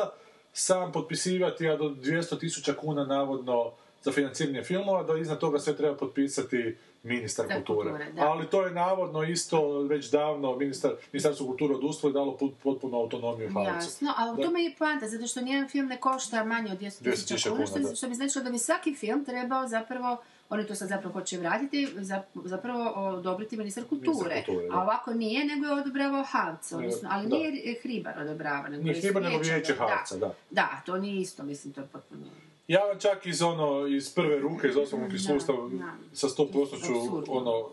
sam 0.52 0.92
potpisivati, 0.92 1.68
a 1.68 1.76
do 1.76 1.84
200.000 1.84 2.74
kuna 2.74 3.04
navodno 3.04 3.72
za 4.02 4.12
financiranje 4.12 4.62
filmova, 4.62 5.02
da 5.02 5.18
iznad 5.18 5.38
toga 5.38 5.58
sve 5.58 5.76
treba 5.76 5.96
potpisati 5.96 6.76
ministar 7.02 7.46
Da, 7.48 7.54
kulture. 7.54 7.90
kulture, 7.90 8.12
da. 8.12 8.22
Ali 8.22 8.46
to 8.46 8.66
je 8.66 8.70
navodno 8.70 9.22
isto 9.22 9.78
već 9.78 10.10
davno 10.10 10.56
ministar, 10.56 10.90
ministarstvo 11.12 11.46
kulture 11.46 11.74
odustalo 11.74 12.10
i 12.10 12.14
dalo 12.14 12.36
potpunu 12.62 12.96
autonomiju 12.98 13.50
Havcu. 13.54 13.86
Jasno, 13.86 14.12
ali 14.16 14.40
u 14.40 14.42
tome 14.44 14.62
je 14.62 14.74
poanta, 14.78 15.08
zato 15.08 15.26
što 15.26 15.40
nijedan 15.40 15.68
film 15.68 15.86
ne 15.86 16.00
košta 16.00 16.44
manje 16.44 16.72
od 16.72 16.78
200 16.78 17.04
200.000 17.04 17.26
tisuća 17.26 17.50
kuna, 17.50 17.66
što, 17.66 17.94
što 17.94 18.08
bi 18.08 18.14
značilo 18.14 18.44
da 18.44 18.50
bi 18.50 18.58
svaki 18.58 18.94
film 18.94 19.24
trebao 19.24 19.68
zapravo, 19.68 20.16
oni 20.52 20.66
to 20.66 20.74
sad 20.74 20.88
zapravo 20.88 21.12
hoće 21.12 21.38
vratiti, 21.38 21.88
za- 21.96 22.22
zapravo 22.36 22.90
odobriti 22.90 23.56
ministar 23.56 23.84
kulture. 23.84 24.44
A 24.72 24.82
ovako 24.82 25.12
nije, 25.12 25.44
nego 25.46 25.66
je 25.66 25.72
odobravao 25.72 26.24
Havca, 26.24 26.76
odnosno, 26.78 27.08
ali 27.12 27.28
Da. 27.28 27.36
nije 27.36 27.76
Hribar 27.82 28.18
odobrava. 28.20 28.68
Nego 28.68 28.82
Nije 28.82 28.94
je 28.94 29.00
Hribar, 29.00 29.22
nego 29.22 29.38
vijeće, 29.38 29.72
da. 29.72 29.78
Havca, 29.78 30.16
da. 30.16 30.34
Da, 30.50 30.82
to 30.86 30.98
nije 30.98 31.20
isto, 31.20 31.42
mislim, 31.42 31.72
to 31.72 31.80
je 31.80 31.86
potpuno... 31.86 32.20
Ja 32.68 32.80
vam 32.80 32.98
čak 32.98 33.26
iz 33.26 33.42
ono, 33.42 33.86
iz 33.86 34.14
prve 34.14 34.38
ruke, 34.38 34.68
iz 34.68 34.76
osnovnog 34.76 35.14
iskustava, 35.14 35.68
da. 35.68 35.92
sa 36.12 36.28
100% 36.28 36.62
Apsurdno. 36.74 37.24
ono, 37.28 37.68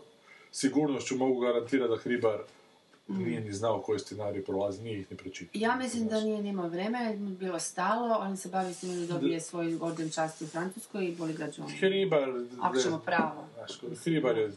sigurnošću 0.52 1.16
mogu 1.16 1.40
garantirati 1.40 1.90
da 1.90 1.96
Hribar 1.96 2.38
nije 3.18 3.40
ni 3.40 3.52
znao 3.52 3.82
koji 3.82 3.98
scenarij 3.98 4.44
prolazi, 4.44 4.82
nije 4.82 5.00
ih 5.00 5.10
ni 5.10 5.16
pročitao. 5.16 5.60
Ja 5.60 5.76
mislim 5.76 6.08
da 6.08 6.20
nije 6.20 6.42
nimao 6.42 6.68
vremena, 6.68 7.12
bilo 7.16 7.58
stalo, 7.58 8.16
on 8.20 8.36
se 8.36 8.48
bavi 8.48 8.74
s 8.74 8.80
tim 8.80 9.00
da 9.00 9.06
dobije 9.06 9.40
svoj 9.40 9.78
orden 9.80 10.10
časti 10.10 10.44
u 10.44 10.46
Francuskoj 10.46 11.06
i 11.06 11.16
boli 11.16 11.32
ga 11.32 11.44
John. 11.44 11.70
Hribar... 11.78 12.28
Ako 12.60 12.78
ćemo 12.78 12.98
pravo. 12.98 13.48
Znaš, 13.54 13.80
Hribar 14.04 14.38
je 14.38 14.52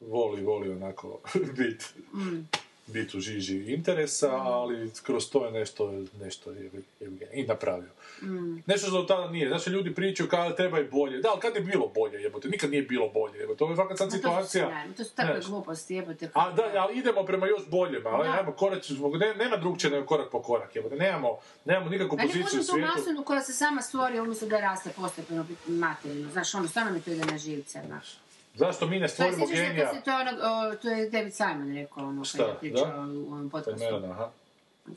voli, 0.00 0.42
voli 0.42 0.70
onako 0.70 1.20
bit, 1.58 1.94
Mm. 2.14 2.48
Bit 2.86 3.14
u 3.14 3.20
žiži 3.20 3.72
interesa, 3.72 4.30
ali 4.36 4.90
kroz 5.02 5.30
to 5.30 5.46
je 5.46 5.52
nešto, 5.52 5.92
nešto 6.20 6.50
je, 6.50 6.64
je, 6.64 6.70
je 7.00 7.30
i 7.32 7.46
napravio. 7.46 7.90
Mm. 8.22 8.62
Nešto 8.66 8.86
što 8.86 9.02
tada 9.02 9.30
nije. 9.30 9.48
Znači, 9.48 9.70
ljudi 9.70 9.94
pričaju 9.94 10.28
kao 10.28 10.50
treba 10.50 10.80
i 10.80 10.84
bolje. 10.84 11.18
Da, 11.18 11.28
ali 11.30 11.40
kad 11.40 11.54
je 11.54 11.60
bilo 11.60 11.86
bolje, 11.94 12.22
jebote? 12.22 12.48
Nikad 12.48 12.70
nije 12.70 12.82
bilo 12.82 13.08
bolje, 13.08 13.38
jebote. 13.38 13.64
Ovo 13.64 13.72
je 13.72 13.76
fakat 13.76 13.98
sad 13.98 14.06
Ma 14.06 14.10
to 14.10 14.16
su- 14.16 14.22
situacija... 14.22 14.68
ne, 14.68 14.92
to 14.96 15.04
su 15.04 15.14
takve 15.14 15.40
gluposti, 15.46 15.94
jebote. 15.94 16.30
A 16.34 16.52
da, 16.52 16.72
ali 16.76 16.98
idemo 16.98 17.24
prema 17.24 17.46
još 17.46 17.68
boljima, 17.70 18.08
ali 18.10 18.28
ajmo 18.28 18.52
korak, 18.52 18.82
ne, 19.20 19.34
nema 19.34 19.56
drugčije 19.56 19.90
nego 19.90 20.06
korak 20.06 20.30
po 20.30 20.42
korak, 20.42 20.76
jebote. 20.76 20.96
Nemamo, 20.96 21.38
nemamo 21.64 21.90
nikakvu 21.90 22.18
poziciju 22.18 22.40
u 22.40 22.44
možemo 22.44 22.62
tu 22.62 22.72
svijetu. 22.72 22.92
masonu 22.96 23.24
koja 23.24 23.42
se 23.42 23.52
sama 23.52 23.82
stvori, 23.82 24.20
umjesto 24.20 24.46
da 24.46 24.60
raste 24.60 24.90
postepeno 24.96 25.46
materijalno. 25.66 26.30
Znaš, 26.30 26.54
ono, 26.54 26.68
stvarno 26.68 26.92
mi 26.92 27.00
to 27.00 27.10
ide 27.10 27.24
na 27.24 27.38
živce, 27.38 27.80
znaš. 27.86 28.25
Zašto 28.56 28.86
mi 28.86 28.96
ne 28.96 29.04
je, 29.04 29.08
stvorimo 29.08 29.46
genija? 29.46 29.86
kad 29.86 29.96
se 29.96 30.02
to, 30.02 30.10
ono, 30.10 30.30
o, 30.30 30.76
to 30.76 30.88
je 30.88 31.10
David 31.10 31.34
Simon 31.34 31.74
rekao, 31.74 32.08
ono, 32.08 32.24
Šta, 32.24 32.38
kad 32.38 32.48
je 32.48 32.54
pričao 32.60 32.86
da? 32.86 33.00
u 33.00 33.32
onom 33.32 33.50
Kod 33.50 33.64
podcastu. 33.64 33.84
Merona, 33.84 34.10
aha. 34.10 34.30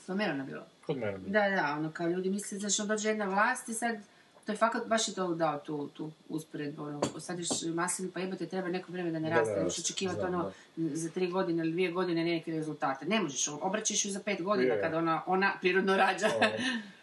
Kod 0.06 0.18
Merona 0.18 0.44
bilo. 0.44 0.64
Kod 0.86 0.98
mene. 0.98 1.18
Da, 1.18 1.50
da, 1.50 1.76
ono, 1.78 1.92
kao 1.92 2.08
ljudi 2.08 2.30
misle, 2.30 2.58
znaš, 2.58 2.80
on 2.80 2.88
dođe 2.88 3.10
jedna 3.10 3.26
vlast 3.26 3.70
i 3.70 3.74
sad, 3.74 3.98
to 4.46 4.52
je 4.52 4.58
fakat, 4.58 4.88
baš 4.88 5.08
je 5.08 5.14
to 5.14 5.36
dao 5.36 5.60
tu, 5.60 5.88
tu 5.88 6.12
usporedbu, 6.30 6.84
ono, 6.84 7.02
sadiš 7.20 7.48
maslinu, 7.74 8.12
pa 8.14 8.20
jebote, 8.20 8.46
treba 8.46 8.68
neko 8.68 8.92
vrijeme 8.92 9.12
da 9.12 9.20
ne 9.20 9.30
Da, 9.30 9.36
raste, 9.36 9.56
da, 9.56 9.64
možeš 9.64 9.80
očekivati, 9.80 10.22
ono, 10.22 10.52
za 10.78 11.10
tri 11.10 11.28
godine 11.28 11.64
ili 11.64 11.72
dvije 11.72 11.92
godine 11.92 12.24
neke 12.24 12.52
rezultate. 12.52 13.06
Ne 13.06 13.22
možeš, 13.22 13.48
obraćaš 13.48 14.06
ju 14.06 14.12
za 14.12 14.20
pet 14.20 14.42
godina 14.42 14.74
Je. 14.74 14.82
kada 14.82 14.98
ona, 14.98 15.22
ona 15.26 15.54
prirodno 15.62 15.98
rađa. 15.98 16.28
Ono. 16.38 16.48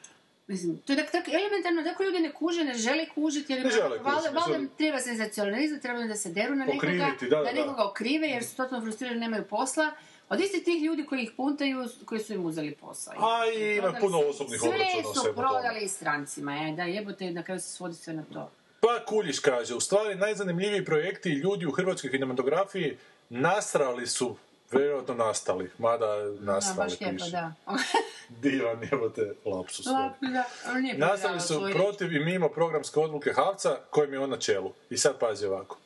Mislim, 0.47 0.79
to 0.79 0.93
je 0.93 0.97
tako, 0.97 1.13
tako 1.13 1.31
elementarno, 1.31 1.83
tako 1.83 2.05
ljudi 2.05 2.19
ne 2.19 2.33
kuže, 2.33 2.65
ne 2.65 2.75
žele 2.75 3.07
kužiti, 3.15 3.53
jer 3.53 3.65
Ne 3.65 3.71
žele 3.71 3.99
valjda, 3.99 4.31
valjda 4.31 4.69
treba 4.79 4.99
senzacionalizam, 4.99 5.81
treba 5.81 6.03
da 6.03 6.17
se 6.17 6.33
deru 6.33 6.55
na 6.55 6.65
nekoga, 6.65 6.93
da, 7.21 7.37
da, 7.37 7.43
da. 7.43 7.53
nekoga 7.53 7.85
okrive, 7.91 8.29
jer 8.29 8.45
su 8.45 8.57
totalno 8.57 8.85
frustrirani, 8.85 9.21
nemaju 9.21 9.45
posla, 9.45 9.91
Od 10.29 10.41
istih 10.41 10.65
tih 10.65 10.83
ljudi 10.83 11.05
koji 11.07 11.23
ih 11.23 11.31
puntaju, 11.37 11.89
koji 12.05 12.21
su 12.21 12.35
im 12.35 12.47
uzeli 12.47 12.75
posao. 12.75 13.15
A 13.19 13.51
i 13.59 13.77
ima 13.77 13.93
puno 14.01 14.19
osobnih 14.19 14.63
obračuna 14.63 15.03
Sve 15.03 15.23
su 15.23 15.37
prodali 15.37 15.89
strancima, 15.89 16.57
e, 16.57 16.73
da 16.77 16.83
jebote, 16.83 17.31
na 17.31 17.43
kraju 17.43 17.61
se 17.61 17.69
svodi 17.69 17.95
sve 17.95 18.15
na 18.15 18.25
to. 18.33 18.51
Pa 18.81 19.05
Kuljiš 19.07 19.39
kaže, 19.39 19.75
u 19.75 19.81
stvari 19.81 20.15
najzanimljiviji 20.15 20.85
projekti 20.85 21.31
i 21.31 21.33
ljudi 21.33 21.67
u 21.67 21.73
hrvatskoj 21.73 22.11
kinematografiji 22.11 22.97
nasrali 23.29 24.07
su, 24.07 24.37
vjerojatno 24.73 25.15
nastali, 25.17 25.71
mada 25.79 26.07
Da, 26.07 26.41
nastali 26.43 26.77
baš 26.79 27.01
lijepo, 27.01 27.17
piše. 27.17 27.31
da. 27.31 27.53
Divan 28.43 28.81
lapsus. 29.47 29.85
da, 29.85 30.15
ali 30.67 30.83
nije 30.83 30.99
Nastali 30.99 31.41
su 31.41 31.61
protiv 31.73 32.13
i 32.13 32.21
mimo 32.21 32.49
programske 32.49 33.01
odluke 33.01 33.33
Havca, 33.33 33.77
kojem 33.91 34.13
je 34.13 34.21
on 34.21 34.31
na 34.31 34.37
čelu. 34.37 34.73
I 34.91 34.97
sad 34.97 35.19
pazi 35.19 35.47
ovako. 35.47 35.77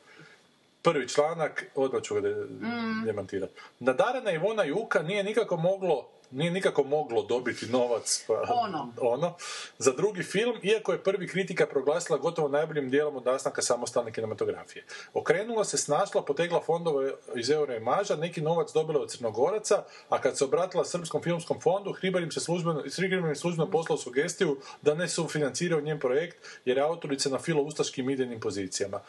Prvi 0.83 1.09
članak, 1.09 1.65
odmah 1.75 2.03
ću 2.03 2.15
ga 2.15 2.21
de- 2.21 2.35
Mm. 2.35 3.05
demantirati. 3.05 3.53
Nadarena 3.81 4.31
Ivona 4.33 4.65
Juka 4.65 5.03
nije 5.03 5.25
nikako 5.25 5.57
moglo 5.57 6.09
nije 6.31 6.51
nikako 6.51 6.83
moglo 6.85 7.23
dobiti 7.23 7.67
novac 7.67 8.25
pa, 8.27 8.43
Ono. 8.49 8.93
ono, 9.01 9.35
za 9.79 9.93
drugi 9.93 10.23
film, 10.23 10.57
iako 10.63 10.93
je 10.93 11.03
prvi 11.03 11.29
kritika 11.29 11.67
proglasila 11.67 12.19
gotovo 12.19 12.49
najboljim 12.49 12.91
dijelom 12.91 13.17
od 13.17 13.25
nastanka 13.25 13.63
samostalne 13.63 14.13
kinematografije. 14.13 14.85
Okrenula 15.15 15.65
se, 15.65 15.79
snašla, 15.79 16.23
potegla 16.23 16.61
fondove 16.67 17.13
iz 17.37 17.51
euro 17.51 17.75
i 17.75 17.81
maža, 17.81 18.17
neki 18.17 18.41
novac 18.41 18.73
dobila 18.73 19.01
od 19.01 19.11
Crnogoraca, 19.11 19.83
a 20.09 20.21
kad 20.21 20.39
se 20.39 20.45
obratila 20.45 20.85
Srpskom 20.85 21.23
filmskom 21.23 21.61
fondu, 21.61 21.93
Hribar 21.93 22.23
im 22.23 22.31
se 22.31 22.41
službeno, 22.41 22.83
im 23.29 23.37
službeno 23.37 23.71
poslao 23.71 23.99
sugestiju 23.99 24.57
da 24.83 24.95
ne 24.95 25.09
sufinanciraju 25.09 25.83
njen 25.83 25.99
projekt, 25.99 26.37
jer 26.65 26.77
je 26.77 26.83
autorica 26.83 27.29
na 27.29 27.39
filo-ustaškim 27.39 28.11
idejnim 28.11 28.41
pozicijama. 28.41 29.01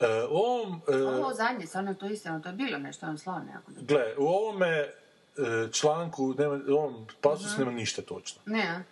E, 0.00 0.06
u 0.30 0.36
ovom, 0.36 0.82
e, 0.88 0.96
Ovo 0.96 1.34
zadnje, 1.34 1.66
stvarno 1.66 1.94
to 1.94 2.06
istina, 2.06 2.42
to 2.42 2.48
je 2.48 2.54
bilo 2.54 2.78
nešto, 2.78 3.06
ono 3.06 3.18
slavno 3.18 3.52
gle, 3.66 4.14
u 4.18 4.26
ovome 4.26 4.88
članku, 5.72 6.34
nema, 6.38 6.60
ovom 6.68 7.06
pasusu 7.20 7.58
nema 7.58 7.70
ništa 7.72 8.02
točno. 8.02 8.42
Ne? 8.46 8.84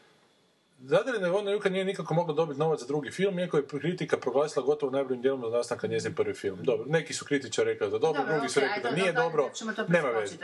Zadarina 0.81 1.29
Ivona 1.29 1.51
Juka 1.51 1.69
nije 1.69 1.85
nikako 1.85 2.15
mogla 2.15 2.35
dobiti 2.35 2.61
novac 2.61 2.81
za 2.81 2.87
drugi 2.87 3.11
film, 3.11 3.39
iako 3.39 3.57
je 3.57 3.65
kritika 3.65 4.17
proglasila 4.17 4.67
gotovo 4.67 4.93
najboljim 4.93 5.23
dijelom 5.23 5.45
od 5.45 5.53
nastanka 5.53 5.87
njezin 5.87 6.15
prvi 6.15 6.35
film. 6.35 6.59
Dobro, 6.63 6.87
neki 6.89 7.15
su 7.15 7.25
kritičari 7.25 7.71
rekli 7.71 7.91
da 7.91 7.99
dobro, 7.99 8.23
drugi 8.25 8.49
su 8.49 8.61
rekli 8.61 8.83
da 8.83 8.89
ajde, 8.89 9.01
nije 9.01 9.13
dobro, 9.15 9.51
to 9.77 9.85
nema 9.89 10.09
veze. 10.11 10.37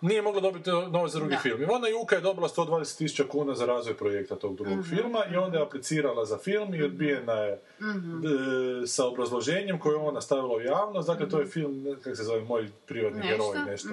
Nije 0.00 0.22
mogla 0.22 0.40
dobiti 0.40 0.70
novac 0.70 1.12
za 1.12 1.18
drugi 1.18 1.34
Da. 1.34 1.40
film. 1.40 1.62
Ivona 1.62 1.88
Juka 1.88 2.14
je 2.14 2.20
dobila 2.20 2.48
120.000 2.48 3.24
kuna 3.24 3.54
za 3.54 3.66
razvoj 3.66 3.96
projekta 3.96 4.36
tog 4.36 4.56
drugog 4.56 4.78
Mhm. 4.78 4.88
filma 4.90 5.24
i 5.26 5.36
onda 5.36 5.58
je 5.58 5.64
aplicirala 5.64 6.24
za 6.24 6.38
film 6.38 6.74
i 6.74 6.82
odbijena 6.82 7.32
je 7.34 7.60
Mhm. 7.80 8.20
e, 8.82 8.86
sa 8.86 9.06
obrazloženjem 9.06 9.78
koje 9.78 9.92
je 9.92 9.98
ona 9.98 10.20
stavila 10.20 10.56
u 10.56 10.60
javnost. 10.62 11.08
Dakle, 11.08 11.28
to 11.28 11.40
je 11.40 11.46
film, 11.46 11.82
ne- 11.82 11.94
kako 11.94 12.16
se 12.16 12.24
zove, 12.24 12.40
moj 12.40 12.68
privatni 12.86 13.18
Nešto, 13.20 13.28
heroj, 13.52 13.64
nešto. 13.66 13.88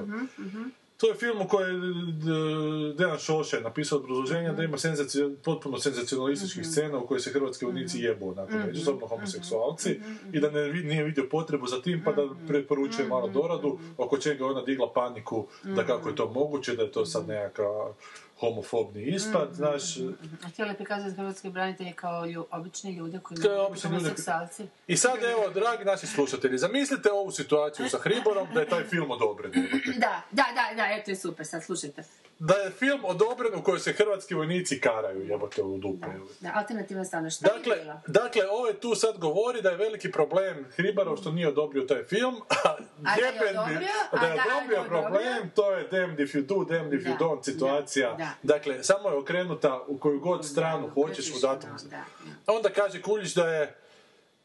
Mhm, 0.99 1.01
To 1.01 1.07
je 1.07 1.15
film 1.15 1.41
u 1.41 1.47
kojem 1.47 1.83
je 1.83 1.89
d- 2.03 2.93
Dejan 2.95 3.17
Šoša 3.19 3.57
je 3.57 3.63
napisao 3.63 3.99
obrazloženje 3.99 4.51
da 4.51 4.63
ima 4.63 4.77
senzacio- 4.77 5.35
potpuno 5.35 5.77
senzacionalističkih 5.79 6.65
scena 6.65 6.97
u 6.97 7.07
kojoj 7.07 7.19
se 7.19 7.31
hrvatski 7.31 7.65
vojnici 7.65 7.99
jebu 7.99 8.29
onako 8.29 8.51
međusobno 8.57 9.07
homoseksualci 9.07 9.99
i 10.33 10.39
da 10.39 10.51
ne, 10.51 10.73
nije 10.73 11.03
vidio 11.03 11.27
potrebu 11.31 11.67
za 11.67 11.81
tim 11.81 12.01
pa 12.05 12.11
da 12.13 12.27
preporučuje 12.47 13.07
malo 13.07 13.27
doradu 13.29 13.79
oko 13.97 14.17
čega 14.17 14.43
je 14.43 14.49
ona 14.49 14.61
digla 14.61 14.93
paniku 14.93 15.47
da 15.65 15.85
kako 15.85 16.09
je 16.09 16.15
to 16.15 16.29
moguće, 16.29 16.75
da 16.75 16.83
je 16.83 16.91
to 16.91 17.05
sad 17.05 17.27
nekakav 17.27 17.93
homofobni 18.39 19.03
ispad, 19.03 19.49
znaš, 19.53 19.97
A 20.43 20.47
htjeli 20.49 20.73
prikazati 20.73 21.15
hrvatske 21.15 21.49
branitelje 21.49 21.93
kao 21.93 22.25
lju, 22.25 22.45
obične 22.51 22.91
ljude 22.91 23.19
koji 23.19 23.37
ljudi. 23.37 23.81
homoseksualci. 23.81 24.67
I 24.87 24.97
sad 24.97 25.23
evo, 25.23 25.49
dragi 25.53 25.85
naši 25.85 26.07
slušatelji, 26.07 26.57
zamislite 26.57 27.11
ovu 27.11 27.31
situaciju 27.31 27.89
sa 27.89 27.97
Hriborom 27.97 28.47
da 28.53 28.59
je 28.59 28.69
taj 28.69 28.83
film 28.83 29.11
odobren. 29.11 29.51
Da, 29.97 30.21
da, 30.31 30.45
da, 30.55 30.75
da, 30.75 30.87
eto 30.99 31.11
je 31.11 31.15
super, 31.15 31.45
sad 31.45 31.63
slušajte. 31.63 32.03
Da 32.39 32.53
je 32.53 32.71
film 32.71 32.99
odobren 33.03 33.55
u 33.55 33.63
kojoj 33.63 33.79
se 33.79 33.93
hrvatski 33.93 34.33
vojnici 34.33 34.81
karaju, 34.81 35.27
jebote 35.27 35.63
u 35.63 35.73
jebote. 35.73 36.19
Da, 36.39 36.51
alternativna 36.55 37.05
stvarno, 37.05 37.29
šta 37.29 37.47
Dakle, 37.47 37.75
je 37.75 37.81
bilo? 37.83 38.01
dakle, 38.07 38.49
ovaj 38.49 38.73
tu 38.73 38.95
sad 38.95 39.17
govori 39.17 39.61
da 39.61 39.69
je 39.69 39.77
veliki 39.77 40.11
problem 40.11 40.65
Hribarov 40.75 41.17
što 41.17 41.31
nije 41.31 41.47
odobrio 41.47 41.83
taj 41.83 42.03
film, 42.03 42.35
a, 42.49 42.75
A 43.03 43.15
da 43.15 43.45
je 43.45 43.49
odobrio? 43.59 43.79
Da 44.11 44.27
je 44.27 44.41
odobrio 44.47 44.83
problem, 44.87 45.49
to 45.55 45.71
je 45.71 45.87
damned 45.91 46.19
if 46.19 46.33
you 46.35 46.45
do, 46.45 46.63
damned 46.75 46.93
if 46.93 47.07
you 47.07 47.17
don't 47.17 47.43
situacija. 47.43 48.09
da, 48.11 48.17
da. 48.17 48.33
Dakle, 48.43 48.83
samo 48.83 49.09
je 49.09 49.17
okrenuta 49.17 49.83
u 49.87 49.97
koju 49.97 50.19
god 50.19 50.45
stranu 50.45 50.89
hoćeš 50.93 51.25
u 51.25 51.31
tržišno, 51.31 51.49
datom. 51.49 51.69
da, 51.83 52.03
da. 52.45 52.53
Onda 52.53 52.69
kaže 52.69 53.01
Kuljić 53.01 53.33
da 53.33 53.53
je 53.53 53.75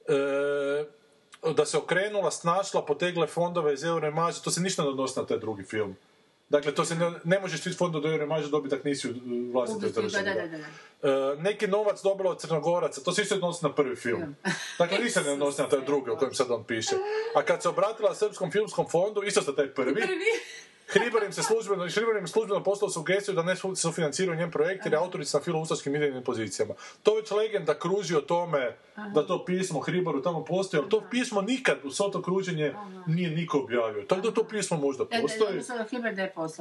e, 0.08 0.84
da 1.54 1.66
se 1.66 1.78
okrenula, 1.78 2.30
snašla, 2.30 2.84
potegla 2.84 3.26
fondove 3.26 3.74
iz 3.74 3.84
euro 3.84 4.12
to 4.44 4.50
se 4.50 4.60
ništa 4.60 4.82
ne 4.82 4.88
odnosi 4.88 5.20
na 5.20 5.26
taj 5.26 5.38
drugi 5.38 5.62
film. 5.62 5.96
Dakle, 6.48 6.74
to 6.74 6.84
se 6.84 6.94
ne, 6.94 7.12
ne 7.24 7.40
možeš 7.40 7.60
ti 7.60 7.72
fond 7.72 7.96
od 7.96 8.04
euro 8.04 8.24
i 8.24 8.26
maže 8.26 8.48
dobiti 8.48 8.74
ako 8.74 8.88
nisi 8.88 9.08
u 9.10 9.14
vlastitoj 9.52 9.90
da, 9.90 10.02
državi. 10.02 10.24
da, 10.24 10.34
da. 10.34 10.46
da, 10.46 10.58
da. 10.58 10.64
E, 11.08 11.36
neki 11.42 11.66
novac 11.66 12.02
dobila 12.02 12.30
od 12.30 12.40
Crnogoraca, 12.40 13.00
to 13.00 13.12
se 13.12 13.22
isto 13.22 13.34
odnosi 13.34 13.64
na 13.64 13.72
prvi 13.72 13.96
film. 13.96 14.36
Dakle, 14.78 14.98
ništa 14.98 15.22
ne 15.22 15.30
odnosi 15.30 15.62
na 15.62 15.68
taj 15.68 15.80
drugi 15.80 16.10
o 16.10 16.16
kojem 16.16 16.34
sad 16.34 16.50
on 16.50 16.64
piše. 16.64 16.96
A 17.34 17.42
kad 17.42 17.62
se 17.62 17.68
obratila 17.68 18.14
Srpskom 18.14 18.50
filmskom 18.50 18.86
fondu, 18.90 19.22
isto 19.22 19.40
za 19.40 19.54
taj 19.54 19.74
prvi, 19.74 20.02
Hribar 20.88 21.22
im 21.22 21.32
se 21.32 21.42
službeno, 21.42 21.88
Hribar 21.88 22.16
im 22.16 22.28
službeno 22.28 22.62
poslao 22.62 22.90
sugestiju 22.90 23.34
da 23.34 23.42
ne 23.42 23.56
su- 23.56 23.76
sufinanciraju 23.76 24.38
njen 24.38 24.50
projekt 24.50 24.86
jer 24.86 24.92
je 24.92 24.98
autorica 24.98 25.38
na 25.38 25.44
filo-ustaškim 25.44 25.94
idejnim 25.94 26.22
pozicijama. 26.24 26.74
To 27.02 27.14
već 27.14 27.30
legenda 27.30 27.74
kruži 27.74 28.16
o 28.16 28.20
tome 28.20 28.76
da 29.14 29.26
to 29.26 29.44
pismo 29.44 29.80
Hribaru 29.80 30.22
tamo 30.22 30.44
postoji, 30.44 30.80
ali 30.80 30.90
to 30.90 31.02
pismo 31.10 31.42
nikad 31.42 31.78
u 31.84 31.90
svo 31.90 32.08
to 32.08 32.22
kruženje 32.22 32.74
nije 33.06 33.30
niko 33.30 33.58
objavio. 33.58 34.02
Tako 34.02 34.20
da 34.20 34.30
to 34.32 34.44
pismo 34.44 34.76
možda 34.76 35.04
E, 35.10 35.22
postoji. 35.22 35.60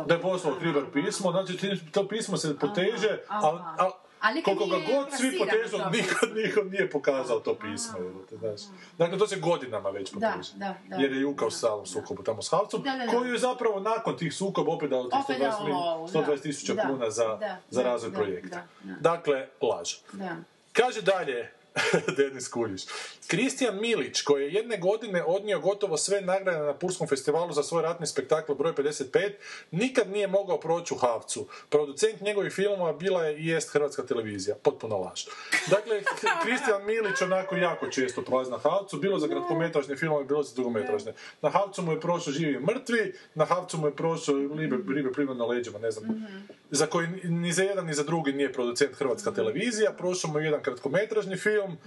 Da 0.05 0.13
je 0.13 0.21
poslao. 0.21 0.55
Hribar 0.55 0.83
pismo, 0.93 1.31
znači 1.31 1.57
to 1.91 2.07
pismo 2.07 2.37
se 2.37 2.59
poteže, 2.59 3.19
ali 3.29 3.59
al, 3.77 3.91
Ali 4.23 4.43
koliko 4.43 4.65
ga 4.67 4.77
god 4.77 5.07
svi 5.11 5.37
to 5.37 5.45
nikad 5.89 6.35
niko 6.35 6.63
nije 6.63 6.89
pokazao 6.89 7.39
to 7.39 7.55
pismo. 7.55 7.99
znaš. 8.31 8.61
Dakle, 8.97 9.17
to 9.17 9.27
se 9.27 9.35
godinama 9.37 9.89
već 9.89 10.11
Da, 10.11 10.27
poteže. 10.27 10.53
da, 10.55 10.75
da. 10.87 10.95
Jer 10.95 11.11
je 11.11 11.21
Juka 11.21 11.45
u 11.45 11.51
stalnom 11.51 11.85
sukobu 11.85 12.23
tamo 12.23 12.41
s 12.41 12.49
Havcom, 12.49 12.81
Da, 12.83 12.91
da, 12.91 12.97
da. 12.97 13.11
koju 13.11 13.33
je 13.33 13.39
zapravo 13.39 13.79
nakon 13.79 14.17
tih 14.17 14.33
sukoba 14.33 14.71
opet 14.71 14.89
dao 14.89 15.03
tih 15.03 15.19
Opet 15.19 15.37
120 15.37 15.39
dao 15.41 15.59
mil- 15.59 15.73
lovu, 15.75 16.07
da. 16.07 16.19
120 16.19 16.41
tisuća 16.41 16.73
kuna 16.83 17.09
za, 17.09 17.39
za 17.69 17.83
razvoj 17.83 18.13
projekta. 18.13 18.55
da, 18.83 18.93
da. 18.93 18.99
Dakle, 19.01 19.47
laž. 19.61 19.93
Da. 20.13 20.35
Kaže 20.73 21.01
dalje, 21.01 21.51
Denis 22.17 22.47
Kuljić. 22.47 22.87
Kristijan 23.27 23.75
Milić, 23.77 24.21
koji 24.21 24.43
je 24.43 24.51
jedne 24.51 24.77
godine 24.77 25.23
odnio 25.23 25.59
gotovo 25.59 25.97
sve 25.97 26.21
nagrade 26.21 26.59
na 26.59 26.73
Pulskom 26.73 27.07
festivalu 27.07 27.53
za 27.53 27.63
svoj 27.63 27.81
ratni 27.81 28.07
spektakl 28.07 28.53
broj 28.53 28.73
55, 28.73 29.31
nikad 29.71 30.09
nije 30.09 30.27
mogao 30.27 30.59
proći 30.59 30.93
u 30.93 30.97
Havcu. 30.97 31.47
Producent 31.69 32.21
njegovih 32.21 32.53
filmova 32.53 32.93
bila 32.93 33.23
je 33.23 33.37
i 33.37 33.47
jest 33.47 33.69
Hrvatska 33.69 34.03
televizija. 34.03 34.55
Potpuno 34.57 34.97
laž. 34.97 35.25
Dakle, 35.67 36.01
Kristijan 36.43 36.85
Milić 36.85 37.21
onako 37.21 37.55
jako 37.55 37.87
često 37.87 38.21
prolazi 38.21 38.51
na 38.51 38.57
Havcu, 38.59 38.97
bilo 38.97 39.19
za 39.19 39.27
kratkometražne 39.27 39.95
filmove, 39.95 40.25
bilo 40.25 40.43
za 40.43 40.55
dugometražne. 40.55 41.13
Na 41.41 41.49
Havcu 41.49 41.81
mu 41.81 41.91
je 41.91 41.99
prošao 41.99 42.33
Živi 42.33 42.59
mrtvi, 42.61 43.13
na 43.35 43.45
Havcu 43.45 43.77
mu 43.77 43.87
je 43.87 43.95
prošao 43.95 44.35
Ribe, 44.35 44.77
ribe 44.89 45.11
plivno 45.11 45.33
na 45.33 45.45
leđima, 45.45 45.79
ne 45.79 45.91
znam, 45.91 46.27
za 46.71 46.85
koji 46.87 47.07
ni- 47.23 47.53
za 47.53 47.63
jedan 47.63 47.85
ni 47.85 47.93
za 47.93 48.03
drugi 48.03 48.33
nije 48.33 48.53
producent 48.53 48.95
Hrvatska 48.95 49.31
televizija, 49.31 49.91
prošao 49.91 50.31
mu 50.31 50.39
je 50.39 50.45
jedan 50.45 50.61
kratkometražni 50.61 51.37
film, 51.37 51.77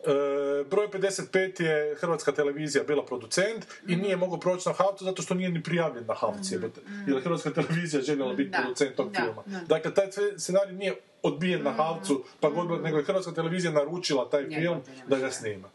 E, 0.00 0.64
broj 0.80 1.00
55 1.02 1.60
je 1.60 1.96
Hrvatska 1.96 2.32
televizija 2.32 2.84
bila 2.84 3.04
producent 3.04 3.64
i 3.88 3.96
nije 3.96 4.16
mogao 4.16 4.40
proći 4.40 4.68
na 4.68 4.74
Havcu 4.74 5.04
zato 5.04 5.22
što 5.22 5.34
nije 5.34 5.50
ni 5.50 5.62
prijavljen 5.62 6.04
na 6.06 6.14
Havci, 6.14 6.54
jebote. 6.54 6.80
jer 7.06 7.16
je 7.16 7.22
Hrvatska 7.22 7.50
televizija 7.50 8.02
željela 8.02 8.34
biti 8.34 8.50
Da, 8.50 8.58
producent 8.58 8.96
tog 8.96 9.12
da, 9.12 9.20
filma. 9.20 9.42
da. 9.46 9.60
Dakle, 9.60 9.94
taj 9.94 10.06
scenarij 10.36 10.74
nije 10.74 10.94
odbijen 11.22 11.62
na 11.62 11.72
Havcu, 11.72 12.24
pa 12.40 12.50
god, 12.50 12.82
nego 12.82 12.96
je 12.98 13.04
Hrvatska 13.04 13.32
televizija 13.32 13.72
naručila 13.72 14.30
taj 14.30 14.46
film 14.46 14.80
da 15.08 15.18
ga 15.18 15.30
snima. 15.30 15.68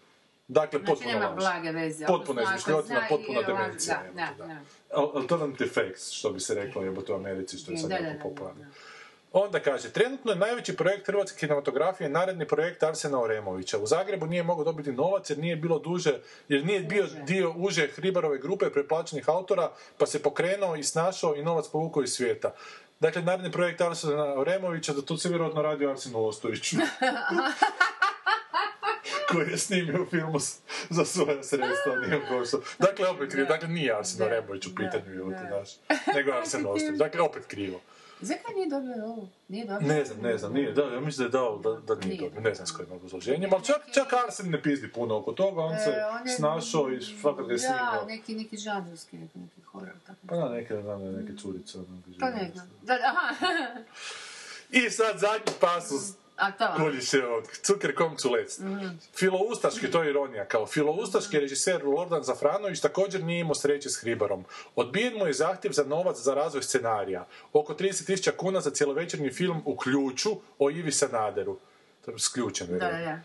Dakle, 0.48 0.80
Znači 0.80 0.92
potpuno 0.92 1.12
nema 1.12 1.32
blage 1.32 1.72
veze. 1.72 2.06
Potpuno 2.06 2.42
odnosno, 2.42 2.74
ako 2.74 2.82
izmišljotina, 2.82 3.06
potpuna 3.10 3.42
demencija. 3.44 4.04
Da, 4.16 4.28
da, 4.38 4.46
da. 4.46 4.60
Al- 4.92 5.12
Alternative 5.16 5.70
facts, 5.70 6.12
što 6.12 6.30
bi 6.30 6.40
se 6.40 6.56
reklo 6.56 6.84
jebote 6.84 7.14
u 7.14 7.16
Americi, 7.16 7.58
što 7.58 7.72
je 7.72 7.78
sad 7.78 7.92
jako 7.92 8.30
popularno. 8.30 8.66
Da. 9.36 9.40
Onda 9.40 9.60
kaže, 9.60 9.90
trenutno 9.90 10.32
je 10.32 10.38
najveći 10.38 10.76
projekt 10.76 11.08
hrvatske 11.08 11.40
kinematografije 11.40 12.10
naredni 12.10 12.48
projekt 12.48 12.84
Arsena 12.84 13.22
Oremovića. 13.22 13.78
U 13.78 13.86
Zagrebu 13.86 14.26
nije 14.26 14.44
mogao 14.44 14.64
dobiti 14.66 14.92
novac 14.92 15.30
jer 15.30 15.40
nije 15.40 15.56
bilo 15.56 15.80
duže, 15.80 16.14
jer 16.50 16.66
nije 16.66 16.80
bio 16.80 17.06
dio 17.24 17.54
uže 17.58 17.88
Hribarove 17.88 18.38
grupe 18.38 18.70
preplaćenih 18.70 19.30
autora, 19.30 19.70
pa 19.98 20.06
se 20.06 20.22
pokrenuo 20.22 20.76
i 20.76 20.84
snašao 20.84 21.36
i 21.36 21.44
novac 21.44 21.68
povukao 21.68 22.04
iz 22.04 22.10
svijeta. 22.10 22.54
Dakle, 23.00 23.22
naredni 23.22 23.52
projekt 23.52 23.82
Arsena 23.82 24.34
Oremovića, 24.34 24.94
da 24.94 25.02
tu 25.02 25.18
se 25.18 25.30
vjerojatno 25.30 25.62
radi 25.62 25.86
o 25.86 25.92
Arsenu 25.92 26.26
Ostojiću. 26.26 26.76
koji 29.30 29.50
je 29.50 29.58
snimio 29.58 30.06
filmu 30.10 30.40
s- 30.40 30.58
za 30.90 31.06
svoje 31.06 31.44
sredstva, 31.44 31.96
nije 31.98 32.26
prošao. 32.28 32.60
Dakle, 32.80 33.08
opet 33.08 33.32
krivo, 33.32 33.48
dakle 33.48 33.68
nije 33.68 33.98
Arsen 33.98 34.20
Da, 34.20 34.26
Oremović 34.26 34.66
u 34.66 34.76
pitanju, 34.76 35.30
da. 35.30 35.38
znaš, 35.48 35.70
nego 36.16 36.32
Arsen 36.32 36.66
Ostojić. 36.66 36.98
Dakle, 36.98 37.22
opet 37.22 37.46
krivo. 37.46 37.82
Zakaj 38.22 38.56
nije 38.56 38.70
dobio 38.70 39.06
ovo? 39.06 39.28
Nije 39.48 39.66
dobio 39.66 39.88
Ne 39.88 40.06
znam, 40.06 40.18
ne 40.20 40.38
znam, 40.38 40.54
nije, 40.54 40.72
da, 40.72 40.84
ja 40.84 41.00
mislim 41.00 41.18
da 41.22 41.38
je 41.38 41.42
dao, 41.42 41.58
da, 41.58 41.70
da 41.72 41.96
nije 41.96 42.08
Nije. 42.08 42.22
dobio, 42.22 42.42
ne 42.42 42.56
znam 42.56 42.68
s 42.68 42.72
kojim 42.72 42.92
obrazloženjem, 42.92 43.54
ali 43.54 43.64
čak, 43.64 43.82
čak 43.94 44.14
Arsen 44.16 44.52
ne 44.52 44.62
pizdi 44.62 44.88
puno 44.90 45.18
oko 45.18 45.32
toga, 45.34 45.62
on 45.62 45.76
se 45.78 45.90
E, 45.92 46.06
on 46.08 46.28
je- 46.28 46.34
snašao 46.34 46.92
i 46.92 47.00
fakat 47.16 47.46
ga 47.46 47.54
je 47.54 47.58
Da, 47.58 47.60
snimao. 47.60 48.06
neki, 48.06 48.36
neki 48.36 48.58
žanrovski, 48.58 49.18
neki, 49.18 49.40
neki 49.40 49.62
horor, 49.64 49.94
tako. 50.08 50.20
Pa 50.28 50.36
da, 50.36 50.50
neke, 50.50 50.74
da, 50.76 50.98
neke 50.98 51.34
curice. 51.36 51.78
ono, 51.78 51.88
Pa 52.20 52.30
ne 52.30 52.50
znam. 52.54 52.70
Da, 52.82 52.94
da, 52.94 53.04
aha. 53.06 53.36
I 54.80 54.90
sad 54.90 55.20
zadnji 55.20 55.54
pasus 55.62 56.14
A 56.36 56.52
to. 56.52 56.74
Kuljićevog, 56.78 57.44
Cuker 57.64 57.96
komcu 57.96 58.32
lec. 58.32 58.60
Filoustaški, 59.16 59.92
to 59.92 60.04
je 60.04 60.10
ironija, 60.10 60.46
kao 60.46 60.68
filoustaški 60.68 61.40
režiser 61.40 61.86
Lordan 61.86 62.24
Zafranović 62.24 62.80
također 62.82 63.24
nije 63.24 63.40
imao 63.40 63.56
sreće 63.56 63.90
s 63.90 63.98
Hribarom. 64.02 64.46
Odbijen 64.76 65.18
mu 65.18 65.28
je 65.28 65.34
zahtjev 65.34 65.72
za 65.72 65.84
novac 65.84 66.18
za 66.18 66.34
razvoj 66.34 66.64
scenarija. 66.64 67.28
Oko 67.54 67.74
30.000 67.74 68.32
kuna 68.32 68.62
za 68.62 68.70
cjelovečernji 68.70 69.32
film 69.32 69.62
u 69.66 69.78
ključu 69.78 70.30
o 70.60 70.70
Ivi 70.70 70.92
Sanaderu. 70.92 71.58
To 72.06 72.12
je 72.12 72.20
sključen, 72.20 72.68
Da, 72.68 72.78
da. 72.78 73.20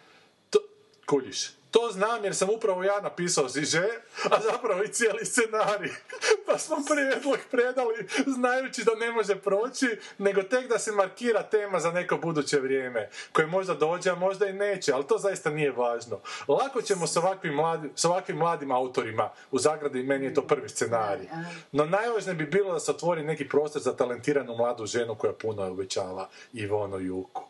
To, 0.50 0.58
kuljiš. 1.06 1.59
To 1.70 1.88
znam 1.92 2.24
jer 2.24 2.34
sam 2.34 2.50
upravo 2.50 2.84
ja 2.84 3.00
napisao 3.00 3.48
Ziže, 3.48 3.88
a 4.30 4.40
zapravo 4.40 4.82
i 4.82 4.88
cijeli 4.88 5.24
scenarij. 5.24 5.90
Pa 6.46 6.58
smo 6.58 6.76
prijedlog 6.90 7.38
predali 7.50 8.06
znajući 8.26 8.84
da 8.84 8.94
ne 8.94 9.12
može 9.12 9.36
proći, 9.36 9.98
nego 10.18 10.42
tek 10.42 10.68
da 10.68 10.78
se 10.78 10.92
markira 10.92 11.42
tema 11.42 11.80
za 11.80 11.92
neko 11.92 12.16
buduće 12.16 12.60
vrijeme, 12.60 13.08
koje 13.32 13.46
možda 13.46 13.74
dođe, 13.74 14.10
a 14.10 14.14
možda 14.14 14.46
i 14.46 14.52
neće, 14.52 14.92
ali 14.92 15.06
to 15.06 15.18
zaista 15.18 15.50
nije 15.50 15.72
važno. 15.72 16.20
Lako 16.48 16.82
ćemo 16.82 17.06
s 17.06 17.16
ovakvim, 17.16 17.54
mladim, 17.54 17.90
s 17.94 18.04
ovakvim 18.04 18.36
mladim 18.36 18.72
autorima, 18.72 19.30
u 19.50 19.58
zagradi 19.58 20.02
meni 20.02 20.24
je 20.24 20.34
to 20.34 20.42
prvi 20.42 20.68
scenarij. 20.68 21.28
No 21.72 21.84
najvažnije 21.84 22.34
bi 22.34 22.46
bilo 22.46 22.72
da 22.72 22.80
se 22.80 22.90
otvori 22.90 23.22
neki 23.22 23.48
prostor 23.48 23.82
za 23.82 23.96
talentiranu 23.96 24.56
mladu 24.56 24.86
ženu 24.86 25.14
koja 25.14 25.32
puno 25.32 25.66
obećava 25.66 26.28
Ivonu 26.52 26.98
Juku. 26.98 27.49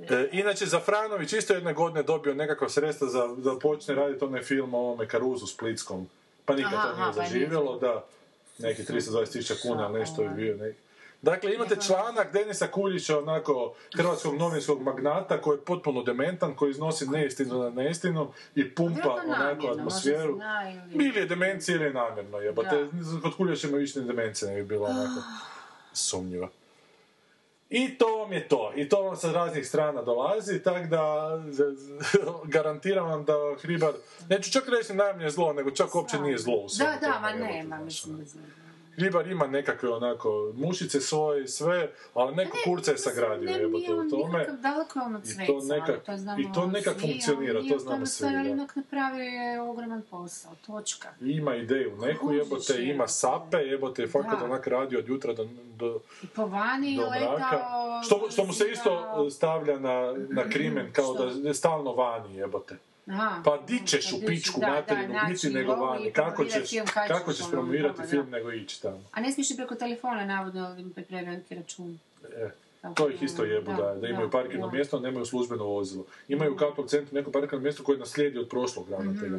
E, 0.00 0.28
inače, 0.32 0.66
Zafranović 0.66 1.32
isto 1.32 1.54
jedne 1.54 1.72
godine 1.74 2.02
dobio 2.02 2.34
nekakva 2.34 2.68
sredstva 2.68 3.08
za 3.08 3.26
da 3.28 3.58
počne 3.58 3.94
raditi 3.94 4.24
onaj 4.24 4.42
film 4.42 4.74
o 4.74 4.78
ovome 4.78 5.08
Karuzu 5.08 5.46
Splitskom. 5.46 6.08
Pa 6.44 6.54
nikad 6.54 6.72
Aha, 6.74 6.82
to 6.82 6.92
nije 6.92 7.02
aha, 7.02 7.12
pa 7.12 7.22
zaživjelo, 7.22 7.78
da. 7.78 8.04
Neki 8.58 8.82
320.000 8.82 9.62
kuna, 9.62 9.84
ali 9.84 9.98
nešto 9.98 10.22
je 10.22 10.28
bio. 10.28 10.56
Neki. 10.56 10.78
Dakle, 11.22 11.54
imate 11.54 11.76
članak 11.76 12.32
Denisa 12.32 12.66
Kuljića, 12.66 13.18
onako, 13.18 13.74
hrvatskog 13.96 14.34
novinskog 14.34 14.82
magnata, 14.82 15.40
koji 15.40 15.56
je 15.56 15.64
potpuno 15.64 16.02
dementan, 16.02 16.54
koji 16.54 16.70
iznosi 16.70 17.06
neistinu 17.08 17.58
na 17.58 17.70
neistinu 17.72 18.32
i 18.54 18.74
pumpa 18.74 19.14
onako 19.26 19.66
atmosferu. 19.68 20.38
ili- 20.88 20.98
Bili 20.98 21.20
je 21.20 21.26
demencija 21.26 21.74
ili 21.74 21.84
je 21.84 21.92
namjerno, 21.92 22.38
jebate. 22.38 22.86
Kod 23.22 23.36
Kuljića 23.36 23.68
ima 23.68 23.76
više 23.78 24.00
demencija, 24.00 24.50
ne 24.50 24.56
bi 24.56 24.62
bila 24.64 24.88
onako 24.88 25.20
sumnjiva. 25.92 26.48
I 27.70 27.98
to 27.98 28.16
vam 28.18 28.32
je 28.32 28.48
to. 28.48 28.72
I 28.76 28.88
to 28.88 29.02
vam 29.02 29.16
sa 29.16 29.32
raznih 29.32 29.66
strana 29.66 30.02
dolazi, 30.02 30.62
tako 30.62 30.86
da 30.86 31.30
garantiram 32.54 33.08
vam 33.08 33.24
da 33.24 33.34
Hribar, 33.60 33.92
neću 34.28 34.50
čak 34.52 34.68
reći 34.68 34.94
najmanje 34.94 35.30
zlo, 35.30 35.52
nego 35.52 35.70
čak 35.70 35.94
uopće 35.94 36.20
nije 36.20 36.38
zlo 36.38 36.54
u 36.54 36.66
Da, 36.78 36.98
da, 37.00 37.20
ma 37.20 37.32
nema, 37.32 37.78
mislim 37.78 38.26
Hribar 38.96 39.26
ima 39.26 39.46
nekakve 39.46 39.88
onako 39.88 40.52
mušice 40.56 41.00
svoje 41.00 41.44
i 41.44 41.48
sve, 41.48 41.90
ali 42.14 42.36
neko 42.36 42.56
kurca 42.64 42.90
je 42.90 42.98
sagradio 42.98 43.50
Ne, 43.50 43.58
jebote 43.58 43.94
u 43.94 44.10
tome. 44.10 44.38
je 44.40 44.46
I 45.44 45.46
to 45.46 45.60
ali 45.92 46.00
to 46.00 46.16
znamo 46.16 46.40
i 46.40 46.52
to 46.54 46.66
nekak 46.66 46.94
svi, 47.00 47.00
funkcionira, 47.00 47.60
to 47.72 47.78
znamo 47.78 48.06
svi, 48.06 48.26
ali 48.26 48.54
napravio 48.76 49.24
je 49.24 49.60
ogroman 49.60 50.02
posao, 50.10 50.52
točka. 50.66 51.08
Ima 51.20 51.56
ideju 51.56 51.96
neku 51.96 52.32
jebote, 52.32 52.84
ima 52.84 53.08
sape 53.08 53.56
jebote, 53.56 54.04
i 54.04 54.08
fakat 54.08 54.42
onak 54.42 54.66
radio 54.66 54.98
od 54.98 55.08
jutra 55.08 55.32
do, 55.32 55.48
do, 55.76 56.00
I 56.22 56.26
po 56.26 56.46
vani 56.46 56.96
do 56.96 57.10
mraka. 57.10 57.60
Što, 58.04 58.30
što 58.30 58.44
mu 58.44 58.52
se 58.52 58.64
isto 58.72 59.26
stavlja 59.30 59.78
na, 59.78 60.14
na 60.28 60.50
krimen, 60.50 60.92
kao 60.92 61.14
Što? 61.14 61.34
da 61.34 61.48
je 61.48 61.54
stalno 61.54 61.92
vani 61.92 62.34
jebote. 62.34 62.76
Aha, 63.06 63.42
Pa 63.44 63.62
di 63.68 63.86
ćeš 63.86 64.10
pa 64.10 64.16
u 64.16 64.20
di 64.20 64.26
pičku 64.26 64.60
da, 64.60 64.66
da, 64.66 64.72
materinu 64.72 65.14
naći 65.14 65.32
biti 65.32 65.50
nego 65.50 65.74
vani? 65.74 66.12
Kako 66.12 66.44
ćeš, 66.44 66.70
kako 67.08 67.32
ćeš 67.32 67.42
ono, 67.42 67.50
promovirati 67.50 68.02
film 68.10 68.30
da. 68.30 68.36
nego 68.36 68.52
ići 68.52 68.82
tamo? 68.82 69.02
A 69.12 69.20
ne 69.20 69.32
smiješ 69.32 69.50
i 69.50 69.56
preko 69.56 69.74
telefona, 69.74 70.24
navodno, 70.24 70.64
ali 70.64 70.90
pripremi 70.90 71.26
veliki 71.26 71.54
račun. 71.54 71.98
E, 72.36 72.50
to 72.94 73.10
ih 73.10 73.22
isto 73.22 73.44
jebu, 73.44 73.72
da, 73.72 73.94
da 73.94 74.08
imaju 74.08 74.30
parkirno 74.30 74.66
da. 74.66 74.72
mjesto, 74.72 74.96
a 74.96 75.00
nemaju 75.00 75.24
službeno 75.26 75.64
vozilo. 75.64 76.04
Imaju 76.28 76.52
u 76.52 76.56
kakvom 76.56 76.88
centru 76.88 77.14
neko 77.14 77.30
parkirno 77.30 77.62
mjesto 77.62 77.82
koje 77.82 77.98
naslijedi 77.98 78.38
od 78.38 78.48
prošlog 78.48 78.90
ravnatelja. 78.90 79.38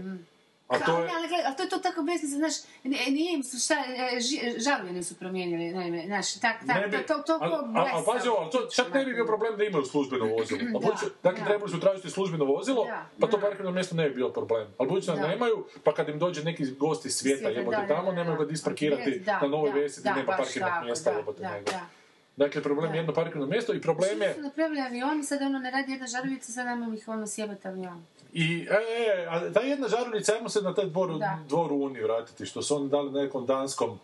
A 0.71 0.79
to 0.85 0.91
je... 0.91 1.09
ali, 1.15 1.27
gledaj, 1.27 1.45
ali 1.45 1.55
to 1.55 1.63
je 1.63 1.69
to 1.69 1.79
tako 1.79 2.03
besmisno, 2.03 2.37
znaš, 2.37 2.53
nije 2.83 3.33
im 3.33 3.43
su 3.43 3.57
šta, 3.59 3.75
e, 3.75 4.19
žarulje 4.57 4.91
nisu 4.93 5.15
promijenili, 5.15 5.71
naime, 5.71 6.03
znaš, 6.05 6.33
tak, 6.33 6.55
tak, 6.67 6.75
Ne 6.75 6.87
bi, 6.87 6.97
to, 6.97 7.13
to, 7.13 7.23
to, 7.23 7.37
ali, 7.41 7.53
a, 7.79 7.99
a 7.99 8.03
pazi 8.05 8.27
ovo, 8.27 8.37
ali 8.37 8.51
to 8.51 8.67
čak 8.75 8.93
ne 8.93 9.05
bi 9.05 9.13
bio 9.13 9.25
problem 9.25 9.57
da 9.57 9.63
imaju 9.63 9.85
službeno 9.85 10.25
vozilo. 10.25 10.59
A 10.75 10.79
budući, 10.79 11.05
dakle, 11.23 11.39
da. 11.39 11.45
trebali 11.45 11.71
su 11.71 11.79
tražiti 11.79 12.09
službeno 12.09 12.45
vozilo, 12.45 12.85
Da, 12.85 13.05
pa 13.19 13.27
to 13.27 13.37
da. 13.37 13.43
parkirno 13.47 13.71
mjesto 13.71 13.95
ne 13.95 14.09
bi 14.09 14.15
bio 14.15 14.29
problem. 14.29 14.67
Ali 14.77 14.89
budući 14.89 15.07
da 15.07 15.15
Da. 15.15 15.27
nemaju, 15.27 15.65
pa 15.83 15.93
kad 15.93 16.09
im 16.09 16.19
dođe 16.19 16.43
neki 16.43 16.65
gost 16.71 17.05
iz 17.05 17.13
svijeta, 17.15 17.49
jebote 17.49 17.77
da, 17.77 17.81
da, 17.81 17.95
tamo, 17.95 18.11
da, 18.11 18.17
nemaju 18.17 18.37
da. 18.37 18.43
ga 18.43 18.49
disparkirati 18.49 19.19
Da, 19.19 19.39
na 19.41 19.47
novoj 19.47 19.71
da, 19.71 19.79
vesi 19.79 19.99
gdje 19.99 20.09
da, 20.09 20.15
nema 20.15 20.33
parkirnog 20.37 20.71
mjesta, 20.85 21.11
da, 21.11 21.17
jebote, 21.17 21.41
da, 21.41 21.51
nego. 21.51 21.71
da. 21.71 21.81
Dakle, 22.35 22.63
problem 22.63 22.93
je 22.93 22.97
jedno 22.97 23.13
parkirno 23.13 23.45
mjesto 23.45 23.73
i 23.73 23.81
problem 23.81 24.21
je... 24.21 24.29
Što 24.31 24.41
su 24.41 24.41
napravili 24.41 24.81
avioni, 24.81 25.23
sad 25.23 25.41
ono 25.41 25.59
ne 25.59 25.71
radi 25.71 25.91
jedna 25.91 26.07
žarovica, 26.07 26.51
sad 26.51 26.67
ajmo 26.67 26.93
ih 26.93 27.07
ono 27.07 27.27
sjebati 27.27 27.67
avion. 27.67 28.05
I, 28.33 28.67
e, 28.69 28.73
e, 28.73 29.27
a 29.27 29.53
ta 29.53 29.59
jedna 29.61 29.87
žaruljica, 29.89 30.33
ajmo 30.33 30.49
se 30.49 30.61
na 30.61 30.73
taj 30.73 30.85
dvor, 30.85 31.17
Da. 31.19 31.39
dvor 31.47 31.71
u 31.71 31.77
Uniji 31.77 32.03
vratiti, 32.03 32.45
što 32.45 32.61
su 32.61 32.75
oni 32.75 32.89
dali 32.89 33.11
nekom 33.13 33.45
danskom 33.45 33.99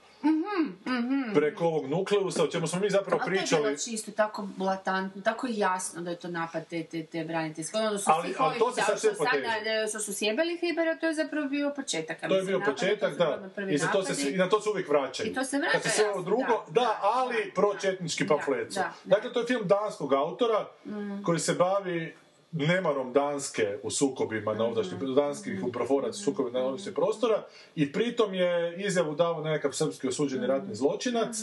preko 1.34 1.65
ovog 1.65 1.88
nukleusa, 1.88 2.43
o 2.43 2.47
čemu 2.47 2.67
smo 2.67 2.80
mi 2.80 2.89
zapravo 2.89 3.21
Ali 3.21 3.28
to 3.28 3.34
je 3.34 3.38
pričali. 3.38 3.63
bilo 3.63 3.75
čisto 3.78 4.11
tako 4.13 4.47
blatantno, 4.57 5.21
tako 5.21 5.47
jasno 5.49 6.01
da 6.01 6.09
je 6.09 6.15
to 6.17 6.28
napad 6.30 6.67
te, 6.67 6.84
te, 6.84 7.03
te 7.03 7.23
braniteljske. 7.23 7.78
Ono 7.78 7.97
su 7.97 8.03
Ali- 8.07 8.36
ali 8.38 8.59
to 8.59 8.71
se 8.71 8.82
sad 8.82 8.99
sve 8.99 9.13
poteže. 9.13 9.45
e, 9.84 9.88
što 9.89 9.99
su 9.99 10.13
sjebali 10.13 10.57
Hribara, 10.57 10.95
to 10.95 11.07
je 11.07 11.13
zapravo 11.13 11.47
bio 11.47 11.71
početak. 11.71 12.19
To 12.19 12.36
je 12.36 12.43
bio 12.43 12.59
napada, 12.59 12.71
početak, 12.73 13.17
da. 13.17 13.39
ono 13.57 13.69
I, 13.69 13.78
za 13.78 13.88
to 13.88 14.03
se, 14.03 14.32
I 14.32 14.38
na 14.38 14.49
to 14.49 14.61
se 14.61 14.69
uvijek 14.69 14.89
vraćaju. 14.89 15.32
I 15.32 15.34
to 15.34 15.43
se 15.43 15.57
vraća, 15.57 15.71
Kad 15.73 15.84
se 15.84 15.89
sve 15.89 16.03
ovo 16.03 16.11
jasno, 16.11 16.23
drugo, 16.23 16.43
da, 16.67 16.71
da, 16.71 16.82
da, 16.82 16.99
ali 17.03 17.51
pročetnički 17.55 18.28
pamflet 18.28 18.73
su. 18.73 18.80
da, 18.80 18.91
da. 19.03 19.15
Dakle, 19.15 19.34
to 19.34 19.39
je 19.39 19.45
film 19.45 19.61
danskog 19.65 20.13
autora 20.13 20.67
Mm. 20.86 21.23
koji 21.23 21.39
se 21.39 21.53
bavi 21.53 22.15
nemarom 22.51 23.13
Danske 23.13 23.77
u 23.83 23.91
sukobima 23.91 24.53
na 24.53 24.65
ovdašnjim, 24.65 24.99
Mm. 25.01 25.15
danskih 25.15 25.63
uproforaca 25.63 26.09
u 26.11 26.23
sukobima 26.23 26.59
na 26.59 26.77
prostora 26.95 27.43
i 27.75 27.91
pritom 27.91 28.33
je 28.33 28.75
izjavu 28.77 29.15
dao 29.15 29.43
nekakav 29.43 29.71
srpski 29.71 30.07
osuđeni 30.07 30.43
Mm. 30.43 30.49
ratni 30.49 30.75
zločinac 30.75 31.37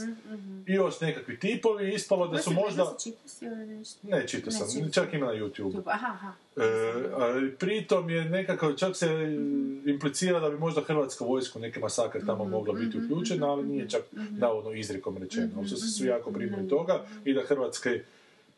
i 0.67 0.73
još 0.73 1.01
nekakvi 1.01 1.39
tipovi 1.39 1.95
ispalo 1.95 2.29
da 2.29 2.39
su 2.39 2.53
Možda? 2.53 2.95
Ne, 4.03 4.29
čitao 4.29 4.51
sam, 4.51 4.83
Ne, 4.83 4.93
čak 4.93 5.15
ima 5.15 5.27
na 5.27 5.33
YouTube. 5.33 5.83
Aha, 5.87 6.07
aha. 6.07 6.33
E, 6.57 6.63
a 7.15 7.51
pritom 7.59 8.11
je 8.11 8.25
nekako, 8.25 8.73
čak 8.73 8.97
se 8.97 9.07
implicira 9.87 10.41
da 10.41 10.51
bi 10.51 10.59
možda 10.59 10.81
hrvatska 10.81 11.25
vojska 11.25 11.59
u 11.59 11.63
neki 11.63 11.81
masakr 11.81 12.27
tamo 12.27 12.45
mogla 12.45 12.75
biti 12.75 12.99
uključena, 12.99 13.51
ali 13.51 13.67
nije 13.67 13.89
čak 13.89 14.03
navodno 14.31 14.73
izrijekom 14.73 15.17
rečeno. 15.17 15.49
Ali 15.57 15.69
su 15.69 15.77
se 15.77 15.87
svi 15.89 16.09
jako 16.09 16.31
brinuli 16.31 16.69
toga 16.69 17.05
i 17.25 17.35
da 17.35 17.43
hrvatski 17.43 17.89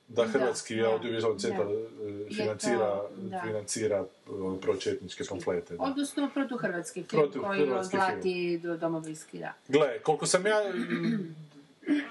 da 0.08 0.22
Da, 0.22 0.28
Hrvatski 0.28 0.76
da, 0.76 0.88
audiovizualni 0.90 1.40
centar 1.40 1.66
da. 1.66 1.72
e, 1.72 2.34
financira, 2.34 2.78
to, 2.78 3.10
da. 3.16 3.42
financira 3.46 3.96
e, 3.96 4.60
pročetničke 4.60 5.24
pamflete. 5.28 5.76
Da. 5.76 5.82
Odnosno 5.82 6.30
protuhrvatski 6.34 7.02
film 7.02 7.20
koji 7.20 7.30
Protuhrvatski 7.30 7.96
odlati 7.96 8.58
do 8.58 8.76
domovinski 8.76 9.40
rat. 9.40 9.54
Gle, 9.68 9.98
koliko 10.02 10.26
sam 10.26 10.46
ja... 10.46 10.56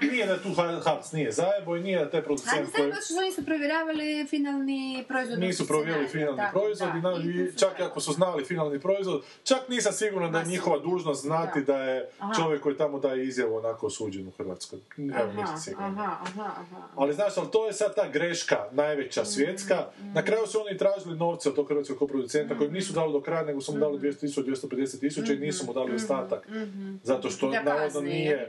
nije 0.01 0.25
da 0.25 0.37
tu 0.37 0.49
Harc 0.81 1.11
nije 1.11 1.31
zajebo 1.31 1.75
i 1.75 1.81
nije 1.81 1.97
da 1.97 2.09
Ali 2.11 2.23
producent 2.23 2.71
koji... 2.71 2.91
što 3.05 3.21
nisu 3.21 3.45
provjeravali 3.45 4.25
finalni 4.25 5.05
proizvod. 5.07 5.39
nisu 5.39 5.67
provjerili 5.67 6.07
finalni 6.07 6.41
proizvod 6.51 6.89
i, 6.89 7.01
na- 7.01 7.21
i 7.45 7.57
čak 7.57 7.79
i 7.79 7.83
ako 7.83 7.99
su 7.99 8.13
znali 8.13 8.45
finalni 8.45 8.79
proizvod, 8.79 9.23
čak 9.43 9.69
nisam 9.69 9.93
siguran 9.93 10.31
da 10.31 10.39
je 10.39 10.45
njihova 10.45 10.75
sigurno. 10.75 10.91
dužnost 10.91 11.21
znati 11.21 11.59
Da. 11.59 11.65
da 11.67 11.79
je 11.79 12.09
Aha. 12.19 12.33
čovjek 12.33 12.61
koji 12.61 12.77
tamo 12.77 12.99
daje 12.99 13.25
izjavu 13.25 13.55
onako 13.55 13.87
osuđen 13.87 14.27
u 14.27 14.31
Hrvatskoj. 14.31 14.79
Evo, 14.97 15.07
nisam 15.27 15.43
Aha, 15.43 15.57
siguran. 15.57 15.91
aha, 15.91 16.17
aha. 16.23 16.63
Ali 16.95 17.13
znaš, 17.13 17.37
ali 17.37 17.47
to 17.51 17.67
je 17.67 17.73
sad 17.73 17.95
ta 17.95 18.09
greška 18.09 18.57
najveća 18.71 19.25
svjetska. 19.25 19.85
Na 20.03 20.21
kraju 20.21 20.47
su 20.47 20.61
oni 20.61 20.77
tražili 20.77 21.17
novce 21.17 21.49
od 21.49 21.55
tog 21.55 21.67
hrvatskog 21.67 21.97
koproducenta 21.97 22.57
koji 22.57 22.71
nisu 22.71 22.93
dali 22.93 23.13
do 23.13 23.21
kraja, 23.21 23.43
nego 23.43 23.61
su 23.61 23.73
mu 23.73 23.79
dali 23.79 23.99
200 23.99 24.43
250 24.43 24.99
tisuća 24.99 25.33
i 25.33 25.37
nisu 25.37 25.65
mu 25.65 25.73
dali 25.73 25.95
ostatak. 25.95 26.47
Zato 27.03 27.29
što 27.29 27.49
Da 27.49 27.63
navodno 27.63 27.99
da, 28.01 28.07
nije 28.07 28.47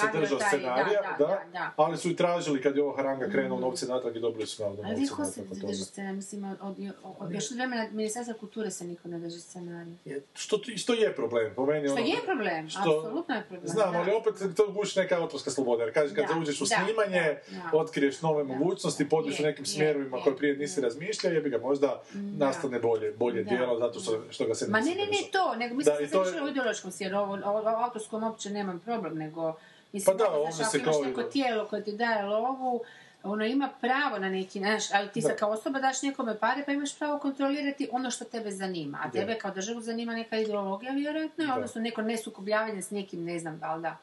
se 0.00 0.18
držao 0.20 0.38
scenarija, 0.40 1.00
da, 1.02 1.16
da, 1.18 1.26
da, 1.26 1.40
da. 1.52 1.72
ali 1.76 1.96
su 1.96 2.10
i 2.10 2.16
tražili 2.16 2.62
kad 2.62 2.76
je 2.76 2.82
ovo 2.82 2.96
haranga 2.96 3.28
krenuo 3.30 3.60
novce 3.60 3.86
natrag 3.86 4.16
i 4.16 4.20
dobili 4.20 4.46
su 4.46 4.62
navodno 4.62 4.84
Ali 4.86 5.00
novce 5.00 5.06
se 5.06 5.40
natrag 5.40 5.44
od 5.50 5.56
ne 5.56 5.60
toga. 5.60 5.72
drži 5.72 5.84
scenarija, 5.84 6.16
mislim, 6.16 6.44
od, 6.44 6.56
od, 6.60 6.76
od, 7.18 7.32
još 7.32 7.50
od 7.50 7.56
vremena 7.56 7.86
Ministarstva 7.92 8.34
kulture 8.34 8.70
se 8.70 8.84
niko 8.84 9.08
ne 9.08 9.18
drži 9.18 9.40
scenarija. 9.40 9.96
Što, 10.34 10.58
što 10.76 10.94
je 10.94 11.14
problem, 11.14 11.52
po 11.56 11.66
meni 11.66 11.88
Što 11.88 11.96
ono... 11.96 12.04
je 12.06 12.16
problem, 12.24 12.66
apsolutno 12.66 13.34
je 13.34 13.44
problem. 13.48 13.68
Znam, 13.68 13.92
da. 13.92 13.98
ali 13.98 14.12
opet 14.12 14.34
to 14.56 14.72
guši 14.72 14.98
neka 14.98 15.20
autorska 15.20 15.50
sloboda, 15.50 15.82
jer 15.84 15.94
kaže 15.94 16.14
kad 16.14 16.24
Da, 16.28 16.38
uđeš 16.40 16.60
u 16.60 16.64
da, 16.64 16.84
snimanje, 16.84 17.38
da, 17.50 17.70
da. 17.72 17.78
otkriješ 17.78 18.22
nove 18.22 18.44
mogućnosti, 18.44 19.08
podeš 19.08 19.40
u 19.40 19.42
nekim 19.42 19.62
je, 19.62 19.66
smjerovima 19.66 20.16
je, 20.16 20.22
koje 20.22 20.36
prije 20.36 20.56
nisi 20.56 20.80
je. 20.80 20.84
razmišljao, 20.84 21.32
jebi 21.32 21.50
ga 21.50 21.58
možda 21.58 22.02
nastane 22.14 22.78
bolje, 22.78 23.12
bolje 23.12 23.44
djelo 23.44 23.78
zato 23.78 24.00
što, 24.00 24.22
što 24.30 24.46
ga 24.46 24.54
se 24.54 24.66
Ma 24.68 24.80
ne, 24.80 24.94
ne, 24.94 25.06
ne 25.06 25.30
to, 25.32 25.54
nego 25.56 25.74
mislim 25.74 25.94
Da, 26.00 26.08
se 26.08 26.18
više 26.30 26.42
u 26.42 26.48
ideološkom 26.48 26.90
ovo, 27.14 27.38
ovo 27.44 27.68
autorskom 27.68 28.22
uopće 28.22 28.50
nemam 28.50 28.78
problem, 28.78 29.18
nego 29.18 29.54
Mislim, 29.92 30.18
Pa 30.18 30.24
da, 30.24 30.30
ovdje 30.30 30.52
znaš, 30.52 30.70
se 30.70 30.76
ako 30.76 30.84
imaš 30.84 30.94
kao 30.94 31.04
i 31.04 31.06
neko 31.06 31.22
da. 31.22 31.30
tijelo 31.30 31.66
koje 31.66 31.84
ti 31.84 31.92
daje 31.92 32.22
lovu, 32.22 32.80
ono 33.22 33.44
ima 33.44 33.68
pravo 33.80 34.18
na 34.18 34.28
neki, 34.28 34.58
znaš, 34.58 34.92
ali 34.92 35.08
ti 35.08 35.20
Da. 35.20 35.28
sad 35.28 35.38
kao 35.38 35.50
osoba 35.50 35.78
daš 35.80 36.02
nekome 36.02 36.38
pare, 36.38 36.62
pa 36.66 36.72
imaš 36.72 36.98
pravo 36.98 37.18
kontrolirati 37.18 37.88
ono 37.92 38.10
što 38.10 38.24
tebe 38.24 38.50
zanima. 38.50 38.98
A 39.04 39.10
tebe 39.10 39.34
kao 39.34 39.50
državu 39.50 39.80
zanima 39.80 40.12
neka 40.14 40.36
ideologija, 40.38 40.92
vjerojatno, 40.92 41.46
Da. 41.46 41.54
odnosno 41.54 41.80
neko 41.80 42.02
nesukobljavanje 42.02 42.82
s 42.82 42.90
nekim, 42.90 43.24
ne 43.24 43.38
znam, 43.38 43.58
valjda, 43.60 43.80
Da. 43.80 43.96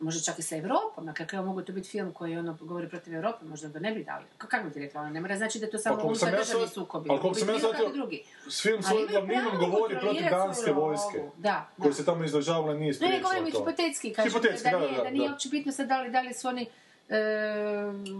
Možda 0.00 0.20
čak 0.20 0.38
i 0.38 0.42
sa 0.42 0.56
Europom, 0.56 1.04
na 1.06 1.14
kako 1.14 1.36
mogu 1.36 1.62
to 1.62 1.72
biti 1.72 1.88
film 1.88 2.12
koji 2.12 2.36
ono 2.36 2.56
govori 2.60 2.88
protiv 2.88 3.14
Europe, 3.14 3.44
možda 3.44 3.68
da 3.68 3.78
ne 3.78 3.92
bi 3.92 4.04
dali. 4.04 4.24
Kako 4.38 4.64
bi 4.64 4.72
ti 4.72 4.80
rekla, 4.80 5.00
ono, 5.00 5.10
ne 5.10 5.20
mora 5.20 5.36
znači 5.36 5.58
da 5.58 5.70
to 5.70 5.78
samo 5.78 5.96
Pa 5.96 6.02
unutar 6.02 6.36
državni 6.38 6.68
sukobi. 6.68 7.10
ali 7.10 7.20
koliko 7.20 7.38
sam 7.38 7.48
ja 7.48 7.58
shvatio, 7.58 7.88
drugi. 7.88 8.24
Film 8.62 8.82
svojim 8.82 9.08
glavninom 9.08 9.58
govori 9.70 9.98
protiv 10.00 10.22
danske 10.30 10.72
vojske. 10.72 11.18
Da, 11.36 11.68
da. 11.76 11.82
koji 11.82 11.94
se 11.94 12.04
tamo 12.04 12.24
izražavala 12.24 12.74
nije 12.74 12.78
Ne, 12.78 12.86
ne, 12.86 12.94
spriječila 12.94 13.22
govorim 13.22 13.52
to. 13.52 13.58
hipotetski, 13.58 14.12
kažem, 14.12 14.30
Hipotetski, 14.30 14.70
da, 14.70 14.78
da, 14.78 14.86
nije, 14.86 14.96
da, 14.96 15.04
da, 15.04 15.10
nije 15.10 15.28
da. 15.28 15.32
uopće 15.32 15.48
bitno 15.48 15.72
sad 15.72 15.88
da 15.88 16.02
li, 16.02 16.10
da 16.10 16.20
li 16.20 16.34
su 16.34 16.48
oni 16.48 16.66
e, 17.08 17.16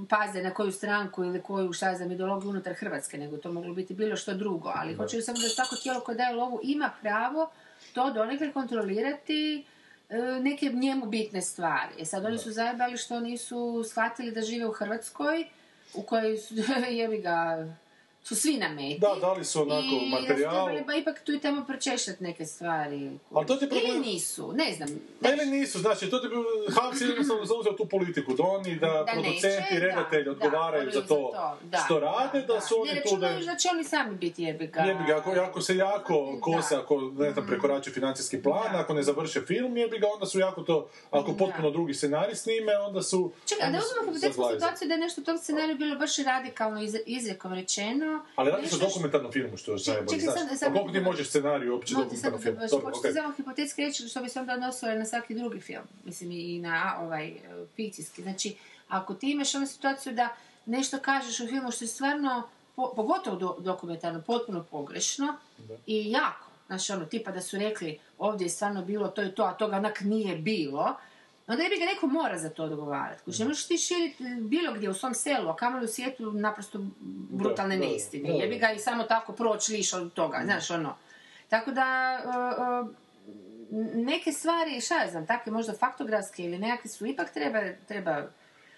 paze 0.08 0.42
na 0.42 0.54
koju 0.54 0.72
stranku 0.72 1.24
ili 1.24 1.42
koju, 1.42 1.72
šta 1.72 1.94
znam, 1.94 2.12
ideologiju 2.12 2.50
unutar 2.50 2.74
Hrvatske, 2.74 3.18
nego 3.18 3.36
to 3.36 3.52
moglo 3.52 3.74
biti 3.74 3.94
bilo 3.94 4.16
što 4.16 4.34
drugo. 4.34 4.72
Ali 4.74 4.94
hoću 4.94 5.22
samo 5.22 5.38
da 5.38 5.48
svako 5.48 5.76
tijelo 5.82 6.00
koje 6.00 6.16
daje 6.16 6.34
lovu 6.34 6.60
ima 6.62 6.90
pravo 7.02 7.50
to 7.94 8.10
donekle 8.10 8.52
kontrolirati 8.52 9.64
neke 10.42 10.66
njemu 10.66 11.06
bitne 11.06 11.40
stvari. 11.42 11.94
E 11.98 12.04
sad 12.04 12.24
oni 12.24 12.38
su 12.38 12.50
zajebali 12.50 12.96
što 12.96 13.20
nisu 13.20 13.84
shvatili 13.88 14.32
da 14.32 14.40
žive 14.40 14.66
u 14.66 14.72
Hrvatskoj, 14.72 15.44
u 15.94 16.02
kojoj 16.02 16.38
su, 16.38 16.54
jebi 16.90 17.18
ga, 17.18 17.66
su 18.24 18.36
svi 18.36 18.56
na 18.56 18.68
meti. 18.68 18.98
Da, 18.98 19.14
dali 19.20 19.44
su 19.44 19.62
onako 19.62 19.82
I 19.82 20.10
da 20.10 20.16
materijal. 20.16 20.52
trebali 20.54 20.84
ba 20.84 20.94
ipak 20.94 21.22
tu 21.22 21.32
i 21.32 21.40
tamo 21.40 21.64
pročešljat 21.64 22.20
neke 22.20 22.46
stvari. 22.46 23.10
Ali 23.32 23.46
to 23.46 23.56
ti 23.56 23.68
problem- 23.68 23.86
Ili 23.86 24.00
nisu, 24.02 24.52
ne 24.52 24.72
znam. 24.72 24.88
Pa 25.22 25.28
ili 25.30 25.46
nisu, 25.48 25.78
znači, 25.78 26.10
to 26.10 26.18
ti 26.18 26.28
bi 26.28 26.34
Havc 26.72 27.00
jednostavno 27.00 27.44
zauzeo 27.44 27.72
tu 27.72 27.86
politiku, 27.86 28.34
da 28.34 28.42
oni, 28.44 28.76
da, 28.76 28.86
Da 28.88 29.04
producenti 29.12 29.46
i 29.72 29.80
redatelji 29.80 30.24
da, 30.24 30.30
odgovaraju 30.30 30.84
da, 30.84 30.90
za 30.92 31.02
to 31.02 31.32
da, 31.62 31.78
što 31.78 32.00
rade, 32.00 32.42
da, 32.42 32.60
su 32.60 32.74
Ne 32.76 32.80
oni 32.82 33.00
tu 33.02 33.16
da... 33.16 33.26
računaju 33.26 33.46
da 33.46 33.56
će 33.56 33.68
oni 33.68 33.84
sami 33.84 34.16
biti 34.16 34.42
jebi 34.42 34.66
ga. 34.66 34.80
Jebi 34.80 35.04
ga, 35.06 35.16
ako, 35.16 35.30
ako 35.30 35.60
se 35.60 35.76
jako 35.76 36.38
kose, 36.40 36.74
Da. 36.74 36.80
ako 36.80 37.00
ne 37.00 37.30
znam, 37.30 37.46
prekorače 37.46 37.90
financijski 37.90 38.42
plan, 38.42 38.72
Da. 38.72 38.78
ako 38.78 38.94
ne 38.94 39.02
završe 39.02 39.40
film, 39.42 39.76
jebi 39.76 39.98
ga, 39.98 40.06
onda 40.08 40.26
su 40.26 40.38
jako 40.38 40.62
to, 40.62 40.88
ako 41.10 41.30
Da. 41.30 41.38
potpuno 41.38 41.70
drugi 41.70 41.94
scenarij 41.94 42.34
snime, 42.34 42.78
onda 42.78 43.02
su... 43.02 43.32
Čekaj, 43.46 43.72
da 43.72 43.78
uzmemo 43.78 44.12
hipotetsku 44.12 44.42
situaciju 44.52 44.88
da 44.88 44.94
je 44.94 45.00
nešto 45.00 45.20
u 45.20 45.24
tom 45.24 45.38
scenariju 45.38 45.76
bilo 45.76 45.96
baš 45.96 46.16
radikalno 46.18 46.82
iz, 46.82 46.96
izrekom 47.06 47.52
rečeno. 47.52 48.11
Ali 48.36 48.50
radi 48.50 48.68
se 48.68 48.76
o 48.76 48.78
dokumentarnom 48.78 49.32
filmu, 49.32 49.56
što 49.56 49.72
je 49.72 49.78
najbolje, 49.86 50.20
čekaj, 50.20 50.34
znaš. 50.56 50.62
A 50.62 50.72
koliko 50.72 50.92
ti 50.92 51.00
možeš 51.00 51.28
scenariju 51.28 51.72
uopće 51.74 51.94
dokumentarnom 51.94 52.40
filmu? 52.40 52.60
Dobro, 52.70 52.92
okej. 52.98 53.12
samo 53.12 53.34
hipotetski 53.36 53.84
reći 53.84 54.08
što 54.08 54.22
bi 54.22 54.28
se 54.28 54.40
onda 54.40 54.54
odnosilo 54.54 54.94
na 54.94 55.04
svaki 55.04 55.34
drugi 55.34 55.60
film. 55.60 55.84
Mislim 56.04 56.30
i 56.32 56.58
na 56.58 56.96
ovaj 57.00 57.34
fikcijski. 57.76 58.22
Znači, 58.22 58.56
ako 58.88 59.14
ti 59.14 59.30
imaš 59.30 59.54
onu 59.54 59.66
situaciju 59.66 60.12
da 60.12 60.28
nešto 60.66 60.98
kažeš 60.98 61.40
u 61.40 61.46
filmu 61.46 61.70
što 61.70 61.84
je 61.84 61.88
stvarno, 61.88 62.48
po- 62.76 62.92
pogotovo 62.96 63.36
do, 63.36 63.56
dokumentarno, 63.58 64.22
potpuno 64.26 64.64
pogrešno 64.70 65.36
i 65.86 66.10
jako. 66.10 66.48
Znači, 66.66 66.92
ono, 66.92 67.04
tipa 67.04 67.30
da 67.30 67.40
su 67.40 67.58
rekli 67.58 67.98
ovdje 68.18 68.44
je 68.44 68.48
stvarno 68.48 68.84
bilo 68.84 69.08
to 69.08 69.22
i 69.22 69.34
to, 69.34 69.42
a 69.42 69.52
toga 69.52 69.76
onak 69.76 70.00
nije 70.00 70.36
bilo, 70.36 70.96
onda 71.52 71.68
bi 71.68 71.78
ga 71.78 71.84
neko 71.84 72.06
mora 72.06 72.38
za 72.38 72.50
to 72.50 72.64
odgovarati. 72.64 73.22
Ne 73.38 73.44
možeš 73.44 73.66
ti 73.66 73.78
širiti 73.78 74.24
bilo 74.40 74.72
gdje 74.74 74.90
u 74.90 74.94
svom 74.94 75.14
selu, 75.14 75.48
a 75.48 75.56
kamoli 75.56 75.84
u 75.84 75.88
svijetu 75.88 76.32
naprosto 76.32 76.78
brutalne 77.30 77.76
da, 77.78 77.86
neistine. 77.86 78.28
da, 78.28 78.34
da. 78.36 78.42
Jebi 78.42 78.58
ga 78.58 78.70
i 78.72 78.78
samo 78.78 79.02
tako 79.02 79.32
proći 79.32 79.72
liš 79.72 79.92
od 79.92 80.12
toga, 80.12 80.40
znaš, 80.44 80.70
ono. 80.70 80.96
Tako 81.48 81.70
da, 81.70 82.18
uh, 82.24 82.88
uh, 82.88 82.94
neke 83.94 84.32
stvari, 84.32 84.80
šta 84.80 85.02
ja 85.02 85.10
znam, 85.10 85.26
takve 85.26 85.52
možda 85.52 85.72
faktografske 85.72 86.42
ili 86.44 86.58
nekakve 86.58 86.90
su, 86.90 87.06
ipak 87.06 87.32
treba, 87.32 87.60
treba 87.88 88.10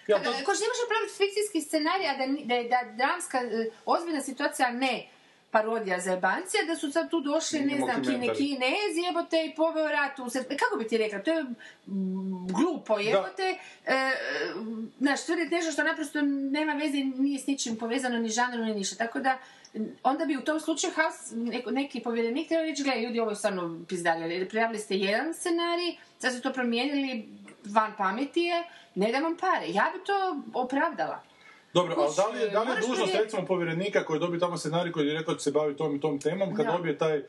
Ja, 0.06 0.16
to- 0.18 0.30
ne 0.30 0.36
možeš 0.46 0.80
napraviti 0.84 1.16
fikcijski 1.16 1.60
scenarij, 1.60 2.08
a 2.08 2.14
da, 2.16 2.26
da 2.26 2.68
da 2.68 2.92
dramska, 2.96 3.38
ozbiljna 3.86 4.20
situacija, 4.20 4.70
ne 4.70 5.08
parodija 5.54 6.00
za 6.00 6.10
jebancija, 6.10 6.64
da 6.66 6.76
su 6.76 6.92
sad 6.92 7.10
tu 7.10 7.20
došli, 7.20 7.60
ne 7.60 7.76
znam, 7.76 8.02
kine, 8.04 8.26
kinezi, 8.34 9.00
jebote, 9.06 9.44
i 9.44 9.54
poveo 9.54 9.88
rat 9.88 10.18
u 10.18 10.24
sred- 10.24 10.58
Kako 10.58 10.76
bi 10.78 10.88
ti 10.88 10.98
rekla, 10.98 11.18
to 11.18 11.30
je 11.30 11.44
glupo, 12.50 12.98
jebote. 12.98 13.46
E, 13.86 14.10
znaš, 14.98 15.24
tvrditi 15.24 15.54
nešto 15.54 15.72
što 15.72 15.82
naprosto 15.82 16.22
nema 16.50 16.72
veze, 16.72 16.96
nije 17.18 17.38
s 17.38 17.46
ničim 17.46 17.76
povezano, 17.76 18.18
ni 18.18 18.28
žanrom, 18.28 18.66
ni 18.66 18.74
ništa. 18.74 18.96
Tako 18.96 19.20
da, 19.20 19.38
onda 20.02 20.24
bi 20.24 20.36
u 20.36 20.40
tom 20.40 20.60
slučaju 20.60 20.92
neko, 21.32 21.70
neki 21.70 22.00
povjerenik 22.00 22.48
trebao 22.48 22.66
reći, 22.66 22.82
gledaj, 22.82 23.02
ljudi, 23.02 23.20
ovo 23.20 23.30
je 23.30 23.36
stvarno 23.36 23.80
pizdalje, 23.88 24.48
prijavili 24.48 24.78
ste 24.78 24.96
jedan 24.96 25.34
scenarij, 25.34 25.96
sad 26.18 26.34
su 26.34 26.40
to 26.40 26.52
promijenili, 26.52 27.28
van 27.64 27.92
pameti 27.98 28.40
je, 28.40 28.64
ne 28.94 29.12
da 29.12 29.18
vam 29.18 29.36
pare. 29.36 29.66
Ja 29.68 29.92
bi 29.94 30.04
to 30.04 30.16
opravdala. 30.54 31.22
Dobro, 31.74 31.94
ali 31.98 32.12
da 32.16 32.26
li 32.26 32.40
je, 32.40 32.48
da 32.50 32.62
li 32.62 32.70
je 32.70 32.88
dužnost 32.88 33.14
recimo 33.14 33.46
povjerenika 33.46 34.04
koji 34.04 34.20
dobije 34.20 34.40
tamo 34.40 34.58
scenarij 34.58 34.92
koji 34.92 35.06
je 35.06 35.18
rekao 35.18 35.34
da 35.34 35.38
će 35.38 35.44
se 35.44 35.50
bavi 35.50 35.76
tom 35.76 35.96
i 35.96 36.00
tom 36.00 36.20
temom, 36.20 36.54
kad 36.54 36.66
Da. 36.66 36.72
dobije 36.72 36.98
taj, 36.98 37.22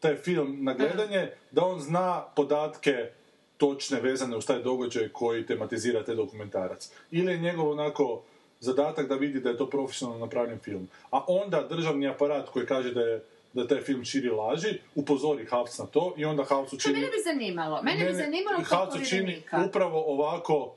taj 0.00 0.16
film 0.16 0.58
na 0.60 0.74
gledanje, 0.74 1.30
da 1.50 1.64
on 1.64 1.80
zna 1.80 2.24
podatke 2.36 3.10
točne 3.56 4.00
vezane 4.00 4.36
uz 4.36 4.46
taj 4.46 4.62
događaj 4.62 5.08
koji 5.08 5.46
tematizira 5.46 6.04
taj 6.04 6.14
dokumentarac. 6.14 6.90
Ili 7.10 7.32
je 7.32 7.38
njegov 7.38 7.70
onako 7.70 8.22
zadatak 8.60 9.08
da 9.08 9.14
vidi 9.14 9.40
da 9.40 9.50
je 9.50 9.56
to 9.56 9.70
profesionalno 9.70 10.24
napravljen 10.24 10.58
film. 10.58 10.88
A 11.10 11.24
onda 11.28 11.62
državni 11.70 12.08
aparat 12.08 12.48
koji 12.48 12.66
kaže 12.66 12.94
da 12.94 13.00
je 13.00 13.24
da 13.52 13.66
taj 13.68 13.80
film 13.80 14.04
širi 14.04 14.30
laži, 14.30 14.78
upozori 14.94 15.46
Havc 15.46 15.78
na 15.78 15.86
to 15.86 16.14
i 16.16 16.24
onda 16.24 16.44
Havcu 16.44 16.78
čini... 16.78 16.94
mene 16.94 17.06
bi 17.06 17.22
zanimalo? 17.24 17.82
Mene 17.82 17.98
bi 17.98 18.04
Ne, 18.04 18.12
ne, 18.12 18.24
zanimalo 18.24 18.58
Havcu 18.64 19.04
čini 19.04 19.42
upravo 19.66 20.04
ovako 20.06 20.74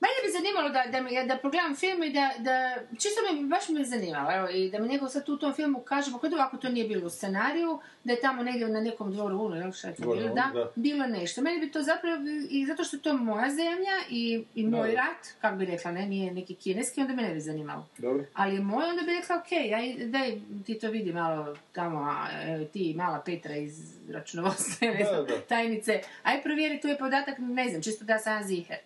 Mene 0.00 0.14
bi 0.24 0.32
zanimalo 0.32 0.68
da, 0.68 0.84
da, 0.88 1.00
mi- 1.00 1.26
da 1.26 1.36
pogledam 1.38 1.76
film 1.76 2.02
i 2.02 2.10
da, 2.10 2.30
da 2.38 2.54
čisto 2.92 3.20
mi 3.32 3.44
baš 3.44 3.68
me 3.68 3.84
zanimalo, 3.84 4.32
evo, 4.32 4.48
i 4.48 4.70
da 4.70 4.78
mi 4.78 4.88
neko 4.88 5.08
sad 5.08 5.24
tu 5.24 5.34
u 5.34 5.38
tom 5.38 5.54
filmu 5.54 5.78
kaže, 5.80 6.10
pa 6.12 6.28
ovako 6.28 6.56
to 6.56 6.68
nije 6.68 6.88
bilo 6.88 7.06
u 7.06 7.10
scenariju, 7.10 7.78
da 8.04 8.12
je 8.12 8.20
tamo 8.20 8.42
negdje 8.42 8.68
na 8.68 8.80
nekom 8.80 9.12
dvoru 9.12 9.38
Unu, 9.38 9.56
jel 9.56 9.72
šta 9.72 9.88
je 9.88 9.94
to 9.94 10.02
bilo, 10.04 10.28
da, 10.28 10.50
da. 10.54 10.70
bilo 10.76 11.06
nešto. 11.06 11.42
Meni 11.42 11.60
bi 11.60 11.72
to 11.72 11.82
zapravo, 11.82 12.16
i 12.50 12.66
zato 12.66 12.84
što 12.84 12.96
je 12.96 13.02
to 13.02 13.14
moja 13.14 13.50
zemlja 13.50 13.92
i, 14.10 14.44
i 14.54 14.64
moj 14.64 14.88
rat, 14.88 15.26
kako 15.40 15.56
bi 15.56 15.64
rekla, 15.64 15.92
ne, 15.92 16.06
nije 16.06 16.32
neki 16.32 16.54
kineski, 16.54 17.00
onda 17.00 17.12
me 17.12 17.22
ne 17.22 17.34
bi 17.34 17.40
zanimalo. 17.40 17.86
Dobro. 17.98 18.24
Ali 18.34 18.54
je 18.54 18.60
moj, 18.60 18.84
onda 18.84 19.02
bi 19.02 19.12
rekla, 19.12 19.36
ok, 19.36 19.52
aj, 19.52 19.94
daj 20.00 20.32
ti 20.66 20.74
to 20.76 20.88
vidi 20.88 21.12
malo 21.12 21.56
tamo, 21.72 21.98
a, 22.00 22.26
evo, 22.46 22.64
ti 22.64 22.94
mala 22.96 23.20
Petra 23.20 23.56
iz 23.56 23.78
računovodstva, 24.10 24.88
ne 24.88 24.98
Da, 24.98 25.04
znam, 25.06 25.26
da. 25.26 25.40
tajnice, 25.40 26.00
aj 26.22 26.42
provjeri, 26.42 26.80
tu 26.80 26.88
je 26.88 26.98
podatak, 26.98 27.34
ne 27.38 27.68
znam, 27.68 27.82
čisto 27.82 28.04
da 28.04 28.18
sam 28.18 28.42
ziher. 28.44 28.76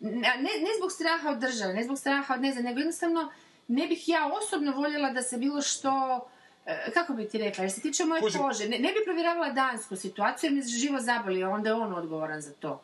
Ne, 0.00 0.40
ne 0.40 0.70
zbog 0.78 0.92
straha 0.92 1.30
od 1.30 1.38
države, 1.38 1.74
ne 1.74 1.84
zbog 1.84 1.98
straha 1.98 2.34
od 2.34 2.40
ne 2.40 2.52
znam, 2.52 2.64
nego 2.64 2.78
jednostavno 2.78 3.32
ne 3.68 3.86
bih 3.86 4.08
ja 4.08 4.30
osobno 4.42 4.72
voljela 4.72 5.10
da 5.10 5.22
se 5.22 5.38
bilo 5.38 5.62
što 5.62 6.20
e, 6.66 6.90
kako 6.94 7.12
bi 7.12 7.28
ti 7.28 7.38
rekla, 7.38 7.64
jer 7.64 7.72
se 7.72 7.80
tiče 7.80 8.04
moje 8.04 8.22
Kuži- 8.22 8.38
kože, 8.38 8.68
ne, 8.68 8.78
ne 8.78 8.92
bi 8.92 9.04
provjeravala 9.04 9.50
dansku 9.50 9.96
situaciju 9.96 10.48
jer 10.48 10.54
me 10.54 10.62
živo 10.62 11.00
zaboli, 11.00 11.44
a 11.44 11.48
onda 11.48 11.68
je 11.68 11.74
on 11.74 11.94
odgovoran 11.94 12.40
za 12.40 12.52
to. 12.52 12.82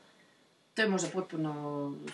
To 0.75 0.83
je 0.83 0.89
možda 0.89 1.09
potpuno 1.09 1.53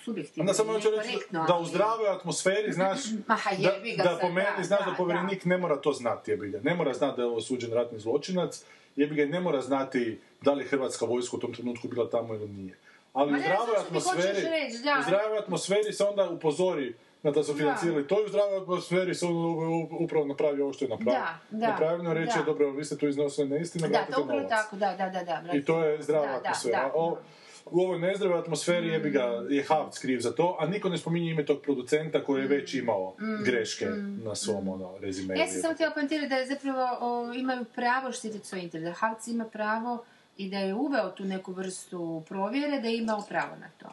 subjektivno. 0.04 0.42
Onda 0.42 0.54
samo 0.54 0.72
hoću 0.72 0.90
reći 0.90 1.18
da 1.46 1.58
u 1.58 1.64
zdravoj 1.64 2.08
atmosferi, 2.08 2.72
znaš, 2.72 2.98
Aha, 3.26 3.50
da, 3.58 3.72
da 3.96 4.04
sad, 4.04 4.20
po 4.20 4.28
meni, 4.28 4.48
da, 4.56 4.62
znaš 4.62 4.84
da, 4.84 4.90
da, 4.90 4.96
povjerenik 4.96 5.44
ne 5.44 5.58
mora 5.58 5.76
to 5.76 5.92
znati, 5.92 6.30
jebi 6.30 6.48
ga. 6.48 6.60
Ne 6.62 6.74
mora 6.74 6.92
znati 6.94 7.16
da 7.16 7.22
je 7.22 7.28
ovo 7.28 7.40
suđen 7.40 7.72
ratni 7.72 7.98
zločinac, 7.98 8.64
jebi 8.96 9.14
ga, 9.14 9.24
ne 9.24 9.40
mora 9.40 9.60
znati 9.60 10.20
da 10.40 10.52
li 10.52 10.64
je 10.64 10.68
Hrvatska 10.68 11.04
vojska 11.04 11.36
u 11.36 11.40
tom 11.40 11.54
trenutku 11.54 11.88
bila 11.88 12.10
tamo 12.10 12.34
ili 12.34 12.48
nije. 12.48 12.78
Ali 13.12 13.32
u 13.32 13.38
zdravoj 13.38 13.76
atmosferi, 13.78 14.42
da. 14.84 14.96
u 15.00 15.02
zdravoj 15.02 15.38
atmosferi 15.38 15.92
se 15.92 16.04
onda 16.04 16.30
upozori 16.30 16.94
na 17.22 17.30
da 17.30 17.42
su 17.42 17.54
financirali 17.54 18.06
to 18.06 18.20
i 18.20 18.24
u 18.24 18.28
zdravoj 18.28 18.56
atmosferi 18.56 19.14
se 19.14 19.26
on 19.26 19.32
u- 19.34 19.88
upravo 19.94 20.24
napravi 20.26 20.60
ovo 20.62 20.72
što 20.72 20.84
je 20.84 20.88
napravio. 20.88 21.12
Da, 21.12 21.38
da, 21.50 21.66
Napravljeno 21.68 22.14
reći, 22.14 22.38
da. 22.38 22.44
dobro, 22.44 22.70
vi 22.70 22.84
ste 22.84 22.98
tu 22.98 23.08
iznosili 23.08 23.48
neistine, 23.48 23.88
Da, 23.88 23.92
vratite 23.92 24.14
to 24.14 24.22
upravo 24.22 24.42
tako, 24.42 24.76
da, 24.76 24.94
da, 24.94 25.08
da. 25.10 25.42
da 25.42 25.52
I 25.52 25.64
to 25.64 25.84
je 25.84 26.02
zdrava 26.02 26.26
Da, 26.26 26.32
da, 26.32 26.38
atmosfera. 26.38 26.78
da. 26.78 26.90
O, 26.94 27.18
u 27.66 27.80
ovoj 27.80 27.98
nezdravoj 27.98 28.38
atmosferi 28.38 28.88
jebi 28.88 29.10
ga, 29.10 29.22
je 29.48 29.62
Havc 29.62 29.98
kriv 29.98 30.20
za 30.20 30.32
to, 30.32 30.56
a 30.60 30.66
niko 30.66 30.88
ne 30.88 30.98
spominje 30.98 31.30
ime 31.30 31.46
tog 31.46 31.60
producenta 31.60 32.24
koji 32.24 32.42
je 32.42 32.48
već 32.48 32.74
imao 32.74 33.14
greške 33.44 33.86
na 34.24 34.34
svom 34.34 34.68
ono, 34.68 34.98
rezimeju. 34.98 35.38
Mm. 35.38 35.40
Ja 35.40 35.46
sam 35.46 35.60
samo 35.60 35.74
htjela 35.74 35.92
poentirati 35.92 36.28
da 36.28 36.36
je 36.36 36.46
zapravo 36.46 36.88
o, 37.00 37.32
imaju 37.34 37.64
pravo 37.66 38.12
štititi 38.12 38.46
svoj 38.46 38.60
interes. 38.60 38.84
Da 38.84 38.92
Havc 38.92 39.26
ima 39.26 39.44
pravo 39.44 40.04
i 40.36 40.50
da 40.50 40.58
je 40.58 40.74
uveo 40.74 41.10
tu 41.10 41.24
neku 41.24 41.52
vrstu 41.52 42.22
provjere, 42.28 42.80
da 42.80 42.88
je 42.88 42.98
imao 42.98 43.22
pravo 43.28 43.56
na 43.56 43.68
to. 43.78 43.88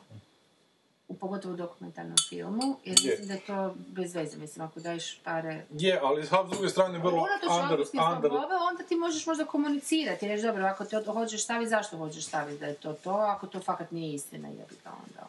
U 1.08 1.16
pogotovo 1.16 1.54
u 1.54 1.58
dokumentarnom 1.58 2.18
filmu, 2.30 2.78
jer 2.86 3.00
Je. 3.04 3.10
mislim 3.10 3.28
da 3.28 3.34
je 3.34 3.40
to 3.40 3.76
bez 3.88 4.16
veze. 4.16 4.38
Mislim, 4.38 4.66
ako 4.66 4.80
daješ 4.80 5.20
pare... 5.24 5.66
Je, 5.72 6.00
ali 6.04 6.26
s 6.26 6.30
druge 6.50 6.70
strane 6.70 6.98
vrlo 6.98 7.12
under, 7.12 7.74
under, 7.74 7.88
slobode, 7.88 8.56
onda 8.72 8.84
ti 8.84 8.96
možeš 8.96 9.26
možda 9.26 9.46
komunicirati. 9.46 10.28
Reći, 10.28 10.44
dobro, 10.44 10.66
ako 10.66 10.86
te 10.86 11.04
hoćeš 11.06 11.44
staviti, 11.44 11.70
zašto 11.70 11.98
hoćeš 11.98 12.26
staviti 12.26 12.60
da 12.60 12.66
je 12.66 12.74
to 12.74 12.94
to? 12.94 13.12
Ako 13.12 13.48
to 13.48 13.60
fakat 13.60 13.92
nije 13.92 14.14
istina, 14.14 14.48
jebi 14.48 14.76
ga 14.84 14.92
onda. 15.08 15.28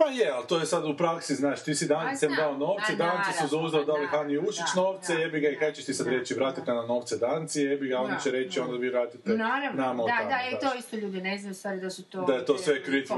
Pa 0.00 0.06
je, 0.10 0.30
ali 0.30 0.46
to 0.46 0.58
je 0.58 0.66
sad 0.66 0.84
u 0.84 0.96
praksi, 0.96 1.34
znaš, 1.34 1.64
ti 1.64 1.74
si 1.74 1.88
Pa 1.88 1.94
dancem 1.94 2.30
znam, 2.34 2.36
dao 2.36 2.58
novce, 2.58 2.96
danci 2.96 3.32
su 3.32 3.44
naravno, 3.44 3.48
zauzdali 3.48 3.86
dali 3.86 4.00
da, 4.00 4.06
Hani 4.08 4.38
Ušić 4.38 4.74
novce, 4.76 5.14
jebi 5.14 5.40
ga 5.40 5.48
i 5.48 5.56
kaj 5.56 5.72
ćeš 5.72 5.84
ti 5.84 5.94
sad 5.94 6.06
reći, 6.06 6.34
vratite 6.34 6.74
na 6.74 6.86
novce 6.86 7.16
danci, 7.16 7.62
jebi 7.62 7.88
ga, 7.88 7.98
oni 8.00 8.14
će 8.22 8.30
reći, 8.30 8.58
da. 8.58 8.64
onda 8.64 8.76
vi 8.76 8.88
vratite 8.88 9.30
Naravno, 9.30 9.82
nama 9.82 10.02
da, 10.02 10.28
da, 10.28 10.56
i 10.56 10.60
to 10.60 10.78
isto 10.78 10.96
ljudi 10.96 11.20
ne 11.20 11.38
znaju, 11.38 11.54
stvari 11.54 11.80
da 11.80 11.90
su 11.90 12.02
to... 12.02 12.20
Da 12.22 12.34
je 12.34 12.44
to 12.44 12.58
sve 12.58 12.82
krit, 12.82 13.08
to 13.08 13.14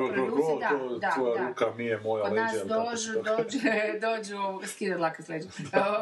tvoja 1.14 1.49
ruka 1.49 1.66
mi 1.76 1.85
je 1.85 2.01
moja 2.01 2.24
Kod 2.24 2.33
leđa. 2.33 2.45
nas 2.45 2.53
tako 2.68 2.97
se 2.97 3.12
dođu, 3.12 3.22
dođu, 4.07 4.99
laka 5.01 5.22
s 5.22 5.28
leđa. 5.28 5.49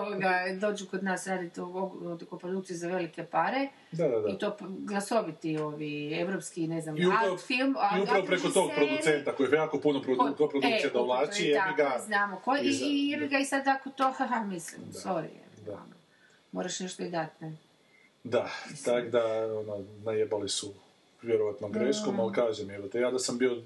Dođu 0.67 0.87
kod 0.87 1.05
nas 1.05 1.27
raditi 1.27 1.61
u 1.61 2.19
koprodukciju 2.31 2.77
za 2.77 2.89
velike 2.89 3.25
pare. 3.25 3.69
Da, 3.93 4.09
da, 4.09 4.21
da. 4.21 4.29
I 4.29 4.39
to 4.39 4.57
glasoviti 4.61 5.59
ovi 5.59 6.21
evropski, 6.21 6.69
ne 6.69 6.81
znam, 6.81 6.97
art 6.97 7.41
film, 7.47 7.77
a- 7.79 7.99
i 7.99 8.03
upravo 8.03 8.27
preko 8.27 8.49
tog 8.49 8.71
producenta 8.77 9.33
koji 9.33 9.49
je 9.49 9.57
jako 9.57 9.79
puno 9.81 10.03
produ, 10.03 10.35
Produkcija 10.71 10.91
e, 10.91 10.93
dovlači, 10.93 11.43
jebi 11.45 11.77
ga. 11.77 12.01
znamo 12.07 12.41
ko, 12.45 12.57
i, 12.57 12.79
i 12.83 13.09
jebi 13.11 13.29
ga 13.29 13.39
i 13.39 13.45
sad 13.45 13.69
ako 13.69 13.91
to, 13.91 14.13
haha, 14.13 14.45
mislim, 14.45 14.83
sorry, 14.93 15.29
Da. 15.67 15.73
ono, 15.73 15.95
moraš 16.53 16.81
nešto 16.81 17.03
i 17.03 17.11
dati, 17.11 17.45
ne? 17.45 17.57
Da, 18.25 18.51
tak 18.85 19.09
da, 19.11 19.25
ono, 19.59 19.85
najebali 20.05 20.49
su 20.49 20.75
vjerovatno 21.23 21.69
greškom, 21.69 22.21
ali 22.21 22.33
kažem, 22.33 22.71
evo 22.71 22.89
te, 22.89 23.01
ja 23.01 23.11
da 23.11 23.19
sam 23.19 23.39
bio 23.39 23.63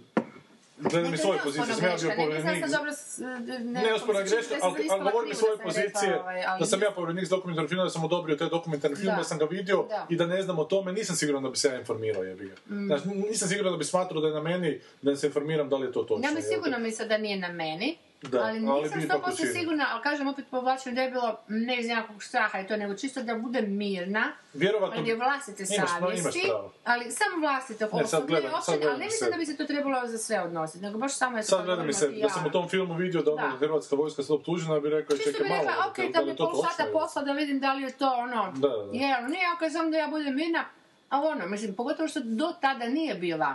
Gledam 0.79 1.14
iz 1.14 1.20
to 1.20 1.25
je 1.25 1.39
svoje 1.39 1.41
pozicije, 1.41 1.66
sam 1.66 1.85
ja 1.85 1.97
bio 1.97 2.09
neosporna 2.09 2.14
ne, 2.14 2.16
povjerenik. 2.16 2.47
Ne, 2.53 2.68
znam 2.68 2.70
dobro, 2.72 2.93
s- 2.93 3.18
ne, 3.64 3.83
Ne 3.83 3.95
osporna 3.95 4.20
mislim, 4.20 4.39
greška, 4.39 4.55
ali, 4.62 4.89
ali 4.91 5.03
govorim 5.03 5.31
iz 5.31 5.37
svoje 5.37 5.59
pozicije 5.59 6.20
da 6.61 6.66
sam 6.66 6.83
ja 6.83 6.91
povjerenik 6.91 7.27
s 7.27 7.31
dokumentarnog 7.31 7.68
filma, 7.68 7.85
da 7.85 7.91
sam 7.91 8.05
odobrio 8.05 8.37
taj 8.37 8.49
dokumentarni 8.49 8.97
film, 8.97 9.14
Da. 9.16 9.25
sam 9.25 9.39
ga 9.39 9.45
vidio 9.47 9.79
i 10.09 10.16
da 10.16 10.27
ne 10.27 10.43
znam 10.43 10.59
o 10.59 10.64
tome, 10.64 10.93
nisam 10.93 11.16
siguran 11.16 11.43
da 11.43 11.49
bi 11.49 11.57
se 11.57 11.68
ja 11.68 11.79
informirao, 11.79 12.22
jebi 12.25 12.45
ga. 12.47 12.55
Znači, 12.87 13.09
nisam 13.09 13.49
siguran 13.49 13.72
da 13.72 13.79
bi 13.79 13.85
smatrao 13.85 14.20
da 14.20 14.29
je 14.29 14.35
na 14.35 14.43
meni 14.43 14.70
da 15.03 15.16
se 15.16 15.27
informiram 15.27 15.68
da 15.68 15.77
li 15.77 15.87
je 15.87 15.93
to 15.93 16.03
točno. 16.03 16.29
Ja 16.29 16.35
mi 16.35 16.43
sigurno 16.45 16.79
misle 16.79 17.07
da 17.07 17.18
nije 17.18 17.39
na 17.39 17.49
meni, 17.51 17.99
Da, 18.23 18.39
ali 18.41 18.59
ali 18.61 18.83
nisam 18.83 19.01
bi 19.01 19.07
100% 19.07 19.33
učinio. 19.33 19.53
sigurna, 19.53 19.87
ali 19.91 20.03
kažem 20.03 20.29
opet 20.29 20.45
povlačim 20.51 20.95
da 20.95 21.03
je 21.03 21.11
bilo 21.11 21.39
ne 21.49 21.81
iz 21.81 21.89
nekakvog 21.89 22.23
straha 22.23 22.61
i 22.61 22.67
to, 22.67 22.77
nego 22.77 22.95
čisto 22.95 23.23
da 23.23 23.35
budem 23.37 23.77
mirna, 23.77 24.33
Vjerovatno, 24.55 24.97
radi 24.97 25.15
vlastite 25.15 25.65
imaš, 25.71 25.91
savjesti, 25.91 26.21
imaš 26.21 26.35
pravo. 26.45 26.73
ali 26.85 27.11
samo 27.11 27.37
vlastite 27.39 27.89
Ne, 27.93 28.07
sad 28.07 28.27
gledam- 28.27 28.51
sad 28.62 28.75
gledam 28.75 28.91
ali 28.91 28.99
ne 28.99 29.05
mislim 29.05 29.31
da 29.31 29.37
bi 29.37 29.47
se 29.47 29.57
to 29.57 29.65
trebalo 29.65 30.07
za 30.07 30.19
sve 30.19 30.41
odnositi, 30.41 30.85
nego 30.85 30.99
baš 30.99 31.15
samo 31.15 31.37
je 31.37 31.43
Sad 31.43 31.65
gledam 31.65 31.93
se, 31.93 32.09
da 32.12 32.29
sam 32.29 32.47
u 32.47 32.51
tom 32.51 32.69
filmu 32.69 32.95
vidio 32.95 33.23
da, 33.23 33.33
ono. 33.33 33.57
Hrvatska 33.57 33.97
vojska 33.97 34.23
se 34.23 34.33
optužena, 34.33 34.81
bi 34.81 34.91
rekao, 34.91 35.17
Čisto 35.17 35.31
čekaj 35.31 35.43
bi 35.43 35.49
malo, 35.49 35.61
rekla, 35.62 35.87
ok, 35.89 36.12
da 36.12 36.23
mi 36.23 36.29
je 36.29 36.37
to 36.37 36.51
pol 36.51 36.62
sata 36.65 36.85
posla 36.93 37.23
da 37.23 37.33
vidim 37.33 37.61
da 37.61 37.73
li 37.73 37.83
je 37.83 37.91
to 37.93 38.09
ono, 38.09 38.53
Da, 38.53 38.69
da, 38.69 38.77
da. 38.77 38.91
je, 38.95 39.15
ali 39.15 39.29
nije, 39.29 39.47
ok, 39.53 39.73
samo 39.73 39.91
da 39.91 39.97
ja 39.97 40.09
budem 40.09 40.35
mirna, 40.37 40.65
a 41.09 41.21
ono, 41.23 41.47
mislim, 41.47 41.75
pogotovo 41.75 42.09
što 42.09 42.21
do 42.23 42.53
tada 42.61 42.87
nije 42.87 43.15
bila, 43.15 43.55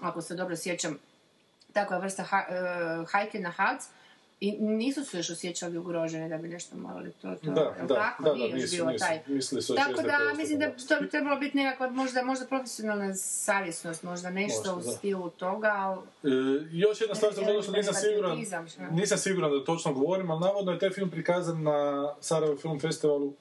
ako 0.00 0.22
se 0.22 0.34
dobro 0.34 0.56
sjećam, 0.56 0.98
takva 1.74 1.98
vrsta 1.98 2.22
ha, 2.22 2.38
e, 2.38 2.52
hajke 3.12 3.38
na 3.38 3.50
hac, 3.50 3.82
i 4.40 4.52
nisu 4.52 5.04
se 5.04 5.16
još 5.16 5.30
osjećali 5.30 5.78
ugroženi 5.78 6.28
da 6.28 6.36
bi 6.38 6.48
nešto 6.48 6.76
morali 6.76 7.12
to, 7.12 7.34
to 7.34 7.50
Da, 7.50 7.74
da, 7.88 7.94
tako? 7.94 8.22
da, 8.22 8.28
da, 8.30 8.34
Nije 8.34 8.50
još 8.50 8.60
nisu, 8.60 8.76
bilo 8.76 8.90
nisu. 8.90 9.04
taj. 9.04 9.20
Su 9.62 9.74
Tako 9.74 10.02
da, 10.02 10.18
mislim 10.36 10.58
da 10.58 10.70
to 10.88 11.00
bi 11.00 11.08
trebalo 11.10 11.36
biti 11.36 11.56
nekakva 11.56 11.90
možda, 11.90 12.22
možda 12.22 12.46
profesionalna 12.46 13.14
savjesnost, 13.14 14.02
možda 14.02 14.30
nešto 14.30 14.74
Možda, 14.74 14.90
u 14.90 14.92
da. 14.92 14.98
stilu 14.98 15.30
toga, 15.30 15.72
ali 15.76 15.98
E, 16.24 16.66
još 16.72 17.00
jedna 17.00 17.14
stvar 17.14 17.32
gledao 17.34 17.62
što 17.62 17.72
nisam 17.72 17.94
siguran, 17.94 18.38
nisam 18.90 19.18
siguran 19.18 19.50
da 19.50 19.64
točno 19.64 19.92
govorim, 19.92 20.30
ali 20.30 20.40
navodno 20.40 20.72
je 20.72 20.78
taj 20.78 20.90
film 20.90 21.10
prikazan 21.10 21.62
na 21.62 22.08
Sarajevo 22.20 22.56
Film 22.56 22.80
Festivalu 22.80 23.32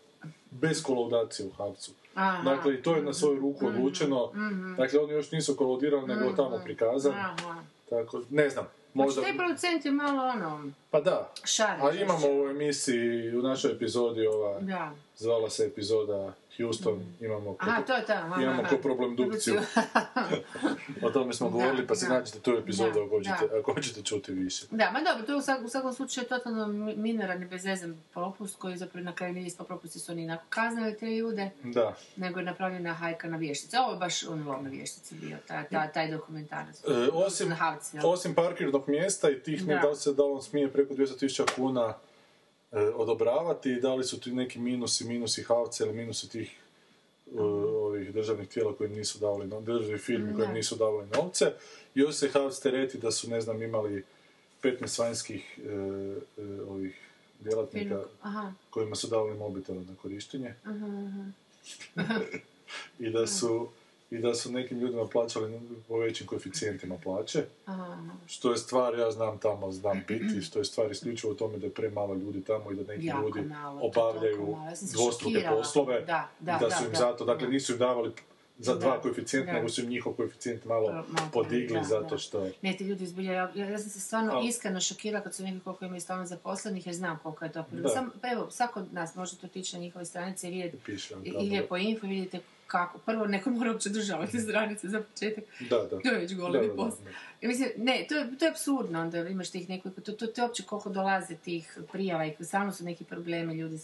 bez 0.51 0.83
kolaudacije 0.83 1.47
u 1.47 1.51
Havcu. 1.51 1.91
Aha. 2.15 2.37
Mhm. 2.37 2.45
Dakle, 2.49 2.73
i 2.73 2.81
to 2.81 2.95
je 2.95 3.01
na 3.01 3.13
svoju 3.13 3.39
ruku 3.39 3.67
odlučeno. 3.67 4.31
Dakle, 4.77 4.99
oni 4.99 5.13
još 5.13 5.31
nisu 5.31 5.55
kolaudirali, 5.55 6.07
nego 6.07 6.23
je 6.23 6.35
tamo 6.35 6.59
prikazan. 6.63 7.11
Aha. 7.13 7.63
Tako, 7.95 8.21
ne 8.29 8.49
znam, 8.49 8.65
Znači, 8.93 9.05
možda... 9.05 9.21
taj 9.21 9.37
producent 9.37 9.85
je 9.85 9.91
malo 9.91 10.23
ono, 10.23 10.71
Pa 10.91 11.01
da, 11.01 11.31
šare. 11.43 11.81
a 11.81 11.91
imamo 11.91 12.27
u 12.27 12.49
emisiji, 12.49 13.37
u 13.37 13.41
našoj 13.41 13.71
epizodi 13.71 14.27
ova, 14.27 14.59
Da. 14.59 14.91
zvala 15.17 15.49
se 15.49 15.65
epizoda 15.65 16.33
Houston, 16.57 17.05
imamo 17.21 17.55
Aha, 17.59 17.81
to 17.81 17.93
je 17.93 18.05
ta. 18.05 18.19
imamo 18.39 18.61
aha. 18.61 18.69
ko 18.69 18.77
problem 18.77 19.15
dukciju. 19.17 19.55
o 21.03 21.09
tome 21.09 21.33
smo 21.33 21.47
Da, 21.47 21.51
govorili, 21.51 21.87
pa 21.87 21.95
se 21.95 22.07
da. 22.07 22.13
nađete 22.13 22.39
tu 22.39 22.51
epizodu 22.53 22.91
Da, 22.91 22.99
ako 22.99 23.09
hoćete, 23.09 23.57
ako 23.59 23.73
hoćete 23.73 24.01
čuti 24.01 24.31
više. 24.33 24.65
Da, 24.71 24.91
ma 24.91 24.99
dobro, 25.01 25.25
to 25.25 25.31
je 25.31 25.37
u, 25.37 25.41
svak- 25.41 25.63
u 25.63 25.69
svakom 25.69 25.93
slučaju 25.93 26.27
totalno 26.27 26.67
mi- 26.67 26.95
minoran 26.95 27.43
i 27.43 27.47
bezvezan 27.47 28.01
propust 28.13 28.55
koji 28.55 28.77
zapravo 28.77 29.03
na 29.03 29.13
kraju 29.13 29.33
nije 29.33 29.47
ispao 29.47 29.65
propusti 29.65 29.99
su 29.99 30.11
oni 30.11 30.23
inako 30.23 30.43
kaznili 30.49 30.97
te 30.97 31.05
ljude, 31.07 31.49
Da. 31.63 31.95
nego 32.17 32.39
je 32.39 32.45
napravljena 32.45 32.93
hajka 32.93 33.27
na 33.27 33.37
vještice. 33.37 33.79
Ovo 33.79 33.91
je 33.91 33.97
baš 33.97 34.23
on 34.23 34.47
lov 34.47 34.63
na 34.63 34.69
vještici 34.69 35.15
bio, 35.15 35.37
ta, 35.47 35.63
ta, 35.63 35.87
taj 35.87 36.11
dokumentarac. 36.11 36.79
E, 36.79 36.87
osim, 37.13 37.51
Havci, 37.51 37.97
osim 38.03 38.35
parkirnog 38.35 38.83
mjesta 38.87 39.29
i 39.29 39.39
tih, 39.39 39.67
ne 39.67 39.75
Da. 39.77 39.95
se 39.95 40.13
da 40.13 40.23
on 40.23 40.41
smije 40.41 40.71
preko 40.73 40.93
200.000 40.93 41.55
kuna 41.55 41.93
odobravati 42.95 43.71
i 43.71 43.81
da 43.81 43.95
li 43.95 44.03
su 44.03 44.19
ti 44.19 44.31
neki 44.31 44.59
minusi, 44.59 45.05
minusi 45.05 45.43
Havce 45.43 45.83
ili 45.83 45.93
minusi 45.93 46.29
tih 46.29 46.59
e, 47.35 47.41
ovih 47.41 48.13
državnih 48.13 48.47
tijela 48.47 48.75
koji 48.75 48.89
nisu 48.89 49.19
davali, 49.19 49.49
državnih 49.61 50.01
firmi 50.01 50.35
koji 50.35 50.47
nisu 50.47 50.75
davali 50.75 51.07
novce. 51.07 51.51
Još 51.95 52.15
se 52.15 52.29
Havc 52.29 52.59
tereti 52.59 52.97
da 52.97 53.11
su, 53.11 53.29
ne 53.29 53.41
znam, 53.41 53.63
imali 53.63 54.03
15 54.63 54.99
vanjskih 54.99 55.59
e, 55.59 55.71
e, 56.41 56.61
ovih 56.69 56.99
djelatnika 57.39 58.03
kojima 58.69 58.95
su 58.95 59.07
davali 59.07 59.37
mobitele 59.37 59.79
na 59.79 59.95
korištenje. 60.01 60.55
aha, 60.63 60.87
aha. 61.95 62.19
I 62.99 63.09
da 63.09 63.27
su 63.27 63.69
i 64.13 64.19
da 64.19 64.35
su 64.35 64.51
nekim 64.51 64.79
ljudima 64.79 65.07
plaćali 65.07 65.59
po 65.87 65.97
većim 65.97 66.27
koeficijentima 66.27 66.97
plaće. 67.03 67.43
aha. 67.65 67.97
Što 68.27 68.51
je 68.51 68.57
stvar, 68.57 68.99
ja 68.99 69.11
znam 69.11 69.37
tamo, 69.37 69.71
znam 69.71 70.03
biti, 70.07 70.41
što 70.41 70.59
je 70.59 70.65
stvar 70.65 70.91
isključivo 70.91 71.33
u 71.33 71.35
tome 71.35 71.57
da 71.57 71.65
je 71.65 71.73
premalo 71.73 72.13
ljudi 72.13 72.41
tamo 72.41 72.71
i 72.71 72.75
da 72.75 72.93
neki 72.93 73.05
Jako 73.05 73.21
ljudi 73.21 73.41
malo, 73.41 73.79
obavljaju. 73.83 74.57
Ja 74.65 74.73
dvostruke 74.93 75.33
šokirala. 75.33 75.57
poslove 75.57 76.01
Da, 76.01 76.29
da, 76.39 76.57
da 76.61 76.69
su 76.69 76.83
im 76.83 76.91
da, 76.91 76.97
zato, 76.97 77.25
dakle 77.25 77.47
da. 77.47 77.53
nisu 77.53 77.73
im 77.73 77.79
davali 77.79 78.11
za 78.57 78.75
dva 78.75 79.01
koeficijenta, 79.01 79.53
nego 79.53 79.69
su 79.69 79.81
im 79.81 79.89
njihov 79.89 80.13
koeficijent 80.13 80.65
malo 80.65 80.91
Malo 80.91 81.05
podigli 81.33 81.77
da, 81.77 81.83
zato 81.83 82.17
što... 82.17 82.49
Ne, 82.61 82.77
ti 82.77 82.83
ljudi 82.83 83.05
zbilja, 83.05 83.31
ja, 83.31 83.51
ja 83.55 83.79
sam 83.79 83.89
se 83.89 83.99
stvarno 83.99 84.31
Al- 84.33 84.47
iskreno 84.47 84.81
šokirala 84.81 85.23
kad 85.23 85.35
su 85.35 85.43
neki 85.43 85.59
koliko 85.59 85.85
imaju 85.85 86.01
stalno 86.01 86.25
zaposlenih, 86.25 86.85
jer 86.85 86.95
znam 86.95 87.19
koliko 87.23 87.45
je 87.45 87.51
to. 87.51 87.65
Sam, 87.93 88.11
pa 88.21 88.31
evo, 88.31 88.51
svako 88.51 88.79
od 88.79 88.93
nas 88.93 89.15
može 89.15 89.37
to 89.37 89.47
tići 89.47 89.75
na 89.75 89.81
njihove 89.81 90.05
stranice 90.05 90.47
i 90.47 90.51
vidjeti 90.51 90.77
Piše 90.85 91.15
vam 91.15 91.25
i, 91.25 91.31
tamo, 91.31 91.43
i 91.43 91.49
lijepo 91.49 91.77
info, 91.77 92.07
vidite 92.07 92.39
kako. 92.73 92.97
Prvo, 92.97 93.25
neko 93.25 93.49
mora 93.49 93.71
uopće 93.71 93.89
državati 93.89 94.39
stranice 94.39 94.89
za 94.89 95.01
početak. 95.01 95.43
Da, 95.69 95.77
da. 95.77 95.99
To 95.99 96.09
je 96.09 96.19
već 96.19 96.35
golemi 96.35 96.75
posao. 96.75 97.05
mislim, 97.41 97.69
ne, 97.77 98.05
to 98.09 98.15
je, 98.15 98.37
to 98.37 98.45
je 98.45 98.51
apsurdno 98.51 99.01
onda 99.01 99.17
imaš 99.17 99.49
tih 99.49 99.69
nekoliko, 99.69 100.01
to, 100.01 100.11
to, 100.11 100.27
to 100.27 100.41
je 100.41 100.45
uopće 100.45 100.63
koliko 100.63 100.89
dolaze 100.89 101.35
tih 101.35 101.77
prijava 101.91 102.25
i 102.25 102.35
stalno 102.41 102.71
su 102.71 102.83
neki 102.83 103.03
problemi, 103.03 103.57
ljudi, 103.57 103.79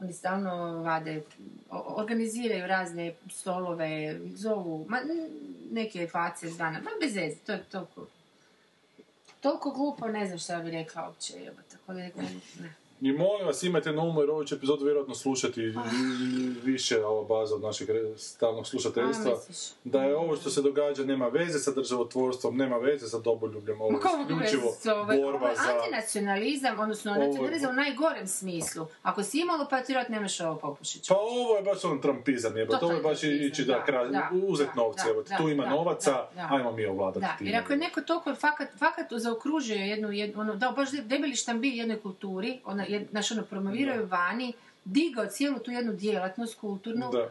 oni 0.00 0.12
stalno 0.12 0.82
vade, 0.82 1.22
organiziraju 1.70 2.66
razne 2.66 3.14
stolove, 3.30 4.20
zovu, 4.34 4.86
ma, 4.88 4.98
neke 5.70 6.08
facije 6.12 6.52
zvana, 6.52 6.80
ma 6.80 6.90
bez 7.00 7.16
veze, 7.16 7.36
to 7.46 7.52
je 7.52 7.64
toliko, 7.70 8.06
toliko 9.40 9.70
glupo, 9.70 10.08
ne 10.08 10.26
znam 10.26 10.38
šta 10.38 10.60
bi 10.60 10.70
rekla 10.70 11.06
uopće, 11.06 11.34
jebote, 11.38 11.76
tako 11.76 11.92
da 11.92 12.00
ne. 12.00 12.74
I 13.00 13.12
molim 13.12 13.46
vas, 13.46 13.62
imajte 13.62 13.92
na 13.92 14.02
umu 14.02 14.20
jer 14.20 14.30
ovu 14.30 14.44
će 14.44 14.54
epizodu 14.54 14.84
vjerojatno 14.84 15.14
slušati 15.14 15.74
više 16.64 17.04
ova 17.04 17.24
baza 17.24 17.54
od 17.54 17.62
našeg 17.62 17.88
stalnog 18.16 18.66
slušateljstva. 18.66 19.32
Da 19.84 20.04
je 20.04 20.16
ovo 20.16 20.36
što 20.36 20.50
se 20.50 20.62
događa 20.62 21.04
nema 21.04 21.28
veze 21.28 21.58
sa 21.58 21.70
državotvorstvom, 21.70 22.56
nema 22.56 22.76
veze 22.76 23.08
sa 23.08 23.18
domoljubljem, 23.18 23.80
ovo 23.80 23.90
je 23.90 23.98
isključivo 24.40 25.00
ovaj, 25.02 25.22
ovo 25.22 25.32
borba 25.32 25.54
za... 25.54 25.74
antinacionalizam, 25.76 26.80
odnosno 26.80 27.12
Ovo 27.12 27.22
je- 27.22 27.28
nacionalizam 27.28 27.70
u 27.70 27.74
najgorem 27.74 28.26
smislu. 28.26 28.86
Ako 29.02 29.22
si 29.22 29.40
imalo 29.40 29.66
patriot, 29.70 30.08
nemaš 30.08 30.40
ovo 30.40 30.56
popušić. 30.56 31.08
Pa 31.08 31.14
ovo 31.14 31.56
je 31.56 31.62
baš 31.62 31.84
on 31.84 32.00
trumpizam, 32.00 32.56
jebote, 32.56 32.84
ovo 32.84 32.94
je 32.94 33.02
baš 33.02 33.22
ići 33.22 33.64
da, 33.64 33.72
da, 33.72 33.84
kra- 33.92 34.10
da, 34.10 34.30
uzet 34.46 34.68
da, 34.74 34.82
novce, 34.82 35.04
da, 35.28 35.36
tu 35.36 35.48
ima 35.48 35.66
novaca, 35.66 36.26
ajmo 36.50 36.72
mi 36.72 36.86
ovladati 36.86 37.20
Da, 37.20 37.36
jer 37.40 37.56
ako 37.56 37.72
je 37.72 37.78
neko 37.78 38.00
toliko 38.00 38.34
fakat, 38.34 38.68
fakat 38.78 39.06
zaokružuje 39.10 39.88
jednu, 39.88 40.12
jednu 40.12 40.40
ono, 40.40 40.54
da 40.54 40.72
baš 40.76 40.90
debeli 40.90 41.36
štambilj 41.36 41.78
jednoj 41.78 42.00
kulturi, 42.00 42.60
ona, 42.64 42.84
znaš, 43.10 43.30
ono, 43.30 43.42
promoviraju 43.44 44.06
vani, 44.06 44.52
digao 44.84 45.26
cijelu 45.26 45.58
tu 45.58 45.70
jednu 45.70 45.92
djelatnost 45.92 46.54
kulturnu, 46.54 47.10
Da. 47.12 47.30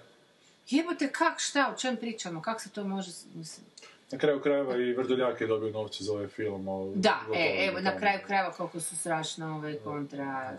jebote, 0.70 1.10
kak, 1.10 1.40
šta, 1.40 1.74
o 1.76 1.80
čem 1.80 1.98
pričamo, 1.98 2.42
kak 2.42 2.62
se 2.62 2.70
to 2.70 2.84
može, 2.84 3.12
mislim, 3.34 3.66
Na 4.12 4.18
kraju 4.18 4.42
krajeva 4.42 4.78
i 4.78 4.94
Vrdoljak 4.94 5.42
je 5.42 5.48
dobio 5.48 5.70
novce 5.72 6.04
za 6.04 6.14
ovaj 6.14 6.28
film. 6.28 6.68
o- 6.68 6.92
Da, 6.96 7.20
e, 7.36 7.68
evo, 7.68 7.80
na 7.80 7.98
kraju 7.98 8.20
krajeva 8.28 8.52
koliko 8.52 8.80
su 8.80 8.98
strašno 8.98 9.56
ove 9.56 9.78
kontra, 9.80 10.52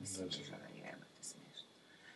mislim, 0.00 0.28
da. 0.28 0.34
jebote, 0.78 1.06
smiješno. 1.22 1.66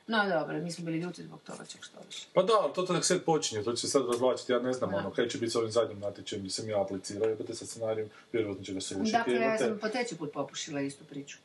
No 0.07 0.29
dobro, 0.31 0.59
mi 0.59 0.73
smo 0.73 0.85
bili 0.85 0.99
ljuti 0.99 1.23
zbog 1.23 1.41
toga, 1.43 1.65
čak 1.65 1.85
što 1.85 1.99
više. 2.07 2.27
Pa 2.35 2.43
da, 2.43 2.73
to 2.75 2.83
tek 2.85 3.05
sad 3.05 3.25
počinje, 3.25 3.63
to 3.63 3.73
će 3.73 3.81
se 3.81 3.89
sad 3.89 4.07
razvlačiti, 4.07 4.53
ja 4.53 4.59
ne 4.59 4.73
znam 4.73 4.91
Da. 4.91 4.97
ono, 4.97 5.11
kaj 5.11 5.29
će 5.29 5.39
biti 5.39 5.51
s 5.51 5.57
ovim 5.57 5.71
zadnjim 5.71 5.99
natječajem 5.99 6.41
gdje 6.41 6.51
sam 6.51 6.69
ja 6.69 6.83
aplicirao, 6.83 7.29
jebote 7.29 7.55
sa 7.55 7.67
scenarijom, 7.67 8.11
vjerojatno 8.33 8.65
će 8.65 8.73
ga 8.75 8.81
se 8.81 8.95
učiti, 8.97 9.13
Dakle, 9.13 9.35
ja 9.35 9.59
sam 9.59 9.79
po 9.79 9.89
treći 9.89 10.17
put 10.17 10.33
popušila 10.33 10.81
istu 10.81 11.05
priču. 11.05 11.39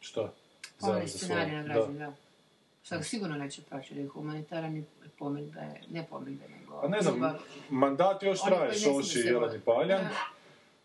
Šta? 0.00 0.32
Onaj 0.82 1.02
za 1.02 1.18
scenarij 1.18 1.44
svoje- 1.44 1.56
nagrađen, 1.58 1.98
da. 1.98 2.12
Šta 2.82 3.02
sigurno 3.02 3.36
neće 3.36 3.62
proći, 3.62 3.94
jer 3.94 3.98
je 3.98 4.08
humanitaran 4.08 4.76
i 4.76 4.84
pomirbe, 5.18 5.60
ne 5.90 6.06
pomirbe, 6.06 6.44
nego 6.50 6.80
A 6.80 6.88
ne 6.88 7.00
znam, 7.02 7.14
ljubav. 7.14 7.34
mandat 7.70 8.22
još 8.22 8.40
Oni 8.42 8.50
traje, 8.50 8.72
Šoši 8.74 9.18
i 9.18 9.22
se 9.22 9.34
voditi. 9.34 9.64
Paljan. 9.64 10.08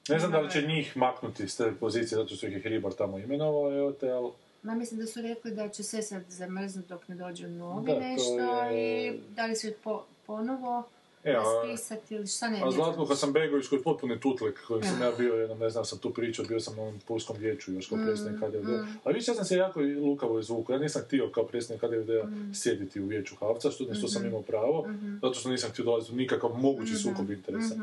Ne 0.09 0.19
znam 0.19 0.31
da 0.31 0.39
li 0.39 0.51
će 0.51 0.61
njih 0.63 0.97
maknuti 0.97 1.47
s 1.47 1.57
te 1.57 1.73
pozicije, 1.73 2.07
zato 2.09 2.35
što 2.35 2.47
ih 2.47 2.53
je 2.53 2.59
Hribar 2.59 2.93
tamo 2.93 3.17
imenovao, 3.19 3.73
evo 3.73 3.91
te, 3.91 4.09
ali... 4.09 4.31
Ma 4.63 4.75
mislim 4.75 4.99
da 4.99 5.05
su 5.05 5.21
rekli 5.21 5.51
da 5.51 5.69
će 5.69 5.83
sve 5.83 6.01
sad 6.01 6.23
zamrznut 6.27 6.87
dok 6.87 7.07
ne 7.07 7.15
dođu 7.15 7.47
novi 7.47 7.85
Da, 7.87 7.99
nešto 7.99 8.39
je- 8.63 9.07
i 9.07 9.19
da 9.29 9.45
li 9.45 9.55
su 9.55 9.67
ih 9.67 9.73
po, 9.83 10.03
ponovo 10.27 10.83
E, 11.23 11.31
a- 11.31 11.43
raspisati 11.63 12.15
ili 12.15 12.27
šta 12.27 12.49
ne, 12.49 12.61
A 12.63 12.71
Zlatko. 12.71 13.05
Hasanbegović 13.05 13.67
koji 13.67 13.79
je 13.79 13.83
potpuni 13.83 14.19
tutlek, 14.19 14.65
kojim 14.67 14.83
sam 14.83 15.01
ja 15.01 15.11
bio, 15.11 15.33
jednom, 15.33 15.59
ne 15.59 15.69
znam, 15.69 15.85
sam 15.85 15.99
tu 15.99 16.09
pričao, 16.09 16.45
bio 16.45 16.59
sam 16.59 16.75
na 16.75 16.81
onom 16.81 16.99
pulskom 16.99 17.37
vijeću 17.39 17.73
još 17.73 17.87
kao 17.87 17.97
Mm, 17.97 18.05
predsjednik 18.05 18.39
HDVD. 18.39 18.69
Ali 19.03 19.13
vidiš, 19.13 19.27
ja 19.27 19.33
sam 19.33 19.45
se 19.45 19.55
jako 19.55 19.79
lukavo 19.81 20.39
izvukao. 20.39 20.73
Ja 20.73 20.79
nisam 20.79 21.01
htio 21.01 21.29
kao 21.29 21.43
predsjednik 21.43 21.81
HDVD-a 21.81 22.23
Mm. 22.25 22.51
sjediti 22.53 23.01
u 23.01 23.05
vijeću 23.05 23.35
Havca, 23.35 23.71
što, 23.71 23.83
što 23.83 23.93
Mhm. 23.93 24.07
sam 24.07 24.25
imao 24.25 24.41
pravo, 24.41 24.87
zato 25.21 25.33
što 25.33 25.49
nisam 25.49 25.69
htio 25.69 25.85
dolaziti 25.85 26.13
u 26.13 26.17
nikakav 26.17 26.49
mogući 26.51 26.91
Mhm. 26.91 26.99
sukob 26.99 27.31
interesa. 27.31 27.75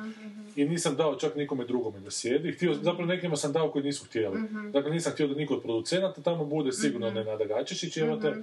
I 0.56 0.64
nisam 0.64 0.96
dao 0.96 1.14
čak 1.16 1.34
nikome 1.36 1.64
drugome 1.64 2.00
da 2.00 2.10
sjedi. 2.10 2.52
Htio, 2.52 2.74
zapravo 2.74 3.04
nekima 3.06 3.36
sam 3.36 3.52
dao 3.52 3.70
koji 3.70 3.84
nisu 3.84 4.04
htjeli. 4.04 4.38
Mhm. 4.38 4.70
Dakle, 4.70 4.90
nisam 4.90 5.12
htio 5.12 5.26
da 5.26 5.34
niko 5.34 5.54
od 5.54 5.62
producenata 5.62 6.20
tamo 6.22 6.44
bude, 6.44 6.72
sigurno 6.72 7.10
ne 7.10 7.24
Nada 7.24 7.44
Gačišić, 7.46 7.96
evo 7.96 8.16
te. 8.16 8.30
Mhm. 8.30 8.40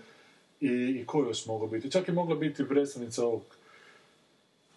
I, 0.61 0.67
I 0.91 1.05
ko 1.05 1.19
još 1.19 1.45
mogao 1.45 1.67
biti? 1.67 1.91
Čak 1.91 2.07
je 2.07 2.13
mogla 2.13 2.35
biti 2.35 2.67
predstavnica 2.67 3.25
ovog 3.25 3.41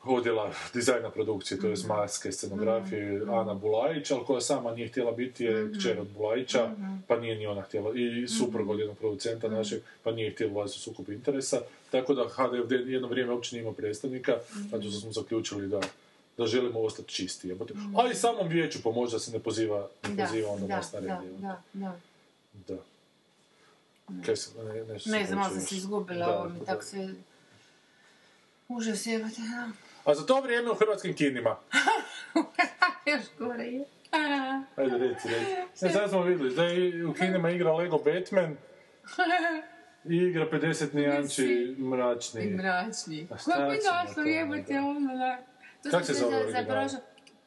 odjela 0.04 0.52
dizajna 0.74 1.10
produkcije, 1.10 1.60
to 1.60 1.66
je 1.66 1.72
Mhm. 1.74 1.88
maske, 1.88 2.32
scenografije, 2.32 3.22
Ana 3.22 3.54
Bulajić, 3.54 4.10
ali 4.10 4.24
koja 4.24 4.40
sama 4.40 4.72
nije 4.72 4.88
htjela 4.88 5.12
biti 5.12 5.44
je 5.44 5.64
Mhm. 5.64 5.78
kćer 5.78 6.00
od 6.00 6.06
Bulajića, 6.08 6.70
pa 7.06 7.16
nije 7.16 7.36
ni 7.36 7.46
ona 7.46 7.62
htjela, 7.62 7.92
i 7.94 8.28
suprug 8.28 8.70
od 8.70 8.78
jednog 8.78 8.98
producenta 8.98 9.48
našeg, 9.48 9.82
pa 10.02 10.12
nije 10.12 10.30
htjela 10.30 10.52
ulaziti 10.52 10.78
u 10.80 10.84
sukob 10.84 11.08
interesa, 11.08 11.60
tako 11.90 12.14
da 12.14 12.28
HDFD 12.28 12.72
jedno 12.72 13.08
vrijeme 13.08 13.32
uopće 13.32 13.56
nije 13.56 13.60
imao 13.60 13.72
predstavnika, 13.72 14.32
zato 14.70 14.82
što 14.82 14.92
smo 14.92 15.12
zaključili 15.12 15.68
da 15.68 15.80
da 16.36 16.46
želimo 16.46 16.80
ostati 16.80 17.08
čisti. 17.08 17.56
A 17.96 18.10
i 18.10 18.14
samom 18.14 18.48
vijeću 18.48 18.82
pomoći 18.82 19.12
da 19.12 19.18
se 19.18 19.32
ne 19.32 19.38
poziva, 19.38 19.88
ne 20.04 20.14
Da, 20.14 20.24
poziva 20.24 20.50
onda 20.50 20.66
da, 20.66 20.76
nas 20.76 20.92
na 20.92 20.98
red. 20.98 21.08
da, 21.08 21.22
da, 21.72 21.92
da. 22.68 22.76
Da. 24.08 24.22
Kaj 24.24 24.34
ne, 24.68 24.84
Ne 24.84 25.26
znam, 25.26 25.38
malo 25.38 25.48
hoćeo 25.48 25.60
sam 25.60 25.60
se 25.60 25.76
izgubila, 25.76 26.38
ovo 26.38 26.48
mi 26.48 26.58
da. 26.58 26.64
tako 26.64 26.82
se... 26.84 27.14
Užas 28.68 29.06
jebate, 29.06 29.36
da. 29.42 29.70
A 30.08 30.14
za 30.14 30.26
to 30.26 30.40
vrijeme 30.40 30.70
u 30.70 30.74
hrvatskim 30.74 31.14
kinima. 31.14 31.56
Još 33.06 33.22
gore 33.38 33.64
je. 33.64 33.84
Ajde, 34.76 34.98
reci, 34.98 35.28
reci. 35.28 35.84
Ne, 35.84 35.92
sad 35.92 36.10
smo 36.10 36.22
vidjeli 36.22 36.54
da 36.54 36.64
je 36.64 37.06
u 37.06 37.12
kinima 37.14 37.50
igra 37.50 37.72
Lego 37.72 37.98
Batman 37.98 38.56
i 40.04 40.16
igra 40.16 40.46
50 40.46 40.94
nijanči 40.94 41.44
mračni. 41.80 42.42
I 42.42 42.50
mračni. 42.50 43.26
Kako 43.46 43.62
je 43.62 43.80
došlo 44.06 44.22
jebate, 44.24 44.78
ono, 44.78 45.16
da. 45.16 45.38
To 45.82 45.90
Kak 45.90 46.04
sam 46.04 46.04
se 46.06 46.14
zove 46.14 46.42
za- 46.42 46.50
za 46.52 46.58
prošlo- 46.64 47.00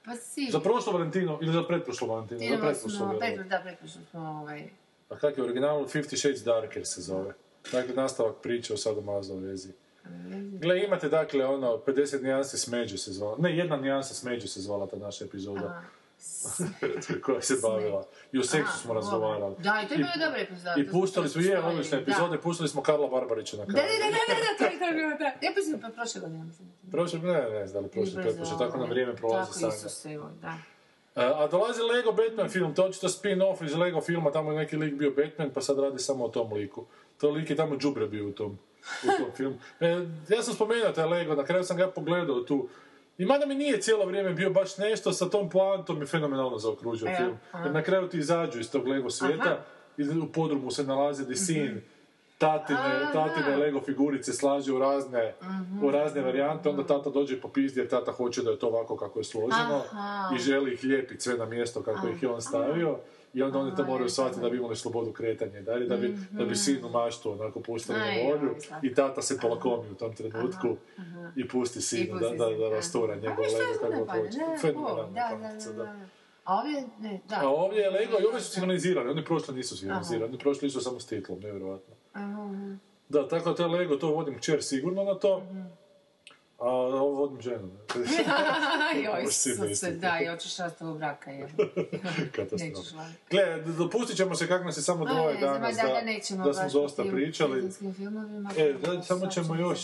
Pa 0.05 0.15
si. 0.15 0.47
Za 0.51 0.59
prošlo 0.59 0.93
Valentino 0.93 1.39
ili 1.41 1.53
za 1.53 1.63
pretprošlo 1.63 2.07
Valentino? 2.07 2.39
Za 2.47 2.57
pretprošlo, 2.59 3.17
pretro, 3.19 3.43
da, 3.43 3.59
pretprošlo 3.59 4.01
smo, 4.03 4.19
ovaj... 4.21 4.69
A 5.09 5.17
kak 5.17 5.37
je 5.37 5.43
original? 5.43 5.79
Fifty 5.79 6.17
Shades 6.17 6.39
Darker 6.41 6.85
se 6.85 7.01
zove. 7.01 7.33
Dakle, 7.71 7.93
nastavak 7.95 8.35
priče 8.35 8.73
o 8.73 8.77
sadomazo 8.77 9.35
vezi. 9.35 9.69
Gle, 10.59 10.83
imate 10.83 11.09
dakle 11.09 11.45
ono, 11.45 11.77
50 11.87 12.23
nijansi 12.23 12.57
smeđe 12.57 12.97
se 12.97 13.11
zvala. 13.11 13.35
Ne, 13.39 13.57
jedna 13.57 13.77
nijansa 13.77 14.13
smeđe 14.13 14.47
se 14.47 14.61
zvala 14.61 14.87
ta 14.87 14.97
naša 14.97 15.25
epizoda. 15.25 15.81
koja 17.25 17.41
se 17.41 17.53
bavila. 17.61 18.05
I 18.31 18.39
o 18.39 18.43
seksu 18.43 18.77
smo 18.77 18.93
razgovarali. 18.93 19.55
Da, 19.59 19.81
i 19.85 19.87
to 19.87 19.93
je 19.93 19.97
bilo 19.97 20.11
dobra 20.25 20.39
epizoda. 20.39 20.75
I 20.77 20.85
to 20.85 20.91
smo- 20.91 20.99
puštali 20.99 21.25
to 21.25 21.31
smo, 21.31 21.41
smo 21.41 21.51
je, 21.51 21.59
odlične 21.59 21.97
epizode, 21.97 22.37
pustili 22.37 22.69
smo 22.69 22.81
Karla 22.81 23.07
Barbarića 23.07 23.57
na 23.57 23.65
da, 23.65 23.71
kraju. 23.73 23.87
da, 23.99 24.05
da, 24.05 24.35
da, 24.41 24.57
to 24.57 24.63
je 24.63 24.79
to 24.79 24.95
bilo, 24.95 25.17
da. 25.19 25.25
Ja 25.45 25.51
mislim 25.55 25.81
pa 25.81 25.89
prošle 25.89 26.21
godine, 26.21 26.43
mislim. 26.43 26.67
Prošle, 26.91 27.19
ne, 27.19 27.49
ne 27.49 27.67
znam 27.67 27.83
da 27.83 27.87
li 27.87 27.91
prošle, 27.91 28.13
Ili 28.13 28.23
pretprošle, 28.23 28.57
tako 28.57 28.77
na 28.77 28.83
ovaj, 28.83 28.89
vrijeme 28.89 29.15
prolazi 29.15 29.47
Tako, 29.47 29.59
sanja. 29.59 29.73
Isuse, 29.75 30.11
evo, 30.13 30.29
da. 30.41 30.57
E, 31.15 31.25
A 31.25 31.47
dolazi 31.47 31.81
Lego 31.81 32.11
Batman 32.11 32.49
film, 32.49 32.73
to 32.75 32.81
je 32.83 32.89
očito 32.89 33.07
spin-off 33.07 33.65
iz 33.65 33.75
Lego 33.75 34.01
filma, 34.01 34.31
tamo 34.31 34.51
je 34.51 34.57
neki 34.57 34.77
lik 34.77 34.93
bio 34.93 35.11
Batman, 35.11 35.49
pa 35.53 35.61
sad 35.61 35.79
radi 35.79 35.99
samo 35.99 36.25
o 36.25 36.29
tom 36.29 36.53
liku. 36.53 36.85
To 37.17 37.29
lik 37.29 37.49
je 37.49 37.55
tamo 37.55 37.77
džubre 37.77 38.07
bio 38.07 38.27
u 38.27 38.31
tom, 38.31 38.59
u 39.03 39.17
tom 39.17 39.31
filmu. 39.35 39.57
E, 39.79 39.87
ja 40.29 40.43
sam 40.43 40.53
spomenuo 40.53 40.91
taj 40.91 41.05
Lego, 41.05 41.35
na 41.35 41.43
kraju 41.43 41.63
sam 41.63 41.77
ga 41.77 41.87
pogledao 41.87 42.39
tu. 42.39 42.67
I 43.17 43.25
mada 43.25 43.45
mi 43.45 43.55
nije 43.55 43.81
cijelo 43.81 44.05
vrijeme 44.05 44.33
bio 44.33 44.49
baš 44.49 44.77
nešto, 44.77 45.11
sa 45.13 45.29
tom 45.29 45.49
poantom 45.49 46.01
je 46.01 46.07
fenomenalno 46.07 46.57
zaokružio 46.57 47.07
E, 47.07 47.15
film. 47.17 47.37
aha. 47.51 47.63
Jer 47.63 47.73
na 47.73 47.81
kraju 47.83 48.09
ti 48.09 48.17
izađu 48.17 48.59
iz 48.59 48.71
tog 48.71 48.87
Lego 48.87 49.09
svijeta, 49.09 49.43
Aha. 49.43 49.57
i 49.97 50.19
u 50.19 50.27
podrumu 50.27 50.71
se 50.71 50.83
nalazi 50.83 51.25
di 51.25 51.35
sin 51.35 51.81
tatine, 52.37 52.79
A, 52.79 53.11
tatine. 53.13 53.57
Lego 53.57 53.81
figurice 53.81 54.33
slaže 54.33 54.73
u 54.73 54.79
razne, 54.79 55.33
Mhm. 55.41 55.85
u 55.85 55.91
razne 55.91 56.21
varijante, 56.21 56.69
onda 56.69 56.83
tata 56.85 57.09
dođe 57.09 57.41
po 57.41 57.47
pizdi 57.47 57.79
jer 57.79 57.89
tata 57.89 58.11
hoće 58.11 58.43
da 58.43 58.51
je 58.51 58.59
to 58.59 58.67
ovako 58.67 58.97
kako 58.97 59.19
je 59.19 59.23
složeno 59.23 59.81
Aha. 59.91 60.35
i 60.35 60.39
želi 60.39 60.73
ih 60.73 60.83
lijepiti 60.83 61.21
sve 61.23 61.37
na 61.37 61.45
mjesto 61.45 61.83
kako 61.83 62.07
ih 62.07 62.23
je 62.23 62.29
on 62.29 62.41
stavio 62.41 62.97
i 63.33 63.43
onda 63.43 63.59
oni 63.59 63.75
to 63.75 63.85
moraju 63.85 64.09
shvatiti 64.09 64.41
da 64.41 64.49
bi 64.49 64.57
imali 64.57 64.75
slobodu 64.75 65.11
kretanja 65.11 65.59
i 65.59 65.63
dalje, 65.63 65.87
da 65.87 65.97
bi, 65.97 66.17
da 66.31 66.45
bi 66.45 66.55
sinu 66.55 66.89
maštu 66.89 67.31
onako 67.31 67.59
pustili 67.59 67.99
na 67.99 68.29
volju 68.29 68.55
i 68.81 68.93
tata 68.93 69.21
se 69.21 69.37
polakomi 69.41 69.89
u 69.91 69.95
tom 69.95 70.15
trenutku 70.15 70.67
i 71.35 71.47
pusti 71.47 71.81
sinu 71.81 72.19
da, 72.19 72.29
da, 72.29 72.49
da 72.49 72.69
rastura 72.69 73.15
njegov 73.15 73.45
Lego 73.45 73.79
kako 73.81 74.11
hoće. 74.11 74.61
Fenomenalna. 74.61 75.11
A 76.43 76.55
ovdje, 76.55 76.83
ne, 76.99 77.19
da. 77.29 77.39
A 77.43 77.49
ovdje 77.49 77.81
je 77.81 77.89
Lego 77.89 78.17
i 78.21 78.25
ove 78.25 78.41
su 78.41 78.51
sinhronizirali, 78.51 79.09
oni 79.09 79.25
prošli 79.25 79.55
nisu 79.55 79.77
sinhronizirali, 79.77 80.29
oni 80.29 80.37
prošli 80.37 80.67
isu 80.67 80.81
samo 80.81 80.99
s 80.99 81.05
titlom, 81.05 81.39
nevjerojatno. 81.39 81.95
Aha. 82.13 82.49
Da, 83.09 83.27
tako 83.27 83.49
da 83.49 83.55
to 83.55 83.63
je 83.63 83.69
Lego, 83.69 83.95
to 83.95 84.11
vodim 84.11 84.37
kćer 84.37 84.63
sigurno 84.63 85.03
na 85.03 85.19
to, 85.19 85.43
a 86.61 86.65
ovo 86.65 87.09
vodim 87.09 87.41
ženu. 87.41 87.71
Joj, 89.03 89.23
misliti. 89.23 89.97
da, 89.97 90.19
i 90.23 90.27
hoćeš 90.27 90.57
rastavu 90.57 90.97
braka, 90.97 91.31
je. 91.31 91.49
Katastrofa. 92.35 93.05
Gle, 93.29 93.61
dopustit 93.77 94.17
ćemo 94.17 94.35
se 94.35 94.47
kako 94.47 94.63
nas 94.63 94.77
je 94.77 94.81
samo 94.81 95.05
dvoje 95.05 95.37
danas, 95.37 95.75
da, 95.75 95.83
da, 95.83 96.43
da, 96.43 96.53
smo 96.53 96.69
dosta 96.81 97.03
u 97.03 97.11
pričali. 97.11 97.69
E, 98.57 98.73
da, 98.73 99.01
samo 99.03 99.27
ćemo 99.27 99.55
još. 99.55 99.79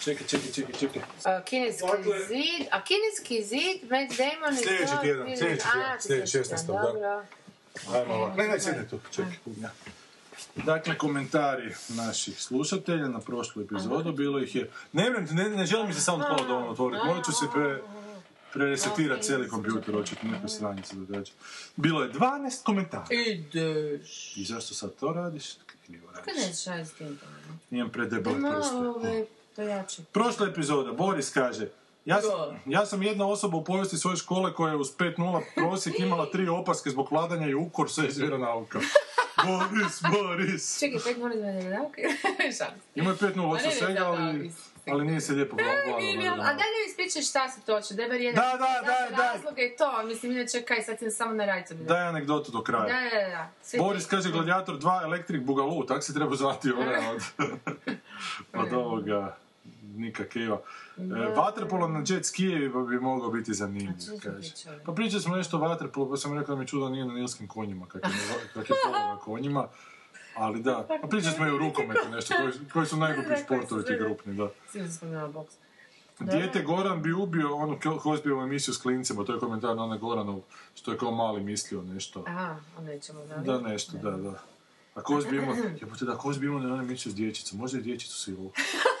Čekaj, 0.00 0.26
čekaj, 0.26 0.50
čekaj, 0.52 0.74
čekaj. 0.74 1.02
Kineski 1.44 1.86
Dakle- 1.86 2.26
zid, 2.26 2.66
a 2.70 2.84
kineski 2.84 3.44
zid, 3.44 3.90
Matt 3.90 4.12
Damon 4.18 4.54
i 4.54 4.56
Sljedeći 4.56 4.92
tjedan, 5.02 5.26
sljedeći 5.26 5.66
tjedan, 5.72 6.00
sljedeći 6.00 6.38
16. 6.38 6.66
da. 6.66 6.72
Dobro. 6.72 7.22
Ajmo 7.92 8.14
ovako. 8.14 8.36
Ne, 8.36 8.48
ne, 8.48 8.60
sjedni 8.60 8.88
tu, 8.88 9.00
čekaj. 9.10 9.32
Dakle, 10.64 10.98
komentari 10.98 11.74
naših 11.88 12.42
slušatelja 12.42 13.08
na 13.08 13.20
prošlu 13.20 13.62
epizodu, 13.62 14.12
bilo 14.12 14.38
ih 14.38 14.54
je... 14.54 14.70
Ne, 14.92 15.10
ne, 15.10 15.48
ne, 15.48 15.66
želim 15.66 15.86
mi 15.86 15.94
se 15.94 16.00
samo 16.00 16.18
pola 16.18 16.48
dovoljno 16.48 16.70
otvoriti, 16.70 17.06
morat 17.06 17.24
ću 17.24 17.32
se 17.32 17.46
pre, 17.54 17.82
preresetirati 18.52 19.22
cijeli 19.22 19.48
kompjuter, 19.48 19.96
očito 19.96 20.26
neke 20.26 20.48
stranice 20.48 20.96
događa. 20.96 21.32
Bilo 21.76 22.02
je 22.02 22.12
12 22.12 22.62
komentara. 22.62 23.06
Ideš. 23.10 24.36
I 24.36 24.44
zašto 24.44 24.74
sad 24.74 24.94
to 25.00 25.12
radiš? 25.12 25.44
Krivo 25.86 26.08
radiš. 26.14 26.46
nećeš 26.46 26.64
raditi? 26.64 27.04
Imam 27.70 27.90
predebele 27.90 28.38
Malo, 28.38 29.00
prste. 29.00 30.02
Prošla 30.12 30.48
epizoda, 30.48 30.92
Boris 30.92 31.30
kaže, 31.30 31.68
ja 32.04 32.20
sam, 32.22 32.60
ja 32.66 32.86
sam 32.86 33.02
jedna 33.02 33.26
osoba 33.26 33.56
u 33.56 33.64
povijesti 33.64 33.96
svoje 33.96 34.16
škole 34.16 34.54
koja 34.54 34.70
je 34.70 34.76
uz 34.76 34.96
5.0 34.98 35.42
prosjek 35.56 35.98
imala 35.98 36.30
tri 36.30 36.48
opaske 36.48 36.90
zbog 36.90 37.08
vladanja 37.10 37.48
i 37.48 37.54
ukor 37.54 37.90
sve 37.90 38.08
iz 38.08 38.18
vjeronauka. 38.18 38.80
Boris, 39.44 40.02
Boris! 40.12 40.80
Čekaj, 40.80 41.00
pet 41.04 41.18
molim 41.18 41.40
da 41.40 41.46
ne 41.46 41.62
da? 41.62 41.76
Šalim 42.58 42.80
se. 42.80 42.88
Imao 42.94 43.12
je 43.12 43.16
5.0 43.18 43.36
Ma 43.36 43.48
osim 43.48 43.68
ne, 43.68 43.74
ne, 43.74 43.80
svega, 43.80 44.00
da, 44.00 44.06
ali, 44.06 44.48
da, 44.86 44.92
ali 44.92 45.04
nije 45.06 45.20
se 45.20 45.32
lijepo 45.32 45.56
vladalo. 45.56 46.40
A 46.42 46.54
daj 46.54 46.66
mi 46.74 46.90
ispričaj 46.90 47.22
šta 47.22 47.48
se 47.48 47.60
točno, 47.60 47.96
daj 47.96 48.08
bar 48.08 48.20
jedan 48.20 48.34
Da, 48.34 48.52
da, 48.52 48.86
daj, 48.86 49.10
daj. 49.16 49.34
razloga 49.34 49.62
i 49.62 49.76
to, 49.76 50.02
mislim, 50.06 50.32
inače 50.32 50.62
kaj, 50.62 50.82
sad 50.82 50.98
sam 50.98 51.10
samo 51.10 51.32
na 51.34 51.44
rajcu. 51.44 51.74
Da, 51.74 51.84
Daj 51.84 52.02
anegdotu 52.08 52.52
do 52.52 52.58
da, 52.58 52.64
kraja. 52.64 53.10
da, 53.10 53.28
da. 53.28 53.50
Sve 53.62 53.78
Boris 53.78 54.06
kaže 54.06 54.30
Gladiator 54.30 54.78
2 54.78 55.04
Electric 55.04 55.42
Boogaloo, 55.42 55.82
tak 55.82 56.02
se 56.04 56.14
treba 56.14 56.36
zvati 56.36 56.70
ona 56.72 57.10
od, 57.10 57.22
od 58.62 58.72
ovoga 58.72 59.36
Nika 59.96 60.24
Keva. 60.24 60.60
E, 60.98 61.34
Vaterpolo 61.36 61.88
na 61.88 62.02
jet 62.08 62.26
skijevima 62.26 62.84
bi 62.84 63.00
mogao 63.00 63.30
biti 63.30 63.54
zanimljiv, 63.54 64.20
kaže. 64.22 64.52
Pa 64.84 64.92
pričali 64.92 65.22
smo 65.22 65.36
nešto 65.36 65.56
o 65.56 65.60
vaterpolu, 65.60 66.10
pa 66.10 66.16
sam 66.16 66.38
rekao 66.38 66.54
da 66.54 66.60
mi 66.60 66.66
čudo 66.66 66.88
nije 66.88 67.04
na 67.04 67.14
nilskim 67.14 67.48
konjima, 67.48 67.86
kak 67.86 68.04
je, 68.04 68.10
kak 68.54 68.70
je 68.70 68.76
polo 68.84 68.98
na 68.98 69.18
konjima. 69.18 69.68
Ali 70.36 70.62
da, 70.62 70.86
pa 71.02 71.08
pričali 71.08 71.34
smo 71.34 71.46
i 71.46 71.50
o 71.50 71.58
rukometu 71.58 72.08
nešto, 72.10 72.34
koji, 72.34 72.52
koji 72.72 72.86
su 72.86 72.96
su 72.96 73.44
sportovi 73.44 73.84
ti 73.84 73.96
grupni, 73.98 74.34
da. 74.34 74.48
Boks. 75.32 75.54
Dijete 76.20 76.62
Goran 76.62 77.02
bi 77.02 77.12
ubio 77.12 77.54
onu 77.54 77.78
Hozbijevu 78.02 78.42
emisiju 78.42 78.74
s 78.74 78.78
klincima, 78.78 79.24
to 79.24 79.34
je 79.34 79.40
komentar 79.40 79.76
na 79.76 79.84
onaj 79.84 79.98
Goranov, 79.98 80.40
što 80.74 80.92
je 80.92 80.98
kao 80.98 81.10
mali 81.10 81.42
mislio 81.42 81.82
nešto. 81.82 82.24
Aha, 82.26 82.56
onda 82.78 82.90
nećemo 82.90 83.24
da. 83.24 83.36
Da, 83.36 83.60
nešto, 83.60 83.98
da, 83.98 84.10
da. 84.10 84.42
A 84.94 85.02
Kozbi 85.02 85.36
imao, 85.36 85.54
jebote 85.80 86.04
da, 86.04 86.16
Kozbi 86.16 86.46
imao 86.46 86.60
na 86.60 86.82
emisiju 86.82 87.12
s 87.12 87.14
dječicom, 87.14 87.58
možda 87.58 87.78
je 87.78 87.82
dječicu 87.82 88.16
silu. 88.20 88.50
to 88.50 88.62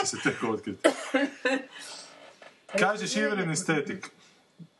će 0.00 0.06
se 0.06 0.16
tek 0.24 0.42
otkriti. 0.42 0.88
Kaže 2.78 3.06
Šiverin 3.06 3.50
estetik. 3.50 4.10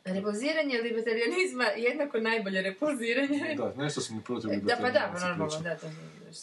Repoziranje 0.05 0.81
libertarianizma 0.81 1.63
jednako 1.63 2.17
najbolje 2.17 2.61
repoziranje. 2.61 3.55
Da, 3.57 3.73
nešto 3.77 4.01
smo 4.01 4.21
protiv 4.21 4.49
Da, 4.61 4.75
pa 4.81 4.91
da, 4.91 5.11
pa 5.13 5.27
normalno, 5.27 5.59
da, 5.59 5.75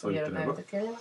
to 0.00 0.10
je 0.10 0.24
To 0.24 0.62
treba. 0.70 0.96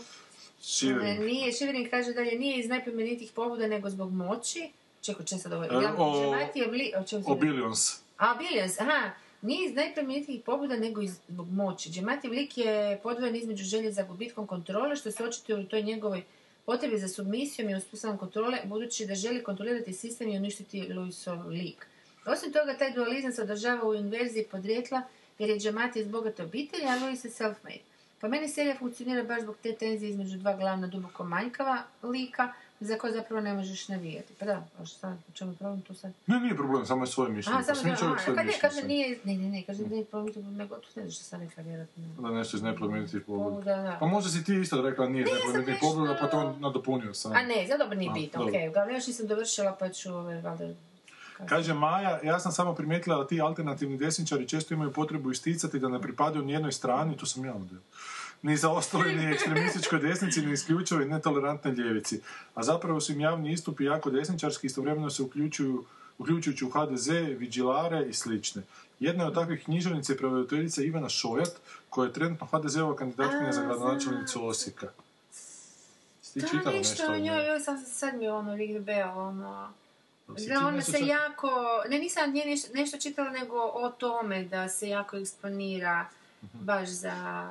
Šiverin. 0.63 1.25
Nije, 1.25 1.51
Šiverin 1.51 1.89
kaže 1.89 2.13
dalje, 2.13 2.39
nije 2.39 2.59
iz 2.59 2.69
najplemenitih 2.69 3.31
pobuda 3.35 3.67
nego 3.67 3.89
zbog 3.89 4.13
moći. 4.13 4.71
Čekaj, 5.01 5.25
če 5.25 5.37
sad 5.37 5.53
ovo... 5.53 5.63
E, 5.63 5.67
o- 5.97 6.35
obli... 6.67 6.93
O 7.25 7.31
O 7.31 7.35
Billions. 7.35 7.99
A, 8.17 8.35
Billions, 8.35 8.79
aha, 8.79 9.11
nije 9.41 9.69
iz 9.69 9.75
najplemenitijih 9.75 10.41
pobuda 10.45 10.75
nego 10.75 11.01
iz 11.01 11.19
zbog 11.27 11.51
moći. 11.51 11.89
Džemativ 11.89 12.31
lik 12.31 12.57
je 12.57 12.99
podvojen 13.03 13.35
između 13.35 13.63
želje 13.63 13.91
za 13.91 14.03
gubitkom 14.03 14.47
kontrole, 14.47 14.95
što 14.95 15.11
se 15.11 15.23
očituje 15.23 15.57
u 15.57 15.67
toj 15.67 15.81
njegovoj 15.81 16.23
potrebi 16.65 16.97
za 16.97 17.07
submisijom 17.07 17.69
i 17.69 17.75
uspostavom 17.75 18.17
kontrole, 18.17 18.57
budući 18.65 19.05
da 19.05 19.15
želi 19.15 19.43
kontrolirati 19.43 19.93
sistem 19.93 20.29
i 20.29 20.37
uništiti 20.37 20.93
Luisov 20.93 21.47
lik. 21.47 21.87
Osim 22.25 22.53
toga, 22.53 22.77
taj 22.77 22.93
dualizam 22.93 23.31
se 23.31 23.41
održava 23.41 23.89
u 23.89 23.95
inverziji 23.95 24.45
podrijetla, 24.51 25.01
jer 25.39 25.49
je 25.49 25.59
Džamati 25.59 25.99
iz 25.99 26.07
bogate 26.07 26.43
obitelji, 26.43 26.85
a 26.85 27.05
Luis 27.05 27.25
je 27.25 27.31
self-made. 27.31 27.81
Po 28.21 28.27
meni 28.27 28.47
serija 28.47 28.75
funkcionira 28.79 29.23
baš 29.23 29.41
zbog 29.41 29.55
te 29.63 29.75
tenzije 29.75 30.09
između 30.09 30.37
dva 30.37 30.53
glavna 30.57 30.87
duboko 30.87 31.23
manjkava 31.23 31.83
lika, 32.03 32.53
za 32.85 32.97
koje 32.97 33.13
zapravo 33.13 33.41
ne 33.41 33.53
možeš 33.53 33.87
navijati. 33.87 34.33
Pa 34.39 34.45
da, 34.45 34.67
a 34.79 34.85
šta, 34.85 35.17
u 35.29 35.31
čemu 35.31 35.51
je 35.51 35.57
problem 35.57 35.81
tu 35.81 35.93
sad? 35.93 36.11
Ne, 36.27 36.39
nije 36.39 36.55
problem, 36.55 36.85
samo 36.85 37.03
je 37.03 37.07
svoje 37.07 37.31
mišljenje. 37.31 37.59
A, 37.59 37.63
samo 37.63 37.75
Svi 37.75 37.89
da, 37.89 37.95
čovjek 37.95 38.19
a, 38.19 38.23
svoje 38.23 38.43
mišljenje 38.43 38.59
kaže 38.61 38.87
nije, 38.87 39.19
ne, 39.23 39.33
ne, 39.33 39.49
ne, 39.49 39.63
kaže 39.63 39.83
nije 39.83 40.05
problem, 40.05 40.33
tu 40.33 40.41
nego 40.41 40.75
tu 40.75 40.87
ne 40.95 41.01
znaš 41.01 41.15
što 41.15 41.23
sam 41.23 41.41
rekla, 41.41 41.63
vjerojatno. 41.63 42.03
Da 42.19 42.29
nešto 42.29 42.57
iz 42.57 42.63
neplemenitih 42.63 43.21
pobuda. 43.27 43.49
Pobuda, 43.49 43.75
da. 43.75 43.97
Pa 43.99 44.05
možda 44.05 44.29
si 44.29 44.43
ti 44.43 44.53
isto 44.55 44.81
rekla 44.81 45.09
nije 45.09 45.23
iz 45.23 45.29
neplemenitih 45.33 45.75
pobuda, 45.81 46.17
pa 46.21 46.27
to 46.27 46.55
nadopunio 46.59 47.13
sam. 47.13 47.31
A 47.31 47.43
ne, 47.43 47.67
za 47.67 47.77
dobro 47.77 47.97
nije 47.97 48.11
bitno, 48.13 48.43
okej, 48.47 48.69
uglavnom 48.69 48.95
još 48.95 49.07
nisam 49.07 49.27
dovršila, 49.27 49.75
pa 49.79 49.89
ću, 49.89 50.13
ove, 50.13 50.41
valjda... 50.41 50.73
Kaže 51.49 51.73
Maja, 51.73 52.19
ja 52.23 52.39
sam 52.39 52.51
samo 52.51 52.75
primijetila 52.75 53.17
da 53.17 53.27
ti 53.27 53.41
alternativni 53.41 53.97
desničari 53.97 54.47
često 54.47 54.73
imaju 54.73 54.93
potrebu 54.93 55.31
isticati 55.31 55.79
da 55.79 55.89
ne 55.89 56.01
pripadaju 56.01 56.45
nijednoj 56.45 56.71
strani, 56.71 57.17
tu 57.17 57.25
sam 57.25 57.45
ja 57.45 57.53
ovdje, 57.53 57.77
ni 58.43 58.57
za 58.57 58.69
ostali 58.69 59.15
ni 59.15 59.31
ekstremističkoj 59.31 59.99
desnici, 59.99 60.41
ni 60.41 60.53
isključivoj 60.53 61.05
netolerantnoj 61.05 61.73
ljevici. 61.73 62.21
A 62.55 62.63
zapravo 62.63 63.01
su 63.01 63.11
im 63.11 63.19
javni 63.19 63.51
istupi 63.51 63.83
jako 63.83 64.09
desničarski, 64.09 64.67
istovremeno 64.67 65.09
se 65.09 65.23
uključuju 65.23 65.85
uključujući 66.17 66.65
u 66.65 66.69
HDZ, 66.69 67.07
Vigilare 67.37 68.05
i 68.09 68.13
slične. 68.13 68.61
Jedna 68.99 69.23
je 69.23 69.27
od 69.27 69.35
takvih 69.35 69.63
književnica 69.63 70.13
i 70.13 70.17
prevoditeljica 70.17 70.83
Ivana 70.83 71.09
Šojat, 71.09 71.51
koja 71.89 72.05
je 72.05 72.13
trenutno 72.13 72.47
HDZ-ova 72.51 72.95
kandidatkinja 72.95 73.51
za 73.51 73.65
gradonačelnicu 73.65 74.47
Osijeka. 74.47 74.87
Ti 76.33 76.39
Da, 76.39 76.47
čitala 76.47 76.77
nešto 76.77 76.91
nešto 76.91 77.13
o 77.13 77.17
njoj, 77.17 77.47
joj, 77.47 77.59
sam 77.59 77.77
se 77.77 77.85
sad 77.85 78.15
mi 78.15 78.27
ono, 78.27 78.55
Rick 78.55 78.79
Bell, 78.79 79.19
ono... 79.19 79.73
Da, 80.27 80.67
ona 80.67 80.81
se 80.81 80.99
jako, 80.99 81.51
ne 81.89 81.99
nisam 81.99 82.33
nje 82.33 82.45
nešto, 82.45 82.73
nešto 82.73 82.97
čitala 82.97 83.29
nego 83.29 83.55
o 83.55 83.89
tome 83.89 84.43
da 84.43 84.69
se 84.69 84.89
jako 84.89 85.17
eksponira 85.17 86.05
Mhm. 86.43 86.65
baš 86.65 86.89
za, 86.89 87.49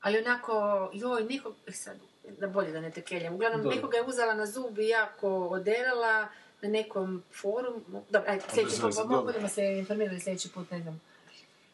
ali 0.00 0.18
onako, 0.18 0.90
joj, 0.92 1.24
nekog, 1.24 1.54
e, 1.66 1.72
sad, 1.72 1.96
da 2.38 2.46
bolje 2.46 2.72
da 2.72 2.80
ne 2.80 2.90
tekeljam, 2.90 3.34
uglavnom 3.34 3.62
Da. 3.62 3.68
nekoga 3.68 3.96
je 3.96 4.02
uzela 4.02 4.34
na 4.34 4.46
zub 4.46 4.78
i 4.78 4.88
jako 4.88 5.48
oderala 5.48 6.28
na 6.62 6.68
nekom 6.68 7.22
forumu, 7.40 8.04
dobro, 8.10 8.30
ajde, 8.30 8.44
sljedeći 8.54 8.80
put, 8.80 9.24
budemo 9.24 9.48
se 9.48 9.78
informirali 9.78 10.20
sljedeći 10.20 10.48
put, 10.48 10.70
ne 10.70 10.82
znam. 10.82 11.00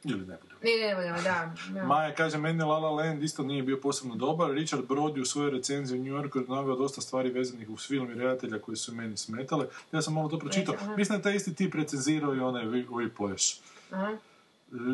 Ili 0.04 0.18
ne 0.18 0.36
budemo. 0.42 0.60
Ne, 0.62 0.88
ne 0.88 0.94
budemo, 0.94 1.16
da. 1.22 1.54
da. 1.68 1.84
Maja 1.94 2.14
kaže, 2.14 2.38
meni 2.38 2.62
La 2.62 2.78
La 2.78 2.90
Land 2.90 3.22
isto 3.22 3.42
nije 3.42 3.62
bio 3.62 3.80
posebno 3.80 4.14
dobar. 4.14 4.50
Richard 4.50 4.84
Brody 4.84 5.20
u 5.20 5.24
svojoj 5.24 5.50
recenziji 5.50 6.00
u 6.00 6.04
New 6.04 6.14
Yorku 6.14 6.38
je 6.38 6.44
naveo 6.48 6.76
dosta 6.76 7.00
stvari 7.00 7.30
vezanih 7.30 7.70
uz 7.70 7.86
film 7.86 8.10
i 8.10 8.14
redatelja 8.14 8.58
koji 8.58 8.76
su 8.76 8.94
meni 8.94 9.16
smetale. 9.16 9.66
Ja 9.92 10.02
sam 10.02 10.14
malo 10.14 10.28
to 10.28 10.38
pročitao. 10.38 10.74
Mislim 10.96 11.18
da 11.18 11.22
taj 11.22 11.36
isti 11.36 11.54
tip 11.54 11.74
recenzirao 11.74 12.34
i 12.34 12.40
onaj 12.40 12.64
Vi-. 12.66 12.86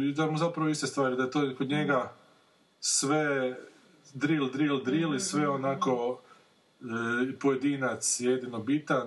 I 0.09 0.13
da 0.13 0.27
mu 0.27 0.39
zapravo 0.39 0.69
iste 0.69 0.87
stvari, 0.87 1.17
da 1.17 1.23
je 1.23 1.31
to 1.31 1.55
kod 1.59 1.69
njega 1.69 2.13
sve 2.85 3.57
drill, 4.15 4.51
drill, 4.53 4.85
drill 4.85 5.15
i 5.15 5.21
sve 5.21 5.49
onako 5.49 6.21
e, 6.81 7.39
pojedinac 7.39 8.21
jedino 8.21 8.59
bitan, 8.59 9.07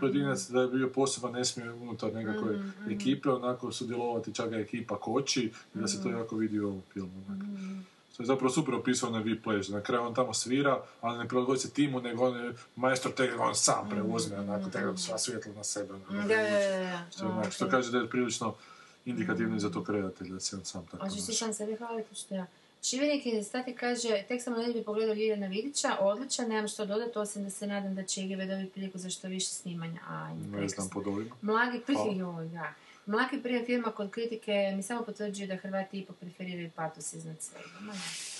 pojedinac 0.00 0.48
da 0.48 0.60
je 0.60 0.68
bio 0.68 0.88
poseban 0.88 1.32
ne 1.32 1.44
smije 1.44 1.72
unutar 1.72 2.14
nekakve 2.14 2.58
ekipe 2.90 3.30
onako 3.30 3.72
sudjelovati, 3.72 4.34
čak 4.34 4.50
ga 4.50 4.56
ekipa 4.56 4.96
koči 5.00 5.52
i 5.74 5.78
da 5.78 5.88
se 5.88 6.02
to 6.02 6.08
jako 6.10 6.36
vidi 6.36 6.60
u 6.60 6.66
ovom 6.68 6.82
filmu. 6.92 7.12
To 8.16 8.22
je 8.22 8.26
zapravo 8.26 8.50
super 8.50 8.74
opisao 8.74 9.10
na 9.10 9.22
Whiplash, 9.22 9.72
na 9.72 9.80
kraju 9.80 10.02
on 10.04 10.14
tamo 10.14 10.34
svira, 10.34 10.82
ali 11.00 11.18
ne 11.18 11.28
prilagodi 11.28 11.58
se 11.58 11.70
timu, 11.70 12.00
nego 12.00 12.24
on 12.28 12.36
je 12.44 12.54
majstor 12.76 13.12
tega, 13.12 13.42
on 13.42 13.54
sam 13.54 13.88
preuzme, 13.90 14.40
onako, 14.40 14.70
tega 14.70 14.96
sva 14.96 15.18
svjetla 15.18 15.52
na 15.52 15.64
sebe. 15.64 15.94
onako, 15.94 16.12
Da, 16.12 16.18
da, 16.18 16.34
da, 16.34 17.06
što, 17.10 17.50
što 17.50 17.68
kaže 17.68 17.90
da 17.90 17.98
je 17.98 18.08
prilično 18.08 18.54
indikativno 19.04 19.56
i 19.56 19.60
za 19.60 19.70
tog 19.70 19.90
redatelja, 19.90 20.32
da 20.32 20.40
se 20.40 20.56
on 20.56 20.64
sam 20.64 20.86
tako 20.86 21.08
Hoćeš 21.08 21.24
ti 21.26 21.32
naša. 21.32 21.44
sam 21.44 21.54
sebi 21.54 21.76
hvaliti 21.76 22.14
što 22.14 22.34
ja. 22.34 22.46
Šibenik 22.84 23.26
je 23.26 23.42
stati 23.42 23.74
kaže, 23.74 24.24
tek 24.28 24.42
sam 24.42 24.54
u 24.54 24.56
nedjelju 24.56 24.84
pogledao 24.84 25.14
Ljiljana 25.14 25.46
Vidića, 25.46 25.96
odličan, 26.00 26.48
nemam 26.48 26.68
što 26.68 26.86
dodati, 26.86 27.18
osim 27.18 27.44
da 27.44 27.50
se 27.50 27.66
nadam 27.66 27.94
da 27.94 28.02
će 28.04 28.22
IGV 28.22 28.38
dobiti 28.48 28.72
priliku 28.72 28.98
za 28.98 29.10
što 29.10 29.28
više 29.28 29.46
snimanja. 29.46 30.00
Aj, 30.08 30.60
Ne 30.60 30.68
znam 30.68 30.88
pod 30.92 31.06
ovim. 31.06 31.30
Mlagi 31.42 31.80
Hvala. 31.86 32.12
joj, 32.12 32.48
da. 32.48 32.74
Mlaki 33.06 33.42
prije 33.42 33.64
filma 33.64 33.90
kod 33.90 34.10
kritike 34.10 34.72
mi 34.76 34.82
samo 34.82 35.02
potvrđuju 35.02 35.48
da 35.48 35.56
Hrvati 35.56 35.98
ipak 35.98 36.16
preferiraju 36.16 36.70
patos 36.76 37.12
iznad 37.12 37.36
svega. 37.40 37.68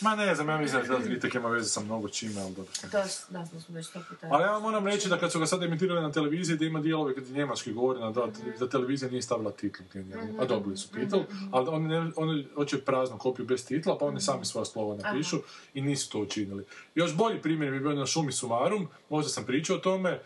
Ma 0.01 0.17
ne. 0.17 0.35
Znam, 0.35 0.49
ja 0.49 0.59
mislim 0.59 0.83
da 0.83 0.97
ta 0.97 1.03
kritika 1.03 1.39
ima 1.39 1.49
veze 1.49 1.69
sa 1.69 1.81
mnogo 1.81 2.09
čime, 2.09 2.41
ali 2.41 2.55
dobro. 2.55 2.73
To, 2.91 2.99
da, 3.29 3.47
smo 3.47 3.61
smo 3.61 3.75
već 3.75 3.89
to 3.89 4.01
puta. 4.09 4.29
Ali 4.31 4.43
ja 4.43 4.51
vam 4.51 4.63
moram 4.63 4.87
reći 4.87 5.09
da 5.09 5.19
kad 5.19 5.33
su 5.33 5.39
ga 5.39 5.47
sad 5.47 5.63
emitirali 5.63 6.03
na 6.03 6.13
televiziji, 6.13 6.57
da 6.57 6.65
ima 6.65 6.81
dijelove 6.81 7.15
kad 7.15 7.27
je 7.27 7.33
njemački 7.33 7.73
govori, 7.73 8.01
da, 8.01 8.27
da 8.59 8.69
televizija 8.69 9.11
nije 9.11 9.23
stavila 9.23 9.53
titl. 9.53 9.83
njemu. 9.95 10.41
A 10.41 10.45
dobili 10.45 10.77
su 10.77 10.89
titl, 10.93 11.19
ali 11.51 11.69
oni, 11.69 11.89
ne, 11.89 12.11
oni 12.17 12.49
hoće 12.55 12.81
praznu 12.85 13.19
kopiju 13.19 13.47
bez 13.47 13.67
titla, 13.67 13.99
pa 13.99 14.05
oni 14.07 14.21
sami 14.21 14.45
svoja 14.45 14.65
slova 14.65 14.97
napišu 14.97 15.37
i 15.75 15.81
nisu 15.83 16.11
to 16.11 16.19
učinili. 16.19 16.65
Još 16.95 17.17
bolji 17.17 17.43
primjer 17.43 17.73
bi 17.73 17.81
bio 17.81 17.95
na 17.95 18.07
Šumi 18.07 18.33
Sumarum, 18.33 18.89
možda 19.09 19.29
sam 19.29 19.45
pričao 19.45 19.77
o 19.77 19.81
tome, 19.81 20.21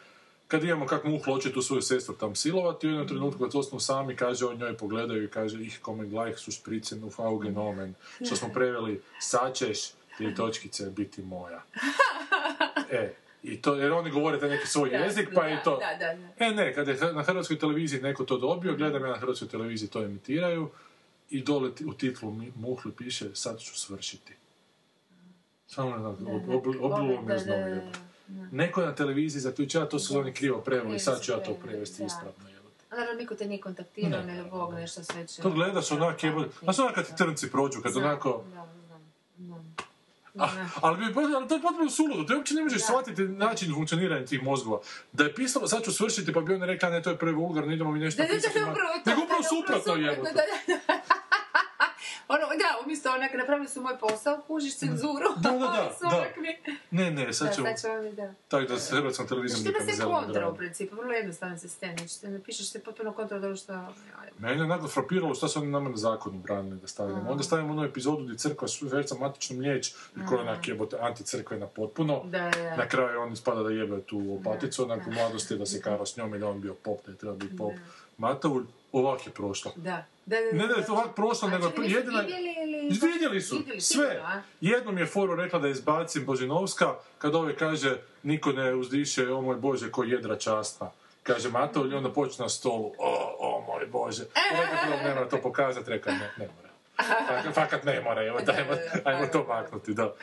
kad 0.49 0.65
imamo 0.65 0.87
kak 0.87 1.05
muh 1.05 1.25
hoće 1.25 1.53
tu 1.53 1.63
svoju 1.63 1.83
sestru 1.83 2.15
tam 2.15 2.35
silovati, 2.35 2.87
u 2.87 2.91
jednom 2.91 3.09
trenutku 3.09 3.45
kad 3.45 3.55
ostanu 3.55 3.81
sami, 3.81 4.17
kaže 4.17 4.47
on 4.47 4.57
njoj 4.57 4.77
pogledaju 4.77 5.25
i 5.25 5.31
kaže 5.31 5.63
ih 5.63 5.79
kommen 5.83 6.11
gleich 6.11 6.39
su 6.39 6.53
spritzen 6.53 7.05
auf 7.05 7.21
Augen 7.21 7.59
omen, 7.59 7.95
što 8.27 8.37
smo 8.37 8.49
preveli, 8.49 9.03
sad 9.21 9.55
ćeš 9.55 9.89
ti 10.19 10.35
točkice 10.37 10.91
biti 10.91 11.23
moja. 11.23 11.63
E, 12.91 13.15
i 13.43 13.63
to, 13.63 13.75
jer 13.75 13.93
oni 13.93 14.11
govore 14.11 14.41
taj 14.41 14.49
neki 14.49 14.67
svoj 14.67 14.91
jezik, 14.91 15.29
pa 15.35 15.49
i 15.49 15.57
to... 15.65 15.81
Da. 15.99 16.17
E 16.47 16.51
ne, 16.51 16.75
kad 16.75 16.89
je 16.89 16.97
na 17.13 17.23
hrvatskoj 17.23 17.59
televiziji 17.59 18.01
neko 18.01 18.25
to 18.25 18.39
dobio, 18.39 18.77
gledam 18.77 19.05
ja 19.05 19.11
na 19.11 19.19
hrvatskoj 19.19 19.49
televiziji 19.49 19.89
to 19.89 20.05
emitiraju 20.05 20.71
i 21.31 21.43
dole 21.43 21.71
u 21.87 21.93
titlu 21.93 22.37
muhlu 22.57 22.93
piše 22.93 23.35
sad 23.35 23.61
ću 23.61 23.79
svršiti. 23.79 24.33
Samo 25.67 25.91
ne 25.91 25.99
znam, 25.99 26.35
ob, 26.35 26.49
ob, 26.49 26.67
oblulo 26.81 27.23
me 27.23 27.39
Neko 28.53 28.81
je 28.81 28.87
na 28.87 28.95
televiziji 28.95 29.41
zaključio, 29.41 29.85
to 29.85 29.99
su 29.99 30.19
oni 30.19 30.33
krivo 30.33 30.61
preveli, 30.61 30.99
sad 30.99 31.23
ću 31.23 31.33
ja 31.33 31.39
to 31.39 31.55
prevesti 31.55 32.05
ispravno. 32.05 32.49
jebote. 32.49 32.85
A 32.91 32.97
naravno, 32.97 33.21
niko 33.21 33.35
te 33.35 33.47
nije 33.47 33.61
kontaktirao, 33.61 34.23
Ne. 34.23 34.45
Bog 34.45 34.75
nešto 34.75 35.05
sve 35.05 35.27
će... 35.27 35.43
To 35.43 35.51
gledaš 35.51 35.93
onak 35.93 36.25
jebote, 36.25 36.51
znaš 36.63 36.79
onak 36.79 36.95
kad 36.95 37.07
ti 37.07 37.17
trnci 37.17 37.51
prođu, 37.51 37.81
kad 37.83 37.97
onako... 37.97 38.45
A, 40.39 40.49
ali, 40.81 41.05
ali 41.37 41.49
to 41.49 41.55
je 41.55 41.63
potpuno 41.63 41.91
suludo, 41.91 42.25
ti 42.25 42.35
uopće 42.35 42.55
ne 42.55 42.63
možeš 42.63 42.83
shvatiti 42.83 43.23
način 43.23 43.75
funkcioniranja 43.75 44.27
tih 44.27 44.43
mozgova. 44.43 44.81
Da 45.13 45.25
je 45.25 45.35
pisalo, 45.35 45.69
sad 45.69 45.85
ću 45.85 45.93
svršiti, 45.93 46.33
pa 46.33 46.41
bi 46.41 46.55
on 46.55 46.63
rekao, 46.63 46.91
ne, 46.91 47.03
to 47.03 47.11
je 47.11 47.19
prevulgarno, 47.19 47.73
idemo 47.73 47.93
mi 47.93 47.99
nešto 47.99 48.23
pisati. 48.31 48.59
Nego 49.07 49.23
upravo 49.25 49.43
suprotno 49.43 49.93
upravo 49.93 50.11
jebote. 50.11 50.33
Da, 50.33 50.43
da, 50.67 50.83
da. 50.89 51.01
Ono, 52.29 52.41
da, 52.41 52.85
umjesto 52.85 53.11
onak, 53.11 53.35
napravili 53.35 53.69
su 53.69 53.83
moj 53.83 53.99
posao, 53.99 54.41
kužiš 54.47 54.77
cenzuru. 54.77 55.29
Da, 55.37 55.51
da, 55.51 55.59
da, 55.59 56.09
da. 56.11 56.25
Ne, 56.91 57.11
ne, 57.11 57.27
Da, 57.27 57.33
sad 57.33 57.55
ćemo... 57.55 57.67
sad 57.67 57.81
ćemo 57.81 58.03
mi, 58.03 58.13
da. 58.13 58.35
Tako 58.49 58.65
da 58.65 58.79
s 58.79 58.91
hrvatskom 58.91 59.27
televizijom 59.27 59.61
Znači, 59.63 59.69
ima 59.69 59.79
nikad 59.79 59.87
ne 59.87 59.93
se 59.93 59.97
zeleno 59.97 60.21
kontra 60.21 60.49
u 60.49 60.57
principu, 60.57 60.97
vrlo 60.97 61.13
jednostavan 61.13 61.59
sistem. 61.59 61.99
Znači, 61.99 62.21
ti 62.21 62.29
napišeš 62.29 62.71
se 62.71 62.83
potpuno 62.83 63.13
kontra 63.13 63.37
od 63.37 63.45
ovo 63.45 63.57
što... 63.57 63.73
Mene 64.39 64.57
je 64.57 64.63
onako 64.63 64.89
frapiralo 64.89 65.35
šta 65.35 65.49
su 65.49 65.59
oni 65.59 65.71
nama 65.71 65.91
na 65.91 65.97
zakonu 65.97 66.39
branili 66.39 66.81
da 66.81 66.87
stavljamo. 66.87 67.31
Onda 67.31 67.43
stavimo 67.43 67.73
onu 67.73 67.85
epizodu 67.85 68.25
gdje 68.25 68.39
crkva 68.39 68.69
šverca 68.69 69.15
matičnu 69.15 69.57
mliječ 69.57 69.89
i 69.89 70.27
koja 70.29 70.41
onak 70.41 70.69
jebote 70.69 70.97
anticrkvena 71.01 71.67
potpuno. 71.67 72.23
Da, 72.25 72.39
da, 72.39 72.63
da. 72.63 72.77
Na 72.77 72.89
kraju 72.89 73.21
on 73.21 73.33
ispada 73.33 73.63
da 73.63 73.71
jebe 73.71 74.01
tu 74.01 74.39
opaticu, 74.41 74.85
onak 74.85 75.07
u 75.07 75.11
mladosti 75.11 75.59
da 75.59 75.67
se 75.67 75.81
karo 75.83 76.07
s 76.07 76.17
njom 76.17 76.35
i 76.35 76.39
da 76.39 76.49
on 76.49 76.61
bio 76.61 76.75
pop, 76.75 77.07
da 77.07 77.13
je 77.13 77.19
treba 77.19 77.35
biti 77.37 77.57
pop. 77.57 77.73
Matavulj, 78.19 78.65
ovak 78.93 79.27
je 79.27 79.33
prošlo. 79.33 79.73
Da, 79.77 80.05
da, 80.27 80.37
da. 80.41 80.59
Ne 80.59 80.67
da 80.67 80.75
je 80.75 80.87
to 80.87 80.93
ovak 80.93 81.15
prošlo, 81.15 81.49
nego 81.49 81.69
Znači, 81.69 81.93
jedina... 81.93 82.21
vidjeli 82.21 82.55
ili... 82.63 82.99
Vidjeli 83.13 83.41
su, 83.41 83.57
Vidjeli, 83.57 83.81
sve. 83.81 84.07
sigurno? 84.09 84.43
Jednom 84.61 84.99
je 84.99 85.07
Foru 85.07 85.35
rekla 85.35 85.59
da 85.59 85.69
izbacim 85.69 86.25
Božinovska, 86.27 86.95
kad 87.19 87.35
ove 87.35 87.57
kaže, 87.57 87.97
niko 88.23 88.53
ne 88.53 88.75
uzdiše, 88.75 89.33
o 89.33 89.41
moj 89.41 89.57
Bože, 89.57 89.91
ko 89.91 90.05
jedra 90.05 90.37
časna. 90.37 90.91
Kaže 91.23 91.51
Matov 91.51 91.93
i 91.93 91.95
onda 91.95 92.13
počne 92.13 92.43
na 92.43 92.49
stolu, 92.49 92.93
o, 92.99 93.37
o 93.39 93.65
moj 93.67 93.87
Bože. 93.87 94.25
Prvo, 94.25 94.97
ne 95.05 95.15
mora 95.15 95.29
to 95.29 95.39
pokazati, 95.43 95.91
rekao, 95.91 96.13
ne, 96.13 96.31
ne 96.39 96.49
mora. 96.57 96.69
Fakat, 97.29 97.55
fakat 97.55 97.85
ne 97.85 98.01
mora, 98.01 98.25
evo, 98.27 98.39
dajmo, 98.47 98.73
ajmo 99.05 99.27
to 99.27 99.45
maknuti, 99.49 99.95
da. 99.95 100.15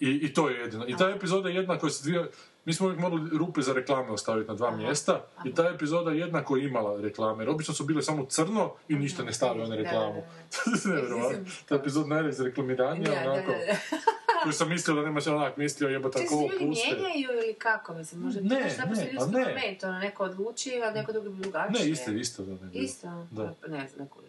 I, 0.00 0.10
I 0.10 0.34
to 0.34 0.48
je 0.48 0.60
jedino. 0.60 0.84
I 0.88 0.96
ta 0.96 1.10
epizoda 1.10 1.48
je 1.48 1.54
jedna 1.54 1.78
koja 1.78 1.90
se 1.90 2.02
dvije... 2.02 2.24
Mi 2.64 2.72
smo 2.72 2.86
uvijek 2.86 3.00
morali 3.00 3.30
rupe 3.38 3.62
za 3.62 3.72
reklame 3.72 4.10
ostaviti 4.10 4.48
na 4.48 4.54
dva 4.54 4.70
mjesta 4.70 5.24
i 5.44 5.54
ta 5.54 5.68
epizoda 5.68 6.10
je 6.10 6.18
jednako 6.18 6.56
imala 6.56 7.00
reklame. 7.00 7.42
Jer 7.42 7.50
obično 7.50 7.74
su 7.74 7.84
bile 7.84 8.02
samo 8.02 8.26
crno 8.26 8.72
i 8.88 8.94
ništa 8.94 9.24
ne 9.24 9.32
stave 9.32 9.62
one 9.62 9.76
Da, 9.76 9.82
reklamu. 9.82 10.22
Nevjerovatno. 10.84 11.38
Ta 11.68 11.74
epizoda 11.74 12.08
najreklamiranija, 12.08 13.12
onako. 13.12 13.52
da, 13.52 13.58
da. 13.58 13.76
koju 14.42 14.52
sam 14.52 14.68
mislio 14.68 14.96
da 14.96 15.02
nemaš 15.02 15.26
onak 15.26 15.56
mislio 15.56 15.88
jebata 15.88 16.18
Čak 16.18 16.28
se 16.28 16.34
ko 16.34 16.40
ljudi 16.42 16.66
puste. 16.66 16.96
mijenjaju 16.96 17.38
ili 17.38 17.54
kako, 17.54 17.94
mislim, 17.94 18.20
možda 18.20 18.40
Ne, 18.40 18.74
naprosto 18.78 19.04
ne, 19.04 19.12
ljudski 19.12 19.32
pa 19.32 19.38
ne. 19.38 19.44
moment, 19.44 19.84
ono, 19.84 19.98
neko 19.98 20.24
odluči, 20.24 20.82
a 20.82 20.90
neko 20.90 21.12
drugi 21.12 21.28
bi 21.28 21.42
drugačije. 21.42 21.84
Ne, 21.84 21.90
isto, 21.90 22.10
isto 22.10 22.42
da 22.42 22.52
ne 22.52 22.70
bi. 22.70 22.78
Isto? 22.78 23.26
Da. 23.30 23.54
Pa 23.62 23.68
Ne 23.68 23.88
znam, 23.88 23.98
neko 24.04 24.20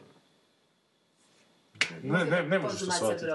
Ne, 2.04 2.26
ne, 2.26 2.44
ne 2.44 2.60
možeš 2.60 2.80
to 2.80 2.92
shvatiti. 2.92 3.26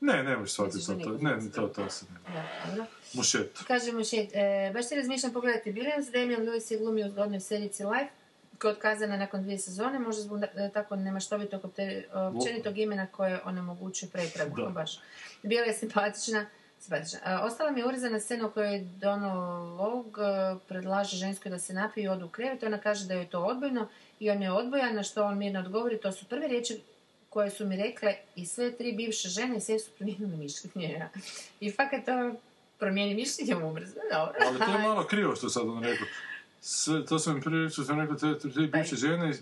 Ne, 0.00 0.22
ne 0.22 0.36
možeš 0.36 0.52
shvatiti 0.54 0.86
to, 0.86 0.94
to, 0.94 1.18
ne, 1.20 1.36
ne 1.36 1.50
to, 1.50 1.66
to 1.68 1.90
se 1.90 2.04
ne. 2.12 2.34
Da, 2.34 2.70
dobro. 2.70 2.84
Mušet. 3.14 3.58
Kažemo 3.66 4.04
šet, 4.04 4.30
e, 4.34 4.70
baš 4.74 4.88
ti 4.88 4.94
razmišljam 4.94 5.32
pogledati 5.32 5.72
Billions, 5.72 6.10
Damian 6.10 6.42
Lewis 6.42 6.72
je 6.72 6.78
glumio 6.78 7.06
u 7.06 7.10
zgodnoj 7.10 7.40
serici 7.40 7.84
Life, 7.84 8.10
koja 8.58 8.70
je 8.70 8.76
otkazana 8.76 9.16
nakon 9.16 9.42
dvije 9.42 9.58
sezone, 9.58 9.98
možda 9.98 10.22
zbog 10.22 10.42
e, 10.42 10.70
tako 10.74 10.96
nemaštovitog 10.96 11.64
opte- 11.64 12.04
općenitog 12.12 12.78
imena 12.78 13.06
koje 13.06 13.40
onemogućuje 13.44 14.10
pretragu. 14.10 14.56
Da. 14.56 14.68
Baš. 14.68 15.00
Bila 15.42 15.66
je 15.66 15.72
simpatična, 15.72 16.46
simpatična. 16.80 17.18
E, 17.24 17.36
ostala 17.36 17.70
mi 17.70 17.80
je 17.80 17.86
urezana 17.86 18.20
scena 18.20 18.46
u 18.46 18.50
kojoj 18.50 18.80
Donald 18.80 19.80
Logue 19.80 20.24
e, 20.24 20.56
predlaže 20.68 21.16
ženskoj 21.16 21.50
da 21.50 21.58
se 21.58 21.74
napije 21.74 22.04
i 22.04 22.08
odu 22.08 22.26
u 22.26 22.28
krevet. 22.28 22.62
Ona 22.62 22.78
kaže 22.78 23.06
da 23.06 23.14
joj 23.14 23.22
je 23.22 23.30
to 23.30 23.40
odbojno 23.40 23.88
i 24.20 24.30
on 24.30 24.42
je 24.42 24.52
odbojan, 24.52 24.94
na 24.94 25.02
što 25.02 25.24
on 25.24 25.38
mirno 25.38 25.60
odgovori. 25.60 26.00
To 26.00 26.12
su 26.12 26.24
prve 26.24 26.48
riječi 26.48 26.80
koje 27.38 27.50
su 27.50 27.66
mi 27.66 27.76
rekle 27.76 28.14
i 28.36 28.46
sve 28.46 28.76
tri 28.76 28.92
bivše 28.92 29.28
žene 29.28 29.56
i 29.56 29.60
sve 29.60 29.78
su 29.78 29.90
promijenile 29.90 30.36
mišljenje. 30.36 31.08
I 31.60 31.70
fakat 31.70 32.04
to 32.04 32.32
promijeni 32.78 33.14
mišljenje 33.14 33.56
ubrzo. 33.64 33.94
Dobro. 34.12 34.34
Ali 34.46 34.58
to 34.58 34.64
je 34.64 34.78
malo 34.78 35.06
krivo 35.06 35.36
što 35.36 35.48
sad 35.48 35.68
on 35.68 35.84
rekao. 35.84 36.06
Sve, 36.60 37.06
to 37.06 37.18
sam 37.18 37.40
prije 37.40 37.70
što 37.70 37.82
sam 37.82 38.00
rekao, 38.00 38.16
te 38.16 38.38
te 38.38 38.48
bivše 38.60 38.96
žene... 38.96 39.32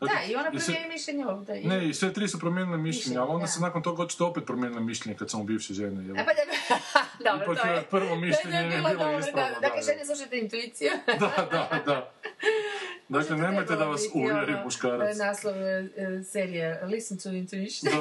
dakle, 0.00 0.16
Da, 0.16 0.32
i 0.32 0.36
ona 0.36 0.50
promijeni 0.50 0.88
mišljenje 0.88 1.26
ovdje. 1.26 1.62
I... 1.62 1.66
Ne, 1.66 1.88
i 1.88 1.94
sve 1.94 2.12
tri 2.12 2.28
su 2.28 2.38
promijenile 2.38 2.78
mišljenje, 2.78 3.18
ali 3.18 3.30
onda 3.30 3.44
da. 3.44 3.46
se 3.46 3.60
nakon 3.60 3.82
toga 3.82 4.02
očito 4.02 4.26
opet 4.26 4.44
promijenile 4.46 4.80
mišljenje 4.80 5.18
kad 5.18 5.30
su 5.30 5.38
mu 5.38 5.44
bivše 5.44 5.74
žene. 5.74 6.06
Jel? 6.06 6.16
A 6.18 6.24
pa 6.24 6.32
da, 6.34 6.42
dobro, 7.30 7.52
Ipak 7.52 7.64
to 7.64 7.72
je 7.72 7.82
prvo 7.82 8.16
mišljenje 8.16 8.58
to 8.58 8.64
je 8.64 8.68
bilo 8.68 8.88
bilo 8.88 9.04
dobro, 9.04 9.18
ispravno, 9.18 9.54
da. 9.54 9.54
da, 9.54 9.60
Dakle, 9.60 9.80
da. 9.80 9.92
žene, 9.92 10.04
slušajte 10.06 10.38
intuiciju. 10.38 10.90
Da, 11.06 11.48
da, 11.52 11.82
da. 11.86 12.12
Dakle, 13.08 13.36
nemojte 13.36 13.76
da 13.76 13.84
vas 13.84 14.02
uvjeri 14.14 14.52
ono, 14.52 14.64
muškarac. 14.64 15.16
Naslov 15.16 15.54
e, 15.62 15.88
serije 16.24 16.82
Listen 16.86 17.18
to 17.18 17.28
Intuition. 17.28 17.92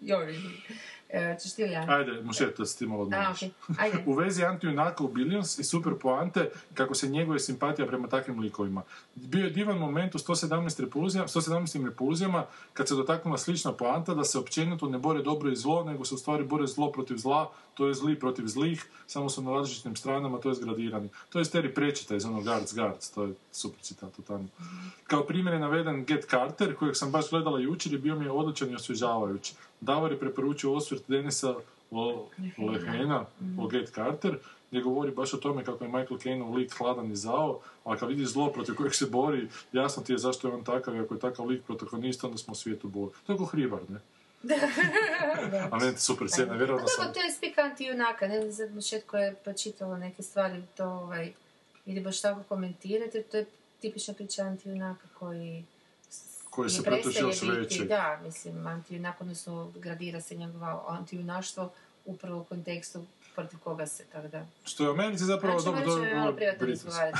Joj, 0.00 0.34
e, 1.08 1.36
ćeš 1.42 1.54
ti 1.54 1.62
ili? 1.62 1.74
Ajde, 1.74 2.22
mušet, 2.22 2.58
da 2.58 2.66
se 2.66 2.78
ti 2.78 2.86
malo 2.86 3.02
odmoriš. 3.02 3.36
okej, 3.36 3.50
ajde. 3.78 3.98
U 4.06 4.12
vezi 4.12 4.44
antijunaka 4.44 5.04
u 5.04 5.08
Billions 5.08 5.58
i 5.58 5.64
super 5.64 5.92
poante 6.00 6.50
kako 6.74 6.94
se 6.94 7.08
njeguje 7.08 7.40
simpatija 7.40 7.86
prema 7.86 8.08
takvim 8.08 8.40
likovima. 8.40 8.82
Bio 9.14 9.44
je 9.44 9.50
divan 9.50 9.78
moment 9.78 10.14
u 10.14 10.18
117 10.18 10.80
repulzijama, 10.80 11.28
117 11.28 11.84
repulzijama 11.84 12.46
kad 12.72 12.88
se 12.88 12.94
dotaknula 12.94 13.38
slična 13.38 13.72
poanta 13.72 14.14
da 14.14 14.24
se 14.24 14.38
općenito 14.38 14.88
ne 14.88 14.98
bore 14.98 15.22
dobro 15.22 15.50
i 15.50 15.56
zlo, 15.56 15.84
nego 15.84 16.04
se 16.04 16.14
u 16.14 16.18
stvari 16.18 16.44
bore 16.44 16.66
zlo 16.66 16.92
protiv 16.92 17.16
zla, 17.16 17.50
to 17.76 17.86
je 17.86 17.94
zli 17.94 18.18
protiv 18.18 18.46
zlih, 18.46 18.86
samo 19.06 19.28
su 19.28 19.42
na 19.42 19.52
različitim 19.52 19.96
stranama, 19.96 20.38
to 20.38 20.48
je 20.48 20.54
zgradirani. 20.54 21.08
To 21.28 21.38
je 21.38 21.44
Terry 21.44 21.74
Prečita 21.74 22.16
iz 22.16 22.24
onog 22.24 22.44
Guards 22.44 22.74
Guards, 22.74 23.10
to 23.10 23.22
je 23.22 23.34
super 23.52 23.80
citat 23.82 24.12
tamo. 24.26 24.48
Kao 25.06 25.22
primjer 25.22 25.54
je 25.54 25.60
naveden 25.60 26.04
Get 26.04 26.24
Carter, 26.30 26.74
kojeg 26.76 26.96
sam 26.96 27.10
baš 27.10 27.30
gledala 27.30 27.60
jučer 27.60 27.92
i 27.92 27.98
bio 27.98 28.16
mi 28.16 28.24
je 28.24 28.30
odličan 28.30 28.70
i 28.70 28.74
osvježavajući. 28.74 29.54
Davor 29.80 30.12
je 30.12 30.18
preporučio 30.18 30.72
osvrt 30.72 31.02
Denisa 31.08 31.54
o 31.90 32.28
Lehmena, 32.58 33.24
o 33.58 33.66
Get 33.66 33.94
Carter, 33.94 34.38
gdje 34.70 34.82
govori 34.82 35.10
baš 35.10 35.34
o 35.34 35.36
tome 35.36 35.64
kako 35.64 35.84
je 35.84 35.90
Michael 35.90 36.18
Caine 36.18 36.56
lik 36.56 36.72
hladan 36.78 37.12
i 37.12 37.16
zao, 37.16 37.60
a 37.84 37.96
kad 37.96 38.08
vidi 38.08 38.26
zlo 38.26 38.50
protiv 38.52 38.74
kojeg 38.74 38.94
se 38.94 39.06
bori, 39.06 39.48
jasno 39.72 40.02
ti 40.02 40.12
je 40.12 40.18
zašto 40.18 40.48
je 40.48 40.54
on 40.54 40.64
takav 40.64 40.96
i 40.96 41.00
ako 41.00 41.14
je 41.14 41.20
takav 41.20 41.46
lik 41.46 41.62
protagonist, 41.62 42.24
onda 42.24 42.38
smo 42.38 42.52
u 42.52 42.56
svijetu 42.56 42.88
boli. 42.88 43.10
To 43.26 43.32
je 43.32 43.38
ko 43.38 43.44
hribar, 43.44 43.80
ne? 43.88 44.00
A 45.70 45.78
meni 45.78 45.98
super 45.98 46.28
scena, 46.28 46.54
vjerojatno 46.54 46.88
sam... 46.88 47.12
to 47.12 47.20
je 47.20 47.32
spika 47.32 47.62
antijunaka, 47.62 48.28
ne 48.28 48.50
znam 48.50 48.80
za 48.80 48.80
šet 48.80 49.06
koje 49.06 49.24
je 49.24 49.34
počitalo 49.34 49.96
neke 49.96 50.22
stvari, 50.22 50.62
to 50.76 50.84
ovaj, 50.84 51.32
ili 51.86 52.00
baš 52.00 52.20
tako 52.20 52.42
komentirati, 52.42 53.22
to 53.22 53.36
je 53.36 53.46
tipična 53.80 54.14
priča 54.14 54.42
antijunaka 54.42 55.08
koji 55.18 55.64
Koji 56.50 56.70
se 56.70 56.82
pretoči 56.82 57.18
još 57.20 57.40
biti, 57.40 57.52
veći. 57.58 57.84
Da, 57.84 58.20
mislim, 58.24 58.66
antijunak, 58.66 59.20
odnosno 59.20 59.72
gradira 59.74 60.20
se 60.20 60.34
njegovo 60.34 60.84
antijunaštvo 60.88 61.72
upravo 62.04 62.40
u 62.40 62.44
kontekstu 62.44 63.04
protiv 63.34 63.58
koga 63.58 63.86
se, 63.86 64.04
tako 64.12 64.28
da... 64.28 64.46
Što 64.64 64.84
je 64.84 64.90
u 64.90 64.92
Americi 64.92 65.24
zapravo 65.24 65.58
Znači, 65.58 65.76
dobro... 65.76 65.94
dobro, 65.94 66.16
malo 66.16 66.32
privatno 66.32 66.66
razgovarati. 66.66 67.18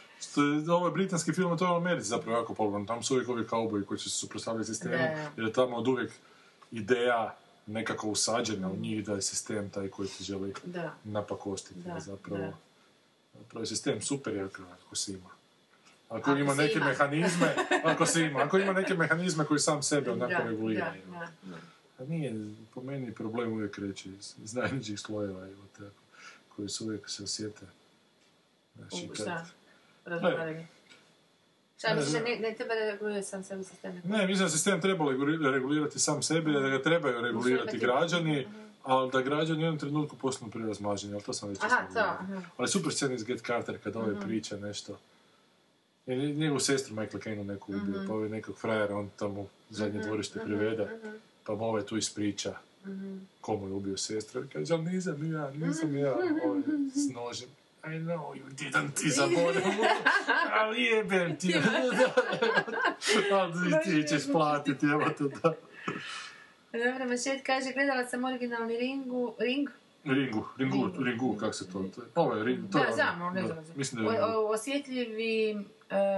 ovaj. 0.18 0.22
Što 0.22 0.42
je, 0.42 0.72
ovo 0.72 0.86
je 0.86 0.92
britanski 0.92 1.32
film, 1.32 1.58
to 1.58 1.64
je 1.66 1.72
u 1.72 1.76
Americi 1.76 2.08
zapravo 2.08 2.38
jako 2.38 2.54
popularan. 2.54 2.86
Tamo 2.86 3.02
su 3.02 3.14
uvijek 3.14 3.28
ovi 3.28 3.46
kauboji 3.46 3.84
koji 3.84 3.98
će 3.98 4.10
se 4.10 4.16
suprotstavljati 4.16 4.66
sistemu, 4.66 4.94
jer 5.36 5.46
je 5.46 5.52
tamo 5.52 5.76
od 5.76 5.88
uvijek 5.88 6.12
ideja 6.72 7.36
nekako 7.66 8.08
usađena 8.08 8.68
u 8.70 8.76
njih 8.76 9.04
da 9.04 9.12
je 9.12 9.22
sistem 9.22 9.70
taj 9.70 9.88
koji 9.88 10.08
ti 10.08 10.24
želi 10.24 10.54
Da. 10.64 10.94
napakostiti. 11.04 11.80
Da, 11.80 12.00
zapravo, 12.00 12.40
da. 12.40 12.52
zapravo 13.38 13.62
je 13.62 13.66
sistem 13.66 14.02
super 14.02 14.34
je 14.34 14.44
ako, 14.84 14.96
se 14.96 15.12
ima. 15.12 15.30
Ako, 16.08 16.30
Ako 16.30 16.38
ima 16.40 16.54
neke 16.54 16.74
ima. 16.74 16.86
mehanizme, 16.86 17.54
ako 17.84 18.06
se 18.06 18.22
ima, 18.22 18.40
ako 18.40 18.58
ima 18.58 18.72
neke 18.72 18.94
mehanizme 18.94 19.44
koji 19.44 19.60
sam 19.60 19.82
sebe 19.82 20.10
onako 20.10 20.42
regulira. 20.44 20.94
da, 21.06 21.18
da, 21.18 21.28
da. 21.42 21.56
A 21.98 22.04
nije, 22.04 22.34
po 22.74 22.82
meni 22.82 23.12
problem 23.14 23.52
uvijek 23.52 23.74
kreće 23.74 24.08
iz, 24.08 24.34
iz 24.44 24.54
najnižih 24.54 25.00
slojeva, 25.00 25.46
evo 25.46 25.62
tako, 25.72 25.90
koji 26.56 26.68
su 26.68 26.84
uvijek 26.84 27.08
se 27.10 27.22
osjete. 27.22 27.66
Znači, 28.76 29.08
kad-? 29.16 29.46
Razgovaranje. 30.08 30.66
Šta 31.78 31.88
Ne, 31.88 31.94
misliš, 31.94 32.12
ne. 32.14 32.20
ne, 32.20 32.38
ne 32.40 32.54
treba 32.54 32.74
da 32.74 32.80
regulira 32.82 33.22
sam 33.22 33.44
sebi 33.44 33.64
sistem? 33.64 34.02
Ne, 34.04 34.26
mislim 34.26 34.46
da 34.46 34.50
sistem 34.50 34.80
treba 34.80 35.04
reguli- 35.04 35.50
regulirati 35.52 35.98
sam 35.98 36.22
sebi, 36.22 36.52
da 36.52 36.60
ga 36.60 36.82
trebaju 36.82 37.20
regulirati 37.20 37.78
građani, 37.78 38.46
ali 38.84 39.10
da 39.10 39.20
građani 39.20 39.58
u 39.58 39.64
jednom 39.64 39.78
trenutku 39.78 40.16
postanu 40.16 40.50
prerazmaženi, 40.50 41.14
ali 41.14 41.22
to 41.22 41.32
sam 41.32 41.48
već 41.48 41.58
Aha, 41.60 41.76
to, 41.84 42.24
govorio. 42.24 42.48
Ali 42.56 42.68
super 42.68 42.92
scena 42.92 43.14
iz 43.14 43.24
Get 43.24 43.40
Carter 43.40 43.78
kad 43.78 43.96
ovaj 43.96 44.20
priča 44.20 44.56
nešto. 44.56 44.98
Njegovu 46.06 46.60
sestru 46.60 46.94
Michael 46.94 47.20
Caine 47.20 47.44
neku 47.44 47.72
ubio, 47.72 48.04
pa 48.06 48.14
ovaj 48.14 48.28
nekog 48.28 48.56
frajera, 48.56 48.96
on 48.96 49.10
tamo 49.16 49.40
u 49.40 49.46
zadnje 49.70 50.00
dvorište 50.00 50.40
privede, 50.40 50.88
pa 51.44 51.54
mu 51.54 51.64
ovaj 51.64 51.82
tu 51.82 51.96
ispriča 51.96 52.54
komu 53.40 53.66
je 53.68 53.72
ubio 53.72 53.96
sestru. 53.96 54.44
I 54.44 54.48
kaže, 54.48 54.74
ali 54.74 54.84
nisam 54.84 55.32
ja, 55.32 55.50
nisam 55.50 55.96
ja, 55.96 56.12
ovaj, 56.12 56.60
s 56.94 57.14
nožem. 57.14 57.48
I 57.88 57.98
know 57.98 58.34
you 58.34 58.48
didn't, 58.52 58.94
ti 58.94 59.08
zaboravio, 59.10 59.62
ali 60.58 60.82
jebem 60.82 61.36
ti. 61.36 61.54
Ali 63.32 63.70
ti 63.84 64.08
ćeš 64.08 64.32
platiti, 64.32 64.86
evo 64.86 65.04
to 65.18 65.28
da. 65.28 65.54
Dobro, 66.74 67.04
Mašet 67.06 67.42
kaže, 67.42 67.72
gledala 67.72 68.06
sam 68.06 68.24
originalni 68.24 68.76
Ringu, 68.76 69.34
Ring, 69.38 69.68
Ringu, 70.04 70.46
Ringu, 70.58 70.90
Ringu, 70.98 71.36
kak 71.36 71.54
se 71.54 71.66
to... 71.66 71.72
to 71.72 72.02
je- 72.02 72.08
Ovo 72.14 72.34
je 72.34 72.44
Ring, 72.44 72.72
to 72.72 72.78
je 72.78 72.84
da, 72.86 72.90
ono, 72.90 72.94
znam, 72.94 73.34
ne 73.34 73.42
da, 73.42 73.46
znam. 73.46 73.64
Mislim 73.76 74.04
da 74.04 74.12
je 74.12 74.18
O, 74.18 74.26
Ringu. 74.26 74.38
o, 74.38 74.46
osjetljivim 74.46 75.58
uh, 75.58 75.66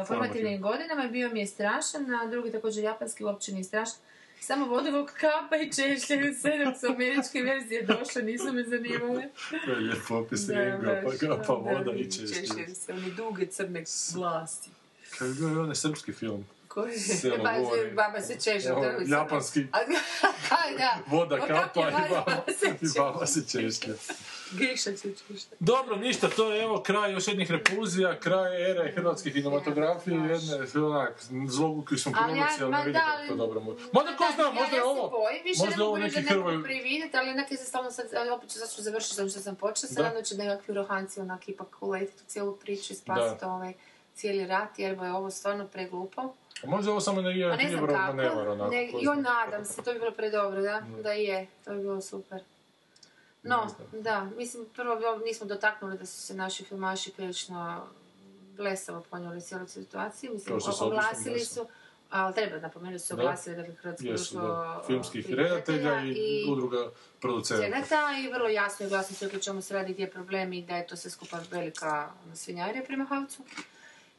formativnim 0.07 0.63
godinama 0.63 1.07
bio 1.07 1.29
mi 1.29 1.41
je 1.41 1.47
strašan, 1.47 2.15
a 2.15 2.27
drugi 2.27 2.53
također 2.53 2.85
japanski 2.85 3.25
uopće 3.25 3.53
nije 3.53 3.65
strašan. 3.65 3.97
Samo 4.41 4.67
vodovog 4.67 5.11
kapa 5.21 5.57
i 5.57 5.73
češlje 5.73 6.35
sedam 6.35 6.75
su 6.81 6.87
američke 6.87 7.43
verzije 7.43 7.83
došle, 7.83 8.23
nisu 8.23 8.53
me 8.53 8.63
zanimale. 8.65 9.29
To 9.67 9.71
je 9.71 9.77
lijep 9.77 10.11
opis 10.11 10.41
Da, 10.41 10.55
Ringa, 10.55 11.03
pa 11.05 11.11
pa 11.47 11.55
da, 11.55 11.61
voda 11.61 11.85
da, 11.85 11.93
i 11.93 12.11
češlje. 12.11 12.29
češlje 12.47 12.75
se, 12.75 12.93
one 12.93 13.11
duge 13.11 13.47
crne 13.47 13.85
vlasti. 14.15 14.71
Kad 15.19 15.37
je 15.39 15.47
onaj 15.47 15.75
srpski 15.75 16.13
film, 16.13 16.47
Koji? 16.71 16.99
Selo 16.99 17.37
gori. 17.61 17.91
baba 17.93 18.21
se 18.21 18.39
to 18.39 18.85
je- 18.85 19.07
japanski, 19.09 19.61
da. 20.79 20.99
voda 21.09 21.39
kapa 21.39 21.81
i 21.81 21.93
baba, 22.11 22.25
se 22.51 22.67
i 22.83 22.89
baba 22.99 23.27
se 23.27 23.41
češlja. 23.43 23.95
Griša 24.53 24.93
će 24.93 25.09
čušta. 25.19 25.57
Dobro, 25.61 25.97
ništa, 25.97 26.29
to 26.29 26.53
je 26.53 26.63
evo 26.63 26.81
kraj 26.81 27.13
još 27.13 27.29
jednih 27.29 27.51
repulzija, 27.51 28.19
kraj 28.19 28.71
ere 28.71 28.93
hrvatskih 28.93 29.33
kinematografije, 29.33 30.15
jedne 30.17 30.67
onak 30.77 31.21
zloguki 31.49 31.97
smo 31.97 32.13
Ali 32.17 32.39
ja- 32.39 32.45
vidite 32.45 32.93
da, 32.93 33.19
kako 33.23 33.35
dobro. 33.37 33.61
mu- 33.61 33.77
Možda 33.93 34.17
ko 34.17 34.25
zna, 34.35 34.51
možda 34.51 34.77
je 34.77 34.79
ja, 34.79 34.85
ovo, 34.85 35.29
Ja 35.47 35.55
se 35.55 35.65
možda 35.65 35.85
ovo 35.85 35.99
neki 35.99 36.23
da 36.23 36.29
Hrvoj... 36.29 36.63
prividjeti, 36.63 37.17
ali 37.17 37.31
onak 37.31 37.51
je 37.51 37.57
se 37.57 37.65
stalno 37.65 37.91
sad, 37.91 38.07
ali 38.15 38.31
opet 38.31 38.51
ću 38.51 38.59
zato 38.59 38.73
ću 38.73 38.83
završiti 38.83 39.15
zato 39.17 39.29
što 39.29 39.41
sam 39.41 39.57
počela, 39.57 39.89
Da. 39.89 39.95
sad 39.95 40.07
onda 40.07 40.23
će 40.23 40.35
nekakvi 40.37 40.75
rohanci 40.75 41.21
onak 41.21 41.49
ipak 41.49 41.77
uletiti 41.81 42.23
u 42.23 42.29
cijelu 42.29 42.57
priču 42.57 42.93
i 42.93 42.97
Da. 42.97 42.99
spasiti 42.99 43.45
ovaj 43.45 43.73
cijeli 44.15 44.47
rat, 44.47 44.79
jer 44.79 44.93
je 44.95 45.13
ovo 45.13 45.31
stvarno 45.31 45.67
preglupo. 45.67 46.35
Možda 46.67 46.89
je 46.89 46.93
ovo 46.93 47.01
samo 47.01 47.21
Pa 47.51 47.57
ne 47.57 47.69
znam 47.69 47.79
Ivorov 47.79 47.97
kako, 47.97 48.13
manevar, 48.17 48.49
onako. 48.49 48.71
ne, 48.71 48.91
zna. 49.03 49.15
nadam 49.15 49.65
se, 49.65 49.83
to 49.83 49.93
bi 49.93 49.99
bilo 49.99 50.11
predobro, 50.11 50.61
da, 50.63 50.83
da 51.03 51.13
je, 51.13 51.47
to 51.65 51.71
bi 51.71 51.79
bilo 51.81 52.01
super. 52.01 52.43
No, 53.43 53.67
Ne 53.93 54.01
da, 54.01 54.25
mislim, 54.37 54.67
prvo 54.77 55.19
nismo 55.25 55.47
dotaknuli 55.47 55.99
da 55.99 56.07
su 56.07 56.21
se 56.21 56.35
naši 56.35 56.65
filmaši 56.65 57.13
prilično 57.13 57.87
blesavo 58.57 59.05
ponijeli 59.11 59.41
cijelu 59.41 59.67
situaciju, 59.69 60.33
mislim, 60.35 60.59
oglasili 60.81 61.41
su, 61.41 61.67
ali 62.11 62.35
treba 62.35 62.57
napomenuti 62.59 63.05
su 63.05 63.17
Da. 63.17 63.23
oglasili 63.23 63.57
da 63.57 63.63
bi 63.63 63.73
Hrvatsko 63.75 64.07
društvo. 64.09 64.83
Filmskih 64.87 65.31
redatelja 65.31 66.03
i, 66.03 66.09
i 66.11 66.53
udruga 66.53 66.91
producenata. 67.21 67.67
i 68.25 68.33
vrlo 68.33 68.49
jasno 68.49 68.87
i 68.87 68.89
glasno 68.89 69.17
rekli 69.21 69.39
o 69.39 69.43
čemu 69.43 69.63
se 69.63 69.75
radi, 69.75 69.93
gdje 69.93 70.03
je 70.03 70.11
problem 70.11 70.53
i 70.53 70.63
da 70.63 70.77
je 70.77 70.87
to 70.87 70.97
sve 70.97 71.11
skupa 71.11 71.41
velika 71.51 72.09
ono, 72.27 72.37
svinjarija 72.37 72.85
prema 72.85 73.05
Havcu. 73.05 73.43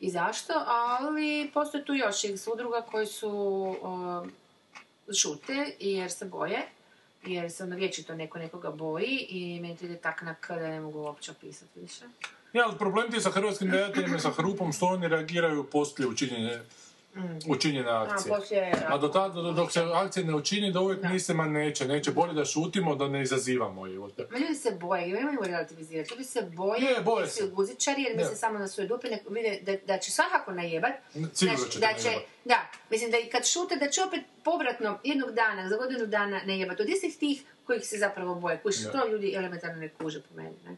I 0.01 0.09
zašto? 0.09 0.53
Ali 0.67 1.51
postoje 1.53 1.85
tu 1.85 1.93
još 1.93 2.23
x 2.23 2.47
udruga 2.47 2.81
koji 2.81 3.05
su 3.05 3.29
uh, 3.81 4.27
šute 5.13 5.75
jer 5.79 6.11
se 6.11 6.25
boje 6.25 6.61
jer 7.25 7.51
se 7.51 7.63
ono 7.63 7.75
vječito 7.75 8.15
neko 8.15 8.39
nekoga 8.39 8.71
boji 8.71 9.25
i 9.29 9.59
meni 9.59 9.77
to 9.77 9.85
ide 9.85 9.97
tak 9.97 10.21
na 10.21 10.35
da 10.49 10.67
ne 10.67 10.79
mogu 10.79 10.99
uopće 10.99 11.31
opisati 11.31 11.79
više. 11.79 12.05
Ja, 12.53 12.73
problem 12.79 13.09
ti 13.09 13.17
je 13.17 13.21
sa 13.21 13.31
hrvatskim 13.31 13.69
gledateljima, 13.69 14.19
sa 14.19 14.31
hrupom, 14.31 14.73
što 14.73 14.85
oni 14.85 15.07
reagiraju 15.07 15.63
poslije 15.63 16.07
učinjene, 16.07 16.61
učinjene 17.47 17.89
akcije. 17.89 18.29
Mm. 18.29 18.33
A, 18.33 18.37
poslije... 18.37 18.73
A 18.87 18.97
do 18.97 19.07
tada, 19.07 19.33
do- 19.33 19.51
dok 19.51 19.71
se 19.71 19.81
akcija 19.85 20.25
ne 20.25 20.35
učini, 20.35 20.71
da 20.71 20.79
uvijek 20.79 21.03
misle, 21.03 21.35
ma 21.35 21.45
neće, 21.45 21.87
neće, 21.87 22.11
bolje 22.11 22.33
da 22.33 22.45
šutimo, 22.45 22.95
da 22.95 23.07
ne 23.07 23.21
izazivamo 23.21 23.87
je. 23.87 23.99
Ma 23.99 24.37
ljudi 24.39 24.55
se 24.55 24.71
boje, 24.71 25.09
i 25.09 25.13
nemaju 25.13 25.39
relativizirati. 25.41 26.11
Ljudi 26.11 26.23
se 26.23 26.41
boje, 26.43 26.81
Je, 26.81 27.01
boje 27.01 27.27
se. 27.27 27.47
guzičari, 27.47 28.01
jer 28.01 28.15
misle 28.15 28.29
Da. 28.29 28.35
samo 28.35 28.59
na 28.59 28.67
svoje 28.67 28.87
dupe, 28.87 29.07
da, 29.61 29.73
da 29.85 29.97
će 29.97 30.11
svakako 30.11 30.51
najebat. 30.53 30.91
Sigurno 31.13 31.31
Znači, 31.57 31.71
će 31.71 31.79
da 31.79 31.87
će, 31.93 32.05
najebat. 32.05 32.25
da, 32.45 32.55
mislim 32.89 33.11
da 33.11 33.17
i 33.17 33.25
kad 33.25 33.45
šute, 33.45 33.75
da 33.75 33.89
će 33.89 34.01
opet 34.03 34.21
povratno 34.43 34.99
jednog 35.03 35.31
dana, 35.31 35.69
za 35.69 35.77
godinu 35.77 36.05
dana 36.07 36.41
najebat. 36.45 36.79
Od 36.79 36.89
istih 36.89 37.17
tih 37.17 37.43
kojih 37.65 37.85
se 37.85 37.97
zapravo 37.97 38.35
boje. 38.35 38.57
Koji 38.57 38.73
Da. 38.83 38.91
to 38.91 39.07
ljudi 39.07 39.33
elementarno 39.33 39.75
ne 39.75 39.89
kuže 39.89 40.21
po 40.21 40.35
meni, 40.35 40.55
ne? 40.65 40.75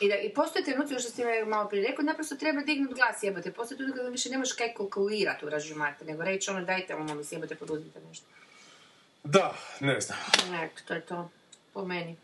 I, 0.00 0.08
da, 0.08 0.16
I 0.16 0.28
postoje 0.34 0.64
trenuci, 0.64 0.94
što 0.94 1.10
ste 1.10 1.44
malo 1.44 1.68
prije 1.68 1.88
rekao, 1.88 2.04
naprosto 2.04 2.36
treba 2.36 2.62
dignut 2.62 2.94
glas 2.94 3.22
jebote. 3.22 3.52
Postoje 3.52 3.76
trenuci 3.78 3.96
kada 3.96 4.08
više 4.08 4.30
ne 4.30 4.38
možeš 4.38 4.52
kaj 4.52 4.74
kalkulirati 4.74 5.46
u 5.46 5.50
ražumate, 5.50 6.04
nego 6.04 6.24
reći 6.24 6.50
ono 6.50 6.64
dajte 6.64 6.94
ono 6.94 7.14
mi 7.14 7.24
jebote 7.30 7.54
poduzmite 7.54 8.00
nešto. 8.08 8.26
Da, 9.24 9.54
ne 9.80 10.00
znam. 10.00 10.18
Ne, 10.50 10.70
to 10.88 10.94
je 10.94 11.00
to. 11.00 11.30
Po 11.72 11.84
meni. 11.84 12.16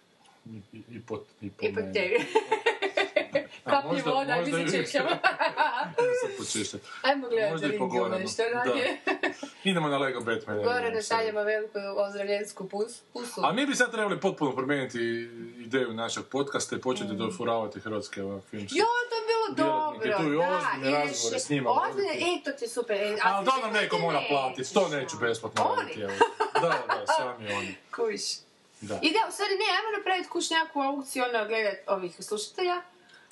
I, 0.47 0.57
i, 0.73 0.83
i 0.91 1.01
po, 1.01 1.25
i 1.41 1.51
po 1.51 1.67
I 1.67 1.75
po 1.75 1.81
meni. 1.81 1.93
tebi. 1.93 2.17
Možda- 3.67 4.11
voda, 4.11 4.37
možda 4.37 4.59
mi 4.59 4.69
se 4.69 4.85
počištat. 6.39 6.81
Ajmo 7.03 7.29
gledati 7.29 7.53
Možda 7.53 7.87
Goranu. 7.89 8.29
što 8.29 8.43
Da. 8.45 8.49
radije. 8.51 8.97
Idemo 9.65 9.89
na 9.89 9.99
Lego 9.99 10.21
Batman. 10.21 10.57
Gorane 10.59 11.03
šaljemo 11.03 11.43
veliku 11.43 11.79
ozdravljensku 11.99 12.69
pus, 12.69 13.01
pusu. 13.13 13.41
A 13.45 13.53
mi 13.53 13.67
bi 13.67 13.75
sad 13.75 13.93
trebali 13.93 14.21
potpuno 14.21 14.53
promijeniti 14.53 14.99
ideju 15.59 15.93
našeg 15.95 16.25
podcasta 16.25 16.77
i 16.77 16.81
početi 16.81 17.15
dofuravati 17.15 17.81
hrvatske 17.81 18.21
filmske. 18.51 18.79
Jo, 18.79 18.85
to 19.11 19.15
je 19.15 19.23
bilo 19.27 19.69
dobro, 19.69 20.17
tu 20.17 20.33
i 20.33 20.37
da. 20.37 20.59
ozbiljne 20.59 20.99
razgovore 20.99 21.41
s 21.41 21.49
njima 21.51 21.71
Ozbiljne, 21.71 22.13
e, 22.13 22.45
to 22.45 22.53
ti 22.53 22.65
je 22.65 22.69
super. 22.69 22.97
E, 22.97 23.17
Ali 23.23 23.47
to 23.47 23.57
nam 23.57 23.73
neko 23.73 23.99
mora 23.99 24.21
platiti, 24.29 24.75
to 24.75 24.89
neću 24.89 25.17
no. 25.17 25.21
besplatno 25.21 25.65
Oni? 25.65 25.81
raditi. 25.83 26.01
evo. 26.01 26.13
Da, 26.55 26.61
da, 26.61 27.07
sami 27.17 27.53
oni. 27.53 27.75
Kuš. 27.91 28.23
Da. 28.81 28.99
I 29.03 29.13
da, 29.13 29.19
u 29.29 29.33
stvari 29.33 29.53
ne, 29.53 29.67
ajmo 29.77 29.97
napraviti 29.99 30.29
kuć 30.29 30.51
nekakvu 30.51 30.83
aukciju, 30.83 31.25
ono, 31.25 31.47
gledat 31.47 31.75
ovih 31.87 32.17
slušatelja. 32.21 32.83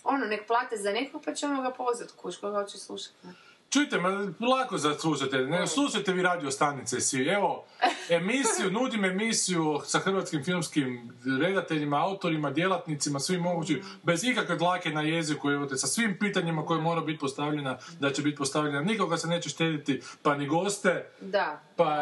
Ono, 0.04 0.26
nek 0.26 0.46
plate 0.46 0.76
za 0.76 0.92
nekog, 0.92 1.22
pa 1.24 1.34
ćemo 1.34 1.62
ga 1.62 1.70
pozvat 1.70 2.10
kuć, 2.10 2.36
koga 2.36 2.62
hoće 2.62 2.78
slušati. 2.78 3.28
Čujte, 3.70 3.98
ma 3.98 4.08
lako 4.48 4.78
za 4.78 4.94
slušate, 4.94 5.38
ne 5.38 5.66
slušajte 5.66 6.12
vi 6.12 6.22
radio 6.22 6.50
stanice 6.50 7.00
svi. 7.00 7.26
Evo, 7.28 7.64
emisiju, 8.08 8.70
nudim 8.80 9.04
emisiju 9.04 9.80
sa 9.84 9.98
hrvatskim 9.98 10.44
filmskim 10.44 11.12
redateljima, 11.40 12.04
autorima, 12.04 12.50
djelatnicima, 12.50 13.20
svim 13.20 13.40
mogućim, 13.40 13.82
bez 14.02 14.24
ikakve 14.24 14.56
dlake 14.56 14.90
na 14.90 15.02
jeziku, 15.02 15.50
evo 15.50 15.66
te, 15.66 15.76
sa 15.76 15.86
svim 15.86 16.16
pitanjima 16.20 16.66
koje 16.66 16.80
mora 16.80 17.00
biti 17.00 17.18
postavljena, 17.18 17.78
da 18.00 18.12
će 18.12 18.22
biti 18.22 18.36
postavljena. 18.36 18.80
Nikoga 18.82 19.16
se 19.16 19.28
neće 19.28 19.48
štediti, 19.48 20.02
pa 20.22 20.34
ni 20.36 20.46
goste, 20.46 21.06
Da. 21.20 21.60
pa 21.76 21.94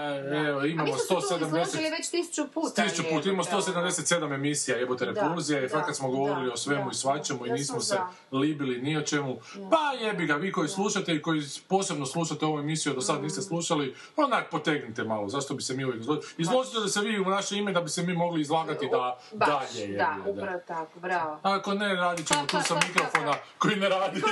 evo, 0.47 0.61
A 0.61 0.67
imamo 0.67 0.89
smo 0.89 0.99
se 0.99 1.29
tu 1.29 1.35
170... 1.35 1.47
izložili 1.47 1.91
već 1.91 2.11
tisuću 2.11 2.53
puta. 2.55 2.83
Tisuću 2.83 3.03
puta, 3.03 3.29
imamo 3.29 3.43
jebote, 3.43 3.71
ono. 3.73 3.89
177 3.89 4.35
emisija, 4.35 4.77
jebote 4.77 5.07
Da, 5.07 5.13
repulzija 5.13 5.65
i 5.65 5.69
fakat 5.69 5.97
smo 5.97 6.09
govorili 6.09 6.47
da, 6.47 6.53
o 6.53 6.57
svemu 6.57 6.85
da. 6.85 6.91
i 6.91 6.95
svačemu 6.95 7.47
i 7.47 7.51
nismo 7.51 7.81
se 7.81 7.99
libili 8.33 8.83
ni 8.83 8.97
o 8.97 9.03
čemu. 9.03 9.37
Pa 9.71 10.07
jebi 10.07 10.27
ga, 10.27 10.35
vi 10.35 10.53
koji 10.53 10.69
slušate 10.69 11.15
i 11.15 11.23
koji 11.23 11.43
posebno 11.61 12.07
slušate 12.07 12.45
ovu 12.45 12.59
emisiju, 12.59 12.95
do 12.95 13.01
sad 13.01 13.19
Mm. 13.19 13.23
niste 13.23 13.43
slušali, 13.43 13.95
onak 14.17 14.51
potegnite 14.51 15.05
malo, 15.05 15.29
zašto 15.29 15.55
bi 15.55 15.63
se 15.63 15.75
mi 15.75 15.85
uvijek 15.85 16.01
izložili? 16.01 16.27
Izložite 16.39 16.79
da 16.79 16.89
se 16.89 17.01
vi 17.01 17.21
u 17.21 17.25
naše 17.25 17.57
ime 17.57 17.73
da 17.73 17.81
bi 17.81 17.89
se 17.89 18.03
mi 18.03 18.13
mogli 18.15 18.41
izlagati 18.41 18.89
da 18.89 19.19
Baš, 19.33 19.49
dalje. 19.49 19.81
jebi 19.81 19.95
da, 19.95 20.17
upravo 20.27 20.59
tako, 20.59 21.01
bravo. 21.01 21.39
Ako 21.43 21.75
ne, 21.75 21.95
radit 21.95 22.29
ćemo 22.29 22.47
tu 22.47 22.57
sa 22.61 22.75
mikrofona 22.89 23.35
koji 23.59 23.77
ne 23.77 23.89
radi. 23.89 24.23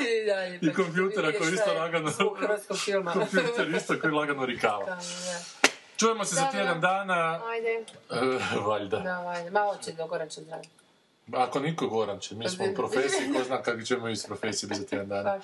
I 0.00 0.26
dalje. 0.26 0.58
I 0.62 0.74
kompjutera 0.74 1.32
koji 1.32 1.52
isto 1.54 1.74
lagano... 1.74 2.10
Filma. 2.76 3.12
Kompjuter 3.12 3.68
isto 3.70 4.00
koji 4.00 4.12
lagano 4.12 4.46
rikava. 4.46 4.98
Čujemo 5.96 6.24
se 6.24 6.34
za 6.34 6.50
tjedan 6.50 6.80
dana, 6.80 7.40
Ajde, 7.46 7.84
valjda. 8.68 8.98
da, 8.98 9.28
ajde. 9.28 9.50
Malo 9.50 9.76
će 9.76 9.92
do 9.92 10.06
Goran 10.06 10.28
će 10.28 10.40
zdraviti. 10.40 10.83
Ako 11.32 11.60
niko 11.60 11.86
Goran 11.86 12.18
će, 12.18 12.34
mi 12.34 12.48
smo 12.48 12.64
u 12.64 12.68
pa, 12.68 12.74
profesiji, 12.74 13.32
ko 13.32 13.44
zna 13.44 13.62
kako 13.62 13.80
ćemo 13.80 14.08
iz 14.08 14.26
profesije 14.26 14.74
za 14.74 14.86
tjedan 14.86 15.08
dana. 15.08 15.40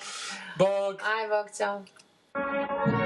Bog! 0.57 1.01
Aj, 1.03 1.27
bog, 1.27 1.57
čao! 1.57 3.00